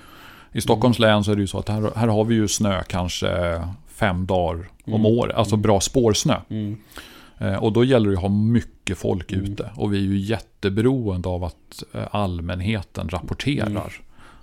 I 0.51 0.61
Stockholms 0.61 0.99
län 0.99 1.23
så 1.23 1.31
är 1.31 1.35
det 1.35 1.41
ju 1.41 1.47
så 1.47 1.59
att 1.59 1.69
här, 1.69 1.91
här 1.95 2.07
har 2.07 2.23
vi 2.25 2.35
ju 2.35 2.47
snö 2.47 2.83
kanske 2.83 3.61
fem 3.87 4.25
dagar 4.25 4.65
om 4.85 4.93
Mm. 4.93 5.05
året. 5.05 5.35
Alltså 5.35 5.55
bra 5.55 5.79
spårsnö. 5.79 6.35
Mm. 6.49 6.77
Eh, 7.37 7.55
Och 7.55 7.73
då 7.73 7.83
gäller 7.83 8.09
det 8.09 8.15
att 8.15 8.21
ha 8.21 8.29
mycket 8.29 8.97
folk 8.97 9.31
Mm. 9.31 9.45
ute. 9.45 9.69
Och 9.75 9.93
vi 9.93 9.97
är 9.97 10.01
ju 10.01 10.17
jätteberoende 10.17 11.29
av 11.29 11.43
att 11.43 11.83
allmänheten 12.11 13.09
rapporterar. 13.09 13.67
Mm. 13.67 13.81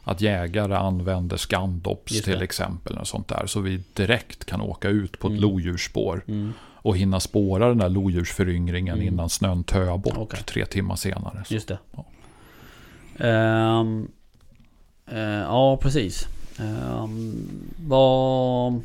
Att 0.05 0.21
jägare 0.21 0.75
använder 0.77 1.37
Scandops 1.37 2.23
till 2.23 2.43
exempel. 2.43 2.99
Och 2.99 3.07
sånt 3.09 3.29
där. 3.29 3.47
Så 3.47 3.61
vi 3.61 3.81
direkt 3.95 4.45
kan 4.45 4.61
åka 4.61 4.89
ut 4.89 5.19
på 5.19 5.27
ett 5.27 5.31
Mm. 5.31 5.43
lodjursspår. 5.43 6.25
Mm. 6.29 6.53
Och 6.83 6.97
hinna 6.97 7.21
spåra 7.21 7.69
den 7.69 7.79
där 7.79 7.89
lodjursföryngringen 7.89 8.95
Mm. 8.95 9.07
innan 9.09 9.29
snön 9.29 9.65
töar 9.65 9.99
bort 9.99 10.15
Okej. 10.17 10.41
tre 10.47 10.67
timmar 10.67 10.97
senare. 10.97 11.43
Så. 11.47 11.55
Just 11.55 11.69
det. 11.69 11.79
Ja. 11.97 12.05
Ehm, 13.27 14.09
eh, 15.11 15.19
ja 15.21 15.77
precis. 15.77 16.27
Um, 16.61 17.49
vad... 17.87 18.81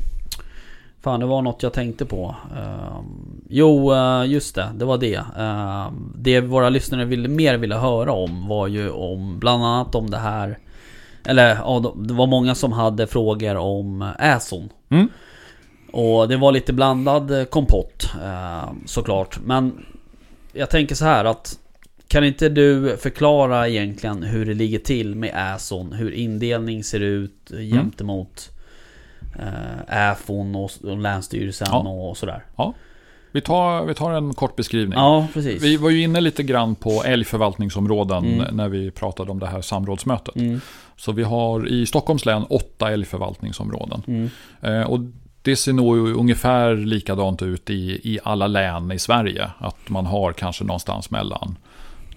Fan 1.02 1.20
det 1.20 1.26
var 1.26 1.42
något 1.42 1.62
jag 1.62 1.72
tänkte 1.72 2.04
på. 2.04 2.36
Ehm, 2.56 3.42
jo 3.48 3.92
eh, 3.94 4.24
just 4.26 4.54
det, 4.54 4.68
det 4.74 4.84
var 4.84 4.98
det. 4.98 5.22
Ehm, 5.38 6.12
det 6.18 6.40
våra 6.40 6.68
lyssnare 6.68 7.04
ville, 7.04 7.28
mer 7.28 7.54
ville 7.58 7.74
höra 7.74 8.12
om 8.12 8.48
var 8.48 8.66
ju 8.66 8.90
om 8.90 9.38
bland 9.38 9.64
annat 9.64 9.94
om 9.94 10.10
det 10.10 10.18
här 10.18 10.58
Eller 11.24 11.54
ja, 11.54 11.80
de- 11.82 12.06
det 12.06 12.14
var 12.14 12.26
många 12.26 12.54
som 12.54 12.72
hade 12.72 13.06
frågor 13.06 13.56
om 13.56 14.02
Äson. 14.18 14.68
Mm. 14.88 15.08
Och 15.98 16.28
det 16.28 16.36
var 16.36 16.52
lite 16.52 16.72
blandad 16.72 17.30
eh, 17.40 17.44
kompott 17.44 18.10
eh, 18.24 18.70
såklart. 18.86 19.38
Men 19.44 19.84
jag 20.52 20.70
tänker 20.70 20.94
så 20.94 21.04
här 21.04 21.24
att 21.24 21.58
kan 22.08 22.24
inte 22.24 22.48
du 22.48 22.96
förklara 22.96 23.68
egentligen 23.68 24.22
hur 24.22 24.46
det 24.46 24.54
ligger 24.54 24.78
till 24.78 25.14
med 25.14 25.54
Äson? 25.56 25.92
Hur 25.92 26.10
indelning 26.12 26.84
ser 26.84 27.00
ut 27.00 27.32
Mm. 27.50 27.68
gentemot 27.70 28.50
eh, 29.38 30.10
Äfon 30.10 30.54
och, 30.56 30.70
Länsstyrelsen 30.98 31.68
Ja. 31.70 31.78
och 31.88 32.16
sådär? 32.16 32.44
Vi 33.32 33.40
tar, 33.40 33.84
vi 33.84 33.94
tar 33.94 34.12
en 34.12 34.34
kort 34.34 34.56
beskrivning. 34.56 34.98
Ja, 34.98 35.26
precis. 35.34 35.62
Vi 35.62 35.76
var 35.76 35.90
ju 35.90 36.02
inne 36.02 36.20
lite 36.20 36.42
grann 36.42 36.74
på 36.74 37.02
älgförvaltningsområden 37.04 38.24
Mm. 38.24 38.56
när 38.56 38.68
vi 38.68 38.90
pratade 38.90 39.30
om 39.30 39.38
det 39.38 39.46
här 39.46 39.60
samrådsmötet. 39.60 40.36
Mm, 40.36 40.60
Så 40.96 41.12
vi 41.12 41.22
har 41.22 41.68
i 41.68 41.86
Stockholms 41.86 42.24
län 42.26 42.44
åtta 42.48 42.90
älgförvaltningsområden. 42.92 44.02
mm, 44.06 44.30
Eh, 44.62 44.82
och 44.90 44.98
det 45.46 45.56
ser 45.56 45.72
nog 45.72 45.96
ungefär 45.98 46.74
likadant 46.76 47.42
ut 47.42 47.70
i, 47.70 48.00
i 48.04 48.18
alla 48.24 48.46
län 48.46 48.92
i 48.92 48.98
Sverige. 48.98 49.50
Att 49.58 49.88
man 49.88 50.06
har 50.06 50.32
kanske 50.32 50.64
någonstans 50.64 51.10
mellan 51.10 51.56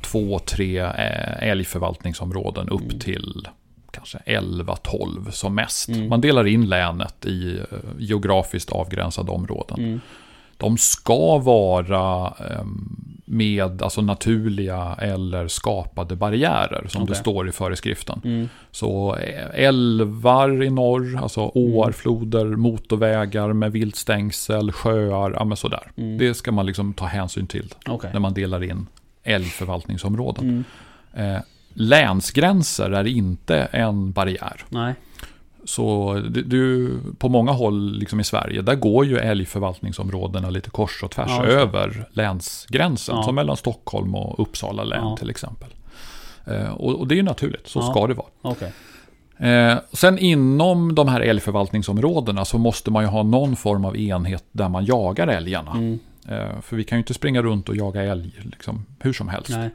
två, 0.02 0.40
tre 0.40 0.80
eh, 0.80 1.50
älgförvaltningsområden 1.50 2.70
upp 2.70 2.82
Mm. 2.82 3.00
till 3.00 3.48
kanske 3.92 4.18
11-12 4.26 5.32
som 5.32 5.56
mest. 5.56 5.90
Mm. 5.90 6.10
Man 6.10 6.22
delar 6.22 6.48
in 6.48 6.66
länet 6.70 7.26
i 7.26 7.58
eh, 7.60 7.78
geografiskt 8.00 8.72
avgränsade 8.72 9.32
områden. 9.32 9.80
mm, 9.80 10.00
De 10.60 10.78
ska 10.78 11.38
vara 11.38 12.28
eh, 12.49 12.66
med 13.26 13.82
alltså 13.82 14.01
naturliga 14.01 14.95
eller 15.01 15.47
skapade 15.47 16.16
barriärer 16.16 16.86
som 16.88 17.05
det 17.05 17.12
Okej. 17.12 17.22
står 17.22 17.49
i 17.49 17.51
föreskriften. 17.51 18.22
mm, 18.24 18.49
Så 18.72 19.16
eh, 19.16 19.45
älvar 19.66 20.64
i 20.64 20.70
norr, 20.70 21.20
alltså 21.22 21.41
åar, 21.53 21.91
floder, 21.91 22.45
motorvägar 22.45 23.53
med 23.53 23.72
viltstängsel, 23.72 24.72
sjöar, 24.72 25.32
ja 25.32 25.43
men 25.45 25.57
sådär. 25.57 25.91
mm. 25.95 26.18
Det 26.18 26.34
ska 26.34 26.51
man 26.51 26.66
liksom 26.66 26.93
ta 26.93 27.05
hänsyn 27.05 27.47
till 27.47 27.74
Okej. 27.88 28.10
när 28.14 28.20
man 28.20 28.34
delar 28.34 28.64
in 28.64 28.88
älgförvaltningsområden. 29.24 30.43
Mm, 30.49 30.64
Eh, 31.14 31.41
länsgränser 31.74 32.91
är 32.91 33.07
inte 33.07 33.57
en 33.57 34.12
barriär. 34.12 34.66
nej. 34.70 34.93
Så 35.70 36.14
du, 36.30 36.42
du, 36.44 36.94
på 37.18 37.30
många 37.30 37.52
håll 37.52 37.92
liksom 38.00 38.20
i 38.20 38.24
Sverige, 38.24 38.62
där 38.62 38.76
går 38.76 39.06
ju 39.06 39.18
älgförvaltningsområdena 39.18 40.50
lite 40.50 40.70
kors 40.70 41.04
och 41.04 41.12
tvärs 41.12 41.30
Ja, 41.30 41.44
över 41.46 42.06
länsgränsen. 42.12 43.16
Ja. 43.16 43.24
Som 43.24 43.36
mellan 43.36 43.58
Stockholm 43.58 44.16
och 44.16 44.40
Uppsala 44.40 44.84
län 44.84 45.00
Ja. 45.04 45.18
till 45.18 45.30
exempel. 45.30 45.70
Eh, 46.46 46.72
och, 46.72 46.96
och 47.00 47.08
det 47.08 47.14
är 47.16 47.18
ju 47.18 47.24
naturligt, 47.24 47.68
så 47.68 47.82
ska 47.82 48.08
det 48.08 48.14
vara. 48.14 48.28
Okej. 48.42 48.72
Eh, 49.38 49.78
sen 49.94 50.20
inom 50.20 50.96
de 50.96 51.08
här 51.08 51.22
älgförvaltningsområdena 51.22 52.46
så 52.46 52.58
måste 52.58 52.92
man 52.92 53.04
ju 53.04 53.10
ha 53.10 53.24
någon 53.24 53.56
form 53.56 53.86
av 53.86 53.98
enhet 53.98 54.44
där 54.52 54.70
man 54.70 54.86
jagar 54.86 55.28
älgarna. 55.28 55.72
Mm, 55.72 56.00
Eh, 56.28 56.62
för 56.62 56.76
vi 56.76 56.84
kan 56.84 56.98
ju 56.98 57.00
inte 57.00 57.14
springa 57.14 57.42
runt 57.42 57.70
och 57.70 57.76
jaga 57.76 58.02
älg 58.04 58.32
liksom, 58.44 58.86
hur 59.00 59.14
som 59.14 59.28
helst. 59.28 59.50
nej. 59.50 59.70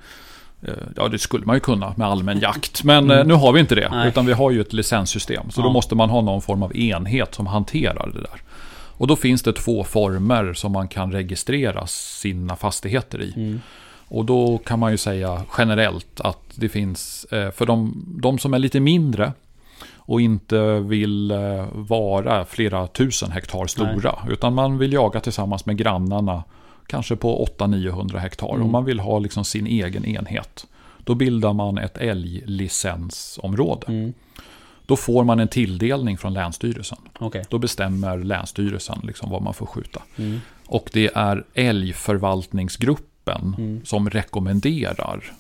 Eh, 0.65 0.73
ja, 0.97 1.09
det 1.09 1.19
skulle 1.19 1.47
man 1.47 1.57
ju 1.57 1.61
kunna 1.61 1.95
med 1.97 2.07
allmän 2.09 2.39
jakt. 2.41 2.85
Men 2.85 3.05
Mm. 3.05 3.19
eh, 3.19 3.25
nu 3.27 3.35
har 3.35 3.53
vi 3.53 3.61
inte 3.61 3.75
det. 3.75 3.89
Nej. 3.91 4.09
Utan 4.09 4.27
vi 4.27 4.33
har 4.33 4.51
ju 4.51 4.61
ett 4.61 4.73
licenssystem. 4.73 5.51
Så 5.51 5.61
Ja. 5.61 5.65
då 5.65 5.71
måste 5.73 5.95
man 5.95 6.11
ha 6.11 6.21
någon 6.21 6.43
form 6.43 6.63
av 6.63 6.77
enhet 6.77 7.35
som 7.35 7.47
hanterar 7.47 8.11
det 8.15 8.21
där. 8.21 8.41
Och 8.97 9.07
då 9.07 9.17
finns 9.17 9.43
det 9.43 9.53
två 9.53 9.85
former 9.85 10.53
som 10.55 10.73
man 10.73 10.89
kan 10.89 11.13
registrera 11.13 11.87
sina 11.87 12.57
fastigheter 12.57 13.23
i. 13.23 13.33
Mm, 13.37 13.61
Och 14.09 14.25
då 14.25 14.59
kan 14.59 14.79
man 14.79 14.91
ju 14.91 14.97
säga 14.97 15.43
generellt 15.59 16.21
att 16.21 16.39
det 16.55 16.69
finns, 16.69 17.25
eh, 17.31 17.51
för 17.51 17.67
de, 17.67 18.05
de 18.23 18.39
som 18.39 18.55
är 18.55 18.59
lite 18.59 18.81
mindre 18.81 19.33
och 19.97 20.21
inte 20.21 20.79
vill 20.81 21.33
vara 21.73 22.45
flera 22.45 22.87
tusen 22.87 23.31
hektar 23.31 23.67
stora. 23.67 24.15
Utan 24.31 24.55
man 24.55 24.79
vill 24.79 24.93
jaga 24.93 25.21
tillsammans 25.21 25.67
med 25.67 25.77
grannarna, 25.77 26.45
kanske 26.87 27.17
på 27.17 27.47
800-900 27.59 28.19
hektar. 28.19 28.49
Mm. 28.55 28.63
Och 28.63 28.69
man 28.69 28.85
vill 28.85 29.01
ha 29.01 29.19
liksom 29.19 29.45
sin 29.45 29.67
egen 29.67 30.05
enhet. 30.05 30.67
Då 31.05 31.15
bildar 31.15 31.53
man 31.53 31.79
ett 31.79 31.99
älglicensområde. 31.99 33.87
mm, 33.87 34.13
Då 34.87 34.97
får 34.97 35.25
man 35.25 35.41
en 35.41 35.49
tilldelning 35.49 36.19
från 36.19 36.35
Länsstyrelsen. 36.35 36.99
Okej. 37.19 37.45
Då 37.49 37.59
bestämmer 37.59 38.19
Länsstyrelsen 38.19 38.99
liksom 39.03 39.31
vad 39.31 39.43
man 39.43 39.55
får 39.55 39.67
skjuta. 39.67 40.03
Mm, 40.17 40.41
Och 40.67 40.91
det 40.93 41.11
är 41.15 41.45
älgförvaltningsgruppen 41.55 43.55
Mm. 43.59 43.81
som 43.85 44.11
rekommenderar 44.11 45.33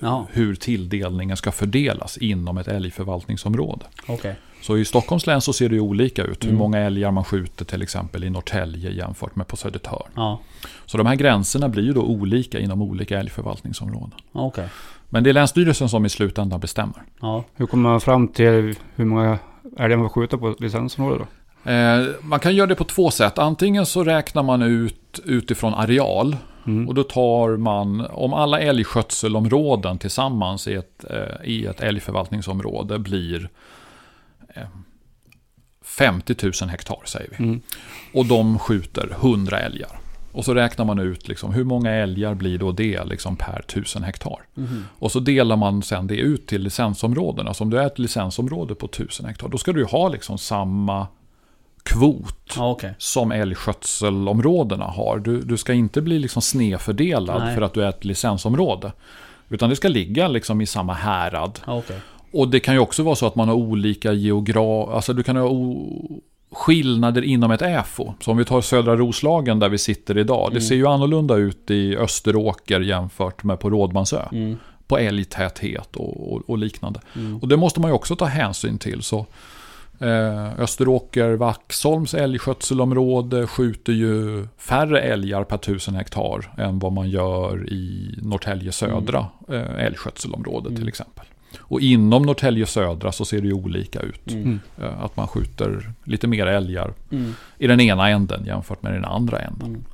Jaha, 0.00 0.26
hur 0.32 0.54
tilldelningen 0.54 1.36
ska 1.36 1.52
fördelas 1.52 2.18
inom 2.18 2.58
ett 2.58 2.68
älgförvaltningsområde. 2.68 3.86
okej. 4.08 4.36
Så 4.66 4.78
i 4.78 4.84
Stockholms 4.84 5.26
län 5.26 5.40
så 5.40 5.52
ser 5.52 5.68
det 5.68 5.80
olika 5.80 6.22
ut. 6.24 6.44
Hur 6.44 6.48
Mm. 6.48 6.58
många 6.58 6.78
älgar 6.78 7.10
man 7.10 7.24
skjuter 7.24 7.64
till 7.64 7.82
exempel 7.82 8.24
i 8.24 8.30
Norrtälje 8.30 8.90
jämfört 8.90 9.36
med 9.36 9.46
på 9.46 9.56
Södertörn. 9.56 10.10
Ja, 10.14 10.40
Så 10.86 10.98
de 10.98 11.06
här 11.06 11.14
gränserna 11.14 11.68
blir 11.68 11.82
ju 11.84 11.92
då 11.92 12.02
olika 12.02 12.58
inom 12.60 12.82
olika 12.82 13.18
älgförvaltningsområden. 13.20 14.12
okej. 14.32 14.68
Men 15.08 15.24
det 15.24 15.30
är 15.30 15.34
Länsstyrelsen 15.34 15.88
som 15.88 16.06
i 16.06 16.08
slutändan 16.08 16.60
bestämmer. 16.60 17.02
Ja, 17.20 17.44
Hur 17.54 17.66
kommer 17.66 17.90
man 17.90 18.00
fram 18.00 18.28
till 18.28 18.74
hur 18.94 19.04
många 19.04 19.38
älgar 19.78 19.96
man 19.96 20.08
får 20.08 20.20
skjuta 20.20 20.38
på 20.38 20.54
licensområdet 20.58 21.26
då? 21.64 21.70
Eh, 21.70 22.06
man 22.22 22.40
kan 22.40 22.54
göra 22.54 22.66
det 22.66 22.74
på 22.74 22.84
två 22.84 23.10
sätt. 23.10 23.38
Antingen 23.38 23.86
så 23.86 24.04
räknar 24.04 24.42
man 24.42 24.62
ut 24.62 25.20
utifrån 25.24 25.74
areal. 25.74 26.36
Mm. 26.66 26.88
Och 26.88 26.94
då 26.94 27.02
tar 27.02 27.56
man, 27.56 28.00
om 28.06 28.32
alla 28.34 28.60
älgskötselområden 28.60 29.98
tillsammans 29.98 30.68
i 30.68 30.74
ett, 30.74 31.04
eh, 31.10 31.44
i 31.50 31.66
ett 31.66 31.80
älgförvaltningsområde 31.80 32.98
blir 32.98 33.48
50 35.84 36.34
000 36.42 36.70
hektar 36.70 36.98
säger 37.04 37.30
vi. 37.30 37.44
Mm. 37.44 37.60
Och 38.12 38.26
de 38.26 38.58
skjuter 38.58 39.10
100 39.10 39.60
älgar. 39.60 40.00
Och 40.32 40.44
så 40.44 40.54
räknar 40.54 40.84
man 40.84 40.98
ut 40.98 41.28
liksom, 41.28 41.52
hur 41.54 41.64
många 41.64 41.90
älgar 41.90 42.34
blir 42.34 42.58
då 42.58 42.72
det 42.72 43.04
liksom, 43.04 43.36
per 43.36 43.64
1000 43.68 44.02
hektar. 44.02 44.38
Mhm. 44.54 44.84
Och 44.98 45.12
så 45.12 45.20
delar 45.20 45.56
man 45.56 45.82
sen 45.82 46.06
det 46.06 46.16
ut 46.16 46.46
till 46.46 46.62
licensområdena. 46.62 47.54
Så 47.54 47.64
om 47.64 47.70
du 47.70 47.78
är 47.78 47.86
ett 47.86 47.98
licensområde 47.98 48.74
på 48.74 48.86
1000 48.86 49.26
hektar, 49.26 49.48
då 49.48 49.58
ska 49.58 49.72
du 49.72 49.84
ha 49.84 50.08
liksom 50.08 50.38
samma 50.38 51.06
kvot 51.82 52.54
ja 52.56 52.70
okej. 52.70 52.94
som 52.98 53.32
älgskötselområdena 53.32 54.84
har. 54.84 55.18
Du, 55.18 55.40
du 55.40 55.56
ska 55.56 55.72
inte 55.72 56.02
bli 56.02 56.18
liksom 56.18 56.42
snedfördelad 56.42 57.42
Nej. 57.42 57.54
för 57.54 57.62
att 57.62 57.74
du 57.74 57.84
är 57.84 57.88
ett 57.88 58.04
licensområde. 58.04 58.92
Utan 59.48 59.70
det 59.70 59.76
ska 59.76 59.88
ligga 59.88 60.28
liksom 60.28 60.60
i 60.60 60.66
samma 60.66 60.94
härad. 60.94 61.60
Ja, 61.66 61.78
okej. 61.78 62.00
Och 62.40 62.48
det 62.48 62.60
kan 62.60 62.74
ju 62.74 62.80
också 62.80 63.02
vara 63.02 63.16
så 63.16 63.26
att 63.26 63.34
man 63.36 63.48
har 63.48 63.54
olika 63.54 64.12
geograf... 64.12 64.88
Alltså 64.94 65.12
du 65.12 65.22
kan 65.22 65.36
ha 65.36 65.44
o... 65.44 66.20
skillnader 66.52 67.22
inom 67.22 67.50
ett 67.50 67.62
ÄFO. 67.62 68.12
Så 68.20 68.30
om 68.30 68.36
vi 68.36 68.44
tar 68.44 68.60
södra 68.60 68.96
Roslagen 68.96 69.58
där 69.58 69.68
vi 69.68 69.78
sitter 69.78 70.18
idag. 70.18 70.48
Det 70.50 70.56
Mm. 70.56 70.62
ser 70.62 70.74
ju 70.74 70.86
annorlunda 70.86 71.34
ut 71.36 71.70
i 71.70 71.96
Österåker 71.96 72.80
jämfört 72.80 73.44
med 73.44 73.60
på 73.60 73.70
Rådmansö. 73.70 74.22
Mm, 74.32 74.56
På 74.86 74.98
älgtäthet 74.98 75.96
och, 75.96 76.32
och, 76.32 76.42
och 76.50 76.58
liknande. 76.58 77.00
mm, 77.16 77.36
Och 77.38 77.48
det 77.48 77.56
måste 77.56 77.80
man 77.80 77.90
ju 77.90 77.94
också 77.94 78.16
ta 78.16 78.24
hänsyn 78.24 78.78
till. 78.78 79.02
Så 79.02 79.26
eh, 80.00 80.60
Österåker, 80.60 81.32
Vaxholms 81.34 82.14
älgskötselområde 82.14 83.46
skjuter 83.46 83.92
ju 83.92 84.46
färre 84.58 85.00
älgar 85.00 85.44
per 85.44 85.56
tusen 85.58 85.94
hektar 85.94 86.52
än 86.58 86.78
vad 86.78 86.92
man 86.92 87.10
gör 87.10 87.72
i 87.72 88.14
Norrtälje 88.22 88.72
södra 88.72 89.26
eh, 89.48 89.84
älgskötselområde 89.86 90.68
Mm. 90.68 90.80
till 90.80 90.88
exempel. 90.88 91.24
Och 91.60 91.80
inom 91.80 92.22
Norrtälje 92.22 92.66
södra 92.66 93.12
så 93.12 93.24
ser 93.24 93.40
det 93.40 93.46
ju 93.46 93.52
olika 93.52 94.00
ut. 94.00 94.32
mm, 94.32 94.42
Mm. 94.44 94.60
Eh, 94.82 95.04
att 95.04 95.16
man 95.16 95.28
skjuter 95.28 95.92
lite 96.04 96.26
mer 96.26 96.46
älgar 96.46 96.92
mm, 97.12 97.34
i 97.58 97.66
den 97.66 97.80
ena 97.80 98.08
änden 98.08 98.44
jämfört 98.46 98.82
med 98.82 98.92
den 98.92 99.04
andra 99.04 99.38
änden. 99.38 99.68
mm. 99.68 99.84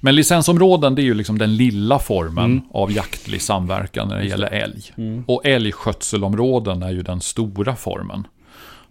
Men 0.00 0.14
licensområden 0.14 0.94
det 0.94 1.02
är 1.02 1.04
ju 1.04 1.14
liksom 1.14 1.38
den 1.38 1.56
lilla 1.56 1.98
formen 1.98 2.44
Mm. 2.44 2.62
av 2.72 2.92
jaktlig 2.92 3.42
samverkan 3.42 4.08
när 4.08 4.18
det 4.18 4.24
gäller 4.26 4.46
älg. 4.46 4.82
Mm. 4.96 5.24
Och 5.26 5.46
älgskötselområden 5.46 6.82
är 6.82 6.90
ju 6.90 7.02
den 7.02 7.20
stora 7.20 7.76
formen. 7.76 8.26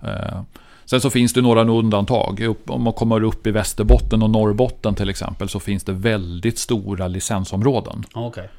Eh, 0.04 0.42
sen 0.86 1.02
så 1.02 1.10
finns 1.10 1.34
det 1.34 1.42
några 1.42 1.62
undantag. 1.62 2.54
Om 2.68 2.82
man 2.84 2.94
kommer 2.94 3.24
upp 3.24 3.48
i 3.48 3.52
Västerbotten 3.52 4.24
och 4.24 4.30
Norrbotten 4.30 4.96
till 4.96 5.10
exempel 5.10 5.50
så 5.50 5.60
finns 5.60 5.84
det 5.84 5.92
väldigt 5.94 6.58
stora 6.60 7.08
licensområden. 7.08 8.04
Okej. 8.14 8.44
Eh, 8.44 8.50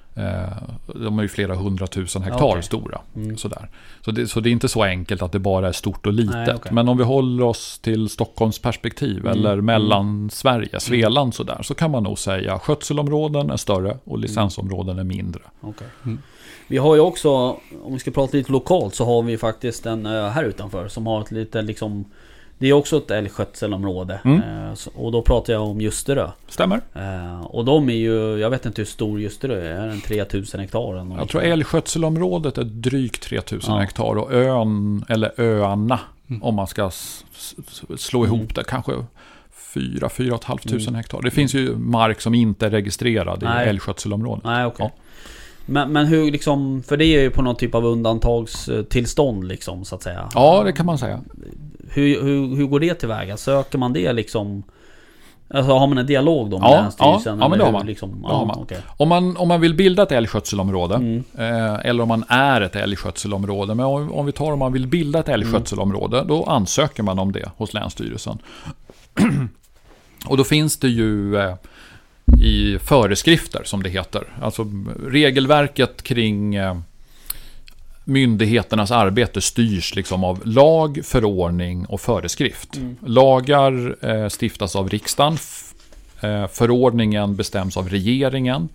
de 0.95 1.19
är 1.19 1.23
ju 1.23 1.29
flera 1.29 1.55
hundratusen 1.55 2.23
hektar 2.23 2.45
Okej. 2.45 2.63
stora. 2.63 3.01
Mm. 3.17 3.37
Sådär. 3.37 3.69
Så, 4.05 4.11
det, 4.11 4.27
så 4.27 4.41
det 4.41 4.49
är 4.49 4.53
inte 4.53 4.69
så 4.69 4.83
enkelt 4.83 5.23
att 5.23 5.33
det 5.33 5.39
bara 5.39 5.69
är 5.69 5.73
stort 5.73 6.07
och 6.07 6.13
litet. 6.13 6.35
Nej, 6.35 6.55
okej. 6.55 6.73
Men 6.73 6.89
om 6.89 6.99
vi 6.99 7.05
håller 7.05 7.45
oss 7.45 7.79
till 7.79 8.09
Stockholms 8.09 8.59
perspektiv 8.59 9.19
Mm, 9.19 9.39
eller 9.39 9.53
mm. 9.53 9.65
mellan 9.65 10.31
Sverige, 10.31 10.81
Svealand 10.81 11.35
sådär. 11.35 11.63
Så 11.63 11.75
kan 11.75 11.91
man 11.91 12.03
nog 12.03 12.19
säga 12.19 12.59
skötselområden 12.59 13.51
är 13.51 13.57
större 13.57 13.99
och 14.05 14.19
licensområden 14.19 14.99
är 14.99 15.05
mindre. 15.05 15.43
Okej. 15.61 15.87
Mm. 16.05 16.19
Vi 16.67 16.77
har 16.77 16.95
ju 16.95 17.01
också, 17.01 17.31
om 17.85 17.93
vi 17.93 17.99
ska 17.99 18.11
prata 18.11 18.37
lite 18.37 18.53
lokalt, 18.53 18.95
så 18.95 19.05
har 19.05 19.23
vi 19.23 19.39
faktiskt 19.39 19.87
en 19.87 20.07
här 20.07 20.45
utanför 20.45 20.89
som 20.89 21.07
har 21.07 21.21
ett 21.21 21.31
lite 21.31 21.63
liksom 21.63 22.05
Det 22.59 22.67
är 22.69 22.73
också 22.73 22.97
ett 22.97 23.11
älgskötselområde. 23.11 24.21
Mm. 24.25 24.41
Eh, 24.69 24.75
Och 24.95 25.13
då 25.13 25.23
pratar 25.23 25.53
jag 25.53 25.63
om 25.63 25.81
Ljusterö. 25.81 26.29
Stämmer? 26.49 26.81
Eh, 26.95 27.41
Och 27.47 27.65
de 27.65 27.89
är 27.91 27.95
ju, 27.95 28.39
jag 28.39 28.51
vet 28.51 28.67
inte 28.67 28.81
hur 28.81 28.87
stor 28.87 29.21
Ljusterö 29.21 29.61
är, 29.61 29.81
är 29.81 29.87
den 29.87 30.01
3000 30.01 30.61
hektar 30.61 30.93
eller 30.93 31.05
något 31.05 31.19
Jag 31.19 31.29
tror 31.29 31.43
älgskötselområdet 31.43 32.59
är 32.59 32.65
drygt 32.65 33.23
3000 33.23 33.75
Ja. 33.75 33.81
hektar 33.81 34.19
och 34.19 34.33
ön, 34.35 35.05
eller 35.09 35.41
öarna, 35.41 36.01
Mm. 36.29 36.43
om 36.43 36.55
man 36.55 36.67
ska 36.67 36.91
slå 37.97 38.25
ihop 38.25 38.39
Mm. 38.41 38.49
det, 38.55 38.65
kanske 38.65 38.93
4 39.75 40.09
4 40.09 40.39
500 40.39 40.79
Mm. 40.81 40.95
hektar. 40.95 41.23
Det 41.23 41.31
finns 41.31 41.55
ju 41.55 41.77
mark 41.77 42.21
som 42.21 42.35
inte 42.35 42.67
är 42.67 42.71
registrerad 42.71 43.43
i 43.43 43.47
Nej. 43.47 43.69
älgskötselområdet. 43.69 44.45
Nej, 44.45 44.67
okej. 44.67 44.91
Ja. 44.95 45.01
Men, 45.67 45.93
men 45.93 46.07
hur 46.07 46.31
liksom, 46.33 46.83
för 46.83 46.97
det 46.97 47.05
är 47.05 47.21
ju 47.23 47.31
på 47.31 47.43
någon 47.43 47.57
typ 47.57 47.75
av 47.75 47.85
undantagstillstånd 47.87 49.45
liksom 49.49 49.85
så 49.85 49.95
att 49.95 50.03
säga. 50.03 50.29
Ja, 50.35 50.63
det 50.65 50.73
kan 50.73 50.87
man 50.87 50.99
säga. 50.99 51.21
Hur, 51.95 52.23
hur, 52.23 52.57
hur 52.57 52.67
går 52.67 52.81
det 52.81 52.95
tillväga? 52.95 53.37
Söker 53.37 53.79
man 53.79 53.93
det 53.93 54.13
liksom? 54.13 54.63
Alltså 55.55 55.73
har 55.73 55.87
man 55.87 55.99
en 55.99 56.07
dialog 56.07 56.51
då 56.51 56.59
med 56.59 56.69
Ja, 56.71 56.81
Länsstyrelsen? 56.81 57.39
ja, 57.39 57.45
ja, 57.45 57.49
men 57.49 57.59
det 57.59 57.65
har 57.65 57.73
man. 57.73 57.87
Liksom? 57.87 58.21
Ja, 58.23 58.29
har 58.35 58.47
man. 58.47 58.59
okej. 58.59 58.79
Om 58.97 59.09
man, 59.09 59.37
om 59.37 59.49
man 59.49 59.61
vill 59.61 59.75
bilda 59.75 60.03
ett 60.03 60.13
älgskötselområde, 60.13 60.95
Mm. 60.95 61.25
eh, 61.39 61.75
eller 61.87 62.03
om 62.03 62.09
man 62.09 62.25
är 62.29 62.61
ett 62.61 62.77
älgskötselområde, 62.77 63.75
men 63.75 63.87
om, 63.87 64.13
om 64.13 64.27
vi 64.27 64.33
tar 64.33 64.53
om 64.53 64.59
man 64.59 64.73
vill 64.73 64.87
bilda 64.87 65.19
ett 65.19 65.29
älgskötselområde, 65.29 66.25
då 66.29 66.45
ansöker 66.45 67.03
man 67.03 67.19
om 67.19 67.33
det 67.33 67.51
hos 67.57 67.75
Länsstyrelsen. 67.75 68.39
Och 70.29 70.37
då 70.37 70.45
finns 70.45 70.77
det 70.77 70.89
ju 70.89 71.37
eh, 71.37 71.55
i 72.41 72.79
föreskrifter, 72.79 73.63
som 73.65 73.83
det 73.83 73.89
heter, 73.91 74.23
alltså 74.43 74.67
regelverket 75.07 76.03
kring 76.03 76.55
eh, 76.55 76.77
myndigheternas 78.05 78.91
arbete 78.91 79.41
styrs 79.41 79.95
liksom 79.95 80.25
av 80.25 80.47
lag, 80.47 81.01
förordning 81.05 81.87
och 81.87 82.01
föreskrift. 82.01 82.77
Mm. 82.77 82.97
Lagar 83.07 83.97
eh, 84.01 84.29
stiftas 84.41 84.77
av 84.77 84.89
riksdagen, 84.89 85.39
eh, 86.21 86.47
förordningen 86.47 87.37
bestäms 87.37 87.77
av 87.77 87.89
regeringen 87.89 88.69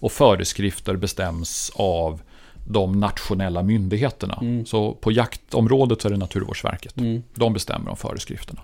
och 0.00 0.12
föreskrifter 0.12 0.96
bestäms 0.96 1.72
av 1.74 2.20
de 2.66 3.00
nationella 3.00 3.62
myndigheterna. 3.62 4.38
Mm. 4.40 4.66
Så 4.66 4.92
på 4.92 5.12
jaktområdet 5.12 6.02
så 6.02 6.08
är 6.08 6.12
det 6.12 6.18
Naturvårdsverket. 6.18 6.96
Mm. 6.96 7.22
De 7.34 7.52
bestämmer 7.52 7.90
om 7.90 7.96
föreskrifterna. 7.96 8.60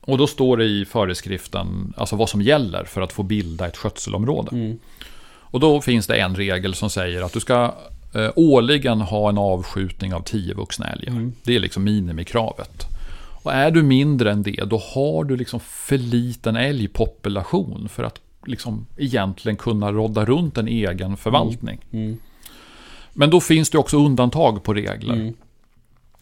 Och 0.00 0.18
då 0.18 0.26
står 0.26 0.56
det 0.56 0.64
i 0.64 0.84
föreskriften 0.84 1.94
alltså 1.96 2.16
vad 2.16 2.28
som 2.28 2.42
gäller 2.42 2.84
för 2.84 3.00
att 3.00 3.12
få 3.12 3.22
bilda 3.22 3.66
ett 3.66 3.76
skötselområde. 3.76 4.48
Mm. 4.52 4.78
Och 5.22 5.60
då 5.60 5.80
finns 5.80 6.06
det 6.06 6.20
en 6.20 6.36
regel 6.36 6.74
som 6.74 6.90
säger 6.90 7.22
att 7.22 7.32
du 7.32 7.40
ska 7.40 7.74
eh, 8.14 8.30
årligen 8.36 9.00
ha 9.00 9.28
en 9.28 9.38
avskjutning 9.38 10.14
av 10.14 10.20
10 10.20 10.54
vuxna 10.54 10.86
älgar. 10.86 11.12
Mm. 11.12 11.32
Det 11.44 11.56
är 11.56 11.60
liksom 11.60 11.84
minimikravet. 11.84 12.86
Och 13.42 13.52
är 13.52 13.70
du 13.70 13.82
mindre 13.82 14.32
än 14.32 14.42
det, 14.42 14.64
då 14.66 14.82
har 14.94 15.24
du 15.24 15.36
liksom 15.36 15.60
för 15.60 15.98
liten 15.98 16.56
älgpopulation 16.56 17.88
för 17.88 18.04
att 18.04 18.20
liksom 18.46 18.86
egentligen 18.96 19.56
kunna 19.56 19.92
rodda 19.92 20.24
runt 20.24 20.58
en 20.58 20.68
egen 20.68 21.16
förvaltning. 21.16 21.78
Mm. 21.90 22.18
Men 23.12 23.30
då 23.30 23.40
finns 23.40 23.70
det 23.70 23.78
också 23.78 23.96
undantag 23.96 24.62
på 24.62 24.74
regler. 24.74 25.14
Mm. 25.14 25.34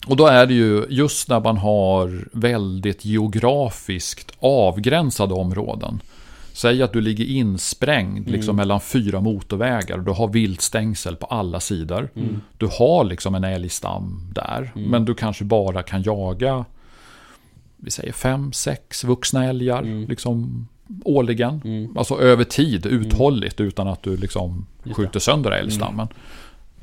Och 0.07 0.15
då 0.15 0.27
är 0.27 0.45
det 0.45 0.53
ju 0.53 0.85
just 0.89 1.29
när 1.29 1.39
man 1.39 1.57
har 1.57 2.27
väldigt 2.31 3.05
geografiskt 3.05 4.31
avgränsade 4.39 5.33
områden. 5.33 6.01
Säg 6.61 6.83
att 6.83 6.93
du 6.93 7.01
ligger 7.01 7.25
insprängd 7.25 8.17
Mm. 8.17 8.31
liksom 8.31 8.55
mellan 8.55 8.81
fyra 8.81 9.21
motorvägar 9.21 9.97
och 9.97 10.03
du 10.03 10.11
har 10.11 10.27
viltstängsel 10.27 11.15
på 11.15 11.25
alla 11.25 11.59
sidor. 11.59 12.09
Mm. 12.15 12.41
Du 12.57 12.69
har 12.71 13.03
liksom 13.03 13.35
en 13.35 13.43
älgstam 13.43 14.31
där, 14.35 14.71
Mm. 14.75 14.89
men 14.89 15.05
du 15.05 15.13
kanske 15.15 15.43
bara 15.43 15.83
kan 15.83 16.03
jaga 16.03 16.65
vi 17.77 17.91
säger 17.91 18.11
fem, 18.13 18.53
sex 18.53 19.03
vuxna 19.03 19.45
älgar 19.45 19.81
Mm. 19.81 20.07
liksom 20.07 20.67
årligen. 21.05 21.61
Mm. 21.65 21.97
Alltså 21.97 22.21
över 22.21 22.43
tid, 22.43 22.85
uthålligt, 22.85 23.61
utan 23.61 23.87
att 23.87 24.03
du 24.03 24.17
liksom 24.17 24.65
skjuter 24.93 25.19
sönder 25.19 25.51
älgstammen. 25.51 26.07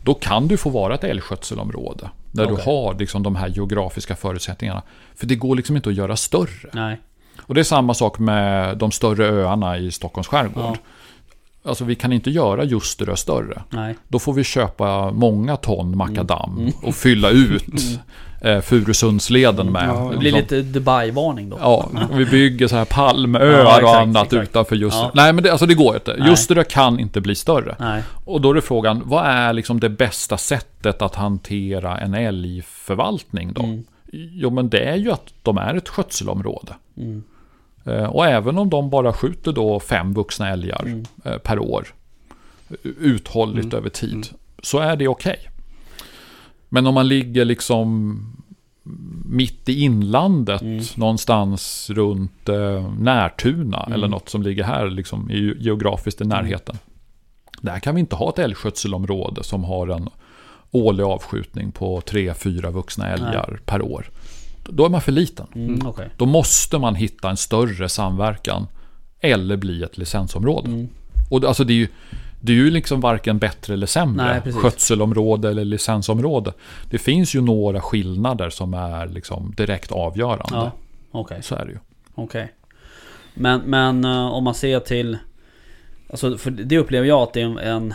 Då 0.02 0.14
kan 0.14 0.48
du 0.48 0.56
få 0.56 0.70
vara 0.70 0.94
ett 0.94 1.04
älgskötselområde. 1.04 2.10
Där 2.32 2.44
Okej. 2.44 2.56
du 2.56 2.62
har 2.62 2.94
liksom 2.98 3.22
de 3.22 3.36
här 3.36 3.48
geografiska 3.48 4.16
förutsättningarna. 4.16 4.82
För 5.14 5.26
det 5.26 5.36
går 5.36 5.56
liksom 5.56 5.76
inte 5.76 5.88
att 5.88 5.94
göra 5.94 6.16
större. 6.16 6.70
Nej. 6.72 7.00
Och 7.46 7.54
det 7.54 7.60
är 7.60 7.64
samma 7.64 7.94
sak 7.94 8.18
med 8.18 8.78
de 8.78 8.90
större 8.90 9.26
öarna 9.26 9.78
i 9.78 9.90
Stockholms 9.90 10.26
skärgård. 10.28 10.64
Ja. 10.64 10.76
Alltså 11.64 11.84
vi 11.84 11.94
kan 11.94 12.12
inte 12.12 12.30
göra 12.30 12.64
Ljusterö 12.64 13.16
större. 13.16 13.62
Nej. 13.70 13.94
Då 14.08 14.18
får 14.18 14.32
vi 14.32 14.44
köpa 14.44 15.10
många 15.10 15.56
ton 15.56 15.96
makadam 15.96 16.56
Mm. 16.58 16.72
och 16.82 16.94
fylla 16.94 17.30
ut 17.30 17.64
eh, 18.40 18.60
Furusundsleden 18.60 19.72
med. 19.72 19.88
Ja, 19.88 20.08
Det 20.12 20.18
blir 20.18 20.32
liksom. 20.32 20.56
lite 20.58 20.78
Dubai-varning 20.78 21.48
då. 21.50 21.58
Ja, 21.60 21.88
vi 22.12 22.26
bygger 22.26 22.68
så 22.68 22.76
här 22.76 22.84
palmöar 22.84 23.46
Ja, 23.46 23.62
exakt, 23.68 23.84
och 23.84 23.96
annat 23.96 24.26
exakt. 24.32 24.42
utanför 24.50 24.76
Ljusterö. 24.76 25.02
Ja. 25.02 25.10
Nej, 25.14 25.32
men 25.32 25.44
det, 25.44 25.50
alltså 25.50 25.66
det 25.66 25.74
går 25.74 25.94
inte. 25.94 26.16
Nej. 26.18 26.28
Ljusterö 26.28 26.64
kan 26.64 27.00
inte 27.00 27.20
bli 27.20 27.34
större. 27.34 27.76
Nej. 27.78 28.02
Och 28.24 28.40
då 28.40 28.50
är 28.50 28.54
det 28.54 28.62
frågan, 28.62 29.02
vad 29.04 29.26
är 29.26 29.52
liksom 29.52 29.80
det 29.80 29.88
bästa 29.88 30.36
sättet 30.38 31.02
att 31.02 31.14
hantera 31.14 31.98
en 31.98 32.14
älgförvaltning 32.14 33.52
då? 33.52 33.62
Mm. 33.62 33.84
Jo, 34.12 34.50
men 34.50 34.68
det 34.68 34.80
är 34.84 34.96
ju 34.96 35.12
att 35.12 35.26
de 35.42 35.58
är 35.58 35.74
ett 35.74 35.88
skötselområde. 35.88 36.72
Mm. 36.96 37.22
Eh, 37.86 38.04
Och 38.04 38.26
även 38.26 38.58
om 38.58 38.70
de 38.70 38.90
bara 38.90 39.12
skjuter 39.12 39.52
då 39.52 39.80
fem 39.80 40.14
vuxna 40.14 40.48
älgar 40.48 40.82
Mm. 40.82 41.04
eh, 41.24 41.38
per 41.38 41.58
år, 41.58 41.86
uthålligt 43.00 43.64
Mm. 43.64 43.76
över 43.78 43.88
tid, 43.90 44.12
Mm. 44.12 44.24
så 44.62 44.78
är 44.78 44.96
det 44.96 45.08
okej. 45.08 45.36
Men 46.68 46.86
om 46.86 46.94
man 46.94 47.08
ligger 47.08 47.44
liksom 47.44 48.18
mitt 49.24 49.68
i 49.68 49.80
inlandet, 49.80 50.62
Mm. 50.62 50.84
någonstans 50.96 51.90
runt 51.90 52.48
eh, 52.48 52.92
Närtuna, 52.98 53.80
Mm. 53.82 53.92
eller 53.92 54.08
något 54.08 54.28
som 54.28 54.42
ligger 54.42 54.64
här 54.64 54.90
liksom, 54.90 55.30
i, 55.30 55.54
geografiskt 55.58 56.20
i 56.20 56.24
närheten. 56.24 56.78
Där 57.60 57.78
kan 57.80 57.94
vi 57.94 58.00
inte 58.00 58.16
ha 58.16 58.28
ett 58.30 58.38
älgskötselområde 58.38 59.44
som 59.44 59.64
har 59.64 59.88
en 59.88 60.08
årlig 60.70 61.04
avskjutning 61.04 61.72
på 61.72 62.00
tre, 62.00 62.34
fyra 62.34 62.70
vuxna 62.70 63.08
älgar 63.08 63.60
per 63.64 63.82
år. 63.82 64.10
Då 64.68 64.84
är 64.84 64.88
man 64.88 65.00
för 65.00 65.12
liten. 65.12 65.46
Mm. 65.54 65.86
Okej. 65.86 66.08
Då 66.16 66.26
måste 66.26 66.78
man 66.78 66.94
hitta 66.94 67.30
en 67.30 67.36
större 67.36 67.88
samverkan 67.88 68.66
eller 69.20 69.56
bli 69.56 69.82
ett 69.82 69.98
licensområde. 69.98 70.68
Mm. 70.68 70.88
Och 71.30 71.40
det- 71.40 71.48
alltså 71.48 71.64
det 71.64 71.72
är 71.72 71.76
ju, 71.76 71.88
det 72.40 72.52
är 72.52 72.56
ju 72.56 72.70
liksom 72.70 73.00
varken 73.00 73.38
bättre 73.38 73.74
eller 73.74 73.86
sämre. 73.86 74.26
Nej, 74.26 74.40
precis. 74.40 74.60
Skötselområde 74.60 75.50
eller 75.50 75.64
licensområde. 75.64 76.52
Det 76.90 76.98
finns 76.98 77.34
ju 77.34 77.40
några 77.40 77.80
skillnader 77.80 78.50
som 78.50 78.74
är 78.74 79.06
liksom 79.06 79.54
direkt 79.56 79.92
avgörande. 79.92 80.44
Ja. 80.52 80.72
Okej. 81.10 81.42
Så 81.42 81.54
är 81.54 81.64
det 81.66 81.72
ju. 81.72 81.78
Okej. 82.14 82.52
Men, 83.34 83.60
men 83.60 84.04
eh, 84.04 84.26
om 84.26 84.44
man 84.44 84.54
ser 84.54 84.80
till... 84.80 85.18
Alltså 86.10 86.38
för 86.38 86.50
det 86.50 86.78
upplever 86.78 87.08
jag 87.08 87.22
att 87.22 87.32
det 87.32 87.40
är 87.40 87.44
en... 87.44 87.58
en 87.58 87.94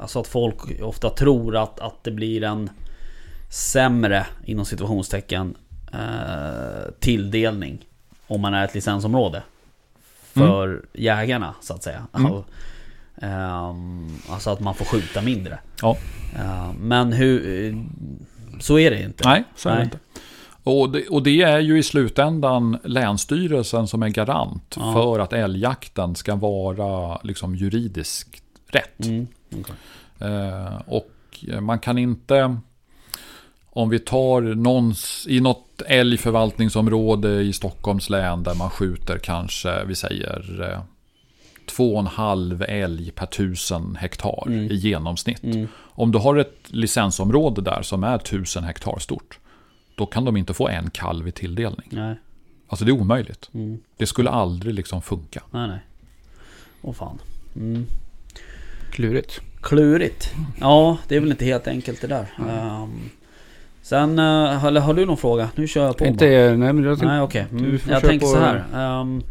alltså 0.00 0.20
att 0.20 0.26
folk 0.26 0.80
ofta 0.82 1.10
tror 1.10 1.56
att, 1.56 1.80
att 1.80 2.04
det 2.04 2.10
blir 2.10 2.42
en 2.44 2.70
sämre, 3.50 4.26
inom 4.44 4.64
situationstecken, 4.64 5.54
eh, 5.92 6.90
tilldelning. 6.98 7.78
Om 8.26 8.40
man 8.40 8.54
är 8.54 8.64
ett 8.64 8.74
licensområde. 8.74 9.42
För 10.22 10.82
jägarna, 10.92 11.54
så 11.60 11.74
att 11.74 11.82
säga. 11.82 12.06
Mm. 12.14 12.26
Alltså, 12.32 12.44
ehm, 13.22 14.18
alltså 14.28 14.50
att 14.50 14.60
man 14.60 14.74
får 14.74 14.84
skjuta 14.84 15.22
mindre. 15.22 15.58
Ja. 15.82 15.96
Eh, 16.36 16.72
men 16.80 17.12
hur... 17.12 17.64
eh, 17.68 17.76
Så 18.60 18.78
är 18.78 18.90
det 18.90 19.02
inte. 19.02 19.28
Nej, 19.28 19.44
så 19.56 19.68
är 19.68 19.72
det 19.72 19.78
Nej. 19.78 19.84
inte. 19.84 19.98
Och 20.62 20.90
det, 20.90 21.08
och 21.08 21.22
det 21.22 21.42
är 21.42 21.58
ju 21.58 21.78
i 21.78 21.82
slutändan 21.82 22.78
Länsstyrelsen 22.84 23.86
som 23.88 24.02
är 24.02 24.08
garant 24.08 24.74
Ja. 24.78 24.92
för 24.92 25.18
att 25.18 25.32
älgjakten 25.32 26.14
ska 26.16 26.34
vara 26.34 27.20
liksom 27.22 27.54
juridiskt 27.54 28.42
rätt. 28.66 29.06
Mm. 29.06 29.26
Eh, 30.18 30.80
och 30.86 31.10
man 31.60 31.78
kan 31.78 31.98
inte, 31.98 32.56
om 33.72 33.88
vi 33.90 33.98
tar 33.98 34.40
någons, 34.40 35.26
i 35.28 35.40
något 35.40 35.82
älgförvaltningsområde 35.86 37.40
i 37.42 37.52
Stockholms 37.52 38.10
län 38.10 38.42
där 38.42 38.54
man 38.54 38.70
skjuter 38.70 39.18
kanske, 39.18 39.84
vi 39.84 39.94
säger 39.94 40.70
eh, 40.72 40.80
två 41.66 41.92
och 41.94 42.00
en 42.00 42.06
halv 42.06 42.62
älg 42.68 43.10
per 43.10 43.26
tusen 43.26 43.96
hektar 43.96 44.44
Mm. 44.46 44.70
i 44.70 44.74
genomsnitt. 44.74 45.42
Mm. 45.44 45.68
Om 45.76 46.12
du 46.12 46.18
har 46.18 46.36
ett 46.36 46.56
licensområde 46.66 47.60
där 47.62 47.82
som 47.82 48.04
är 48.04 48.18
tusen 48.18 48.64
hektar 48.64 48.98
stort, 48.98 49.38
då 49.94 50.06
kan 50.06 50.24
de 50.24 50.36
inte 50.36 50.54
få 50.54 50.68
en 50.68 50.90
kalv 50.90 51.28
i 51.28 51.32
tilldelning. 51.32 51.88
Nej. 51.90 52.16
Alltså 52.68 52.84
det 52.84 52.90
är 52.90 53.00
omöjligt. 53.00 53.50
Mm. 53.54 53.78
Det 53.96 54.06
skulle 54.06 54.30
aldrig 54.30 54.74
liksom 54.74 55.02
funka. 55.02 55.42
Nej, 55.50 55.68
nej. 55.68 55.80
Åh 56.82 56.92
fan. 56.94 57.18
Mm. 57.56 57.86
Klurigt. 58.90 59.40
Klurigt. 59.60 60.30
Ja, 60.60 60.98
det 61.08 61.16
är 61.16 61.20
väl 61.20 61.30
inte 61.30 61.44
helt 61.44 61.66
enkelt 61.66 62.00
det 62.00 62.06
där. 62.06 62.26
Ehm, 62.50 63.10
sen, 63.90 64.18
uh, 64.18 64.64
eller 64.64 64.80
har 64.80 64.94
du 64.94 65.06
någon 65.06 65.16
fråga? 65.16 65.48
Nu 65.54 65.66
kör 65.68 65.84
jag 65.86 65.96
på. 65.96 66.04
Inte, 66.04 66.26
nej 66.26 66.72
men 66.72 66.84
jag 66.84 66.98
tänkte, 66.98 67.06
Nej, 67.14 67.20
okej. 67.20 67.46
du 67.50 67.58
Mm. 67.58 67.78
Jag 67.88 68.00
tänker 68.02 68.26
på- 68.26 68.32
så 68.32 68.38
här. 68.38 68.64
ehm, 68.74 69.22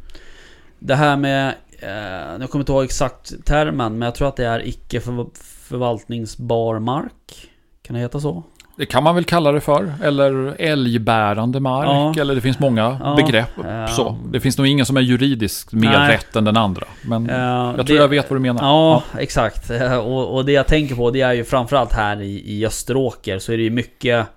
det 0.79 0.95
här 0.95 1.17
med... 1.17 1.53
Uh, 1.83 2.41
jag 2.41 2.49
kommer 2.49 2.61
inte 2.61 2.71
ihåg 2.71 2.83
exakt 2.83 3.45
termen, 3.45 3.97
men 3.99 4.05
jag 4.05 4.15
tror 4.15 4.27
att 4.27 4.35
det 4.35 4.45
är 4.45 4.67
icke 4.67 4.99
för, 5.01 5.25
förvaltningsbar 5.67 6.79
mark. 6.79 7.49
Kan 7.81 7.93
det 7.93 7.99
heta 7.99 8.19
så? 8.19 8.43
Det 8.77 8.85
kan 8.85 9.03
man 9.03 9.15
väl 9.15 9.23
kalla 9.23 9.51
det 9.51 9.61
för. 9.61 9.93
Eller 10.03 10.55
älgbärande 10.59 11.59
mark. 11.59 12.15
Ja. 12.17 12.21
Eller 12.21 12.35
det 12.35 12.41
finns 12.41 12.59
många 12.59 12.97
Ja. 13.03 13.15
begrepp. 13.15 13.49
Ja. 13.63 13.87
Så. 13.87 14.17
Det 14.31 14.39
finns 14.39 14.57
nog 14.57 14.67
ingen 14.67 14.85
som 14.85 14.97
är 14.97 15.01
juridiskt 15.01 15.73
mer 15.73 15.89
Nej. 15.99 16.11
rätt 16.13 16.35
än 16.35 16.43
den 16.43 16.57
andra. 16.57 16.83
Men 17.01 17.29
Eh, 17.29 17.37
jag 17.37 17.75
tror 17.75 17.83
det- 17.85 17.93
jag 17.93 18.07
vet 18.07 18.29
vad 18.29 18.35
du 18.39 18.41
menar. 18.41 18.61
Ja, 18.63 19.03
exakt. 19.19 19.69
Eh, 19.71 19.97
Och, 19.97 20.35
och 20.35 20.45
det 20.45 20.51
jag 20.51 20.67
tänker 20.67 20.95
på 20.95 21.11
det 21.11 21.21
är 21.21 21.33
ju 21.33 21.43
framförallt 21.43 21.93
här 21.93 22.21
i, 22.21 22.53
i 22.59 22.65
Österåker 22.65 23.39
så 23.39 23.51
är 23.53 23.57
det 23.57 23.63
ju 23.63 23.69
mycket 23.69 24.27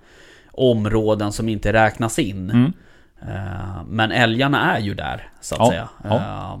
områden 0.53 1.31
som 1.31 1.49
inte 1.49 1.73
räknas 1.73 2.19
in. 2.19 2.49
Mm. 2.49 2.73
Eh, 3.21 3.83
Men 3.87 4.11
älgarna 4.11 4.75
är 4.77 4.79
ju 4.79 4.93
där, 4.93 5.27
så 5.41 5.55
att 5.55 5.59
Ja, 5.59 5.69
säga. 5.69 5.89
ja. 6.03 6.15
Eh, 6.15 6.59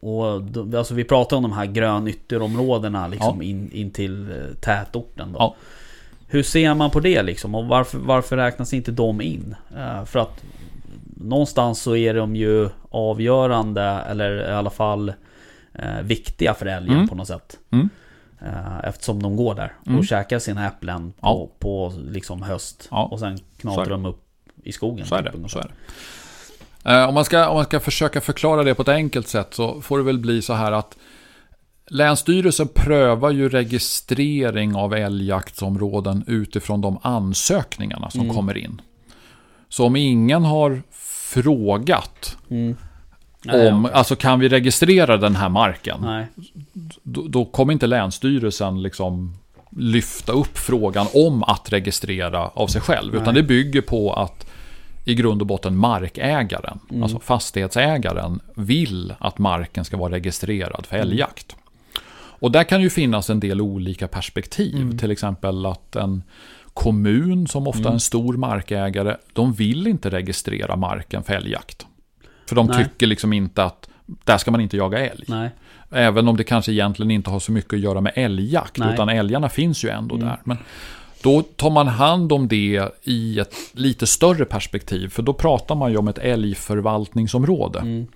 Och 0.00 0.42
då, 0.42 0.78
alltså 0.78 0.94
vi 0.94 1.04
pratar 1.04 1.36
om 1.36 1.42
de 1.42 1.52
här 1.52 1.66
grönytterområdena 1.66 3.06
liksom 3.08 3.36
Ja. 3.42 3.48
in, 3.48 3.70
in 3.72 3.90
till 3.90 4.30
eh, 4.30 4.36
tätorten 4.60 5.32
då. 5.32 5.56
Hur 6.28 6.42
ser 6.42 6.74
man 6.74 6.90
på 6.90 7.00
det 7.00 7.22
liksom? 7.22 7.54
Och 7.54 7.66
varför, 7.66 7.98
varför 7.98 8.36
räknas 8.36 8.74
inte 8.74 8.92
de 8.92 9.20
in? 9.20 9.54
För 10.06 10.18
att 10.18 10.44
någonstans 11.16 11.80
så 11.82 11.96
är 11.96 12.14
de 12.14 12.36
ju 12.36 12.68
avgörande, 12.90 13.82
eller 13.82 14.50
i 14.50 14.52
alla 14.52 14.70
fall 14.70 15.12
viktiga 16.02 16.54
för 16.54 16.66
älgen 16.66 16.94
Mm. 16.96 17.08
på 17.08 17.14
något 17.14 17.28
sätt. 17.28 17.58
Mm. 17.70 17.88
Eh, 18.42 18.78
Eftersom 18.88 19.22
de 19.22 19.36
går 19.36 19.54
där 19.54 19.72
och 19.80 19.86
Mm. 19.88 20.04
käkar 20.04 20.38
sina 20.38 20.66
äpplen 20.66 21.12
på, 21.12 21.18
Ja. 21.20 21.48
på 21.58 21.92
liksom 22.08 22.42
höst. 22.42 22.88
Ja. 22.90 23.04
Och 23.04 23.18
sen 23.20 23.38
knatrar 23.58 23.84
det. 23.84 23.90
de 23.90 24.06
upp 24.06 24.22
i 24.62 24.72
skogen. 24.72 25.06
Så 25.06 25.14
är 25.14 25.22
typ, 25.22 25.32
det. 25.32 25.36
ungefär. 25.38 25.48
Så 25.48 25.58
är 25.58 25.70
det. 26.84 26.90
Eh, 27.02 27.08
Om, 27.08 27.14
man 27.14 27.24
ska, 27.24 27.48
om 27.48 27.56
man 27.56 27.64
ska 27.64 27.80
försöka 27.80 28.20
förklara 28.20 28.62
det 28.62 28.74
på 28.74 28.82
ett 28.82 28.88
enkelt 28.88 29.28
sätt 29.28 29.54
så 29.54 29.80
får 29.80 29.98
det 29.98 30.04
väl 30.04 30.18
bli 30.18 30.42
så 30.42 30.52
här 30.52 30.72
att 30.72 30.96
Länsstyrelsen 31.86 32.68
prövar 32.68 33.30
ju 33.30 33.48
registrering 33.48 34.74
av 34.76 34.94
älgjaktsområden 34.94 36.24
utifrån 36.26 36.80
de 36.80 36.98
ansökningarna 37.02 38.10
som 38.10 38.20
Mm. 38.20 38.34
kommer 38.34 38.56
in. 38.56 38.80
Så 39.68 39.86
om 39.86 39.96
ingen 39.96 40.44
har 40.44 40.82
frågat 40.92 42.36
Mm. 42.50 42.76
Nej, 43.44 43.68
om, 43.68 43.84
okej. 43.84 43.96
alltså 43.96 44.16
kan 44.16 44.40
vi 44.40 44.48
registrera 44.48 45.16
den 45.16 45.36
här 45.36 45.48
marken? 45.48 46.00
Nej. 46.02 46.26
Då, 47.02 47.22
då 47.28 47.44
kommer 47.44 47.72
inte 47.72 47.86
Länsstyrelsen 47.86 48.82
liksom 48.82 49.34
lyfta 49.76 50.32
upp 50.32 50.58
frågan 50.58 51.06
om 51.14 51.42
att 51.42 51.72
registrera 51.72 52.48
av 52.48 52.66
sig 52.66 52.80
själv. 52.80 53.12
Nej. 53.12 53.22
Utan 53.22 53.34
det 53.34 53.42
bygger 53.42 53.80
på 53.80 54.12
att 54.12 54.46
i 55.04 55.14
grund 55.14 55.40
och 55.40 55.46
botten 55.46 55.76
markägaren, 55.76 56.78
Mm. 56.90 57.02
alltså 57.02 57.18
fastighetsägaren, 57.18 58.40
vill 58.54 59.14
att 59.18 59.38
marken 59.38 59.84
ska 59.84 59.96
vara 59.96 60.12
registrerad 60.12 60.86
för 60.86 60.96
älgjakt. 60.96 61.56
Och 62.44 62.50
där 62.50 62.64
kan 62.64 62.82
ju 62.82 62.90
finnas 62.90 63.30
en 63.30 63.40
del 63.40 63.60
olika 63.60 64.08
perspektiv. 64.08 64.76
Mm. 64.76 64.98
Till 64.98 65.10
exempel 65.10 65.66
att 65.66 65.96
en 65.96 66.22
kommun 66.74 67.46
som 67.46 67.66
ofta 67.66 67.88
är 67.88 67.92
en 67.92 68.00
stor 68.00 68.36
markägare, 68.36 69.16
de 69.32 69.52
vill 69.52 69.86
inte 69.86 70.10
registrera 70.10 70.76
marken 70.76 71.22
för 71.22 71.34
älgjakt. 71.34 71.86
För 72.46 72.56
de 72.56 72.66
Nej. 72.66 72.84
tycker 72.84 73.06
liksom 73.06 73.32
inte 73.32 73.64
att 73.64 73.88
där 74.24 74.38
ska 74.38 74.50
man 74.50 74.60
inte 74.60 74.76
jaga 74.76 74.98
älg. 75.10 75.24
Nej. 75.28 75.50
Även 75.90 76.28
om 76.28 76.36
det 76.36 76.44
kanske 76.44 76.72
egentligen 76.72 77.10
inte 77.10 77.30
har 77.30 77.40
så 77.40 77.52
mycket 77.52 77.72
att 77.72 77.80
göra 77.80 78.00
med 78.00 78.12
älgjakt. 78.16 78.78
Nej. 78.78 78.94
Utan 78.94 79.08
älgarna 79.08 79.48
finns 79.48 79.84
ju 79.84 79.88
ändå 79.88 80.14
Mm. 80.14 80.26
där. 80.26 80.40
Men 80.44 80.56
då 81.22 81.42
tar 81.42 81.70
man 81.70 81.88
hand 81.88 82.32
om 82.32 82.48
det 82.48 82.88
i 83.02 83.38
ett 83.38 83.54
lite 83.72 84.06
större 84.06 84.44
perspektiv. 84.44 85.08
För 85.08 85.22
då 85.22 85.32
pratar 85.32 85.74
man 85.74 85.90
ju 85.90 85.96
om 85.96 86.08
ett 86.08 86.18
älgförvaltningsområde. 86.18 87.78
Mm. 87.78 88.06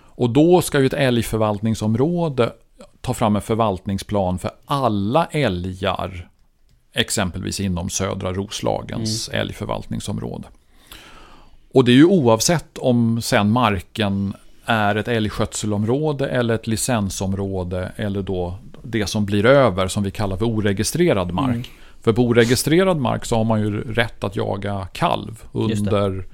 Och 0.00 0.30
då 0.30 0.62
ska 0.62 0.80
ju 0.80 0.86
ett 0.86 0.92
älgförvaltningsområde 0.94 2.52
ta 3.00 3.14
fram 3.14 3.36
en 3.36 3.42
förvaltningsplan 3.42 4.38
för 4.38 4.50
alla 4.64 5.26
älgar. 5.30 6.28
Exempelvis 6.92 7.60
inom 7.60 7.90
södra 7.90 8.32
Roslagens 8.32 9.28
Mm. 9.28 9.40
älgförvaltningsområde. 9.40 10.48
Och 11.72 11.84
det 11.84 11.92
är 11.92 11.96
ju 11.96 12.04
oavsett 12.04 12.78
om 12.78 13.22
sen 13.22 13.50
marken 13.50 14.34
är 14.64 14.94
ett 14.94 15.08
älgskötselområde 15.08 16.28
eller 16.28 16.54
ett 16.54 16.66
licensområde 16.66 17.92
eller 17.96 18.22
då 18.22 18.58
det 18.82 19.06
som 19.06 19.26
blir 19.26 19.46
över 19.46 19.88
som 19.88 20.02
vi 20.02 20.10
kallar 20.10 20.36
för 20.36 20.44
oregistrerad 20.44 21.32
mark. 21.32 21.54
Mm. 21.54 21.62
För 22.00 22.12
på 22.12 22.22
oregistrerad 22.22 22.96
mark 22.96 23.24
så 23.24 23.36
har 23.36 23.44
man 23.44 23.60
ju 23.60 23.80
rätt 23.80 24.24
att 24.24 24.36
jaga 24.36 24.88
kalv 24.92 25.42
under 25.52 26.24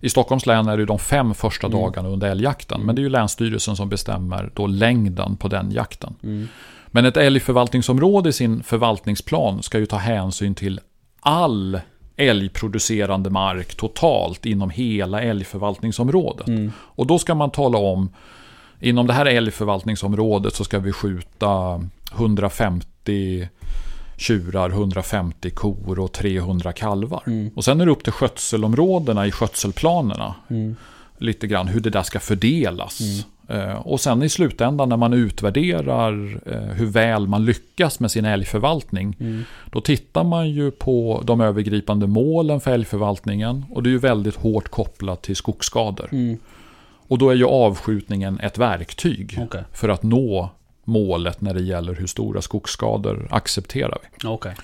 i 0.00 0.08
Stockholms 0.08 0.46
län 0.46 0.68
är 0.68 0.76
det 0.76 0.84
de 0.84 0.98
fem 0.98 1.34
första 1.34 1.66
Mm. 1.66 1.80
dagarna 1.80 2.08
under 2.08 2.30
älgjakten. 2.30 2.74
Mm. 2.74 2.86
Men 2.86 2.96
det 2.96 3.00
är 3.00 3.02
ju 3.02 3.08
Länsstyrelsen 3.08 3.76
som 3.76 3.88
bestämmer 3.88 4.50
då 4.54 4.66
längden 4.66 5.36
på 5.36 5.48
den 5.48 5.72
jakten. 5.72 6.14
Mm. 6.22 6.48
Men 6.86 7.04
ett 7.04 7.16
älgförvaltningsområde 7.16 8.28
i 8.28 8.32
sin 8.32 8.62
förvaltningsplan 8.62 9.62
ska 9.62 9.78
ju 9.78 9.86
ta 9.86 9.96
hänsyn 9.96 10.54
till 10.54 10.80
all 11.20 11.80
älgproducerande 12.16 13.30
mark 13.30 13.74
totalt 13.74 14.46
inom 14.46 14.70
hela 14.70 15.22
älgförvaltningsområdet. 15.22 16.48
Mm. 16.48 16.72
Och 16.78 17.06
då 17.06 17.18
ska 17.18 17.34
man 17.34 17.50
tala 17.50 17.78
om, 17.78 18.08
inom 18.80 19.06
det 19.06 19.12
här 19.12 19.26
älgförvaltningsområdet 19.26 20.54
så 20.54 20.64
ska 20.64 20.78
vi 20.78 20.92
skjuta 20.92 21.82
150 22.12 23.48
tjurar, 24.16 24.70
150 24.70 25.50
kor 25.50 25.98
och 25.98 26.12
300 26.12 26.72
kalvar. 26.72 27.22
Mm. 27.26 27.50
Och 27.54 27.64
sen 27.64 27.80
är 27.80 27.86
det 27.86 27.92
upp 27.92 28.04
till 28.04 28.12
skötselområdena 28.12 29.26
i 29.26 29.30
skötselplanerna. 29.30 30.34
Mm. 30.48 30.76
Lite 31.18 31.46
grann 31.46 31.68
hur 31.68 31.80
det 31.80 31.90
där 31.90 32.02
ska 32.02 32.20
fördelas. 32.20 33.00
Eh, 33.48 33.74
och 33.74 34.00
sen 34.00 34.22
i 34.22 34.28
slutändan 34.28 34.88
när 34.88 34.96
man 34.96 35.12
utvärderar 35.12 36.38
eh, 36.46 36.60
hur 36.60 36.86
väl 36.86 37.26
man 37.26 37.44
lyckas 37.44 38.00
med 38.00 38.10
sin 38.10 38.24
älgförvaltning. 38.24 39.16
Mm. 39.20 39.44
Då 39.72 39.80
tittar 39.80 40.24
man 40.24 40.50
ju 40.50 40.70
på 40.70 41.22
de 41.24 41.40
övergripande 41.40 42.06
målen 42.06 42.60
för 42.60 42.70
älgförvaltningen. 42.70 43.64
Och 43.70 43.82
det 43.82 43.88
är 43.88 43.92
ju 43.92 43.98
väldigt 43.98 44.36
hårt 44.36 44.68
kopplat 44.68 45.22
till 45.22 45.36
skogsskador. 45.36 46.08
Mm. 46.12 46.38
Och 47.08 47.18
då 47.18 47.30
är 47.30 47.34
ju 47.34 47.44
avskjutningen 47.46 48.40
ett 48.40 48.58
verktyg 48.58 49.38
Okej. 49.42 49.62
för 49.72 49.88
att 49.88 50.02
nå 50.02 50.50
målet 50.84 51.40
när 51.40 51.54
det 51.54 51.62
gäller 51.62 51.94
hur 51.94 52.06
stora 52.06 52.42
skogsskador 52.42 53.28
accepterar 53.30 53.98
vi. 54.02 54.28
Okej. 54.28 54.54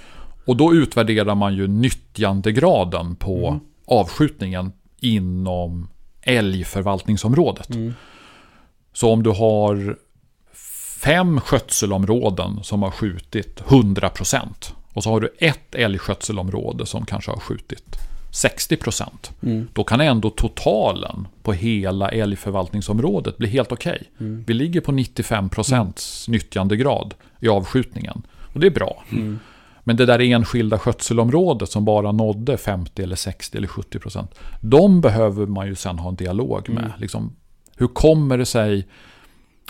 Och 0.45 0.57
då 0.57 0.75
utvärderar 0.75 1.35
man 1.35 1.55
ju 1.55 1.67
nyttjandegraden 1.67 3.15
på 3.17 3.47
Mm. 3.49 3.61
avskjutningen 3.87 4.73
inom 5.01 5.89
älgförvaltningsområdet. 6.23 7.71
Mm. 7.71 7.95
Så 8.93 9.13
om 9.13 9.23
du 9.23 9.31
har 9.31 9.97
fem 11.01 11.41
skötselområden 11.41 12.61
som 12.63 12.83
har 12.83 12.91
skjutit 12.91 13.63
100% 13.63 14.49
och 14.93 15.03
så 15.03 15.11
har 15.11 15.21
du 15.21 15.35
ett 15.39 15.75
älgskötselområde 15.75 16.87
som 16.87 17.07
kanske 17.07 17.31
har 17.31 17.41
skjutit 17.41 17.97
60%. 18.33 19.09
Mm. 19.43 19.69
Då 19.73 19.85
kan 19.85 20.01
ändå 20.01 20.31
totalen 20.31 21.29
på 21.43 21.53
hela 21.53 22.09
älgförvaltningsområdet 22.09 23.39
bli 23.39 23.49
helt 23.49 23.73
okej. 23.73 24.03
Mm. 24.21 24.45
Vi 24.47 24.55
ligger 24.55 24.81
på 24.81 24.93
95% 24.93 26.31
nyttjandegrad 26.31 27.15
i 27.41 27.49
avskjutningen. 27.49 28.23
Och 28.55 28.61
det 28.61 28.67
är 28.67 28.71
bra. 28.71 29.05
Mm. 29.11 29.39
Men 29.85 29.97
det 29.97 30.07
där 30.07 30.19
enskilda 30.19 30.79
skötselområdet 30.79 31.71
som 31.71 31.85
bara 31.85 32.13
nådde 32.13 32.57
50 32.57 33.03
eller 33.03 33.17
60 33.17 33.59
eller 33.59 33.69
70 33.69 33.99
procent. 33.99 34.35
De 34.61 35.01
behöver 35.01 35.47
man 35.47 35.67
ju 35.67 35.75
sen 35.75 35.99
ha 35.99 36.09
en 36.09 36.17
dialog 36.17 36.69
med. 36.69 36.85
Mm. 36.85 36.93
Liksom, 36.99 37.37
hur 37.77 37.87
kommer 37.87 38.39
det 38.39 38.47
sig 38.47 38.87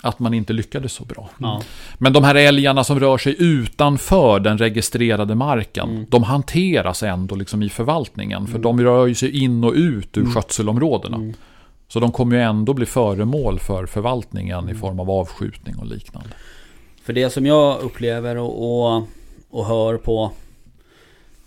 att 0.03 0.19
man 0.19 0.35
inte 0.35 0.53
lyckades 0.53 0.93
så 0.93 1.05
bra? 1.05 1.31
Ja. 1.39 1.63
Men 1.99 2.13
de 2.13 2.25
här 2.25 2.35
älgarna 2.35 2.85
som 2.85 3.01
rör 3.01 3.19
sig 3.19 3.37
utanför 3.39 4.41
den 4.41 4.59
registrerade 4.59 5.35
marken. 5.35 5.91
Mm. 5.91 6.07
De 6.09 6.23
hanteras 6.23 7.03
ändå 7.03 7.35
liksom 7.35 7.63
i 7.63 7.69
förvaltningen. 7.69 8.47
För 8.47 8.59
de 8.59 8.81
rör 8.81 9.07
ju 9.07 9.15
sig 9.15 9.43
in 9.43 9.65
och 9.65 9.73
ut 9.73 10.17
ur 10.17 10.21
Mm. 10.21 10.33
skötselområdena. 10.33 11.17
Mm. 11.17 11.35
Så 11.89 12.01
de 12.01 12.13
kommer 12.13 12.37
ju 12.37 12.43
ändå 12.43 12.75
bli 12.75 12.87
föremål 12.87 13.59
för 13.59 13.87
förvaltningen 13.87 14.59
Mm. 14.59 14.77
i 14.77 14.79
form 14.79 15.01
av 15.01 15.11
avskjutning 15.11 15.77
och 15.77 15.87
liknande. 15.87 16.29
För 17.05 17.13
det 17.13 17.31
som 17.31 17.47
jag 17.47 17.81
upplever 17.81 18.37
och, 18.37 18.87
och, 18.97 19.03
och 19.51 19.67
hör 19.67 19.97
på 19.97 20.33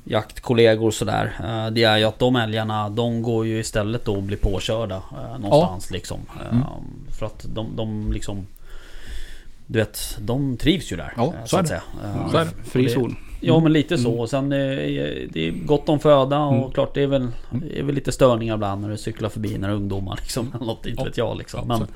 jaktkollegor 0.05 0.87
och 0.87 0.93
sådär. 0.93 1.33
eh, 1.43 1.71
Det 1.73 1.83
är 1.83 1.97
ju 1.97 2.03
att 2.03 2.19
de 2.19 2.35
älgarna, 2.35 2.89
de 2.89 3.21
går 3.21 3.45
ju 3.45 3.59
istället 3.59 4.05
då 4.05 4.13
och 4.15 4.23
blir 4.23 4.37
påkörda 4.37 4.95
eh, 4.95 5.39
någonstans 5.39 5.91
liksom. 5.91 6.19
Eh, 6.41 6.47
Mm. 6.55 6.63
För 7.19 7.25
att 7.25 7.45
de, 7.55 7.75
de 7.75 8.11
liksom... 8.11 8.45
Du 9.67 9.79
vet, 9.79 10.17
de 10.21 10.57
trivs 10.57 10.91
ju 10.91 10.95
där. 10.97 11.13
Ja, 11.17 11.33
så 11.45 11.57
är 11.57 11.61
det. 11.61 11.67
säga. 11.67 11.81
Eh, 12.03 12.31
Så 12.31 12.37
är 12.37 12.45
det. 12.45 12.69
Fri 12.69 12.89
zon. 12.89 13.15
Ja 13.41 13.59
men 13.59 13.73
lite 13.73 13.97
så. 13.97 14.07
Mm. 14.07 14.19
Och 14.19 14.29
sen 14.29 14.51
eh, 14.51 14.57
det 15.29 15.47
är 15.47 15.51
gott 15.65 15.89
om 15.89 15.99
föda 15.99 16.39
och 16.39 16.55
Mm. 16.57 16.71
klart 16.71 16.93
det 16.93 17.03
är, 17.03 17.07
väl, 17.07 17.27
det 17.51 17.79
är 17.79 17.83
väl 17.83 17.95
lite 17.95 18.11
störningar 18.11 18.55
ibland 18.55 18.81
när 18.81 18.89
du 18.89 18.97
cyklar 18.97 19.29
förbi 19.29 19.57
när 19.57 19.69
ungdomar 19.69 20.15
liksom. 20.21 20.51
Eller 20.55 20.65
något, 20.65 20.85
inte 20.85 21.01
Ja. 21.01 21.05
vet 21.05 21.17
jag 21.17 21.37
liksom. 21.37 21.59
Ja, 21.59 21.65
Men, 21.77 21.77
så- 21.87 21.93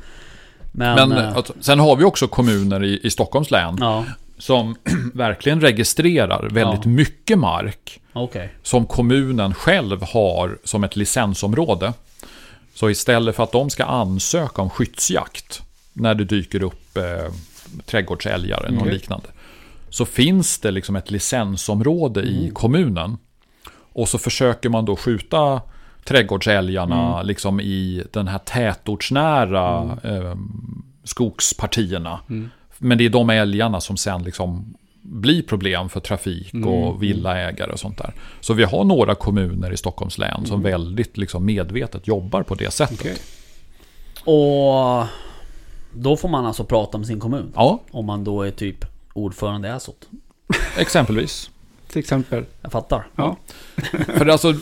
men, 0.72 1.10
Men 1.10 1.18
alltså, 1.36 1.54
sen 1.60 1.80
har 1.80 1.96
vi 1.96 2.04
också 2.04 2.28
kommuner 2.28 2.84
i, 2.84 3.00
i 3.04 3.10
Stockholms 3.10 3.52
län 3.52 3.78
Ja, 3.80 4.06
som 4.40 4.76
verkligen 5.14 5.62
registrerar 5.62 6.50
väldigt 6.50 6.86
Ja. 6.86 6.92
mycket 6.92 7.38
mark 7.40 8.02
okej. 8.14 8.54
som 8.64 8.86
kommunen 8.86 9.54
själv 9.54 10.04
har 10.04 10.58
som 10.64 10.84
ett 10.84 10.96
licensområde. 10.96 11.94
Så 12.74 12.90
istället 12.90 13.36
för 13.36 13.44
att 13.44 13.52
de 13.52 13.70
ska 13.70 13.84
ansöka 13.84 14.62
om 14.62 14.70
skyddsjakt 14.70 15.62
när 15.94 16.16
det 16.16 16.26
dyker 16.26 16.64
upp 16.64 16.98
eh, 16.98 17.34
trädgårdsälgar 17.86 18.58
eller 18.60 18.72
något 18.72 18.82
Mm. 18.82 18.94
liknande. 18.94 19.28
Så 19.90 20.06
finns 20.06 20.60
det 20.60 20.72
liksom 20.72 20.96
ett 20.96 21.12
licensområde 21.12 22.22
i 22.22 22.40
Mm. 22.42 22.54
kommunen. 22.54 23.18
Och 23.94 24.10
så 24.10 24.18
försöker 24.18 24.70
man 24.70 24.86
då 24.86 24.96
skjuta 24.96 25.62
trädgårdsälgarna 26.06 27.14
Mm. 27.16 27.28
liksom 27.28 27.60
i 27.60 28.04
den 28.12 28.28
här 28.28 28.38
tätortsnära 28.40 29.98
eh, 30.04 30.36
skogspartierna. 31.04 32.20
Mm. 32.30 32.50
Men 32.80 32.98
det 32.98 33.06
är 33.06 33.10
de 33.10 33.30
älgarna 33.30 33.82
som 33.82 33.98
sen 33.98 34.24
liksom 34.24 34.74
bli 35.02 35.42
problem 35.42 35.90
för 35.90 36.00
trafik 36.00 36.54
Mm, 36.54 36.70
och 36.70 37.04
villaägare 37.04 37.72
och 37.72 37.80
sånt 37.80 37.98
där. 37.98 38.14
Så 38.40 38.54
vi 38.54 38.64
har 38.64 38.84
några 38.84 39.16
kommuner 39.16 39.72
i 39.74 39.78
Stockholms 39.78 40.18
län 40.18 40.46
som 40.46 40.60
Mm. 40.60 40.72
väldigt 40.72 41.18
liksom 41.18 41.46
medvetet 41.46 42.08
jobbar 42.08 42.44
på 42.44 42.56
det 42.56 42.72
sättet. 42.72 43.00
Okej. 43.00 43.16
Och 44.24 45.06
då 45.94 46.18
får 46.18 46.30
man 46.30 46.46
alltså 46.46 46.64
prata 46.64 46.98
med 46.98 47.08
sin 47.08 47.20
kommun. 47.20 47.52
Ja, 47.56 47.80
Om 47.92 48.06
man 48.06 48.24
då 48.24 48.42
är 48.42 48.52
typ 48.52 48.86
ordförande 49.14 49.68
i 49.68 49.72
Äsot. 49.72 50.10
exempelvis. 50.78 51.50
Till 51.90 52.00
exempel. 52.00 52.46
Jag 52.62 52.72
fattar. 52.72 53.08
Ja. 53.16 53.36
För 54.08 54.26
alltså, 54.26 54.54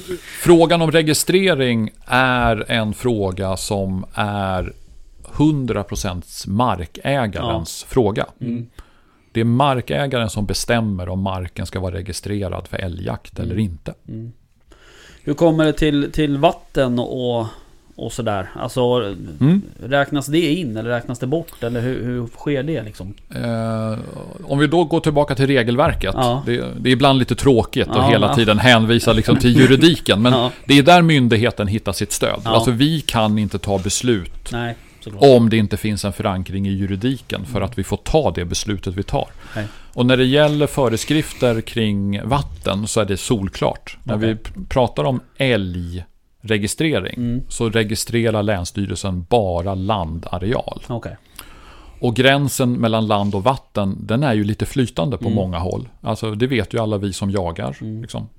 frågan 0.41 0.81
om 0.81 0.91
registrering 0.91 1.89
är 2.05 2.71
en 2.71 2.93
fråga 2.93 3.57
som 3.57 4.05
är 4.13 4.73
100% 5.37 6.49
markägarens 6.49 7.83
fråga. 7.89 8.25
Mm. 8.41 8.67
Det 9.31 9.39
är 9.39 9.45
markägaren 9.45 10.29
som 10.29 10.45
bestämmer 10.45 11.09
om 11.09 11.21
marken 11.21 11.65
ska 11.65 11.79
vara 11.79 11.95
registrerad 11.95 12.67
för 12.67 12.77
älgjakt 12.77 13.39
eller 13.39 13.59
inte. 13.59 13.93
Mm. 14.07 14.31
Hur 15.23 15.33
kommer 15.33 15.65
det 15.65 15.73
till, 15.73 16.11
till 16.11 16.37
vatten 16.37 16.99
och, 16.99 17.45
och 17.95 18.11
sådär? 18.11 18.49
Alltså 18.55 18.81
Mm. 19.39 19.61
räknas 19.83 20.25
det 20.27 20.53
in 20.53 20.77
eller 20.77 20.89
räknas 20.89 21.19
det 21.19 21.27
bort? 21.27 21.63
Eller 21.63 21.81
hur, 21.81 22.03
hur 22.03 22.27
sker 22.27 22.63
det 22.63 22.83
liksom? 22.83 23.13
Eh, 23.35 23.99
om 24.43 24.59
vi 24.59 24.67
då 24.67 24.83
går 24.83 24.99
tillbaka 24.99 25.35
till 25.35 25.47
regelverket. 25.47 26.15
Ja. 26.17 26.43
Det, 26.45 26.65
det 26.79 26.89
är 26.89 26.93
ibland 26.93 27.19
lite 27.19 27.35
tråkigt 27.35 27.87
Ja, 27.93 28.01
att 28.01 28.11
hela 28.11 28.27
ja. 28.27 28.35
tiden 28.35 28.59
hänvisa 28.59 29.13
liksom 29.13 29.37
till 29.37 29.55
juridiken. 29.59 30.21
Men 30.21 30.33
Ja. 30.37 30.51
det 30.65 30.77
är 30.77 30.83
där 30.83 31.01
myndigheten 31.01 31.67
hittar 31.67 31.91
sitt 31.93 32.11
stöd. 32.11 32.41
Ja. 32.43 32.49
Alltså 32.49 32.71
vi 32.71 33.01
kan 33.01 33.37
inte 33.37 33.59
ta 33.59 33.77
beslut 33.79 34.51
Nej. 34.51 34.75
Om 35.15 35.49
det 35.49 35.57
inte 35.57 35.77
finns 35.77 36.05
en 36.05 36.13
förankring 36.13 36.67
i 36.67 36.71
juridiken 36.71 37.45
för 37.45 37.61
att 37.61 37.77
vi 37.77 37.83
får 37.83 37.97
ta 37.97 38.31
det 38.31 38.45
beslutet 38.45 38.95
vi 38.95 39.03
tar. 39.03 39.27
Nej. 39.55 39.67
Och 39.93 40.05
när 40.05 40.17
det 40.17 40.25
gäller 40.25 40.67
föreskrifter 40.67 41.61
kring 41.61 42.21
vatten 42.27 42.87
så 42.87 42.99
är 43.01 43.05
det 43.05 43.17
solklart. 43.17 43.97
När 44.03 44.15
Okej. 44.17 44.37
vi 44.55 44.63
pratar 44.69 45.03
om 45.03 45.19
älgregistrering 45.37 47.13
Mm. 47.17 47.41
så 47.49 47.69
registrerar 47.69 48.43
Länsstyrelsen 48.43 49.25
bara 49.29 49.75
landareal. 49.75 50.81
Okej. 50.87 51.17
Och 51.99 52.15
gränsen 52.15 52.73
mellan 52.73 53.07
land 53.07 53.35
och 53.35 53.43
vatten, 53.43 53.97
den 53.99 54.23
är 54.23 54.33
ju 54.33 54.43
lite 54.43 54.65
flytande 54.65 55.17
på 55.17 55.25
Mm. 55.25 55.35
många 55.35 55.59
håll. 55.59 55.89
Alltså 56.01 56.35
det 56.35 56.47
vet 56.47 56.73
ju 56.73 56.79
alla 56.79 56.97
vi 56.97 57.13
som 57.13 57.31
jagar. 57.31 57.77
Mm. 57.81 58.01
Liksom. 58.01 58.29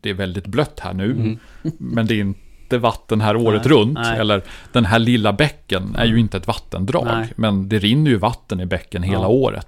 Det 0.00 0.10
är 0.10 0.14
väldigt 0.14 0.46
blött 0.46 0.80
här 0.80 0.94
nu, 0.94 1.10
Mm. 1.10 1.38
men 1.78 2.06
det 2.06 2.14
är 2.14 2.20
inte 2.20 2.40
vatten 2.78 3.20
här 3.20 3.36
året 3.36 3.64
Nej, 3.64 3.72
runt. 3.74 3.94
nej. 3.94 4.18
Eller 4.18 4.42
den 4.72 4.84
här 4.84 4.98
lilla 4.98 5.32
bäcken 5.32 5.96
är 5.98 6.04
ju 6.04 6.20
inte 6.20 6.36
ett 6.36 6.46
vattendrag. 6.46 7.04
Nej. 7.06 7.28
Men 7.36 7.68
det 7.68 7.78
rinner 7.78 8.10
ju 8.10 8.16
vatten 8.16 8.60
i 8.60 8.66
bäcken 8.66 9.02
hela 9.02 9.22
Ja. 9.22 9.28
året. 9.28 9.66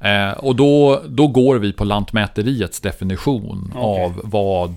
Eh, 0.00 0.30
och 0.30 0.56
då, 0.56 1.02
då 1.08 1.26
går 1.26 1.56
vi 1.58 1.72
på 1.72 1.84
Lantmäteriets 1.84 2.80
definition 2.80 3.72
Okej. 3.76 4.04
av 4.04 4.20
vad 4.24 4.70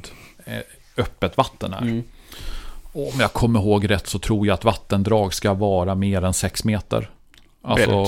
eh, 0.46 0.58
öppet 0.98 1.38
vatten 1.38 1.74
är. 1.74 1.82
Mm. 1.82 2.04
Om 2.94 3.20
jag 3.20 3.34
kommer 3.34 3.60
ihåg 3.60 3.90
rätt 3.90 4.08
så 4.08 4.20
tror 4.20 4.48
jag 4.48 4.54
att 4.54 4.64
vattendrag 4.64 5.34
ska 5.34 5.54
vara 5.54 5.96
mer 5.96 6.22
än 6.24 6.34
6 6.34 6.64
meter. 6.64 7.10
Alltså 7.62 8.06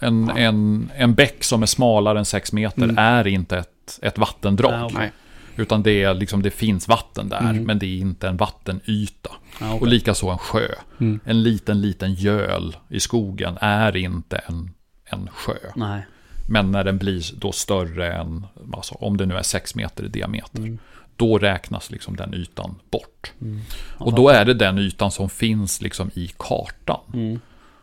en, 0.00 0.30
en, 0.30 0.90
en 0.96 1.14
bäck 1.14 1.44
som 1.44 1.62
är 1.62 1.66
smalare 1.66 2.18
än 2.18 2.24
6 2.24 2.52
meter 2.52 2.82
Mm. 2.82 2.98
är 2.98 3.26
inte 3.26 3.58
ett, 3.58 3.98
ett 4.02 4.18
vattendrag. 4.18 4.72
Ja. 4.72 4.90
Nej. 4.94 5.12
Utan 5.58 5.82
det, 5.82 6.02
är 6.02 6.14
liksom, 6.14 6.42
det 6.42 6.50
finns 6.50 6.88
vatten 6.88 7.28
där, 7.28 7.40
Mm. 7.40 7.64
men 7.64 7.78
det 7.78 7.86
är 7.86 7.98
inte 7.98 8.28
en 8.28 8.36
vattenyta. 8.36 9.30
Ja, 9.60 9.66
okej. 9.68 9.80
Och 9.80 9.86
likaså 9.86 10.28
en 10.28 10.38
sjö. 10.38 10.68
Mm. 11.00 11.20
En 11.24 11.42
liten, 11.42 11.80
liten 11.80 12.14
göl 12.14 12.76
i 12.88 13.00
skogen 13.00 13.58
är 13.60 13.96
inte 13.96 14.36
en, 14.36 14.70
en 15.04 15.28
sjö. 15.32 15.56
Nej. 15.76 16.06
Men 16.48 16.70
när 16.72 16.84
den 16.84 16.98
blir 16.98 17.22
då 17.40 17.52
större 17.52 18.12
än, 18.12 18.46
alltså, 18.72 18.94
om 18.94 19.16
det 19.16 19.26
nu 19.26 19.36
är 19.36 19.42
6 19.42 19.74
meter 19.74 20.04
i 20.04 20.08
diameter, 20.08 20.58
Mm. 20.58 20.78
då 21.16 21.38
räknas 21.38 21.90
liksom 21.90 22.16
den 22.16 22.34
ytan 22.34 22.74
bort. 22.90 23.32
Mm. 23.40 23.60
Och 23.98 24.14
då 24.14 24.28
är 24.28 24.44
det 24.44 24.54
den 24.54 24.78
ytan 24.78 25.10
som 25.10 25.28
finns 25.28 25.80
liksom 25.82 26.10
i 26.14 26.30
kartan. 26.36 27.40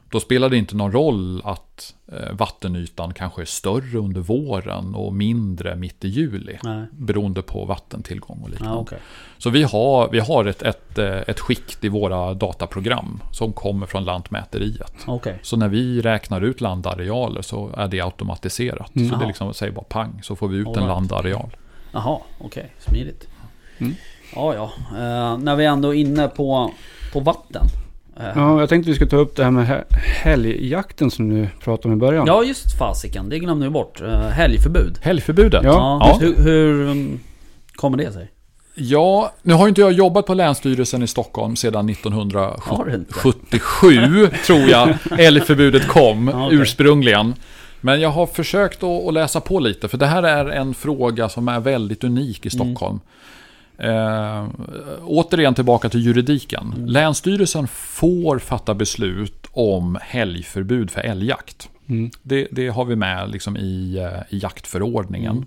Då 0.10 0.20
spelar 0.20 0.50
det 0.50 0.58
inte 0.58 0.76
någon 0.76 0.92
roll 0.92 1.42
att 1.44 1.96
eh, 2.12 2.36
vattenytan 2.36 3.14
kanske 3.14 3.42
är 3.42 3.46
större 3.46 3.98
under 3.98 4.22
våren 4.22 4.96
och 4.96 5.14
mindre 5.14 5.76
mitt 5.76 6.06
i 6.06 6.08
juli. 6.08 6.58
Nej. 6.64 6.86
Beroende 6.92 7.42
på 7.42 7.66
vattentillgång 7.66 8.40
och 8.44 8.50
liknande. 8.50 8.76
Ja, 8.76 8.82
okej. 8.82 8.98
Så 9.38 9.50
vi 9.50 9.64
har, 9.64 10.10
vi 10.12 10.20
har 10.20 10.46
ett, 10.46 10.62
ett, 10.62 10.98
eh, 10.98 11.18
ett 11.28 11.40
skikt 11.40 11.84
i 11.84 11.90
våra 11.90 12.34
dataprogram 12.34 13.20
som 13.32 13.54
kommer 13.54 13.86
från 13.86 14.06
Lantmäteriet. 14.06 14.94
Okej. 15.08 15.40
Så 15.42 15.58
när 15.58 15.68
vi 15.68 16.02
räknar 16.02 16.42
ut 16.42 16.62
landarealer 16.62 17.42
så 17.42 17.70
är 17.78 17.88
det 17.88 18.02
automatiserat. 18.02 18.96
Mm. 18.96 19.10
Så 19.10 19.16
det 19.16 19.28
liksom, 19.28 19.54
säg 19.54 19.72
bara 19.72 19.86
pang, 19.86 20.20
så 20.24 20.36
får 20.36 20.48
vi 20.48 20.58
ut 20.58 20.68
All 20.68 20.74
en 20.78 20.80
right. 20.80 20.96
landareal. 20.96 21.56
Jaha, 21.92 22.20
okej. 22.40 22.74
Smidigt. 22.80 23.28
Mm. 23.78 23.96
Ja, 24.36 24.56
ja. 24.56 24.72
Eh, 24.92 25.38
när 25.38 25.56
vi 25.56 25.66
ändå 25.66 25.96
är 25.96 26.00
inne 26.00 26.28
på, 26.28 26.72
på 27.14 27.20
vatten. 27.20 27.66
Eh, 28.20 28.26
Ja, 28.36 28.60
jag 28.60 28.70
tänkte 28.70 28.90
vi 28.90 28.96
skulle 28.96 29.10
ta 29.10 29.18
upp 29.18 29.36
det 29.36 29.44
här 29.44 29.52
med 29.52 29.66
he- 29.68 29.84
helgjakten 30.24 31.12
som 31.12 31.30
du 31.30 31.48
pratade 31.64 31.88
om 31.88 31.94
i 31.94 31.98
början. 32.02 32.28
ja, 32.28 32.44
just 32.44 32.78
fasiken. 32.78 33.30
Det 33.30 33.40
glömde 33.40 33.66
vi 33.66 33.70
bort. 33.70 34.02
Uh, 34.02 34.08
helgförbud. 34.28 35.00
Helgförbudet? 35.02 35.64
Ja. 35.64 35.72
Ja. 36.02 36.18
Hur, 36.22 36.36
hur 36.44 36.90
um, 36.90 37.20
kommer 37.76 37.98
det 37.98 38.12
sig? 38.14 38.32
Ja, 38.78 39.34
nu 39.42 39.54
har 39.54 39.62
ju 39.66 39.70
inte 39.70 39.82
jag 39.82 39.92
jobbat 39.92 40.26
på 40.26 40.34
Länsstyrelsen 40.34 41.04
i 41.04 41.08
Stockholm 41.08 41.56
sedan 41.56 41.76
Har 41.76 42.86
du 42.86 42.96
inte? 42.96 43.12
1977, 43.12 44.28
tror 44.46 44.60
jag, 44.60 44.90
älgförbudet 45.20 45.88
kom 45.88 46.28
Ja, 46.34 46.46
okej. 46.46 46.58
ursprungligen. 46.58 47.34
Men 47.82 48.02
jag 48.02 48.10
har 48.10 48.26
försökt 48.26 48.84
att, 48.84 49.14
läsa 49.14 49.42
på 49.42 49.60
lite, 49.60 49.88
för 49.88 49.98
det 49.98 50.06
här 50.06 50.24
är 50.24 50.46
en 50.46 50.74
fråga 50.74 51.30
som 51.30 51.48
är 51.48 51.60
väldigt 51.60 52.04
unik 52.04 52.46
i 52.46 52.50
Mm. 52.56 52.68
Eh, 53.78 54.48
återigen 55.04 55.54
tillbaka 55.54 55.90
till 55.90 56.06
juridiken. 56.06 56.74
Mm. 56.76 56.86
Länsstyrelsen 56.86 57.68
får 57.68 58.40
fatta 58.40 58.74
beslut 58.74 59.46
om 59.52 59.98
helgförbud 60.02 60.92
för 60.92 61.02
älgjakt. 61.02 61.70
Mm. 61.88 62.12
Det, 62.22 62.48
det 62.52 62.68
har 62.68 62.86
vi 62.86 62.96
med 62.96 63.30
liksom 63.30 63.58
i, 63.58 63.98
eh, 63.98 64.36
i 64.36 64.40
jaktförordningen. 64.40 65.46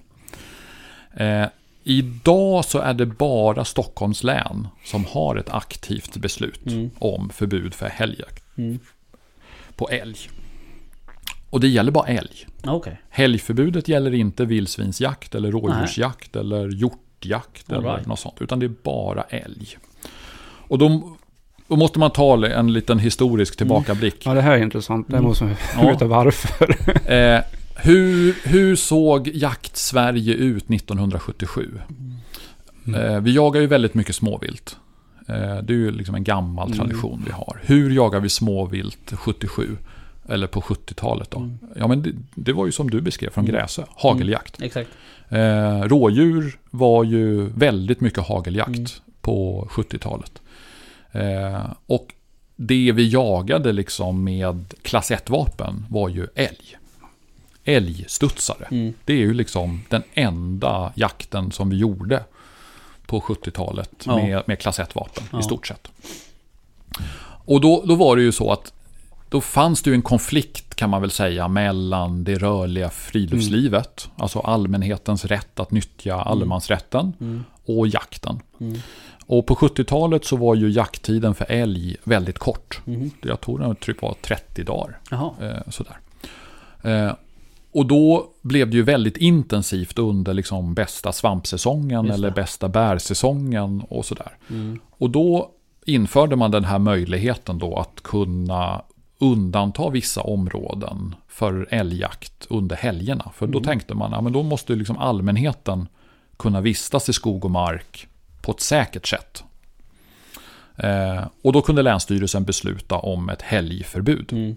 Mm. 1.17 1.43
Eh, 1.43 1.49
idag 1.85 2.65
så 2.65 2.79
är 2.79 2.95
det 2.95 3.07
bara 3.07 3.65
Stockholms 3.65 4.23
län 4.25 4.69
som 4.85 5.05
har 5.05 5.37
ett 5.37 5.51
aktivt 5.51 6.17
beslut 6.17 6.67
Mm. 6.67 6.91
om 6.99 7.31
förbud 7.31 7.75
för 7.75 7.89
helgjakt 7.89 8.45
Mm. 8.59 8.79
på 9.77 9.89
älg. 9.91 10.17
Och 11.51 11.61
det 11.61 11.69
gäller 11.69 11.93
bara 11.93 12.07
älg. 12.07 12.47
Ja, 12.63 12.73
Okej. 12.73 13.01
Helgförbudet 13.11 13.89
gäller 13.89 14.15
inte 14.15 14.45
vildsvinsjakt 14.45 15.35
eller 15.35 15.51
rådjursjakt 15.53 16.37
eller 16.37 16.69
hjortjakt 16.69 17.03
All 17.27 17.41
eller 17.69 17.95
right. 17.95 18.07
något 18.07 18.19
sånt. 18.21 18.35
Utan 18.41 18.59
det 18.59 18.67
är 18.67 18.73
bara 18.83 19.23
älg. 19.23 19.69
Och 20.69 20.79
då, 20.79 21.17
då 21.69 21.77
måste 21.77 21.99
man 21.99 22.11
ta 22.11 22.47
en 22.47 22.73
liten 22.73 22.99
historisk 22.99 23.57
tillbakablick. 23.57 24.27
Ja, 24.27 24.35
det 24.35 24.41
här 24.43 24.53
är 24.59 24.63
intressant. 24.63 25.07
Det 25.09 25.17
Mm. 25.17 25.29
måste 25.29 25.45
Ja. 25.45 25.51
jag 25.83 25.93
veta 25.93 26.07
varför. 26.07 26.77
Eh, 27.13 27.41
hur, 27.77 28.37
hur 28.49 28.77
såg 28.77 29.29
jakt-Sverige 29.29 30.35
ut 30.35 30.69
1977? 30.71 31.81
Mm. 32.87 33.01
Eh, 33.01 33.21
vi 33.21 33.35
jagar 33.35 33.61
ju 33.61 33.67
väldigt 33.67 33.95
mycket 33.95 34.15
småvilt. 34.15 34.77
Eh, 35.29 35.35
det 35.37 35.73
är 35.73 35.77
ju 35.77 35.91
liksom 35.91 36.15
en 36.15 36.25
gammal 36.25 36.67
Mm. 36.73 36.79
tradition 36.79 37.23
vi 37.27 37.33
har. 37.33 37.61
Hur 37.63 37.91
jagar 37.91 38.21
vi 38.21 38.29
småvilt 38.29 39.13
77? 39.17 39.77
Eller 40.29 40.47
på 40.47 40.61
70-talet 40.61 41.31
då? 41.31 41.39
Mm. 41.39 41.59
Ja 41.77 41.89
men 41.89 42.03
det, 42.03 42.11
det 42.35 42.53
var 42.53 42.67
ju 42.67 42.73
som 42.73 42.91
du 42.91 43.01
beskrev 43.01 43.31
från 43.31 43.45
Mm. 43.45 43.57
Gräsö, 43.57 43.83
hageljakt. 43.97 44.63
Exakt. 44.63 44.91
Eh, 45.31 45.81
rådjur 45.83 46.59
var 46.71 47.05
ju 47.05 47.49
väldigt 47.49 48.01
mycket 48.01 48.27
hageljakt 48.27 48.69
Mm. 48.69 48.87
på 49.21 49.69
70-talet. 49.71 50.43
Eh, 51.13 51.63
och 51.87 52.15
det 52.57 52.93
vi 52.93 53.09
jagade 53.09 53.73
liksom 53.73 54.25
med 54.25 54.75
klass 54.83 55.11
1-vapen 55.11 55.87
var 55.91 56.09
ju 56.09 56.27
älg. 56.35 56.77
Älgstudsare. 57.65 58.67
Mm. 58.71 58.93
Det 59.05 59.13
är 59.13 59.17
ju 59.17 59.35
liksom 59.35 59.83
den 59.89 60.03
enda 60.15 60.93
jakten 60.95 61.53
som 61.53 61.71
vi 61.71 61.77
gjorde 61.77 62.23
på 63.07 63.21
70-talet 63.21 63.91
Ja. 64.07 64.17
med, 64.17 64.43
med 64.47 64.59
klass 64.59 64.79
1-vapen 64.79 65.25
Ja. 65.33 65.41
i 65.41 65.43
stort 65.43 65.67
sett. 65.67 65.89
Och 67.45 67.61
då, 67.61 67.85
då 67.87 67.95
var 67.95 68.17
det 68.17 68.23
ju 68.23 68.33
så 68.33 68.53
att 68.53 68.73
då 69.29 69.41
fanns 69.41 69.83
det 69.83 69.91
ju 69.91 69.95
en 69.95 70.03
konflikt 70.03 70.75
kan 70.75 70.91
man 70.91 71.01
väl 71.01 71.11
säga 71.11 71.49
mellan 71.49 72.25
det 72.25 72.35
rörliga 72.39 72.91
friluftslivet, 72.91 74.09
alltså 74.17 74.39
allmänhetens 74.41 75.25
rätt 75.25 75.61
att 75.61 75.71
nyttja 75.71 76.15
allemansrätten 76.15 77.13
Mm. 77.21 77.45
och 77.65 77.89
jakten. 77.89 78.41
Mm. 78.61 78.79
Och 79.27 79.47
på 79.47 79.55
70-talet 79.55 80.25
så 80.25 80.37
var 80.37 80.55
ju 80.55 80.71
jakttiden 80.71 81.35
för 81.35 81.47
älg 81.49 81.97
väldigt 82.05 82.39
kort. 82.39 82.81
Mm. 82.87 83.11
Jag 83.23 83.41
tror 83.41 83.59
den 83.59 83.77
typ 83.77 84.03
var 84.03 84.15
30 84.23 84.65
dagar. 84.65 84.99
Eh, 85.41 85.71
sådär. 85.71 85.99
Eh, 86.83 87.13
och 87.73 87.87
då 87.87 88.27
blev 88.43 88.71
det 88.71 88.77
ju 88.77 88.83
väldigt 88.83 89.17
intensivt 89.17 89.99
under 89.99 90.35
liksom 90.35 90.75
bästa 90.75 91.13
svampsäsongen 91.13 92.11
eller 92.11 92.31
bästa 92.31 92.69
bärsäsongen 92.69 93.83
och 93.89 94.05
sådär. 94.05 94.37
Mm. 94.51 94.81
Och 94.91 95.11
då 95.11 95.51
införde 95.85 96.37
man 96.37 96.51
den 96.51 96.65
här 96.65 96.79
möjligheten 96.79 97.59
då 97.59 97.77
att 97.77 98.03
kunna 98.03 98.83
undanta 99.19 99.91
vissa 99.91 100.21
områden 100.23 101.15
för 101.29 101.69
älgjakt 101.71 102.47
under 102.51 102.77
helgerna. 102.77 103.31
För 103.35 103.47
då 103.47 103.59
Mm. 103.59 103.65
tänkte 103.67 103.95
man, 103.95 104.13
ja 104.13 104.21
men 104.21 104.33
då 104.33 104.43
måste 104.43 104.75
liksom 104.75 104.99
allmänheten 104.99 105.89
kunna 106.37 106.61
vistas 106.61 107.09
i 107.09 107.13
skog 107.13 107.45
och 107.45 107.51
mark 107.51 108.09
på 108.43 108.53
ett 108.53 108.61
säkert 108.61 109.07
sätt. 109.07 109.45
Eh, 110.77 111.25
och 111.43 111.53
då 111.53 111.63
kunde 111.63 111.83
Länsstyrelsen 111.83 112.45
besluta 112.45 112.95
om 112.97 113.29
ett 113.29 113.43
helgförbud. 113.43 114.33
Mm. 114.33 114.57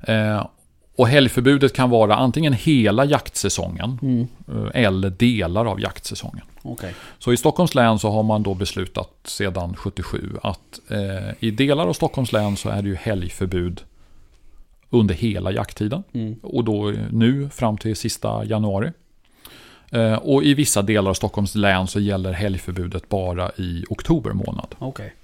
Eh, 0.00 0.46
och 0.96 1.08
helgförbudet 1.08 1.72
kan 1.72 1.90
vara 1.90 2.16
antingen 2.16 2.52
hela 2.52 3.04
jaktsäsongen 3.04 3.98
Mm. 4.02 4.28
eh, 4.48 4.84
eller 4.84 5.10
delar 5.10 5.64
av 5.66 5.80
jaktsäsongen. 5.80 6.44
Okej. 6.62 6.94
Så 7.18 7.32
i 7.32 7.36
Stockholms 7.36 7.74
län 7.74 7.98
så 7.98 8.10
har 8.10 8.22
man 8.22 8.42
då 8.42 8.54
beslutat 8.54 9.10
sedan 9.24 9.74
77 9.76 10.36
att 10.42 10.80
eh, 10.88 11.34
i 11.40 11.50
delar 11.50 11.86
av 11.86 11.92
Stockholms 11.92 12.32
län 12.32 12.56
så 12.56 12.68
är 12.68 12.82
det 12.82 12.88
ju 12.88 12.94
helgförbud 12.96 13.80
under 14.90 15.14
hela 15.14 15.52
jakttiden. 15.52 16.02
Mm. 16.12 16.36
Och 16.42 16.64
då 16.64 16.92
nu 17.10 17.48
fram 17.50 17.78
till 17.78 17.96
sista 17.96 18.44
januari. 18.44 18.92
Eh, 19.92 20.14
och 20.14 20.44
i 20.44 20.54
vissa 20.54 20.82
delar 20.82 21.10
av 21.10 21.14
Stockholms 21.14 21.54
län 21.54 21.86
så 21.86 22.00
gäller 22.00 22.32
helgförbudet 22.32 23.08
bara 23.08 23.50
i 23.56 23.84
oktober 23.88 24.32
månad. 24.32 24.74
Okej. 24.78 25.14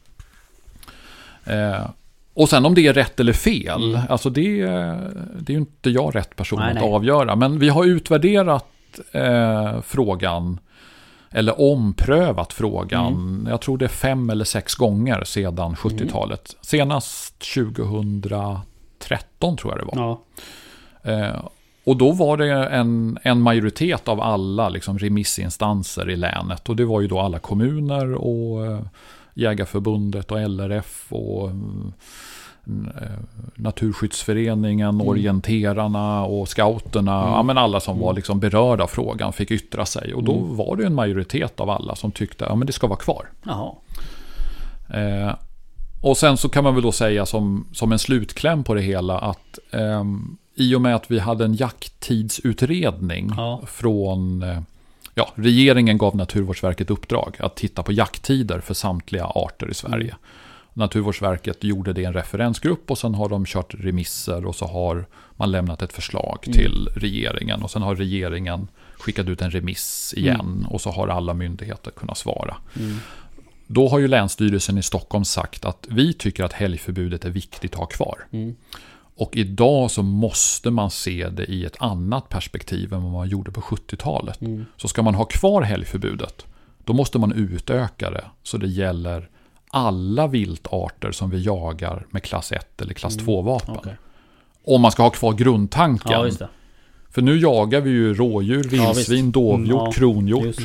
Eh, 1.45 1.87
och 2.35 2.49
sen 2.49 2.67
om 2.67 2.75
det 2.75 2.87
är 2.87 2.93
rätt 2.93 3.21
eller 3.21 3.33
fel, 3.33 3.95
Mm. 3.95 4.01
alltså 4.09 4.31
det, 4.31 4.61
det 5.41 5.49
är 5.49 5.53
ju 5.53 5.57
inte 5.57 5.91
jag 5.91 6.15
rätt 6.17 6.37
person 6.37 6.59
Nej, 6.59 6.69
att 6.69 6.75
nej. 6.75 6.85
avgöra. 6.93 7.37
Men 7.37 7.59
vi 7.59 7.69
har 7.69 7.85
utvärderat 7.85 8.67
eh, 9.13 9.81
frågan, 9.83 10.59
eller 11.31 11.61
omprövat 11.61 12.53
frågan, 12.53 13.07
Mm. 13.13 13.47
jag 13.51 13.61
tror 13.61 13.79
det 13.79 13.85
är 13.85 13.89
fem 13.89 14.31
eller 14.31 14.45
sex 14.45 14.75
gånger 14.75 15.25
sedan 15.25 15.75
70-talet. 15.75 16.57
Senast 16.61 17.39
2013 17.55 19.57
tror 19.57 19.73
jag 19.73 19.81
det 19.81 19.85
var. 19.97 20.03
Ja. 20.03 20.21
Eh, 21.13 21.45
och 21.85 21.97
då 21.97 22.13
var 22.13 22.37
det 22.37 22.51
en, 22.69 23.19
en 23.23 23.41
majoritet 23.41 24.09
av 24.09 24.21
alla 24.21 24.69
liksom, 24.69 24.99
remissinstanser 24.99 26.11
i 26.11 26.17
länet. 26.17 26.69
Och 26.69 26.77
det 26.77 26.85
var 26.85 27.01
ju 27.01 27.07
då 27.09 27.21
alla 27.21 27.39
kommuner 27.39 28.15
och 28.15 28.67
eh, 28.67 28.81
Jägarförbundet 29.35 30.31
och 30.33 30.41
LRF 30.41 31.07
och 31.13 31.51
mm, 31.51 31.93
eh, 33.01 33.11
Naturskyddsföreningen, 33.55 35.01
Orienterarna 35.01 36.25
och 36.25 36.49
Scouterna. 36.49 37.11
Ja, 37.11 37.43
men 37.43 37.59
alla 37.59 37.81
som 37.81 37.99
var 37.99 38.15
liksom 38.15 38.41
berörda 38.41 38.85
av 38.85 38.89
frågan 38.89 39.33
fick 39.33 39.51
yttra 39.51 39.87
sig. 39.87 40.15
Och 40.15 40.25
då 40.25 40.33
var 40.33 40.77
det 40.77 40.87
en 40.87 40.95
majoritet 40.95 41.61
av 41.61 41.71
alla 41.71 41.97
som 41.97 42.13
tyckte 42.13 42.47
att 42.47 42.59
ja, 42.59 42.65
det 42.67 42.73
ska 42.73 42.87
vara 42.87 42.99
kvar. 42.99 43.27
Eh, 44.95 45.35
och 46.03 46.17
sen 46.17 46.37
så 46.37 46.49
kan 46.49 46.65
man 46.65 46.75
väl 46.75 46.83
då 46.83 46.93
säga 46.93 47.27
som, 47.27 47.67
som 47.73 47.93
en 47.93 47.99
slutkläm 47.99 48.65
på 48.65 48.75
det 48.75 48.81
hela 48.83 49.19
att 49.19 49.59
ehm, 49.71 50.37
i 50.55 50.75
och 50.75 50.81
med 50.81 50.95
att 50.95 51.11
vi 51.11 51.19
hade 51.19 51.45
en 51.45 51.55
jakttidsutredning 51.55 53.31
Ja. 53.37 53.61
från 53.67 54.43
eh, 54.43 54.59
Ja, 55.15 55.33
regeringen 55.35 55.99
gav 55.99 56.17
Naturvårdsverket 56.17 56.91
uppdrag 56.91 57.37
att 57.39 57.57
titta 57.57 57.83
på 57.83 57.93
jakttider 57.93 58.61
för 58.61 58.75
samtliga 58.75 59.25
arter 59.25 59.71
i 59.71 59.75
Sverige. 59.75 60.17
Naturvårdsverket 60.75 61.65
gjorde 61.65 61.93
det 61.93 62.01
i 62.01 62.05
en 62.05 62.13
referensgrupp 62.13 62.91
och 62.91 62.99
sen 62.99 63.15
har 63.15 63.29
de 63.29 63.45
kört 63.47 63.75
remisser 63.75 64.47
och 64.47 64.55
så 64.55 64.67
har 64.67 65.07
man 65.37 65.51
lämnat 65.51 65.83
ett 65.83 65.93
förslag 65.93 66.39
till 66.43 66.89
regeringen 66.97 67.63
och 67.63 67.71
sen 67.71 67.83
har 67.83 67.97
regeringen 67.97 68.69
skickat 68.99 69.29
ut 69.29 69.43
en 69.43 69.51
remiss 69.51 70.15
igen 70.17 70.67
och 70.71 70.81
så 70.81 70.91
har 70.91 71.09
alla 71.09 71.35
myndigheter 71.35 71.91
kunnat 71.91 72.19
svara. 72.19 72.57
Då 73.67 73.89
har 73.89 73.99
ju 73.99 74.09
Länsstyrelsen 74.09 74.79
i 74.79 74.83
Stockholm 74.83 75.25
sagt 75.25 75.65
att 75.65 75.87
vi 75.91 76.13
tycker 76.13 76.45
att 76.45 76.53
helgförbudet 76.53 77.25
är 77.25 77.31
viktigt 77.31 77.73
att 77.73 77.79
ha 77.79 77.87
kvar. 77.87 78.19
Och 79.17 79.37
idag 79.37 79.91
så 79.91 80.03
måste 80.03 80.71
man 80.71 80.91
se 80.91 81.29
det 81.29 81.45
i 81.45 81.65
ett 81.65 81.77
annat 81.79 82.29
perspektiv 82.29 82.93
än 82.93 83.03
vad 83.03 83.13
man 83.13 83.29
gjorde 83.29 83.51
på 83.51 83.61
70-talet. 83.61 84.41
Mm. 84.41 84.65
Så 84.77 84.89
ska 84.89 85.03
man 85.03 85.15
ha 85.15 85.25
kvar 85.25 85.63
helgförbudet, 85.63 86.47
då 86.85 86.93
måste 86.93 87.19
man 87.19 87.33
utöka 87.33 88.11
det 88.11 88.25
så 88.43 88.57
det 88.59 88.67
gäller 88.69 89.29
alla 89.71 90.27
viltarter 90.27 91.13
som 91.13 91.31
vi 91.31 91.43
jagar 91.43 92.07
med 92.11 92.23
klass 92.23 92.53
1 92.53 92.81
eller 92.81 92.95
klass 92.95 93.19
2-vapen. 93.19 93.69
Mm. 93.71 93.79
Okej. 93.79 93.97
Om 94.65 94.81
man 94.81 94.93
ska 94.93 95.03
ha 95.03 95.11
kvar 95.11 95.33
grundtanken. 95.33 96.33
Ja. 96.41 96.49
För 97.11 97.23
nu 97.23 97.39
jagar 97.39 97.81
vi 97.81 97.91
ju 97.91 98.15
rådjur, 98.15 98.69
Ja, 98.73 98.93
vildsvin, 98.93 99.25
visst. 99.25 99.35
dovhjort, 99.35 99.59
Mm, 99.59 99.85
ja, 99.85 99.93
kronhjort 99.93 100.45
Just. 100.45 100.61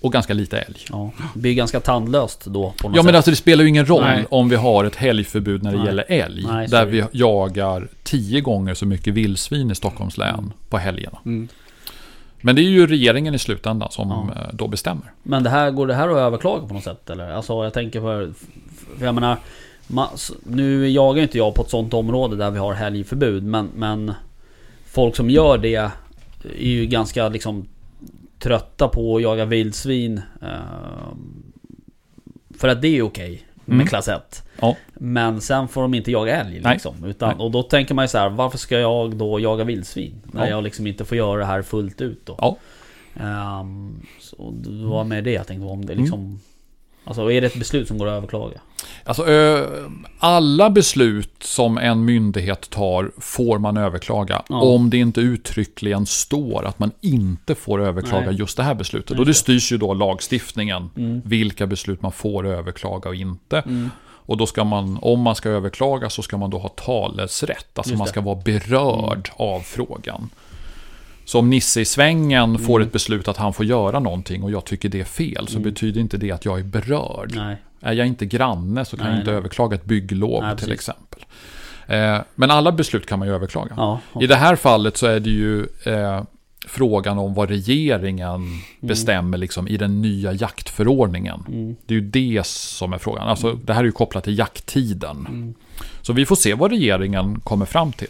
Och 0.00 0.12
ganska 0.12 0.34
lite 0.34 0.58
älg. 0.58 0.76
Ja. 0.90 1.10
Det 1.34 1.40
blir 1.40 1.54
ganska 1.54 1.80
tandlöst 1.80 2.44
då 2.44 2.74
på 2.82 2.88
något 2.88 2.96
Ja 2.96 3.02
men 3.02 3.04
sätt. 3.12 3.16
alltså 3.16 3.30
det 3.30 3.36
spelar 3.36 3.62
ju 3.62 3.68
ingen 3.68 3.86
roll 3.86 4.02
Nej. 4.04 4.24
om 4.30 4.48
vi 4.48 4.56
har 4.56 4.84
ett 4.84 4.96
helgförbud 4.96 5.62
när 5.62 5.70
det 5.72 5.76
Nej. 5.76 5.86
gäller 5.86 6.04
älg. 6.08 6.44
Nej, 6.46 6.68
där 6.68 6.86
vi 6.86 7.04
jagar 7.12 7.88
tio 8.02 8.40
gånger 8.40 8.74
så 8.74 8.86
mycket 8.86 9.14
vildsvin 9.14 9.70
i 9.70 9.74
Stockholms 9.74 10.18
län 10.18 10.52
på 10.68 10.78
helgerna. 10.78 11.18
Mm. 11.24 11.48
Men 12.40 12.56
det 12.56 12.62
är 12.62 12.70
ju 12.70 12.86
regeringen 12.86 13.34
i 13.34 13.38
slutändan 13.38 13.88
som 13.90 14.08
Ja. 14.08 14.40
eh, 14.42 14.48
då 14.52 14.68
bestämmer. 14.68 15.12
Men 15.22 15.42
det 15.42 15.50
här, 15.50 15.70
går 15.70 15.86
det 15.86 15.94
här 15.94 16.08
att 16.08 16.16
överklaga 16.16 16.66
på 16.66 16.74
något 16.74 16.84
sätt 16.84 17.10
eller? 17.10 17.30
Alltså 17.30 17.64
jag 17.64 17.72
tänker 17.74 18.00
för... 18.00 18.32
för 18.98 19.04
jag 19.06 19.14
menar... 19.14 19.36
Nu 20.44 20.88
jagar 20.88 21.22
inte 21.22 21.38
jag 21.38 21.54
på 21.54 21.62
ett 21.62 21.70
sånt 21.70 21.94
område 21.94 22.36
där 22.36 22.50
vi 22.50 22.58
har 22.58 22.74
helgförbud 22.74 23.42
men, 23.42 23.68
men... 23.74 24.12
Folk 24.92 25.16
som 25.16 25.30
gör 25.30 25.58
det 25.58 25.74
är 25.74 25.90
ju 26.58 26.86
ganska 26.86 27.28
liksom 27.28 27.66
trötta 28.42 28.88
på 28.88 29.16
att 29.16 29.22
jaga 29.22 29.44
vildsvin. 29.44 30.20
Eh, 30.42 31.14
för 32.58 32.68
att 32.68 32.82
det 32.82 32.88
är 32.98 33.02
okej 33.02 33.42
med 33.64 33.74
Mm. 33.74 33.86
klass 33.86 34.08
1. 34.08 34.42
Ja. 34.60 34.76
Men 34.94 35.40
sen 35.40 35.68
får 35.68 35.82
de 35.82 35.94
inte 35.94 36.10
jaga 36.10 36.40
älg 36.40 36.60
Nej. 36.60 36.72
liksom. 36.72 37.04
Utan, 37.04 37.28
Nej. 37.36 37.44
Och 37.44 37.50
då 37.50 37.62
tänker 37.62 37.94
man 37.94 38.04
ju 38.04 38.08
så 38.08 38.18
här, 38.18 38.28
varför 38.28 38.58
ska 38.58 38.78
jag 38.78 39.16
då 39.16 39.40
jaga 39.40 39.64
vildsvin? 39.64 40.20
När 40.32 40.44
Ja. 40.44 40.50
jag 40.50 40.64
liksom 40.64 40.86
inte 40.86 41.04
får 41.04 41.16
göra 41.16 41.38
det 41.38 41.44
här 41.46 41.62
fullt 41.62 42.00
ut 42.00 42.26
då. 42.26 42.34
Ja. 42.38 42.56
Ehm, 43.20 44.06
så 44.20 44.50
det 44.50 44.86
var 44.86 45.04
med 45.04 45.24
det 45.24 45.32
jag 45.32 45.46
tänkte 45.46 45.66
om 45.66 45.84
det 45.86 45.92
Mm. 45.92 46.04
liksom... 46.04 46.40
Alltså 47.10 47.32
är 47.32 47.40
det 47.40 47.46
ett 47.46 47.58
beslut 47.58 47.88
som 47.88 47.98
går 47.98 48.06
att 48.06 48.12
överklaga? 48.12 48.60
Alltså, 49.04 49.24
alla 50.18 50.70
beslut 50.70 51.32
som 51.40 51.78
en 51.78 52.04
myndighet 52.04 52.70
tar 52.70 53.10
får 53.18 53.58
man 53.58 53.76
överklaga. 53.76 54.42
Ja. 54.48 54.60
Om 54.60 54.90
det 54.90 54.96
inte 54.96 55.20
uttryckligen 55.20 56.06
står 56.06 56.64
att 56.64 56.78
man 56.78 56.90
inte 57.00 57.54
får 57.54 57.82
överklaga 57.82 58.26
Nej. 58.26 58.34
just 58.34 58.56
det 58.56 58.62
här 58.62 58.74
beslutet. 58.74 59.10
Just 59.10 59.20
Och 59.20 59.26
det 59.26 59.34
styrs 59.34 59.72
ju 59.72 59.76
då 59.76 59.94
lagstiftningen. 59.94 60.90
Mm. 60.96 61.22
Vilka 61.24 61.66
beslut 61.66 62.02
man 62.02 62.12
får 62.12 62.46
överklaga 62.46 63.08
och 63.08 63.16
inte. 63.16 63.58
Mm. 63.58 63.90
Och 64.02 64.36
då 64.36 64.46
ska 64.46 64.64
man, 64.64 64.98
om 65.02 65.20
man 65.20 65.34
ska 65.34 65.48
överklaga 65.48 66.10
så 66.10 66.22
ska 66.22 66.36
man 66.36 66.50
då 66.50 66.58
ha 66.58 66.68
talesrätt. 66.68 67.78
Alltså 67.78 67.94
man 67.94 68.06
ska 68.06 68.20
vara 68.20 68.40
berörd 68.44 69.30
av 69.36 69.60
frågan. 69.60 70.30
Så 71.30 71.38
om 71.38 71.50
Nisse 71.50 71.80
i 71.80 71.84
svängen 71.84 72.58
får 72.58 72.76
Mm. 72.76 72.86
ett 72.86 72.92
beslut 72.92 73.28
att 73.28 73.36
han 73.36 73.52
får 73.52 73.66
göra 73.66 74.00
någonting 74.00 74.42
och 74.42 74.50
jag 74.50 74.64
tycker 74.64 74.88
det 74.88 75.00
är 75.00 75.04
fel 75.04 75.48
så 75.48 75.58
Mm. 75.58 75.70
betyder 75.70 76.00
inte 76.00 76.16
det 76.16 76.30
att 76.30 76.44
jag 76.44 76.58
är 76.58 76.62
berörd. 76.64 77.32
Nej. 77.36 77.56
Är 77.80 77.92
jag 77.92 78.06
inte 78.06 78.26
granne 78.26 78.84
så 78.84 78.96
kan 78.96 79.06
Nej, 79.06 79.14
jag 79.14 79.20
inte 79.20 79.30
nej. 79.30 79.38
överklaga 79.38 79.74
ett 79.74 79.84
bygglov 79.84 80.40
till 80.40 80.56
precis. 80.58 80.68
exempel. 80.74 81.20
Eh, 81.86 82.18
men 82.34 82.50
alla 82.50 82.72
beslut 82.72 83.06
kan 83.06 83.18
man 83.18 83.28
ju 83.28 83.34
överklaga. 83.34 83.74
Ja. 83.76 84.00
I 84.20 84.26
det 84.26 84.36
här 84.36 84.56
fallet 84.56 84.96
så 84.96 85.06
är 85.06 85.20
det 85.20 85.30
ju 85.30 85.66
eh, 85.84 86.22
frågan 86.66 87.18
om 87.18 87.34
vad 87.34 87.48
regeringen 87.48 88.46
bestämmer 88.80 89.38
liksom, 89.38 89.68
i 89.68 89.76
den 89.76 90.02
nya 90.02 90.32
jaktförordningen. 90.32 91.44
Mm. 91.48 91.76
Det 91.86 91.94
är 91.94 91.98
ju 91.98 92.06
det 92.10 92.46
som 92.46 92.92
är 92.92 92.98
frågan. 92.98 93.28
Alltså, 93.28 93.52
det 93.52 93.72
här 93.72 93.80
är 93.80 93.84
ju 93.84 93.92
kopplat 93.92 94.24
till 94.24 94.38
jakttiden. 94.38 95.26
Mm. 95.28 95.54
Så 96.02 96.12
vi 96.12 96.26
får 96.26 96.36
se 96.36 96.54
vad 96.54 96.70
regeringen 96.70 97.40
kommer 97.40 97.66
fram 97.66 97.92
till. 97.92 98.08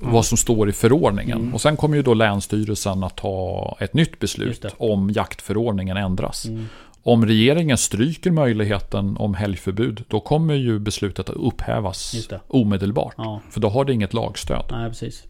Vad 0.00 0.26
som 0.26 0.38
står 0.38 0.68
i 0.68 0.72
förordningen. 0.72 1.38
Mm. 1.38 1.54
Och 1.54 1.60
sen 1.60 1.76
kommer 1.76 1.96
ju 1.96 2.02
då 2.02 2.14
Länsstyrelsen 2.14 3.04
att 3.04 3.16
ta 3.16 3.76
ett 3.80 3.94
nytt 3.94 4.18
beslut 4.18 4.64
om 4.76 5.10
jaktförordningen 5.10 5.96
ändras. 5.96 6.44
Mm. 6.46 6.66
Om 7.02 7.26
regeringen 7.26 7.78
stryker 7.78 8.30
möjligheten 8.30 9.16
om 9.16 9.34
helgförbud, 9.34 10.04
då 10.08 10.20
kommer 10.20 10.54
ju 10.54 10.78
beslutet 10.78 11.30
att 11.30 11.36
upphävas 11.36 12.28
omedelbart. 12.48 13.14
Ja. 13.16 13.40
För 13.50 13.60
då 13.60 13.68
har 13.68 13.84
det 13.84 13.92
inget 13.92 14.14
lagstöd. 14.14 14.64
Nej 14.70 14.88
precis. 14.88 15.24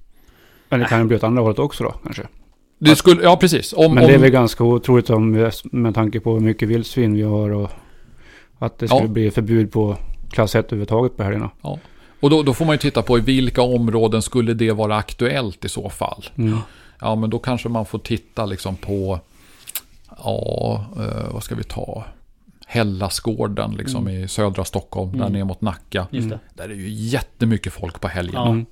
Men 0.68 0.80
det 0.80 0.86
kan 0.86 0.98
ju 1.00 1.04
bli 1.04 1.16
åt 1.16 1.24
andra 1.24 1.42
hållet 1.42 1.58
också 1.58 1.84
då 1.84 1.90
kanske. 1.90 2.22
Det 2.78 2.96
skulle, 2.96 3.22
ja, 3.22 3.36
precis. 3.36 3.72
Om, 3.72 3.94
Men 3.94 4.06
det 4.06 4.12
är 4.12 4.16
om, 4.16 4.22
väl 4.22 4.30
ganska 4.30 4.64
otroligt 4.64 5.10
om, 5.10 5.50
med 5.62 5.94
tanke 5.94 6.20
på 6.20 6.32
hur 6.32 6.40
mycket 6.40 6.68
vildsvin 6.68 7.14
vi 7.14 7.22
har 7.22 7.50
och 7.50 7.70
att 8.58 8.78
det 8.78 8.88
skulle 8.88 9.02
Ja. 9.02 9.08
bli 9.08 9.30
förbud 9.30 9.72
på 9.72 9.96
klass 10.30 10.54
1 10.54 10.66
överhuvudtaget 10.66 11.16
på 11.16 11.22
helgerna. 11.22 11.50
Och 12.20 12.30
då, 12.30 12.42
då 12.42 12.54
får 12.54 12.64
man 12.64 12.74
ju 12.74 12.78
titta 12.78 13.02
på 13.02 13.18
i 13.18 13.20
vilka 13.20 13.62
områden 13.62 14.22
skulle 14.22 14.54
det 14.54 14.72
vara 14.72 14.96
aktuellt 14.96 15.64
i 15.64 15.68
så 15.68 15.88
fall. 15.90 16.24
Mm. 16.36 16.58
Ja, 17.00 17.14
men 17.14 17.30
då 17.30 17.38
kanske 17.38 17.68
man 17.68 17.86
får 17.86 17.98
titta 17.98 18.46
liksom 18.46 18.76
på, 18.76 19.20
ja, 20.18 20.84
eh, 20.98 21.32
vad 21.32 21.42
ska 21.42 21.54
vi 21.54 21.64
ta? 21.64 22.04
Hellasgården 22.66 23.72
liksom 23.72 24.08
i 24.08 24.28
södra 24.28 24.64
Stockholm, 24.64 25.10
där 25.12 25.18
Mm. 25.18 25.32
ner 25.32 25.44
mot 25.44 25.60
Nacka. 25.60 26.06
Just 26.10 26.26
Mm. 26.26 26.38
det. 26.54 26.62
Där 26.62 26.68
är 26.70 26.74
ju 26.74 26.88
jättemycket 26.88 27.72
folk 27.72 28.00
på 28.00 28.08
helgen. 28.08 28.34
Ja. 28.34 28.44
Ja. 28.44 28.50
Mm. 28.50 28.66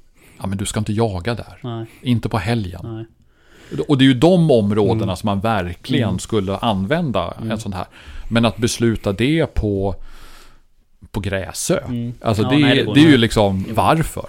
men 0.48 0.58
du 0.58 0.66
ska 0.66 0.78
inte 0.78 0.92
jaga 0.92 1.34
där. 1.34 1.58
Nej. 1.62 1.86
Inte 2.02 2.28
på 2.28 2.38
helgen. 2.38 2.80
Nej. 2.82 3.04
Och 3.88 3.98
det 3.98 4.04
är 4.04 4.06
ju 4.06 4.14
de 4.14 4.50
områdena 4.50 5.02
Mm. 5.02 5.16
som 5.16 5.26
man 5.26 5.40
verkligen 5.40 6.08
Mm. 6.08 6.18
skulle 6.18 6.56
använda 6.56 7.32
Mm. 7.38 7.50
en 7.50 7.58
sån 7.60 7.72
här. 7.72 7.86
Men 8.28 8.44
att 8.44 8.56
besluta 8.56 9.12
det 9.12 9.46
på, 9.54 9.94
på 11.12 11.20
Gräsö. 11.20 11.78
Mm. 11.78 12.14
Alltså 12.20 12.42
Ja, 12.42 12.48
det, 12.48 12.58
nej, 12.58 12.84
det, 12.84 12.94
det 12.94 13.00
är 13.00 13.10
ju 13.10 13.16
liksom 13.16 13.64
varför. 13.74 14.26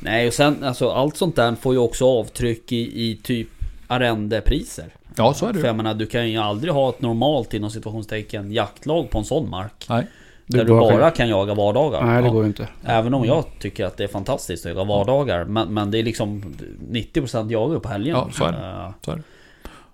Nej, 0.00 0.26
och 0.28 0.34
sen 0.34 0.64
alltså 0.64 0.90
allt 0.90 1.16
sånt 1.16 1.36
där 1.36 1.54
får 1.54 1.72
ju 1.74 1.78
också 1.78 2.06
avtryck 2.06 2.72
i, 2.72 2.76
i 3.10 3.16
typ 3.22 3.48
arrendepriser. 3.86 4.86
Ja, 5.16 5.34
så 5.34 5.46
är 5.46 5.52
det 5.52 5.58
För 5.60 5.66
jag 5.66 5.76
menar, 5.76 5.94
du 5.94 6.06
kan 6.06 6.30
ju 6.30 6.38
aldrig 6.38 6.72
ha 6.72 6.88
ett 6.88 7.00
normalt 7.00 7.54
inom 7.54 7.70
situationstecken 7.70 8.52
jaktlag 8.52 9.10
på 9.10 9.18
en 9.18 9.24
sån 9.24 9.50
mark. 9.50 9.86
Nej. 9.88 10.06
Där 10.46 10.64
du 10.64 10.70
bara 10.70 11.10
kan 11.10 11.28
jaga 11.28 11.54
vardagar. 11.54 12.04
Nej, 12.04 12.22
det 12.22 12.28
går 12.28 12.42
ju 12.42 12.46
inte. 12.48 12.68
Även 12.84 13.14
om 13.14 13.24
jag 13.24 13.44
tycker 13.60 13.84
att 13.84 13.96
det 13.96 14.04
är 14.04 14.08
fantastiskt 14.08 14.66
att 14.66 14.72
jaga 14.72 14.84
vardagar. 14.84 15.44
Men, 15.44 15.74
men 15.74 15.90
det 15.90 15.98
är 15.98 16.02
liksom 16.02 16.54
90% 16.90 17.50
jagar 17.52 17.78
på 17.78 17.88
helgen. 17.88 18.16
Ja, 18.16 18.28
så 18.32 18.44
är 18.44 18.52
det. 18.52 18.58
Eh, 18.58 18.90
Så 19.04 19.10
är 19.10 19.16
det. 19.16 19.22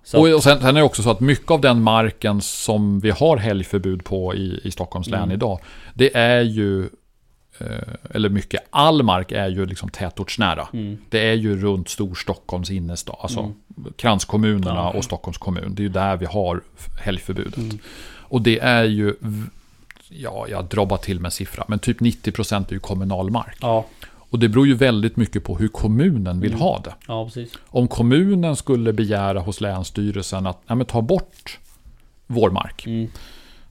Så 0.05 0.19
Och, 0.21 0.33
och 0.35 0.43
sen, 0.43 0.59
sen 0.59 0.67
är 0.69 0.73
det 0.79 0.83
också 0.83 1.03
så 1.03 1.09
att 1.11 1.19
mycket 1.19 1.51
av 1.51 1.61
den 1.61 1.81
marken 1.81 2.41
som 2.41 2.99
vi 2.99 3.09
har 3.11 3.37
helgförbud 3.37 4.03
på 4.03 4.35
i, 4.35 4.59
i 4.63 4.71
Stockholms 4.71 5.07
län 5.09 5.23
Mm. 5.23 5.31
idag, 5.35 5.59
det 5.93 6.17
är 6.17 6.41
ju, 6.41 6.83
eh, 7.59 7.67
eller 8.13 8.29
mycket, 8.29 8.61
all 8.69 9.03
mark 9.03 9.31
är 9.31 9.47
ju 9.47 9.65
liksom 9.65 9.89
tätortsnära. 9.89 10.67
mm, 10.73 10.97
Det 11.09 11.29
är 11.29 11.33
ju 11.33 11.61
runt 11.61 11.89
Storstockholms 11.89 12.71
innerstad, 12.71 13.15
alltså 13.19 13.39
Mm. 13.39 13.53
kranskommunerna 13.97 14.75
Ja. 14.75 14.89
och 14.89 15.03
Stockholms 15.03 15.37
kommun. 15.37 15.75
Det 15.75 15.81
är 15.81 15.83
ju 15.83 15.89
där 15.89 16.17
vi 16.17 16.25
har 16.25 16.61
helgförbudet. 17.03 17.57
Mm. 17.57 17.79
Och 18.27 18.41
det 18.41 18.59
är 18.59 18.83
ju, 18.83 19.13
ja, 20.09 20.45
jag 20.49 20.65
drar 20.65 20.85
bara 20.85 20.99
till 20.99 21.19
med 21.19 21.25
en 21.27 21.31
siffra, 21.31 21.65
men 21.67 21.79
typ 21.79 21.99
90% 22.01 22.69
är 22.69 22.73
ju 22.73 22.79
kommunal 22.79 23.29
mark. 23.31 23.57
ja, 23.61 23.85
Och 24.35 24.39
det 24.39 24.49
beror 24.49 24.67
ju 24.67 24.73
väldigt 24.73 25.17
mycket 25.17 25.43
på 25.43 25.57
hur 25.57 25.67
kommunen 25.67 26.39
vill 26.39 26.51
Mm. 26.51 26.61
ha 26.61 26.81
det. 26.83 26.93
ja. 27.07 27.29
Om 27.67 27.87
kommunen 27.87 28.55
skulle 28.55 28.93
begära 28.93 29.39
hos 29.39 29.61
Länsstyrelsen 29.61 30.47
att 30.47 30.57
nej, 30.67 30.85
ta 30.85 31.01
bort 31.01 31.59
vår 32.27 32.49
mark. 32.51 32.85
Mm, 32.87 33.07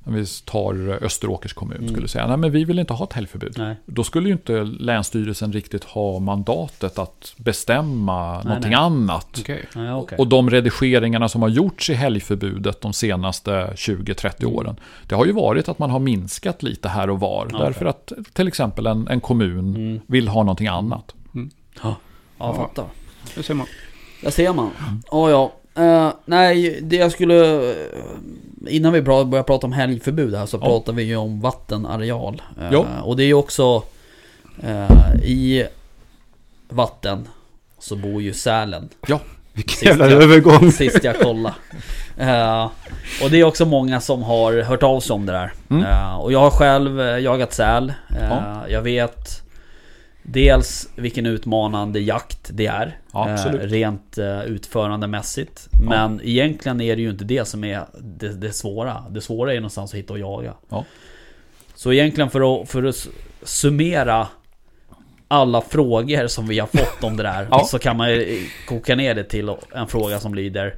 vi 0.05 0.27
tar 0.45 0.99
Österåkers 1.05 1.53
kommun 1.53 1.77
Mm. 1.79 1.89
skulle 1.89 2.09
säga 2.09 2.27
nej 2.27 2.37
men 2.37 2.51
vi 2.53 2.65
vill 2.65 2.79
inte 2.79 2.93
ha 2.93 3.05
ett 3.05 3.13
helgförbud. 3.13 3.55
nej. 3.59 3.77
Då 3.87 4.05
skulle 4.05 4.29
ju 4.29 4.33
inte 4.33 4.53
Länsstyrelsen 4.65 5.53
riktigt 5.53 5.85
ha 5.85 6.19
mandatet 6.19 6.99
att 6.99 7.35
bestämma 7.37 8.43
någonting 8.43 8.71
nej. 8.71 8.81
annat. 8.81 9.29
Okej. 9.41 9.65
nej 9.75 9.93
okej. 9.93 10.19
Och 10.19 10.27
de 10.27 10.51
redigeringarna 10.51 11.29
som 11.29 11.43
har 11.43 11.49
gjorts 11.49 11.91
i 11.91 11.95
helgförbudet 11.95 12.81
de 12.81 12.93
senaste 12.93 13.73
20-30 13.77 14.43
Mm. 14.45 14.55
åren. 14.57 14.77
Det 15.07 15.15
har 15.15 15.27
ju 15.27 15.33
varit 15.33 15.69
att 15.69 15.79
man 15.79 15.91
har 15.91 15.99
minskat 15.99 16.63
lite 16.63 16.89
här 16.89 17.11
och 17.11 17.21
var. 17.21 17.49
Ja, 17.53 17.59
Därför 17.59 17.87
att 17.87 18.13
till 18.33 18.49
exempel 18.49 18.87
en, 18.87 19.09
en 19.09 19.21
kommun 19.21 19.77
Mm. 19.77 20.01
vill 20.07 20.29
ha 20.29 20.43
någonting 20.43 20.67
annat. 20.69 21.15
Ja, 21.83 21.97
jag 22.39 22.57
fattar. 22.57 22.85
Det 23.35 23.43
ser 23.43 23.55
man. 23.55 23.67
Där 24.23 24.31
ser 24.31 24.53
man. 24.53 24.71
Ja, 25.11 25.31
ja. 25.31 25.53
Eh, 25.77 26.09
nej, 26.25 26.79
det 26.83 26.97
jag 26.97 27.13
skulle... 27.13 27.71
eh, 27.71 27.77
Innan 28.69 28.93
vi 28.93 29.03
börjar 29.03 29.43
prata 29.43 29.67
om 29.67 29.73
helgförbud 29.73 30.35
här 30.35 30.47
så 30.47 30.57
Ja. 30.57 30.67
pratar 30.67 30.93
vi 30.93 31.03
ju 31.03 31.17
om 31.17 31.41
vattenareal. 31.41 32.43
Ja. 32.71 32.87
Och 33.03 33.17
det 33.17 33.23
är 33.23 33.27
ju 33.27 33.35
också... 33.35 33.83
eh, 34.63 35.15
I 35.25 35.67
vatten 36.69 37.29
så 37.79 37.97
bor 37.97 38.23
ju 38.23 38.33
sälen. 38.33 38.89
Vilken 39.53 39.73
Sist 39.77 39.85
jävla 39.87 40.11
jag- 40.11 40.23
övergång. 40.23 40.73
Sist 40.73 41.05
jag 41.05 41.19
kollade. 41.21 41.55
Eh, 42.19 42.65
och 43.25 43.31
det 43.31 43.41
är 43.41 43.45
också 43.45 43.65
många 43.67 44.01
som 44.01 44.23
har 44.23 44.63
hört 44.63 44.83
av 44.83 45.01
sig 45.01 45.15
om 45.15 45.27
det 45.27 45.33
där. 45.33 45.53
Mm. 45.71 45.85
Eh, 45.85 46.15
och 46.17 46.33
jag 46.33 46.41
har 46.41 46.51
själv 46.51 47.01
jagat 47.01 47.53
säl. 47.53 47.93
Ja. 48.21 48.63
Jag 48.69 48.83
vet 48.83 49.43
dels 50.27 50.89
vilken 50.97 51.27
utmanande 51.27 52.01
jakt 52.01 52.51
det 52.53 52.67
är. 52.67 52.99
Ja. 53.13 53.31
Eh, 53.31 53.53
rent 53.53 54.19
eh, 54.19 54.43
utförandemässigt. 54.43 55.69
Men 55.89 56.21
egentligen 56.25 56.81
är 56.81 56.97
det 56.97 57.03
ju 57.03 57.11
inte 57.11 57.25
det 57.25 57.45
som 57.45 57.65
är 57.65 57.85
det, 58.01 58.29
det 58.29 58.53
svåra. 58.53 59.05
Det 59.11 59.21
svåra 59.21 59.53
är 59.53 59.57
någonstans 59.57 59.93
att 59.93 59.99
hitta 59.99 60.13
och 60.13 60.19
jaga. 60.19 60.55
Ja. 60.69 60.85
Så 61.75 61.93
egentligen 61.93 62.31
för 62.31 62.63
att, 62.63 62.69
för 62.69 62.83
att 62.83 63.09
summera 63.43 64.29
alla 65.29 65.61
frågor 65.61 66.27
som 66.27 66.47
vi 66.47 66.59
har 66.59 66.67
fått 66.67 67.05
om 67.05 67.17
det 67.17 67.23
där. 67.23 67.49
Ja. 67.51 67.65
Så 67.65 67.79
kan 67.79 67.97
man 67.97 68.11
ju 68.11 68.47
koka 68.69 68.97
ner 68.97 69.15
det 69.15 69.25
till 69.25 69.57
en 69.75 69.87
fråga 69.89 70.21
som 70.21 70.35
lyder 70.35 70.75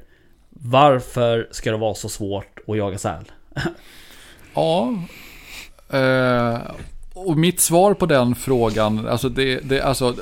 Varför 0.49 1.47
ska 1.51 1.71
det 1.71 1.77
vara 1.77 1.93
så 1.93 2.09
svårt 2.09 2.59
att 2.67 2.77
jaga 2.77 2.97
säl? 2.97 3.23
Ja. 4.53 4.93
Eh, 5.89 6.59
och 7.25 7.37
mitt 7.37 7.59
svar 7.59 7.93
på 7.93 8.05
den 8.05 8.35
frågan, 8.35 9.07
alltså 9.07 9.29
det, 9.29 9.59
det, 9.69 9.81
alltså, 9.81 10.15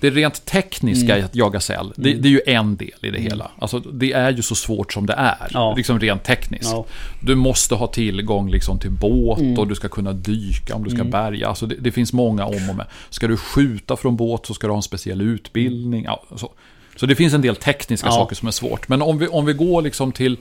det 0.00 0.10
rent 0.10 0.44
tekniska 0.44 1.12
Mm. 1.12 1.18
i 1.20 1.24
att 1.24 1.34
jaga 1.34 1.60
säl, 1.60 1.92
det, 1.96 2.10
Mm. 2.10 2.22
det 2.22 2.28
är 2.28 2.30
ju 2.30 2.40
en 2.46 2.76
del 2.76 2.88
i 2.88 3.10
det 3.10 3.18
Mm. 3.18 3.22
hela. 3.22 3.50
Alltså, 3.58 3.78
det 3.78 4.12
är 4.12 4.30
ju 4.30 4.42
så 4.42 4.54
svårt 4.54 4.92
som 4.92 5.06
det 5.06 5.12
är, 5.12 5.48
Ja. 5.50 5.74
liksom 5.76 6.00
rent 6.00 6.24
tekniskt. 6.24 6.70
Ja, 6.72 6.84
Du 7.20 7.34
måste 7.34 7.74
ha 7.74 7.86
tillgång 7.86 8.50
liksom 8.50 8.78
till 8.78 8.90
båt 8.90 9.38
Mm. 9.40 9.58
och 9.58 9.68
du 9.68 9.74
ska 9.74 9.88
kunna 9.88 10.12
dyka 10.12 10.74
om 10.74 10.84
du 10.84 10.90
ska 10.90 11.00
Mm. 11.00 11.10
bärga. 11.10 11.48
Alltså 11.48 11.66
det, 11.66 11.74
det 11.80 11.92
finns 11.92 12.12
många 12.12 12.44
om 12.46 12.70
och 12.70 12.76
med. 12.76 12.86
Ska 13.10 13.26
du 13.28 13.36
skjuta 13.36 13.96
från 13.96 14.16
båt 14.16 14.46
så 14.46 14.54
ska 14.54 14.66
du 14.66 14.70
ha 14.70 14.76
en 14.78 14.82
speciell 14.82 15.20
utbildning. 15.20 16.04
Ja, 16.04 16.22
så. 16.36 16.52
så 16.96 17.06
det 17.06 17.14
finns 17.14 17.34
en 17.34 17.40
del 17.42 17.56
tekniska 17.56 18.10
saker 18.10 18.36
som 18.36 18.48
är 18.48 18.52
svårt. 18.52 18.88
Men 18.88 19.02
om 19.02 19.18
vi, 19.18 19.26
om 19.28 19.46
vi 19.46 19.52
går 19.52 19.82
liksom 19.82 20.12
till 20.12 20.36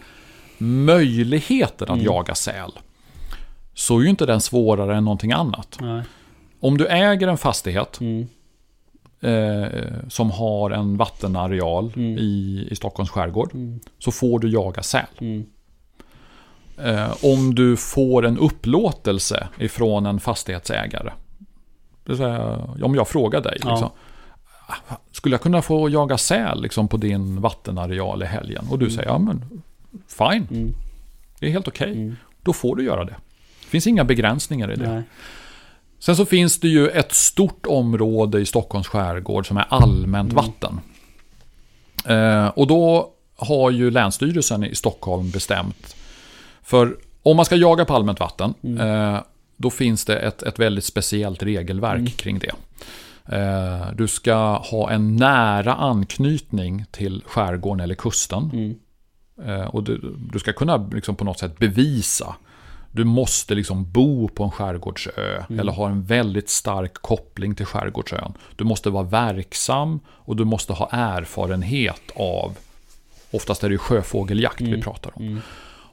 möjligheten 0.58 1.88
att 1.90 1.94
Mm. 1.94 2.06
jaga 2.06 2.36
säl. 2.36 2.72
Så 3.74 4.00
är 4.00 4.04
ju 4.04 4.10
inte 4.10 4.26
den 4.26 4.42
svårare 4.42 4.98
än 4.98 5.04
någonting 5.06 5.32
annat. 5.32 5.78
nej. 5.82 6.04
Om 6.60 6.78
du 6.78 6.88
äger 6.88 7.28
en 7.28 7.38
fastighet 7.38 8.00
Mm. 8.02 8.28
eh, 9.22 9.94
som 10.10 10.32
har 10.32 10.72
en 10.72 10.98
vattenareal 10.98 11.92
Mm. 11.96 12.18
i, 12.18 12.68
i 12.72 12.76
Stockholms 12.76 13.10
skärgård. 13.10 13.54
Mm. 13.54 13.80
Så 14.00 14.12
får 14.12 14.40
du 14.40 14.50
jaga 14.50 14.84
säl. 14.84 15.06
Mm. 15.20 15.46
Eh, 16.78 17.14
om 17.24 17.56
du 17.56 17.78
får 17.78 18.26
en 18.26 18.38
upplåtelse 18.38 19.48
ifrån 19.60 20.06
en 20.06 20.20
fastighetsägare. 20.20 21.12
Det 22.06 22.18
säga, 22.18 22.58
om 22.84 22.96
jag 22.96 23.08
frågar 23.08 23.42
dig. 23.42 23.58
Ja. 23.64 23.70
Liksom, 23.72 23.90
"Ah, 24.68 24.96
skulle 25.12 25.34
jag 25.34 25.42
kunna 25.42 25.62
få 25.62 25.90
jaga 25.90 26.18
säl 26.18 26.62
liksom, 26.62 26.88
på 26.88 26.98
din 26.98 27.42
vattenareal 27.42 28.24
i 28.24 28.26
helgen? 28.26 28.66
Och 28.70 28.80
du 28.80 28.86
Mm. 28.86 28.96
säger, 28.96 29.10
ja 29.10 29.18
men 29.18 29.46
fine, 30.08 30.48
Mm. 30.52 30.74
det 31.40 31.46
är 31.48 31.52
helt 31.52 31.68
okej. 31.68 31.92
Mm. 31.92 32.16
Då 32.44 32.54
får 32.54 32.76
du 32.76 32.84
göra 32.84 33.06
det. 33.06 33.16
Finns 33.74 33.88
inga 33.88 34.04
begränsningar 34.04 34.72
i 34.72 34.76
det. 34.76 34.94
Nej. 34.94 35.04
Sen 36.00 36.16
så 36.16 36.26
finns 36.26 36.60
det 36.60 36.68
ju 36.68 36.88
ett 36.88 37.14
stort 37.14 37.66
område 37.66 38.40
i 38.40 38.46
Stockholms 38.46 38.88
skärgård 38.88 39.48
som 39.48 39.58
är 39.58 39.66
allmänt 39.70 40.32
Mm. 40.32 40.46
vatten. 40.46 40.80
Eh, 42.06 42.48
och 42.48 42.68
då 42.68 43.10
har 43.36 43.72
ju 43.72 43.92
Länsstyrelsen 43.92 44.64
i 44.64 44.76
Stockholm 44.76 45.30
bestämt. 45.32 45.96
För 46.64 46.98
om 47.24 47.36
man 47.36 47.46
ska 47.46 47.56
jaga 47.56 47.86
på 47.86 47.94
allmänt 47.96 48.20
vatten, 48.20 48.54
Mm. 48.64 49.14
eh, 49.14 49.22
då 49.58 49.70
finns 49.70 50.06
det 50.06 50.18
ett, 50.20 50.44
ett 50.44 50.60
väldigt 50.60 50.86
speciellt 50.86 51.44
regelverk 51.44 52.00
Mm. 52.00 52.12
kring 52.12 52.40
det. 52.40 52.52
Eh, 53.38 53.88
du 53.96 54.08
ska 54.08 54.36
ha 54.58 54.92
en 54.92 55.16
nära 55.16 55.74
anknytning 55.76 56.86
till 56.92 57.24
skärgården 57.26 57.80
eller 57.80 57.96
kusten. 57.96 58.50
Mm. 58.54 58.76
Eh, 59.46 59.66
och 59.68 59.84
du, 59.84 60.16
du 60.34 60.40
ska 60.40 60.54
kunna 60.54 60.78
liksom 60.94 61.16
på 61.16 61.24
något 61.26 61.40
sätt 61.40 61.58
bevisa. 61.60 62.36
Du 62.96 63.04
måste 63.04 63.56
liksom 63.56 63.92
bo 63.92 64.28
på 64.28 64.44
en 64.44 64.52
skärgårdsö. 64.52 65.44
Mm. 65.50 65.60
Eller 65.60 65.72
ha 65.72 65.90
en 65.90 66.04
väldigt 66.04 66.50
stark 66.50 66.94
koppling 66.94 67.56
till 67.56 67.66
skärgårdsön. 67.66 68.34
Du 68.56 68.64
måste 68.64 68.90
vara 68.90 69.04
verksam 69.04 70.00
och 70.08 70.36
du 70.36 70.46
måste 70.46 70.74
ha 70.74 70.90
erfarenhet 70.92 72.02
av. 72.16 72.58
Oftast 73.32 73.64
är 73.64 73.70
det 73.70 73.74
ju 73.74 73.78
sjöfågeljakt 73.78 74.62
vi 74.62 74.68
Mm. 74.68 74.82
pratar 74.82 75.12
om. 75.16 75.24
Mm. 75.24 75.42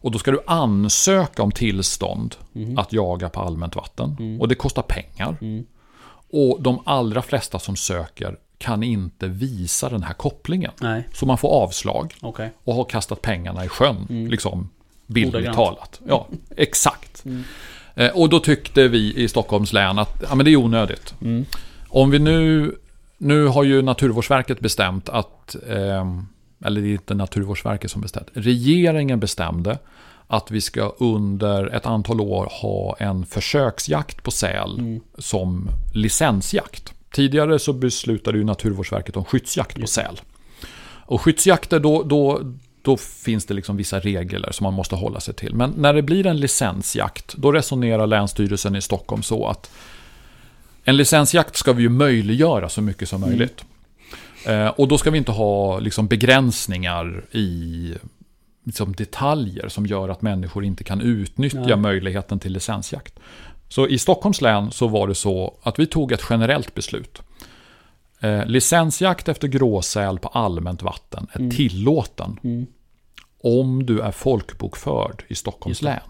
Och 0.02 0.10
då 0.10 0.18
ska 0.18 0.30
du 0.30 0.40
ansöka 0.46 1.42
om 1.42 1.50
tillstånd 1.52 2.36
Mm. 2.54 2.78
att 2.78 2.92
jaga 2.92 3.28
på 3.28 3.40
allmänt 3.40 3.76
vatten. 3.76 4.16
Mm. 4.18 4.40
Och 4.40 4.48
det 4.48 4.54
kostar 4.54 4.82
pengar. 4.82 5.36
Och 6.32 6.62
de 6.62 6.82
allra 6.86 7.22
flesta 7.22 7.58
som 7.58 7.76
söker 7.76 8.36
kan 8.58 8.82
inte 8.82 9.26
visa 9.28 9.88
den 9.88 10.02
här 10.02 10.14
kopplingen. 10.14 10.72
Nej, 10.80 11.08
Så 11.12 11.26
man 11.26 11.38
får 11.38 11.48
avslag 11.48 12.14
okej. 12.20 12.52
och 12.64 12.74
har 12.74 12.84
kastat 12.84 13.22
pengarna 13.22 13.64
i 13.64 13.68
sjön. 13.68 14.06
Mm. 14.10 14.26
Liksom 14.30 14.68
bildligt 15.10 15.54
talat. 15.54 16.00
Ja, 16.08 16.28
exakt. 16.56 17.24
Mm. 17.24 17.44
Eh, 17.94 18.10
och 18.10 18.28
då 18.28 18.40
tyckte 18.40 18.88
vi 18.88 19.14
i 19.14 19.28
Stockholms 19.28 19.72
län 19.72 19.98
att 19.98 20.22
ja, 20.28 20.34
men 20.34 20.44
det 20.44 20.50
är 20.50 20.56
onödigt. 20.56 21.14
Mm. 21.20 21.44
Om 21.88 22.10
vi 22.10 22.18
nu... 22.18 22.74
Nu 23.22 23.46
har 23.46 23.64
ju 23.64 23.82
Naturvårdsverket 23.82 24.60
bestämt 24.60 25.08
att... 25.08 25.56
ehm, 25.68 26.26
eller 26.64 26.80
det 26.80 26.88
är 26.88 26.92
inte 26.92 27.14
Naturvårdsverket 27.14 27.90
som 27.90 28.00
bestämt. 28.00 28.28
Regeringen 28.34 29.20
bestämde 29.20 29.78
att 30.26 30.50
vi 30.50 30.60
ska 30.60 30.94
under 30.98 31.66
ett 31.66 31.86
antal 31.86 32.20
år 32.20 32.48
ha 32.62 32.96
en 32.98 33.26
försöksjakt 33.26 34.22
på 34.22 34.30
säl 34.30 34.78
Mm. 34.78 35.00
som 35.18 35.68
licensjakt. 35.94 36.94
Tidigare 37.12 37.58
så 37.58 37.72
beslutade 37.72 38.38
ju 38.38 38.44
Naturvårdsverket 38.44 39.16
om 39.16 39.24
skyddsjakt 39.24 39.80
på 39.80 39.86
säl. 39.86 40.20
Och 41.06 41.20
skyddsjakter 41.20 41.80
då, 41.80 42.02
då, 42.02 42.40
då 42.82 42.96
finns 42.96 43.46
det 43.46 43.54
liksom 43.54 43.76
vissa 43.76 44.00
regler 44.00 44.52
som 44.52 44.64
man 44.64 44.74
måste 44.74 44.96
hålla 44.96 45.20
sig 45.20 45.34
till. 45.34 45.54
Men 45.54 45.70
när 45.70 45.94
det 45.94 46.02
blir 46.02 46.26
en 46.26 46.36
licensjakt, 46.40 47.34
då 47.36 47.52
resonerar 47.52 48.06
Länsstyrelsen 48.06 48.76
i 48.76 48.80
Stockholm 48.80 49.22
så 49.22 49.46
att 49.46 49.70
en 50.84 50.96
licensjakt 50.96 51.56
ska 51.56 51.72
vi 51.72 51.82
ju 51.82 51.88
möjliggöra 51.88 52.68
så 52.68 52.82
mycket 52.82 53.08
som 53.08 53.22
Mm. 53.22 53.30
möjligt. 53.30 53.64
Eh, 54.46 54.66
och 54.66 54.88
då 54.88 54.98
ska 54.98 55.10
vi 55.10 55.18
inte 55.18 55.32
ha 55.32 55.78
liksom 55.78 56.06
begränsningar 56.06 57.24
i 57.32 57.94
liksom 58.64 58.92
detaljer 58.92 59.68
som 59.68 59.86
gör 59.86 60.08
att 60.08 60.22
människor 60.22 60.64
inte 60.64 60.84
kan 60.84 61.00
utnyttja 61.00 61.58
Nej. 61.60 61.76
möjligheten 61.76 62.38
till 62.38 62.52
licensjakt. 62.52 63.14
Så 63.68 63.88
i 63.88 63.98
Stockholms 63.98 64.40
län 64.40 64.70
så 64.70 64.88
var 64.88 65.08
det 65.08 65.14
så 65.14 65.54
att 65.62 65.78
vi 65.78 65.86
tog 65.86 66.12
ett 66.12 66.22
generellt 66.30 66.74
beslut. 66.74 67.22
Eh, 68.22 68.46
licensjakt 68.46 69.28
efter 69.28 69.48
gråsäl 69.48 70.18
på 70.18 70.28
allmänt 70.28 70.82
vatten 70.82 71.26
är 71.32 71.38
Mm. 71.38 71.50
tillåten 71.50 72.38
Mm. 72.44 72.66
om 73.42 73.86
du 73.86 74.00
är 74.00 74.10
folkbokförd 74.12 75.24
i 75.28 75.34
Stockholms 75.34 75.82
län. 75.82 76.00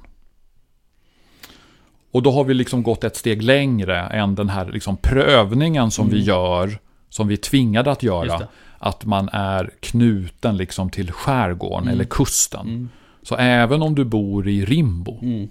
Och 2.12 2.22
då 2.22 2.30
har 2.32 2.44
vi 2.44 2.54
liksom 2.54 2.82
gått 2.82 3.04
ett 3.04 3.16
steg 3.16 3.42
längre 3.42 4.00
än 4.00 4.34
den 4.34 4.48
här 4.48 4.66
liksom 4.72 4.96
prövningen 4.96 5.90
som 5.90 6.08
vi 6.08 6.16
Mm. 6.16 6.26
gör, 6.28 6.78
som 7.08 7.28
vi 7.28 7.34
är 7.34 7.38
tvingade 7.38 7.90
att 7.90 8.02
göra. 8.02 8.42
Att 8.78 9.04
man 9.04 9.28
är 9.32 9.70
knuten 9.80 10.56
liksom 10.56 10.90
till 10.90 11.12
skärgården 11.12 11.82
Mm. 11.82 11.94
eller 11.94 12.04
kusten. 12.04 12.66
Mm. 12.68 12.88
Så 13.22 13.36
även 13.36 13.82
om 13.82 13.94
du 13.94 14.04
bor 14.04 14.48
i 14.48 14.64
Rimbo, 14.64 15.18
Mm. 15.22 15.48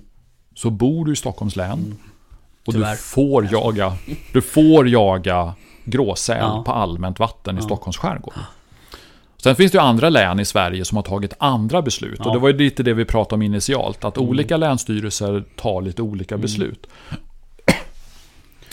så 0.55 0.69
bor 0.69 1.05
du 1.05 1.13
i 1.13 1.15
Stockholms 1.15 1.55
län. 1.55 1.95
Och 2.67 2.73
Tyvärr. 2.73 2.91
du 2.91 2.97
får 2.97 3.47
jaga, 3.51 3.93
du 4.33 4.41
får 4.41 4.87
jaga 4.89 5.53
gråsäl 5.89 6.37
Ja. 6.41 6.63
på 6.65 6.71
allmänt 6.71 7.19
vatten 7.19 7.55
i 7.55 7.59
Ja. 7.59 7.65
Stockholms 7.65 7.97
skärgård. 7.97 8.33
Sen 9.43 9.55
finns 9.55 9.71
det 9.71 9.75
ju 9.77 9.81
andra 9.81 10.09
län 10.09 10.39
i 10.39 10.45
Sverige 10.45 10.85
som 10.85 10.95
har 10.95 11.03
tagit 11.03 11.33
andra 11.37 11.81
beslut. 11.81 12.19
Ja. 12.19 12.25
Och 12.27 12.33
det 12.33 12.39
var 12.39 12.49
ju 12.49 12.57
lite 12.57 12.83
det 12.83 12.93
vi 12.93 13.05
pratade 13.05 13.35
om 13.35 13.41
initialt. 13.41 14.05
Att 14.05 14.17
Mm. 14.17 14.29
olika 14.29 14.57
länsstyrelser 14.57 15.43
tar 15.55 15.81
lite 15.81 16.01
olika 16.01 16.37
beslut. 16.37 16.87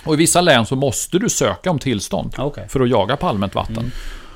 Och 0.04 0.14
i 0.14 0.16
vissa 0.16 0.40
län 0.40 0.66
så 0.66 0.76
måste 0.76 1.18
du 1.18 1.28
söka 1.28 1.70
om 1.70 1.78
tillstånd 1.78 2.34
Okej. 2.38 2.68
för 2.68 2.80
att 2.80 2.88
jaga 2.90 3.16
på 3.16 3.26
allmänt 3.26 3.54
vatten. 3.54 3.76
Mm. 3.78 3.90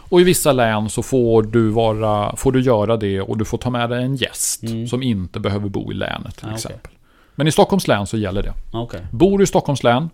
Och 0.08 0.20
i 0.20 0.24
vissa 0.24 0.52
län 0.52 0.90
så 0.90 1.02
får 1.02 1.42
du, 1.42 1.68
vara, 1.68 2.36
får 2.36 2.52
du 2.52 2.60
göra 2.60 2.96
det 2.96 3.20
och 3.20 3.38
du 3.38 3.44
får 3.44 3.58
ta 3.58 3.70
med 3.70 3.90
dig 3.90 4.02
en 4.04 4.16
gäst 4.16 4.62
Mm. 4.62 4.86
som 4.86 5.02
inte 5.02 5.40
behöver 5.40 5.68
bo 5.68 5.92
i 5.92 5.94
länet 5.94 6.36
till 6.36 6.50
exempel. 6.54 6.92
Men 7.34 7.46
i 7.46 7.52
Stockholms 7.52 7.88
län 7.88 8.06
så 8.06 8.16
gäller 8.16 8.42
det. 8.42 8.52
Okej. 8.72 9.00
Bor 9.10 9.38
du 9.38 9.44
i 9.44 9.46
Stockholms 9.46 9.82
län, 9.82 10.10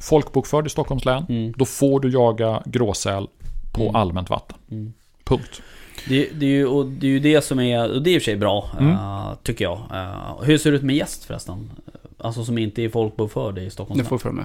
folkbokförd 0.00 0.66
i 0.66 0.70
Stockholms 0.70 1.04
län, 1.04 1.26
Mm. 1.28 1.52
då 1.56 1.64
får 1.64 2.00
du 2.00 2.10
jaga 2.10 2.62
gråsäl 2.66 3.26
på 3.72 3.82
Mm. 3.82 3.96
allmänt 3.96 4.30
vatten. 4.30 4.56
Mm. 4.70 4.92
Punkt. 5.24 5.62
Det, 6.08 6.28
det, 6.34 6.46
är 6.46 6.50
ju, 6.50 6.66
och 6.66 6.86
det 6.86 7.06
är 7.06 7.10
ju 7.10 7.20
det 7.20 7.44
som 7.44 7.60
är, 7.60 7.90
och 7.94 8.02
det 8.02 8.10
är 8.10 8.14
i 8.14 8.18
och 8.18 8.22
för 8.22 8.24
sig 8.24 8.36
bra, 8.36 8.70
Mm. 8.80 8.92
eh, 8.92 9.28
tycker 9.42 9.64
jag. 9.64 9.78
Eh, 9.94 10.42
hur 10.42 10.58
ser 10.58 10.70
det 10.70 10.76
ut 10.76 10.82
med 10.82 10.96
gäst 10.96 11.24
förresten? 11.24 11.70
Alltså 12.18 12.44
som 12.44 12.58
inte 12.58 12.82
är 12.82 12.88
folkbokförd 12.88 13.58
i 13.58 13.70
Stockholms 13.70 13.98
Det 13.98 14.02
län? 14.02 14.08
får 14.08 14.16
du 14.16 14.20
för 14.22 14.30
mig. 14.30 14.44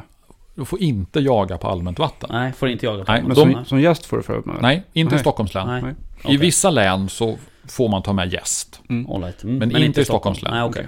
Du 0.56 0.66
får 0.66 0.82
inte 0.82 1.20
jaga 1.20 1.58
på 1.58 1.68
allmänt 1.68 2.00
vatten. 2.00 2.30
Nej, 2.34 2.54
får 2.54 2.70
inte 2.70 2.86
jaga 2.86 3.06
på. 3.06 3.12
Men 3.12 3.30
de- 3.30 3.36
som, 3.54 3.66
som 3.66 3.82
gäst 3.82 4.06
får 4.06 4.18
du 4.18 4.24
för 4.24 4.42
mig. 4.46 4.56
Nej, 4.62 4.84
inte 4.94 5.12
i 5.14 5.16
Nej. 5.16 5.20
Stockholms 5.20 5.54
län. 5.54 5.68
Nej. 5.68 5.82
Nej. 5.82 6.34
I 6.34 6.38
vissa 6.38 6.70
län 6.70 7.10
så 7.10 7.38
får 7.68 7.90
man 7.90 8.02
ta 8.04 8.14
med 8.14 8.34
gäst. 8.34 8.82
Mm. 8.90 9.12
All 9.12 9.24
right. 9.24 9.44
Mm, 9.44 9.58
Men 9.58 9.84
inte 9.84 10.02
i 10.02 10.06
Stockholms 10.06 10.42
län. 10.42 10.54
Nej, 10.54 10.64
okej. 10.64 10.88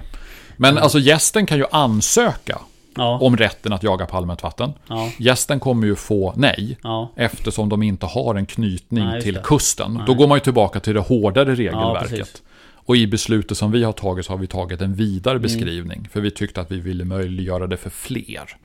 Men 0.56 0.70
Mm. 0.70 0.82
alltså 0.82 0.98
gästen 0.98 1.46
kan 1.46 1.58
ju 1.58 1.64
ansöka 1.70 2.58
Ja, 2.96 3.18
om 3.18 3.36
rätten 3.36 3.72
att 3.72 3.82
jaga 3.82 4.06
på 4.06 4.16
allmänt 4.16 4.42
vatten. 4.42 4.72
ja, 4.88 5.10
Gästen 5.18 5.60
kommer 5.60 5.86
ju 5.86 5.94
få 5.96 6.32
nej. 6.36 6.78
ja. 6.82 7.10
Eftersom 7.16 7.68
de 7.68 7.82
inte 7.82 8.06
har 8.06 8.34
en 8.34 8.46
knytning 8.46 9.04
Nej, 9.04 9.22
till 9.22 9.38
kusten. 9.38 9.94
Nej. 9.94 10.02
Då 10.06 10.14
går 10.14 10.26
man 10.28 10.36
ju 10.36 10.40
tillbaka 10.40 10.80
till 10.80 10.94
det 10.94 11.00
hårdare 11.00 11.54
regelverket. 11.54 12.42
och 12.74 12.96
i 12.96 13.06
beslutet 13.06 13.56
som 13.58 13.70
vi 13.70 13.84
har 13.84 13.92
tagit 13.92 14.26
så 14.26 14.32
har 14.32 14.38
vi 14.38 14.46
tagit 14.46 14.80
en 14.80 14.94
vidare 14.94 15.32
Mm. 15.32 15.42
beskrivning. 15.42 16.08
För 16.12 16.20
vi 16.20 16.30
tyckte 16.30 16.60
att 16.60 16.70
vi 16.72 16.80
ville 16.80 17.04
möjliggöra 17.04 17.66
det 17.66 17.76
för 17.76 17.90
fler. 17.90 18.56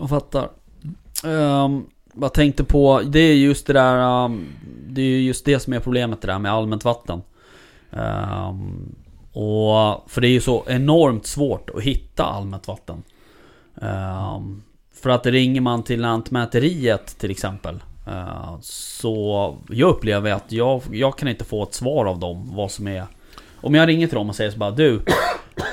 Jag 0.00 0.08
fattar. 0.08 0.48
Um, 1.24 1.86
jag 2.20 2.34
tänkte 2.34 2.64
på, 2.64 3.02
det 3.06 3.18
är 3.20 3.34
just 3.34 3.66
det 3.66 3.72
där, 3.72 4.24
um, 4.24 4.46
det 4.88 5.00
är 5.02 5.06
ju 5.06 5.20
just 5.20 5.44
det 5.44 5.60
som 5.60 5.72
är 5.72 5.80
problemet 5.80 6.20
det 6.22 6.26
där 6.26 6.38
med 6.38 6.52
allmänt 6.52 6.84
vatten. 6.84 7.22
Ehm, 7.92 8.94
och, 9.38 10.10
för 10.10 10.20
det 10.20 10.28
är 10.28 10.30
ju 10.32 10.40
så 10.40 10.64
enormt 10.68 11.26
svårt 11.26 11.70
att 11.74 11.82
hitta 11.82 12.24
allmänt 12.24 12.68
vatten. 12.68 13.02
Ehm, 13.82 14.62
för 15.02 15.10
att 15.10 15.26
ringer 15.26 15.60
man 15.60 15.82
till 15.82 16.00
Lantmäteriet 16.00 17.18
till 17.18 17.30
exempel. 17.30 17.80
eh, 18.06 18.56
så 18.60 19.56
jag 19.68 19.88
upplever 19.90 20.32
att 20.32 20.52
jag, 20.52 20.82
jag 20.92 21.18
kan 21.18 21.28
inte 21.28 21.44
få 21.44 21.62
ett 21.62 21.74
svar 21.74 22.06
av 22.06 22.18
dem 22.18 22.50
vad 22.56 22.70
som 22.70 22.88
är... 22.88 23.04
Om 23.60 23.74
jag 23.74 23.88
ringer 23.88 24.06
till 24.06 24.16
dem 24.16 24.28
och 24.28 24.36
säger 24.36 24.50
så 24.50 24.58
bara 24.58 24.70
du, 24.70 25.00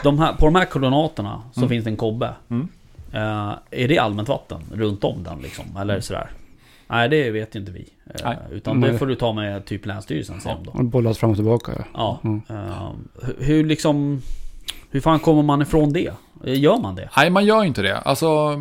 de 0.04 0.20
här, 0.20 0.34
på 0.34 0.46
de 0.46 0.56
här 0.56 0.66
koordinaterna 0.66 1.42
så 1.54 1.60
Mm. 1.60 1.70
finns 1.70 1.84
det 1.84 1.90
en 1.92 1.98
kobbe. 1.98 2.34
Mm. 2.50 2.68
Eh, 3.14 3.54
är 3.72 3.88
det 3.88 3.98
allmänt 4.00 4.30
vatten 4.30 4.62
runt 4.74 5.04
om 5.04 5.24
den 5.24 5.40
liksom? 5.40 5.66
Eller 5.78 6.00
sådär? 6.00 6.30
Nej 6.88 7.10
det 7.10 7.32
vet 7.32 7.56
ju 7.56 7.60
inte 7.60 7.72
vi. 7.72 7.90
Eh, 8.06 8.16
Nej. 8.24 8.38
utan 8.52 8.82
det 8.82 8.98
får 8.98 9.06
du 9.06 9.16
ta 9.16 9.34
med 9.34 9.66
typ 9.66 9.86
Länsstyrelsen 9.86 10.40
de 10.44 10.64
då. 10.78 10.84
Bollas 10.84 11.18
fram 11.18 11.30
och 11.30 11.36
tillbaka 11.36 11.72
ja. 11.78 11.84
Ja. 11.94 12.20
Mm. 12.24 12.42
eh, 12.50 12.90
hur- 13.40 13.64
liksom... 13.66 14.22
Hur 14.92 15.00
fan 15.02 15.20
kommer 15.20 15.44
man 15.44 15.62
ifrån 15.62 15.94
det? 15.94 16.12
Eh, 16.46 16.60
Gör 16.60 16.78
man 16.80 16.96
det? 16.96 17.10
Nej, 17.18 17.30
man 17.30 17.46
gör 17.46 17.64
inte 17.64 17.82
det. 17.82 17.98
Alltså, 17.98 18.60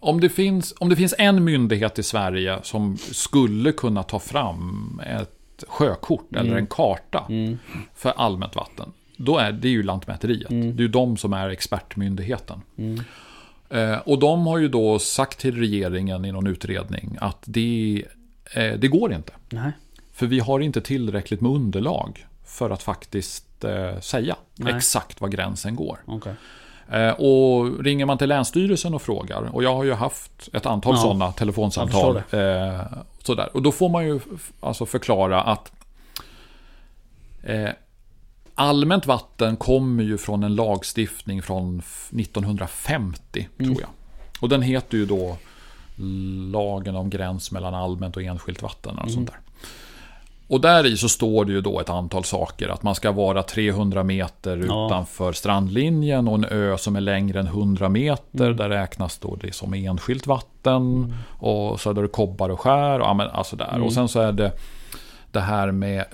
om 0.00 0.20
det, 0.20 0.28
finns, 0.28 0.74
om 0.78 0.88
det 0.88 0.96
finns 0.96 1.14
en 1.18 1.44
myndighet 1.44 1.98
i 1.98 2.02
Sverige 2.02 2.58
som 2.62 2.96
skulle 2.96 3.72
kunna 3.72 4.02
ta 4.02 4.18
fram 4.18 5.00
ett 5.06 5.64
sjökort 5.68 6.26
Mm. 6.32 6.46
eller 6.46 6.56
en 6.58 6.66
karta 6.66 7.24
Mm. 7.28 7.58
för 7.94 8.10
allmänt 8.16 8.56
vatten. 8.56 8.88
Då 9.16 9.38
är 9.38 9.52
det 9.52 9.68
ju 9.68 9.82
Lantmäteriet. 9.82 10.50
Mm. 10.50 10.76
Det 10.76 10.80
är 10.80 10.82
ju 10.82 10.88
de 10.88 11.16
som 11.16 11.32
är 11.32 11.48
expertmyndigheten. 11.48 12.60
Eh, 13.72 13.98
och 13.98 14.18
de 14.18 14.46
har 14.46 14.58
ju 14.58 14.68
då 14.68 14.98
sagt 14.98 15.38
till 15.38 15.58
regeringen 15.58 16.24
i 16.24 16.32
någon 16.32 16.46
utredning 16.46 17.16
att 17.20 17.38
det, 17.44 18.04
eh, 18.54 18.72
det 18.72 18.88
går 18.88 19.12
inte. 19.12 19.32
Nej. 19.50 19.72
För 20.12 20.26
vi 20.26 20.40
har 20.40 20.60
inte 20.60 20.80
tillräckligt 20.80 21.40
med 21.40 21.52
underlag 21.52 22.26
för 22.46 22.70
att 22.70 22.82
faktiskt 22.82 23.64
eh, 23.64 24.00
säga 24.00 24.36
Nej. 24.54 24.74
exakt 24.76 25.20
var 25.20 25.28
gränsen 25.28 25.76
går. 25.76 25.98
Eh, 26.90 27.10
och 27.10 27.84
ringer 27.84 28.06
man 28.06 28.18
till 28.18 28.28
Länsstyrelsen 28.28 28.94
och 28.94 29.02
frågar, 29.02 29.54
och 29.54 29.62
jag 29.64 29.74
har 29.74 29.84
ju 29.84 29.92
haft 29.92 30.48
ett 30.52 30.66
antal 30.66 30.94
Ja. 30.94 31.02
sådana 31.02 31.32
telefonsamtal. 31.32 32.22
Sådär. 33.18 33.48
Och 33.52 33.62
då 33.62 33.72
får 33.72 33.88
man 33.88 34.04
ju 34.06 34.20
alltså 34.60 34.86
förklara 34.86 35.42
att 35.42 35.72
eh, 37.42 37.68
allmänt 38.54 39.06
vatten 39.06 39.56
kommer 39.56 40.02
ju 40.02 40.18
från 40.18 40.42
en 40.42 40.54
lagstiftning 40.54 41.42
från 41.42 41.78
f- 41.78 42.08
1950, 42.18 43.48
Mm. 43.58 43.70
tror 43.74 43.80
jag. 43.82 43.90
Och 44.40 44.48
den 44.48 44.62
heter 44.62 44.96
ju 44.98 45.06
då 45.06 45.36
Lagen 46.52 46.96
om 46.96 47.10
gräns 47.10 47.52
mellan 47.52 47.74
allmänt 47.74 48.16
och 48.16 48.22
enskilt 48.22 48.62
vatten. 48.62 48.92
Och 48.94 49.02
Mm. 49.02 49.14
sånt 49.14 49.26
där. 49.30 49.38
Och 50.48 50.60
där 50.60 50.86
i 50.86 50.96
så 50.96 51.08
står 51.08 51.44
det 51.44 51.52
ju 51.52 51.60
då 51.60 51.80
ett 51.80 51.90
antal 51.90 52.24
saker. 52.24 52.68
Att 52.68 52.82
man 52.82 52.94
ska 52.94 53.12
vara 53.12 53.42
300 53.42 54.02
meter 54.04 54.64
Ja. 54.68 54.86
utanför 54.86 55.32
strandlinjen 55.32 56.28
och 56.28 56.34
en 56.34 56.44
ö 56.44 56.78
som 56.78 56.96
är 56.96 57.00
längre 57.00 57.40
än 57.40 57.46
100 57.46 57.88
meter. 57.88 58.44
Mm. 58.44 58.56
Där 58.56 58.68
räknas 58.68 59.18
då 59.18 59.36
det 59.36 59.54
som 59.54 59.74
enskilt 59.74 60.26
vatten. 60.26 61.14
Och 61.28 61.80
så 61.80 61.90
är 61.90 61.94
det 61.94 62.08
kobbar 62.08 62.48
och 62.48 62.60
skär. 62.60 63.00
Och, 63.00 63.06
ja, 63.06 63.14
men, 63.14 63.28
alltså 63.30 63.56
där. 63.56 63.68
Mm. 63.68 63.82
och 63.82 63.92
sen 63.92 64.08
så 64.08 64.20
är 64.20 64.32
det 64.32 64.52
det 65.30 65.40
här 65.40 65.70
med 65.70 66.04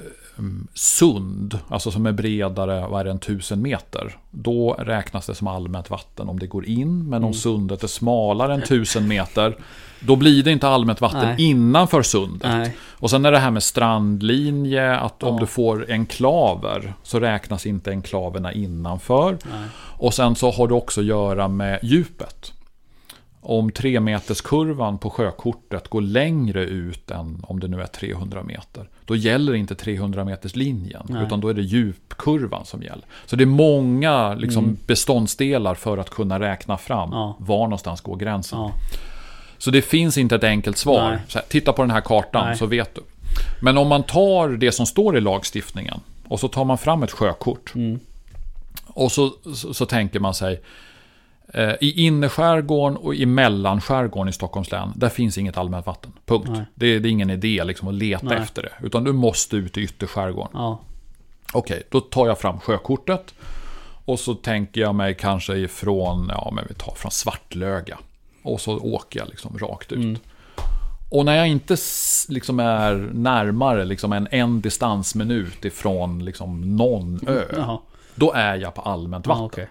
sund. 0.75 1.59
Alltså 1.69 1.91
som 1.91 2.07
är 2.07 2.13
bredare, 2.13 2.87
vad 2.89 3.01
är 3.01 3.05
det, 3.05 3.11
än 3.11 3.17
1000 3.17 3.63
meter. 3.63 4.17
Då 4.31 4.73
räknas 4.79 5.27
det 5.27 5.35
som 5.35 5.47
allmänt 5.47 5.91
vatten 5.91 6.29
om 6.29 6.39
det 6.39 6.47
går 6.47 6.67
in. 6.67 6.99
Men 7.09 7.15
om 7.25 7.29
Mm. 7.29 7.35
sundet 7.35 7.83
är 7.83 7.89
smalare 7.89 8.55
än 8.55 8.63
1000 8.63 9.09
meter. 9.09 9.57
Då 10.01 10.17
blir 10.17 10.43
det 10.43 10.53
inte 10.53 10.69
allmänt 10.69 11.01
vatten 11.01 11.21
Nej. 11.25 11.37
innanför 11.51 12.03
sundet. 12.03 12.49
Nej. 12.49 12.77
Och 12.91 13.11
sen 13.11 13.25
är 13.25 13.33
det 13.33 13.39
här 13.39 13.51
med 13.51 13.63
strandlinje, 13.63 14.97
att 14.97 15.23
om 15.23 15.35
Ja. 15.35 15.41
du 15.41 15.47
får 15.47 15.87
enklaver 15.89 16.93
så 17.03 17.21
räknas 17.21 17.67
inte 17.67 17.91
enklaverna 17.91 18.53
innanför. 18.53 19.31
Nej. 19.51 19.69
Och 19.75 20.15
sen 20.15 20.37
så 20.37 20.51
har 20.51 20.69
det 20.69 20.75
också 20.75 21.01
att 21.01 21.07
göra 21.07 21.49
med 21.49 21.79
djupet. 21.83 22.53
Om 23.41 23.71
3 23.73 24.01
meters 24.01 24.41
kurvan 24.41 24.99
på 24.99 25.11
sjökortet 25.11 25.89
går 25.89 26.01
längre 26.01 26.65
ut 26.65 27.11
än 27.11 27.43
om 27.43 27.61
det 27.61 27.69
nu 27.69 27.81
är 27.83 27.87
300 27.87 28.43
meter. 28.43 28.89
Då 29.05 29.17
gäller 29.17 29.55
inte 29.55 29.75
300 29.75 30.25
meters 30.25 30.57
linjen 30.57 31.03
Nej. 31.09 31.23
utan 31.27 31.41
då 31.41 31.49
är 31.49 31.55
det 31.55 31.63
djupkurvan 31.63 32.65
som 32.67 32.83
gäller. 32.83 33.05
Så 33.27 33.37
det 33.37 33.45
är 33.45 33.47
många 33.47 34.35
liksom, 34.35 34.65
Mm. 34.65 34.77
beståndsdelar 34.87 35.75
för 35.75 35.99
att 35.99 36.11
kunna 36.11 36.41
räkna 36.41 36.79
fram 36.79 37.09
Ja. 37.13 37.37
var 37.39 37.59
någonstans 37.63 38.01
går 38.01 38.17
gränsen. 38.17 38.59
Ja. 38.59 38.73
Så 39.59 39.71
det 39.71 39.83
finns 39.83 40.19
inte 40.19 40.35
ett 40.35 40.45
enkelt 40.45 40.77
svar. 40.77 41.21
Här, 41.35 41.43
titta 41.49 41.73
på 41.73 41.83
den 41.83 41.91
här 41.91 42.01
kartan 42.01 42.47
Nej. 42.47 42.57
så 42.57 42.67
vet 42.67 42.95
du. 42.95 43.01
Men 43.63 43.79
om 43.79 43.89
man 43.89 44.03
tar 44.03 44.49
det 44.49 44.73
som 44.73 44.87
står 44.87 45.17
i 45.17 45.21
lagstiftningen 45.21 46.01
och 46.29 46.41
så 46.41 46.49
tar 46.49 46.65
man 46.65 46.79
fram 46.79 47.03
ett 47.03 47.11
sjökort. 47.13 47.73
Mm. 47.75 48.01
Och 48.87 49.13
så, 49.13 49.33
så, 49.55 49.75
så 49.75 49.87
tänker 49.87 50.21
man 50.21 50.35
sig 50.35 50.61
i 51.81 52.07
innerskärgården 52.07 52.97
och 52.97 53.15
i 53.15 53.27
mellanskärgården 53.27 54.29
i 54.29 54.33
Stockholms 54.33 54.71
län, 54.71 54.93
där 54.97 55.09
finns 55.09 55.39
inget 55.39 55.57
allmänt 55.57 55.87
vatten. 55.87 56.13
Punkt. 56.27 56.51
Det, 56.75 56.99
det 56.99 57.09
är 57.09 57.11
ingen 57.11 57.31
idé 57.31 57.65
liksom 57.65 57.89
att 57.89 57.95
leta 57.95 58.27
Nej. 58.27 58.39
efter 58.39 58.63
det. 58.63 58.87
Utan 58.87 59.05
du 59.05 59.13
måste 59.13 59.57
ut 59.57 59.79
i 59.79 59.81
ytterskärgården. 59.81 60.51
Ja. 60.55 60.81
Okej, 61.53 61.83
då 61.91 62.01
tar 62.01 62.27
jag 62.27 62.39
fram 62.39 62.61
sjökortet. 62.61 63.35
Och 64.05 64.21
så 64.21 64.35
tänker 64.35 64.81
jag 64.81 64.95
mig 64.95 65.15
kanske 65.15 65.57
ifrån, 65.57 66.27
ja 66.29 66.51
men 66.55 66.65
vi 66.69 66.75
tar 66.75 66.95
från 66.95 67.11
Svartlöga. 67.11 67.99
Och 68.43 68.61
så 68.61 68.79
åker 68.79 69.21
jag 69.21 69.29
liksom 69.29 69.59
rakt 69.59 69.93
ut. 69.93 69.99
Mm. 69.99 70.19
Och 71.11 71.25
när 71.25 71.37
jag 71.37 71.49
inte 71.49 71.77
liksom 72.29 72.61
är 72.61 73.11
närmare 73.13 73.85
liksom 73.85 74.13
en, 74.13 74.29
en 74.31 74.61
distansminut 74.61 75.65
ifrån 75.65 76.25
liksom 76.25 76.77
någon 76.77 77.21
ö. 77.29 77.45
Jaha. 77.57 77.79
Då 78.15 78.33
är 78.33 78.57
jag 78.57 78.75
på 78.75 78.81
allmänt 78.81 79.27
vatten. 79.27 79.45
okej. 79.45 79.69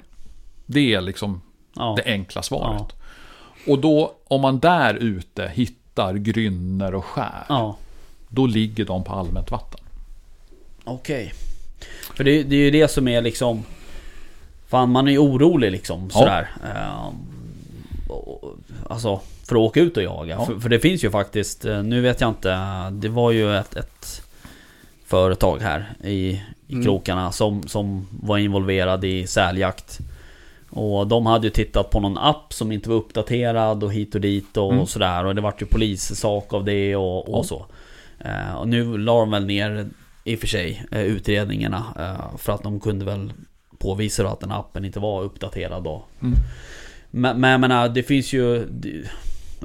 Det 0.66 0.94
är 0.94 1.02
liksom 1.02 1.42
Ja. 1.78 1.94
Det 1.98 2.12
enkla 2.12 2.42
svaret. 2.42 2.96
Och 3.68 3.80
då, 3.80 4.14
om 4.28 4.42
man 4.42 4.60
där 4.60 4.94
ute 4.94 5.52
hittar 5.54 6.14
grynner 6.14 6.96
och 6.96 7.06
skär, 7.06 7.46
Ja. 7.50 7.78
då 8.30 8.46
ligger 8.46 8.86
de 8.86 9.04
på 9.04 9.14
allmänt 9.14 9.52
vatten. 9.52 9.80
Okej. 10.84 11.34
För 12.16 12.24
det, 12.24 12.44
det 12.44 12.56
är 12.56 12.60
ju 12.60 12.72
det 12.72 12.88
som 12.88 13.08
är 13.08 13.22
liksom... 13.22 13.64
Fan 14.68 14.90
man 14.92 15.08
är 15.08 15.12
ju 15.12 15.18
orolig 15.18 15.72
liksom 15.72 16.10
Ja. 16.14 16.20
sådär. 16.20 16.50
Ehm, 16.76 17.16
och- 18.10 18.54
Alltså 18.90 19.20
för 19.44 19.56
att 19.56 19.60
åka 19.62 19.80
ut 19.80 19.98
och 19.98 20.04
jaga. 20.04 20.36
Ja. 20.40 20.46
För, 20.46 20.60
för 20.60 20.70
det 20.70 20.80
finns 20.80 21.04
ju 21.04 21.12
faktiskt, 21.12 21.66
eh, 21.66 21.84
nu 21.84 22.02
vet 22.02 22.22
jag 22.22 22.30
inte, 22.30 22.50
det 22.92 23.10
var 23.10 23.32
ju 23.32 23.58
ett, 23.58 23.76
ett 23.76 24.22
företag 25.06 25.60
här 25.62 25.94
i, 26.04 26.12
i 26.68 26.74
Mm. 26.74 26.84
krokarna 26.86 27.32
som, 27.32 27.68
som 27.68 28.08
var 28.12 28.38
involverad 28.38 29.06
i 29.06 29.28
säljakt. 29.28 30.00
Och 30.70 31.08
de 31.08 31.26
hade 31.26 31.48
ju 31.48 31.52
tittat 31.52 31.90
på 31.90 32.00
någon 32.00 32.18
app 32.18 32.54
som 32.54 32.72
inte 32.72 32.90
var 32.90 32.96
uppdaterad 32.96 33.84
och 33.84 33.94
hit 33.94 34.16
och 34.16 34.22
dit 34.22 34.58
och, 34.58 34.72
Mm. 34.72 34.82
och 34.82 34.90
sådär. 34.90 35.26
Och 35.26 35.36
det 35.36 35.42
vart 35.42 35.62
ju 35.62 35.66
polissak 35.66 36.54
av 36.54 36.66
det 36.66 36.96
och, 36.96 37.30
och 37.38 37.46
så. 37.46 37.66
Eh, 38.20 38.56
och 38.56 38.68
nu 38.68 38.98
la 38.98 39.20
de 39.20 39.32
väl 39.32 39.46
ner 39.46 39.90
i 40.24 40.36
och 40.36 40.40
för 40.40 40.48
sig 40.48 40.84
eh, 40.92 41.02
utredningarna. 41.02 41.84
Eh, 42.00 42.38
för 42.38 42.54
att 42.54 42.64
de 42.64 42.80
kunde 42.80 43.06
väl 43.06 43.34
påvisa 43.78 44.24
då 44.24 44.30
att 44.30 44.40
den 44.40 44.52
appen 44.52 44.86
inte 44.86 45.00
var 45.00 45.24
uppdaterad 45.24 45.84
då. 45.84 46.04
Mm. 46.22 46.36
Men, 47.12 47.42
men 47.42 47.52
jag 47.52 47.60
menar, 47.60 47.90
det 47.90 48.04
finns 48.04 48.34
ju... 48.34 48.66
Det, 48.66 49.04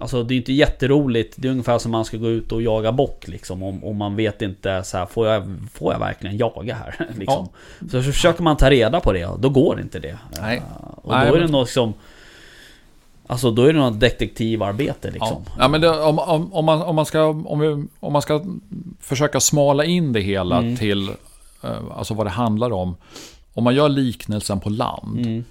alltså 0.00 0.22
det 0.22 0.34
är 0.34 0.36
inte 0.36 0.52
jätteroligt. 0.52 1.34
Det 1.36 1.48
är 1.48 1.52
ungefär 1.52 1.78
som 1.78 1.92
man 1.92 2.04
ska 2.04 2.16
gå 2.16 2.28
ut 2.28 2.52
och 2.52 2.62
jaga 2.62 2.92
bock 2.92 3.28
liksom. 3.28 3.62
Om, 3.62 3.84
om 3.84 3.96
man 3.96 4.16
vet 4.16 4.42
inte 4.42 4.82
så 4.84 4.96
här, 4.98 5.06
får 5.06 5.26
jag, 5.28 5.56
får 5.74 5.92
jag 5.92 6.00
verkligen 6.00 6.36
jaga 6.36 6.74
här? 6.74 7.08
liksom. 7.18 7.48
Så 7.90 8.02
försöker 8.02 8.42
man 8.42 8.56
ta 8.56 8.70
reda 8.70 9.00
på 9.00 9.12
det, 9.12 9.28
då 9.38 9.48
går 9.48 9.80
inte 9.80 9.98
det. 10.00 10.18
Nej. 10.40 10.56
Eh, 10.56 10.62
Och 11.02 11.12
Nej, 11.12 11.28
då 11.28 11.34
är 11.34 11.38
det 11.38 11.44
men- 11.44 11.52
något 11.52 11.70
som... 11.70 11.94
Alltså 13.26 13.50
då 13.50 13.62
är 13.64 13.72
det 13.72 13.78
något 13.78 14.00
detektivarbete 14.00 15.10
liksom. 15.10 15.44
Ja, 15.46 15.52
ja 15.58 15.68
men 15.68 15.80
det, 15.80 15.90
om, 15.90 16.18
om, 16.18 16.52
om, 16.52 16.64
man, 16.64 16.82
om, 16.82 16.96
man 16.96 17.06
ska, 17.06 17.24
om, 17.24 17.60
vi, 17.60 17.86
om 18.00 18.12
man 18.12 18.22
ska 18.22 18.44
försöka 19.00 19.40
smala 19.40 19.84
in 19.84 20.12
det 20.12 20.20
hela 20.20 20.58
Mm. 20.58 20.76
till 20.76 21.08
eh, 21.62 21.70
alltså 21.96 22.14
vad 22.14 22.26
det 22.26 22.30
handlar 22.30 22.72
om. 22.72 22.96
Om 23.54 23.64
man 23.64 23.74
gör 23.74 23.88
liknelsen 23.88 24.60
på 24.60 24.70
land. 24.70 25.18
Mm. 25.26 25.44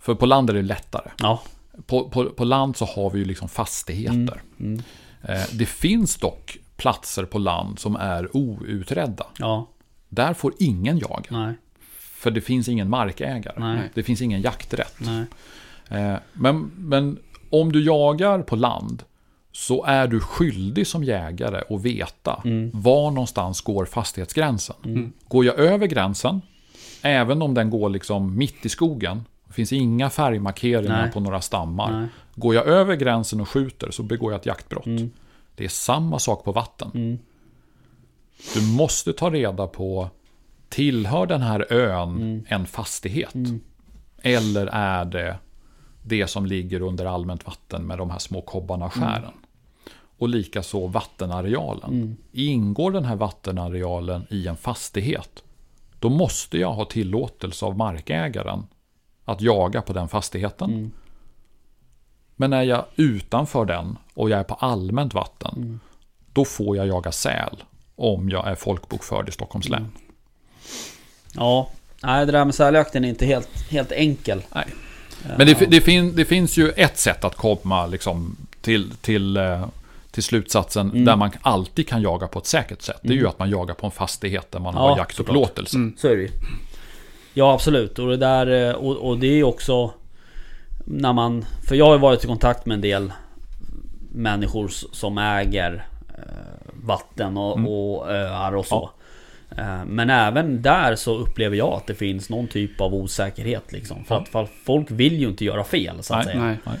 För 0.00 0.14
på 0.14 0.26
land 0.26 0.50
är 0.50 0.54
det 0.54 0.62
lättare. 0.62 1.10
Ja. 1.18 1.40
På, 1.86 2.08
på, 2.08 2.30
på 2.30 2.44
land 2.44 2.76
så 2.76 2.84
har 2.84 3.10
vi 3.10 3.18
ju 3.18 3.24
liksom 3.24 3.48
fastigheter. 3.48 4.42
Mm. 4.60 4.82
Eh, 5.22 5.44
det 5.52 5.66
finns 5.66 6.16
dock 6.16 6.58
platser 6.76 7.24
på 7.24 7.38
land 7.38 7.78
som 7.78 7.96
är 7.96 8.36
outredda. 8.36 9.26
Ja. 9.38 9.66
Där 10.08 10.34
får 10.34 10.52
ingen 10.58 10.98
jaga. 10.98 11.24
Nej. 11.30 11.54
För 11.98 12.30
det 12.30 12.40
finns 12.40 12.68
ingen 12.68 12.90
markägare. 12.90 13.54
Nej. 13.60 13.90
Det 13.94 14.02
finns 14.02 14.22
ingen 14.22 14.40
jakträtt. 14.40 15.00
Eh, 15.90 16.14
Men, 16.32 16.70
men 16.76 17.18
om 17.50 17.72
du 17.72 17.84
jagar 17.84 18.42
på 18.42 18.56
land 18.56 19.02
så 19.52 19.84
är 19.84 20.06
du 20.06 20.20
skyldig 20.20 20.86
som 20.86 21.04
jägare 21.04 21.62
att 21.74 21.82
veta 21.82 22.42
Mm. 22.44 22.70
var 22.74 23.10
någonstans 23.10 23.60
går 23.60 23.84
fastighetsgränsen. 23.84 24.76
Mm. 24.84 25.12
Går 25.28 25.44
jag 25.44 25.58
över 25.58 25.86
gränsen, 25.86 26.40
även 27.02 27.42
om 27.42 27.54
den 27.54 27.70
går 27.70 27.88
liksom 27.90 28.38
mitt 28.38 28.66
i 28.66 28.68
skogen, 28.68 29.24
finns 29.56 29.72
inga 29.72 30.10
färgmarkeringar 30.10 31.02
Nej. 31.02 31.12
på 31.12 31.20
några 31.20 31.40
stammar. 31.40 32.00
Nej. 32.00 32.08
Går 32.34 32.54
jag 32.54 32.66
över 32.66 32.96
gränsen 32.96 33.40
och 33.40 33.48
skjuter 33.48 33.90
så 33.90 34.02
begår 34.02 34.32
jag 34.32 34.38
ett 34.38 34.46
jaktbrott. 34.46 34.86
Mm. 34.86 35.10
Det 35.54 35.64
är 35.64 35.68
samma 35.68 36.18
sak 36.18 36.44
på 36.44 36.52
vatten. 36.52 36.90
Mm. 36.94 37.18
Du 38.54 38.62
måste 38.76 39.12
ta 39.12 39.30
reda 39.30 39.66
på, 39.66 40.10
tillhör 40.68 41.26
den 41.26 41.42
här 41.42 41.72
ön 41.72 42.16
Mm. 42.16 42.44
en 42.48 42.66
fastighet? 42.66 43.34
Mm. 43.34 43.60
Eller 44.22 44.66
är 44.66 45.04
det 45.04 45.38
det 46.02 46.26
som 46.26 46.46
ligger 46.46 46.80
under 46.80 47.04
allmänt 47.06 47.46
vatten 47.46 47.82
med 47.82 47.98
de 47.98 48.10
här 48.10 48.18
små 48.18 48.40
kobbarna 48.40 48.86
och 48.86 48.92
skären? 48.92 49.32
Och 50.18 50.28
likaså 50.28 50.86
vattenarealen. 50.86 51.90
Mm. 51.90 52.16
Ingår 52.32 52.90
den 52.90 53.04
här 53.04 53.16
vattenarealen 53.16 54.26
i 54.30 54.46
en 54.46 54.56
fastighet, 54.56 55.42
då 56.00 56.08
måste 56.08 56.58
jag 56.58 56.72
ha 56.72 56.84
tillåtelse 56.84 57.64
av 57.66 57.76
markägaren 57.76 58.66
att 59.28 59.40
jaga 59.40 59.82
på 59.82 59.92
den 59.92 60.08
fastigheten. 60.08 60.70
Mm. 60.72 60.90
Men 62.36 62.52
är 62.52 62.62
jag 62.62 62.84
utanför 62.96 63.64
den 63.64 63.96
och 64.14 64.30
jag 64.30 64.38
är 64.40 64.44
på 64.44 64.54
allmänt 64.54 65.14
vatten, 65.14 65.52
Mm. 65.56 65.80
då 66.32 66.44
får 66.44 66.76
jag 66.76 66.86
jaga 66.86 67.12
säl 67.12 67.64
om 67.96 68.28
jag 68.30 68.46
är 68.48 68.54
folkbokförd 68.54 69.28
i 69.28 69.32
Stockholms 69.32 69.68
län. 69.68 69.88
Ja. 71.32 71.70
Nej, 72.02 72.26
det 72.26 72.32
där 72.32 72.44
med 72.44 72.54
säljakten 72.54 73.04
är 73.04 73.08
inte 73.08 73.26
helt, 73.26 73.70
helt 73.70 73.92
enkel. 73.92 74.42
Nej. 74.54 74.64
Men 75.38 75.46
det, 75.46 75.70
det, 75.70 75.80
fin, 75.80 76.16
det 76.16 76.24
finns 76.24 76.56
ju 76.56 76.70
ett 76.70 76.98
sätt 76.98 77.24
att 77.24 77.36
komma 77.36 77.86
liksom 77.86 78.36
till, 78.60 78.90
till, 79.00 79.36
eh, 79.36 79.66
till 80.10 80.22
slutsatsen 80.22 80.90
Mm. 80.90 81.04
där 81.04 81.16
man 81.16 81.30
alltid 81.42 81.88
kan 81.88 82.02
jaga 82.02 82.26
på 82.28 82.38
ett 82.38 82.46
säkert 82.46 82.82
sätt. 82.82 83.00
Det 83.02 83.08
är 83.08 83.12
ju 83.12 83.18
Mm. 83.18 83.30
att 83.30 83.38
man 83.38 83.50
jagar 83.50 83.74
på 83.74 83.86
en 83.86 83.92
fastighet 83.92 84.52
där 84.52 84.58
man 84.60 84.74
Ja, 84.74 84.80
har 84.80 84.96
jaktupplåtelse. 84.98 85.76
Mm. 85.76 85.94
Så 85.98 86.08
är 86.08 86.16
det. 86.16 86.30
Ja 87.38 87.52
absolut. 87.54 87.98
Och 87.98 88.08
det 88.08 88.16
där 88.16 88.68
eh, 88.68 88.74
och, 88.74 88.96
och 88.96 89.18
det 89.18 89.26
är 89.26 89.44
också 89.44 89.90
när 90.84 91.12
man... 91.12 91.44
För 91.68 91.74
jag 91.74 91.86
har 91.86 91.98
varit 91.98 92.24
i 92.24 92.26
kontakt 92.26 92.66
med 92.66 92.74
en 92.74 92.80
del 92.80 93.12
människor 94.12 94.68
som 94.92 95.18
äger 95.18 95.86
eh, 96.18 96.24
vatten 96.74 97.36
och, 97.36 97.56
Mm. 97.58 97.68
och 97.72 98.10
öar 98.10 98.56
och 98.56 98.66
så. 98.66 98.90
Eh, 99.56 99.84
Men 99.84 100.10
även 100.10 100.62
där 100.62 100.94
så 100.96 101.14
upplever 101.18 101.56
jag 101.56 101.72
att 101.72 101.86
det 101.86 101.94
finns 101.94 102.30
någon 102.30 102.46
typ 102.46 102.80
av 102.80 102.94
osäkerhet 102.94 103.72
liksom. 103.72 104.04
För 104.04 104.24
Ja. 104.32 104.42
att 104.42 104.50
folk 104.64 104.90
vill 104.90 105.20
ju 105.20 105.28
inte 105.28 105.44
göra 105.44 105.64
fel 105.64 106.02
så 106.02 106.14
att 106.14 106.24
Nej, 106.26 106.34
säga. 106.34 106.44
Nej. 106.44 106.58
Nej. 106.64 106.78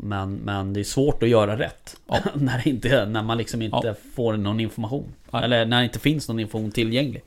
Men, 0.00 0.34
men 0.34 0.72
det 0.72 0.80
är 0.80 0.84
svårt 0.84 1.22
att 1.22 1.28
göra 1.28 1.58
rätt. 1.58 1.96
Ja. 2.08 2.18
när, 2.34 2.68
inte, 2.68 3.06
när 3.06 3.22
man 3.22 3.38
liksom 3.38 3.62
inte 3.62 3.80
Ja. 3.84 3.94
får 4.16 4.36
någon 4.36 4.60
information. 4.60 5.12
Eller 5.32 5.66
när 5.66 5.78
det 5.78 5.84
inte 5.84 5.98
finns 5.98 6.28
någon 6.28 6.40
information 6.40 6.70
tillgänglig. 6.72 7.22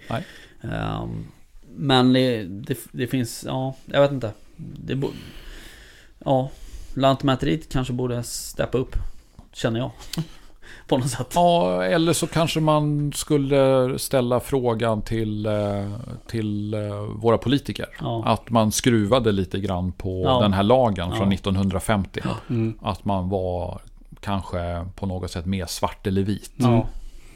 Men 1.76 2.14
det, 2.14 2.44
det, 2.44 2.78
det 2.92 3.08
finns, 3.08 3.44
ja, 3.48 3.76
jag 3.86 4.02
vet 4.02 4.12
inte. 4.12 4.32
Det 4.58 4.96
bo, 4.96 5.08
ja, 6.26 6.50
Lantmäteriet 6.94 7.70
kanske 7.72 7.94
borde 7.94 8.24
steppa 8.24 8.78
upp. 8.78 8.96
Känner 9.54 9.80
jag. 9.80 9.92
På 10.88 10.98
något 10.98 11.10
sätt. 11.10 11.32
Ja, 11.36 11.84
eller 11.84 12.14
så 12.14 12.28
kanske 12.28 12.60
man 12.60 13.12
skulle 13.16 13.94
ställa 14.00 14.40
frågan 14.40 15.02
till, 15.02 15.46
eh, 15.46 15.92
till 16.28 16.74
eh, 16.74 17.00
våra 17.16 17.38
politiker. 17.38 17.88
Ja. 18.00 18.24
Att 18.26 18.50
man 18.50 18.72
skruvade 18.72 19.32
lite 19.32 19.60
grann 19.60 19.92
på 19.92 20.24
Ja. 20.26 20.40
den 20.42 20.54
här 20.54 20.64
lagen 20.64 21.10
Ja. 21.10 21.16
från 21.16 21.32
1950. 21.34 22.22
Mm. 22.50 22.74
Att 22.82 23.06
man 23.06 23.30
var 23.30 23.82
kanske 24.20 24.86
på 24.96 25.06
något 25.06 25.32
sätt 25.32 25.46
mer 25.46 25.66
svart 25.66 26.08
eller 26.08 26.22
vit. 26.24 26.52
Ja. 26.56 26.88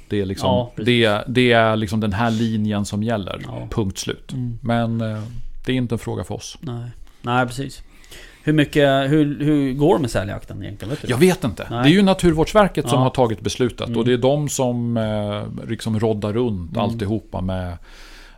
Det 0.09 0.21
är, 0.21 0.25
liksom, 0.25 0.47
Ja, 0.47 0.71
det, 0.83 1.23
det 1.27 1.51
är 1.51 1.75
liksom 1.75 1.99
den 1.99 2.13
här 2.13 2.31
linjen 2.31 2.85
som 2.85 3.03
gäller. 3.03 3.41
Ja. 3.45 3.67
Punkt 3.71 3.97
slut. 3.97 4.33
Mm. 4.33 4.59
Men 4.61 5.01
eh, 5.01 5.23
det 5.65 5.71
är 5.71 5.75
inte 5.75 5.95
en 5.95 5.99
fråga 5.99 6.23
för 6.23 6.35
oss. 6.35 6.57
Nej. 6.61 6.89
Nej, 7.21 7.47
precis. 7.47 7.81
Hur 8.43 8.53
mycket, 8.53 9.11
hur, 9.11 9.39
hur 9.43 9.73
går 9.73 9.95
det 9.95 10.01
med 10.01 10.11
säljakten 10.11 10.63
egentligen? 10.63 10.89
Vet? 10.95 11.09
Jag 11.09 11.17
vet 11.17 11.43
inte. 11.43 11.67
Nej. 11.69 11.83
Det 11.83 11.89
är 11.89 11.93
ju 11.93 12.01
Naturvårdsverket 12.01 12.89
som 12.89 12.97
Ja. 12.97 13.03
har 13.03 13.09
tagit 13.09 13.41
beslutet. 13.41 13.87
Mm. 13.87 13.99
Och 13.99 14.05
det 14.05 14.13
är 14.13 14.17
de 14.17 14.49
som 14.49 14.97
eh, 14.97 15.67
liksom 15.69 15.99
roddar 15.99 16.33
runt 16.33 16.71
Mm. 16.71 16.81
alltihopa 16.83 17.41
med, 17.41 17.77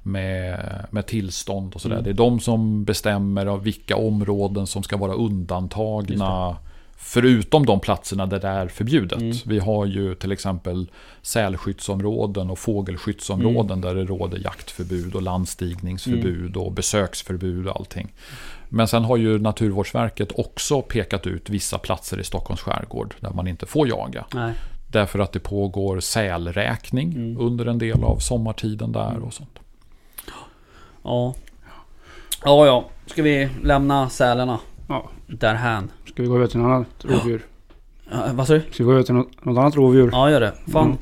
med, 0.04 0.60
med 0.91 1.06
tillstånd 1.08 1.74
och 1.76 1.82
sådär. 1.82 1.96
Mm. 1.96 2.04
Det 2.04 2.10
är 2.10 2.14
de 2.14 2.40
som 2.40 2.84
bestämmer 2.84 3.46
av 3.46 3.64
vilka 3.64 3.96
områden 3.96 4.68
som 4.68 4.84
ska 4.84 4.98
vara 4.98 5.14
undantagna. 5.14 6.56
Förutom 7.02 7.66
de 7.66 7.80
platserna 7.80 8.26
där 8.26 8.40
det 8.40 8.48
är 8.48 8.68
förbjudet. 8.68 9.22
Mm. 9.22 9.36
Vi 9.46 9.60
har 9.60 9.86
ju 9.86 10.16
till 10.16 10.32
exempel 10.32 10.92
sälskyddsområden 11.22 12.50
och 12.50 12.60
fågelskyddsområden 12.60 13.78
Mm. 13.78 13.82
där 13.82 13.96
det 13.96 14.06
råder 14.06 14.38
jaktförbud 14.44 15.16
och 15.16 15.22
landstigningsförbud 15.22 16.58
och 16.58 16.72
besöksförbud 16.72 17.68
och 17.68 17.76
allting. 17.76 18.14
Men 18.70 18.88
sen 18.88 19.04
har 19.04 19.18
ju 19.18 19.40
Naturvårdsverket 19.40 20.32
också 20.40 20.82
pekat 20.82 21.28
ut 21.28 21.50
vissa 21.50 21.78
platser 21.78 22.20
i 22.20 22.24
Stockholms 22.24 22.62
skärgård 22.62 23.16
där 23.20 23.30
man 23.32 23.48
inte 23.48 23.66
får 23.66 23.88
jaga. 23.88 24.26
Nej. 24.34 24.54
Därför 24.92 25.20
att 25.20 25.32
det 25.32 25.40
pågår 25.40 26.00
sälräkning 26.00 27.14
Mm. 27.14 27.38
under 27.40 27.66
en 27.66 27.78
del 27.78 28.04
av 28.04 28.18
sommartiden 28.18 28.92
där 28.92 29.20
och 29.24 29.34
sånt. 29.34 29.60
Ja. 31.04 31.34
Ja, 32.44 32.66
ja. 32.66 32.86
Ska 33.06 33.24
vi 33.24 33.50
lämna 33.64 34.10
sälarna 34.10 34.60
Ja. 34.88 35.10
därhän? 35.28 35.92
Ska 36.20 36.24
vi 36.24 36.30
gå 36.30 36.36
över 36.36 36.48
till 36.48 36.60
något 36.60 36.70
annat 36.76 36.88
rovdjur? 37.06 37.46
Ja, 38.12 38.24
vad 38.34 38.48
sa 38.48 38.54
du? 38.54 38.62
Ska 38.72 38.84
vi 38.84 38.84
gå 38.84 38.91
över 38.91 39.04
till 39.04 39.14
något, 39.14 39.46
något 39.46 39.58
annat 39.58 39.76
rovdjur? 39.76 40.10
Ja, 40.12 40.32
gör 40.32 40.41
det. 40.41 40.54
Fan. 40.72 40.86
Mm. 40.86 40.98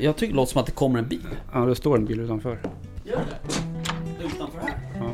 Jag 0.00 0.16
tycker 0.16 0.32
det 0.32 0.36
låter 0.36 0.52
som 0.52 0.60
att 0.60 0.66
det 0.66 0.72
kommer 0.72 0.98
en 0.98 1.08
bil. 1.08 1.26
Ja, 1.52 1.60
det 1.60 1.74
står 1.74 1.96
en 1.96 2.04
bil 2.04 2.20
utanför. 2.20 2.58
Gör 3.04 3.16
det? 3.16 4.24
Utanför 4.26 4.58
här? 4.58 4.74
Ja. 5.00 5.13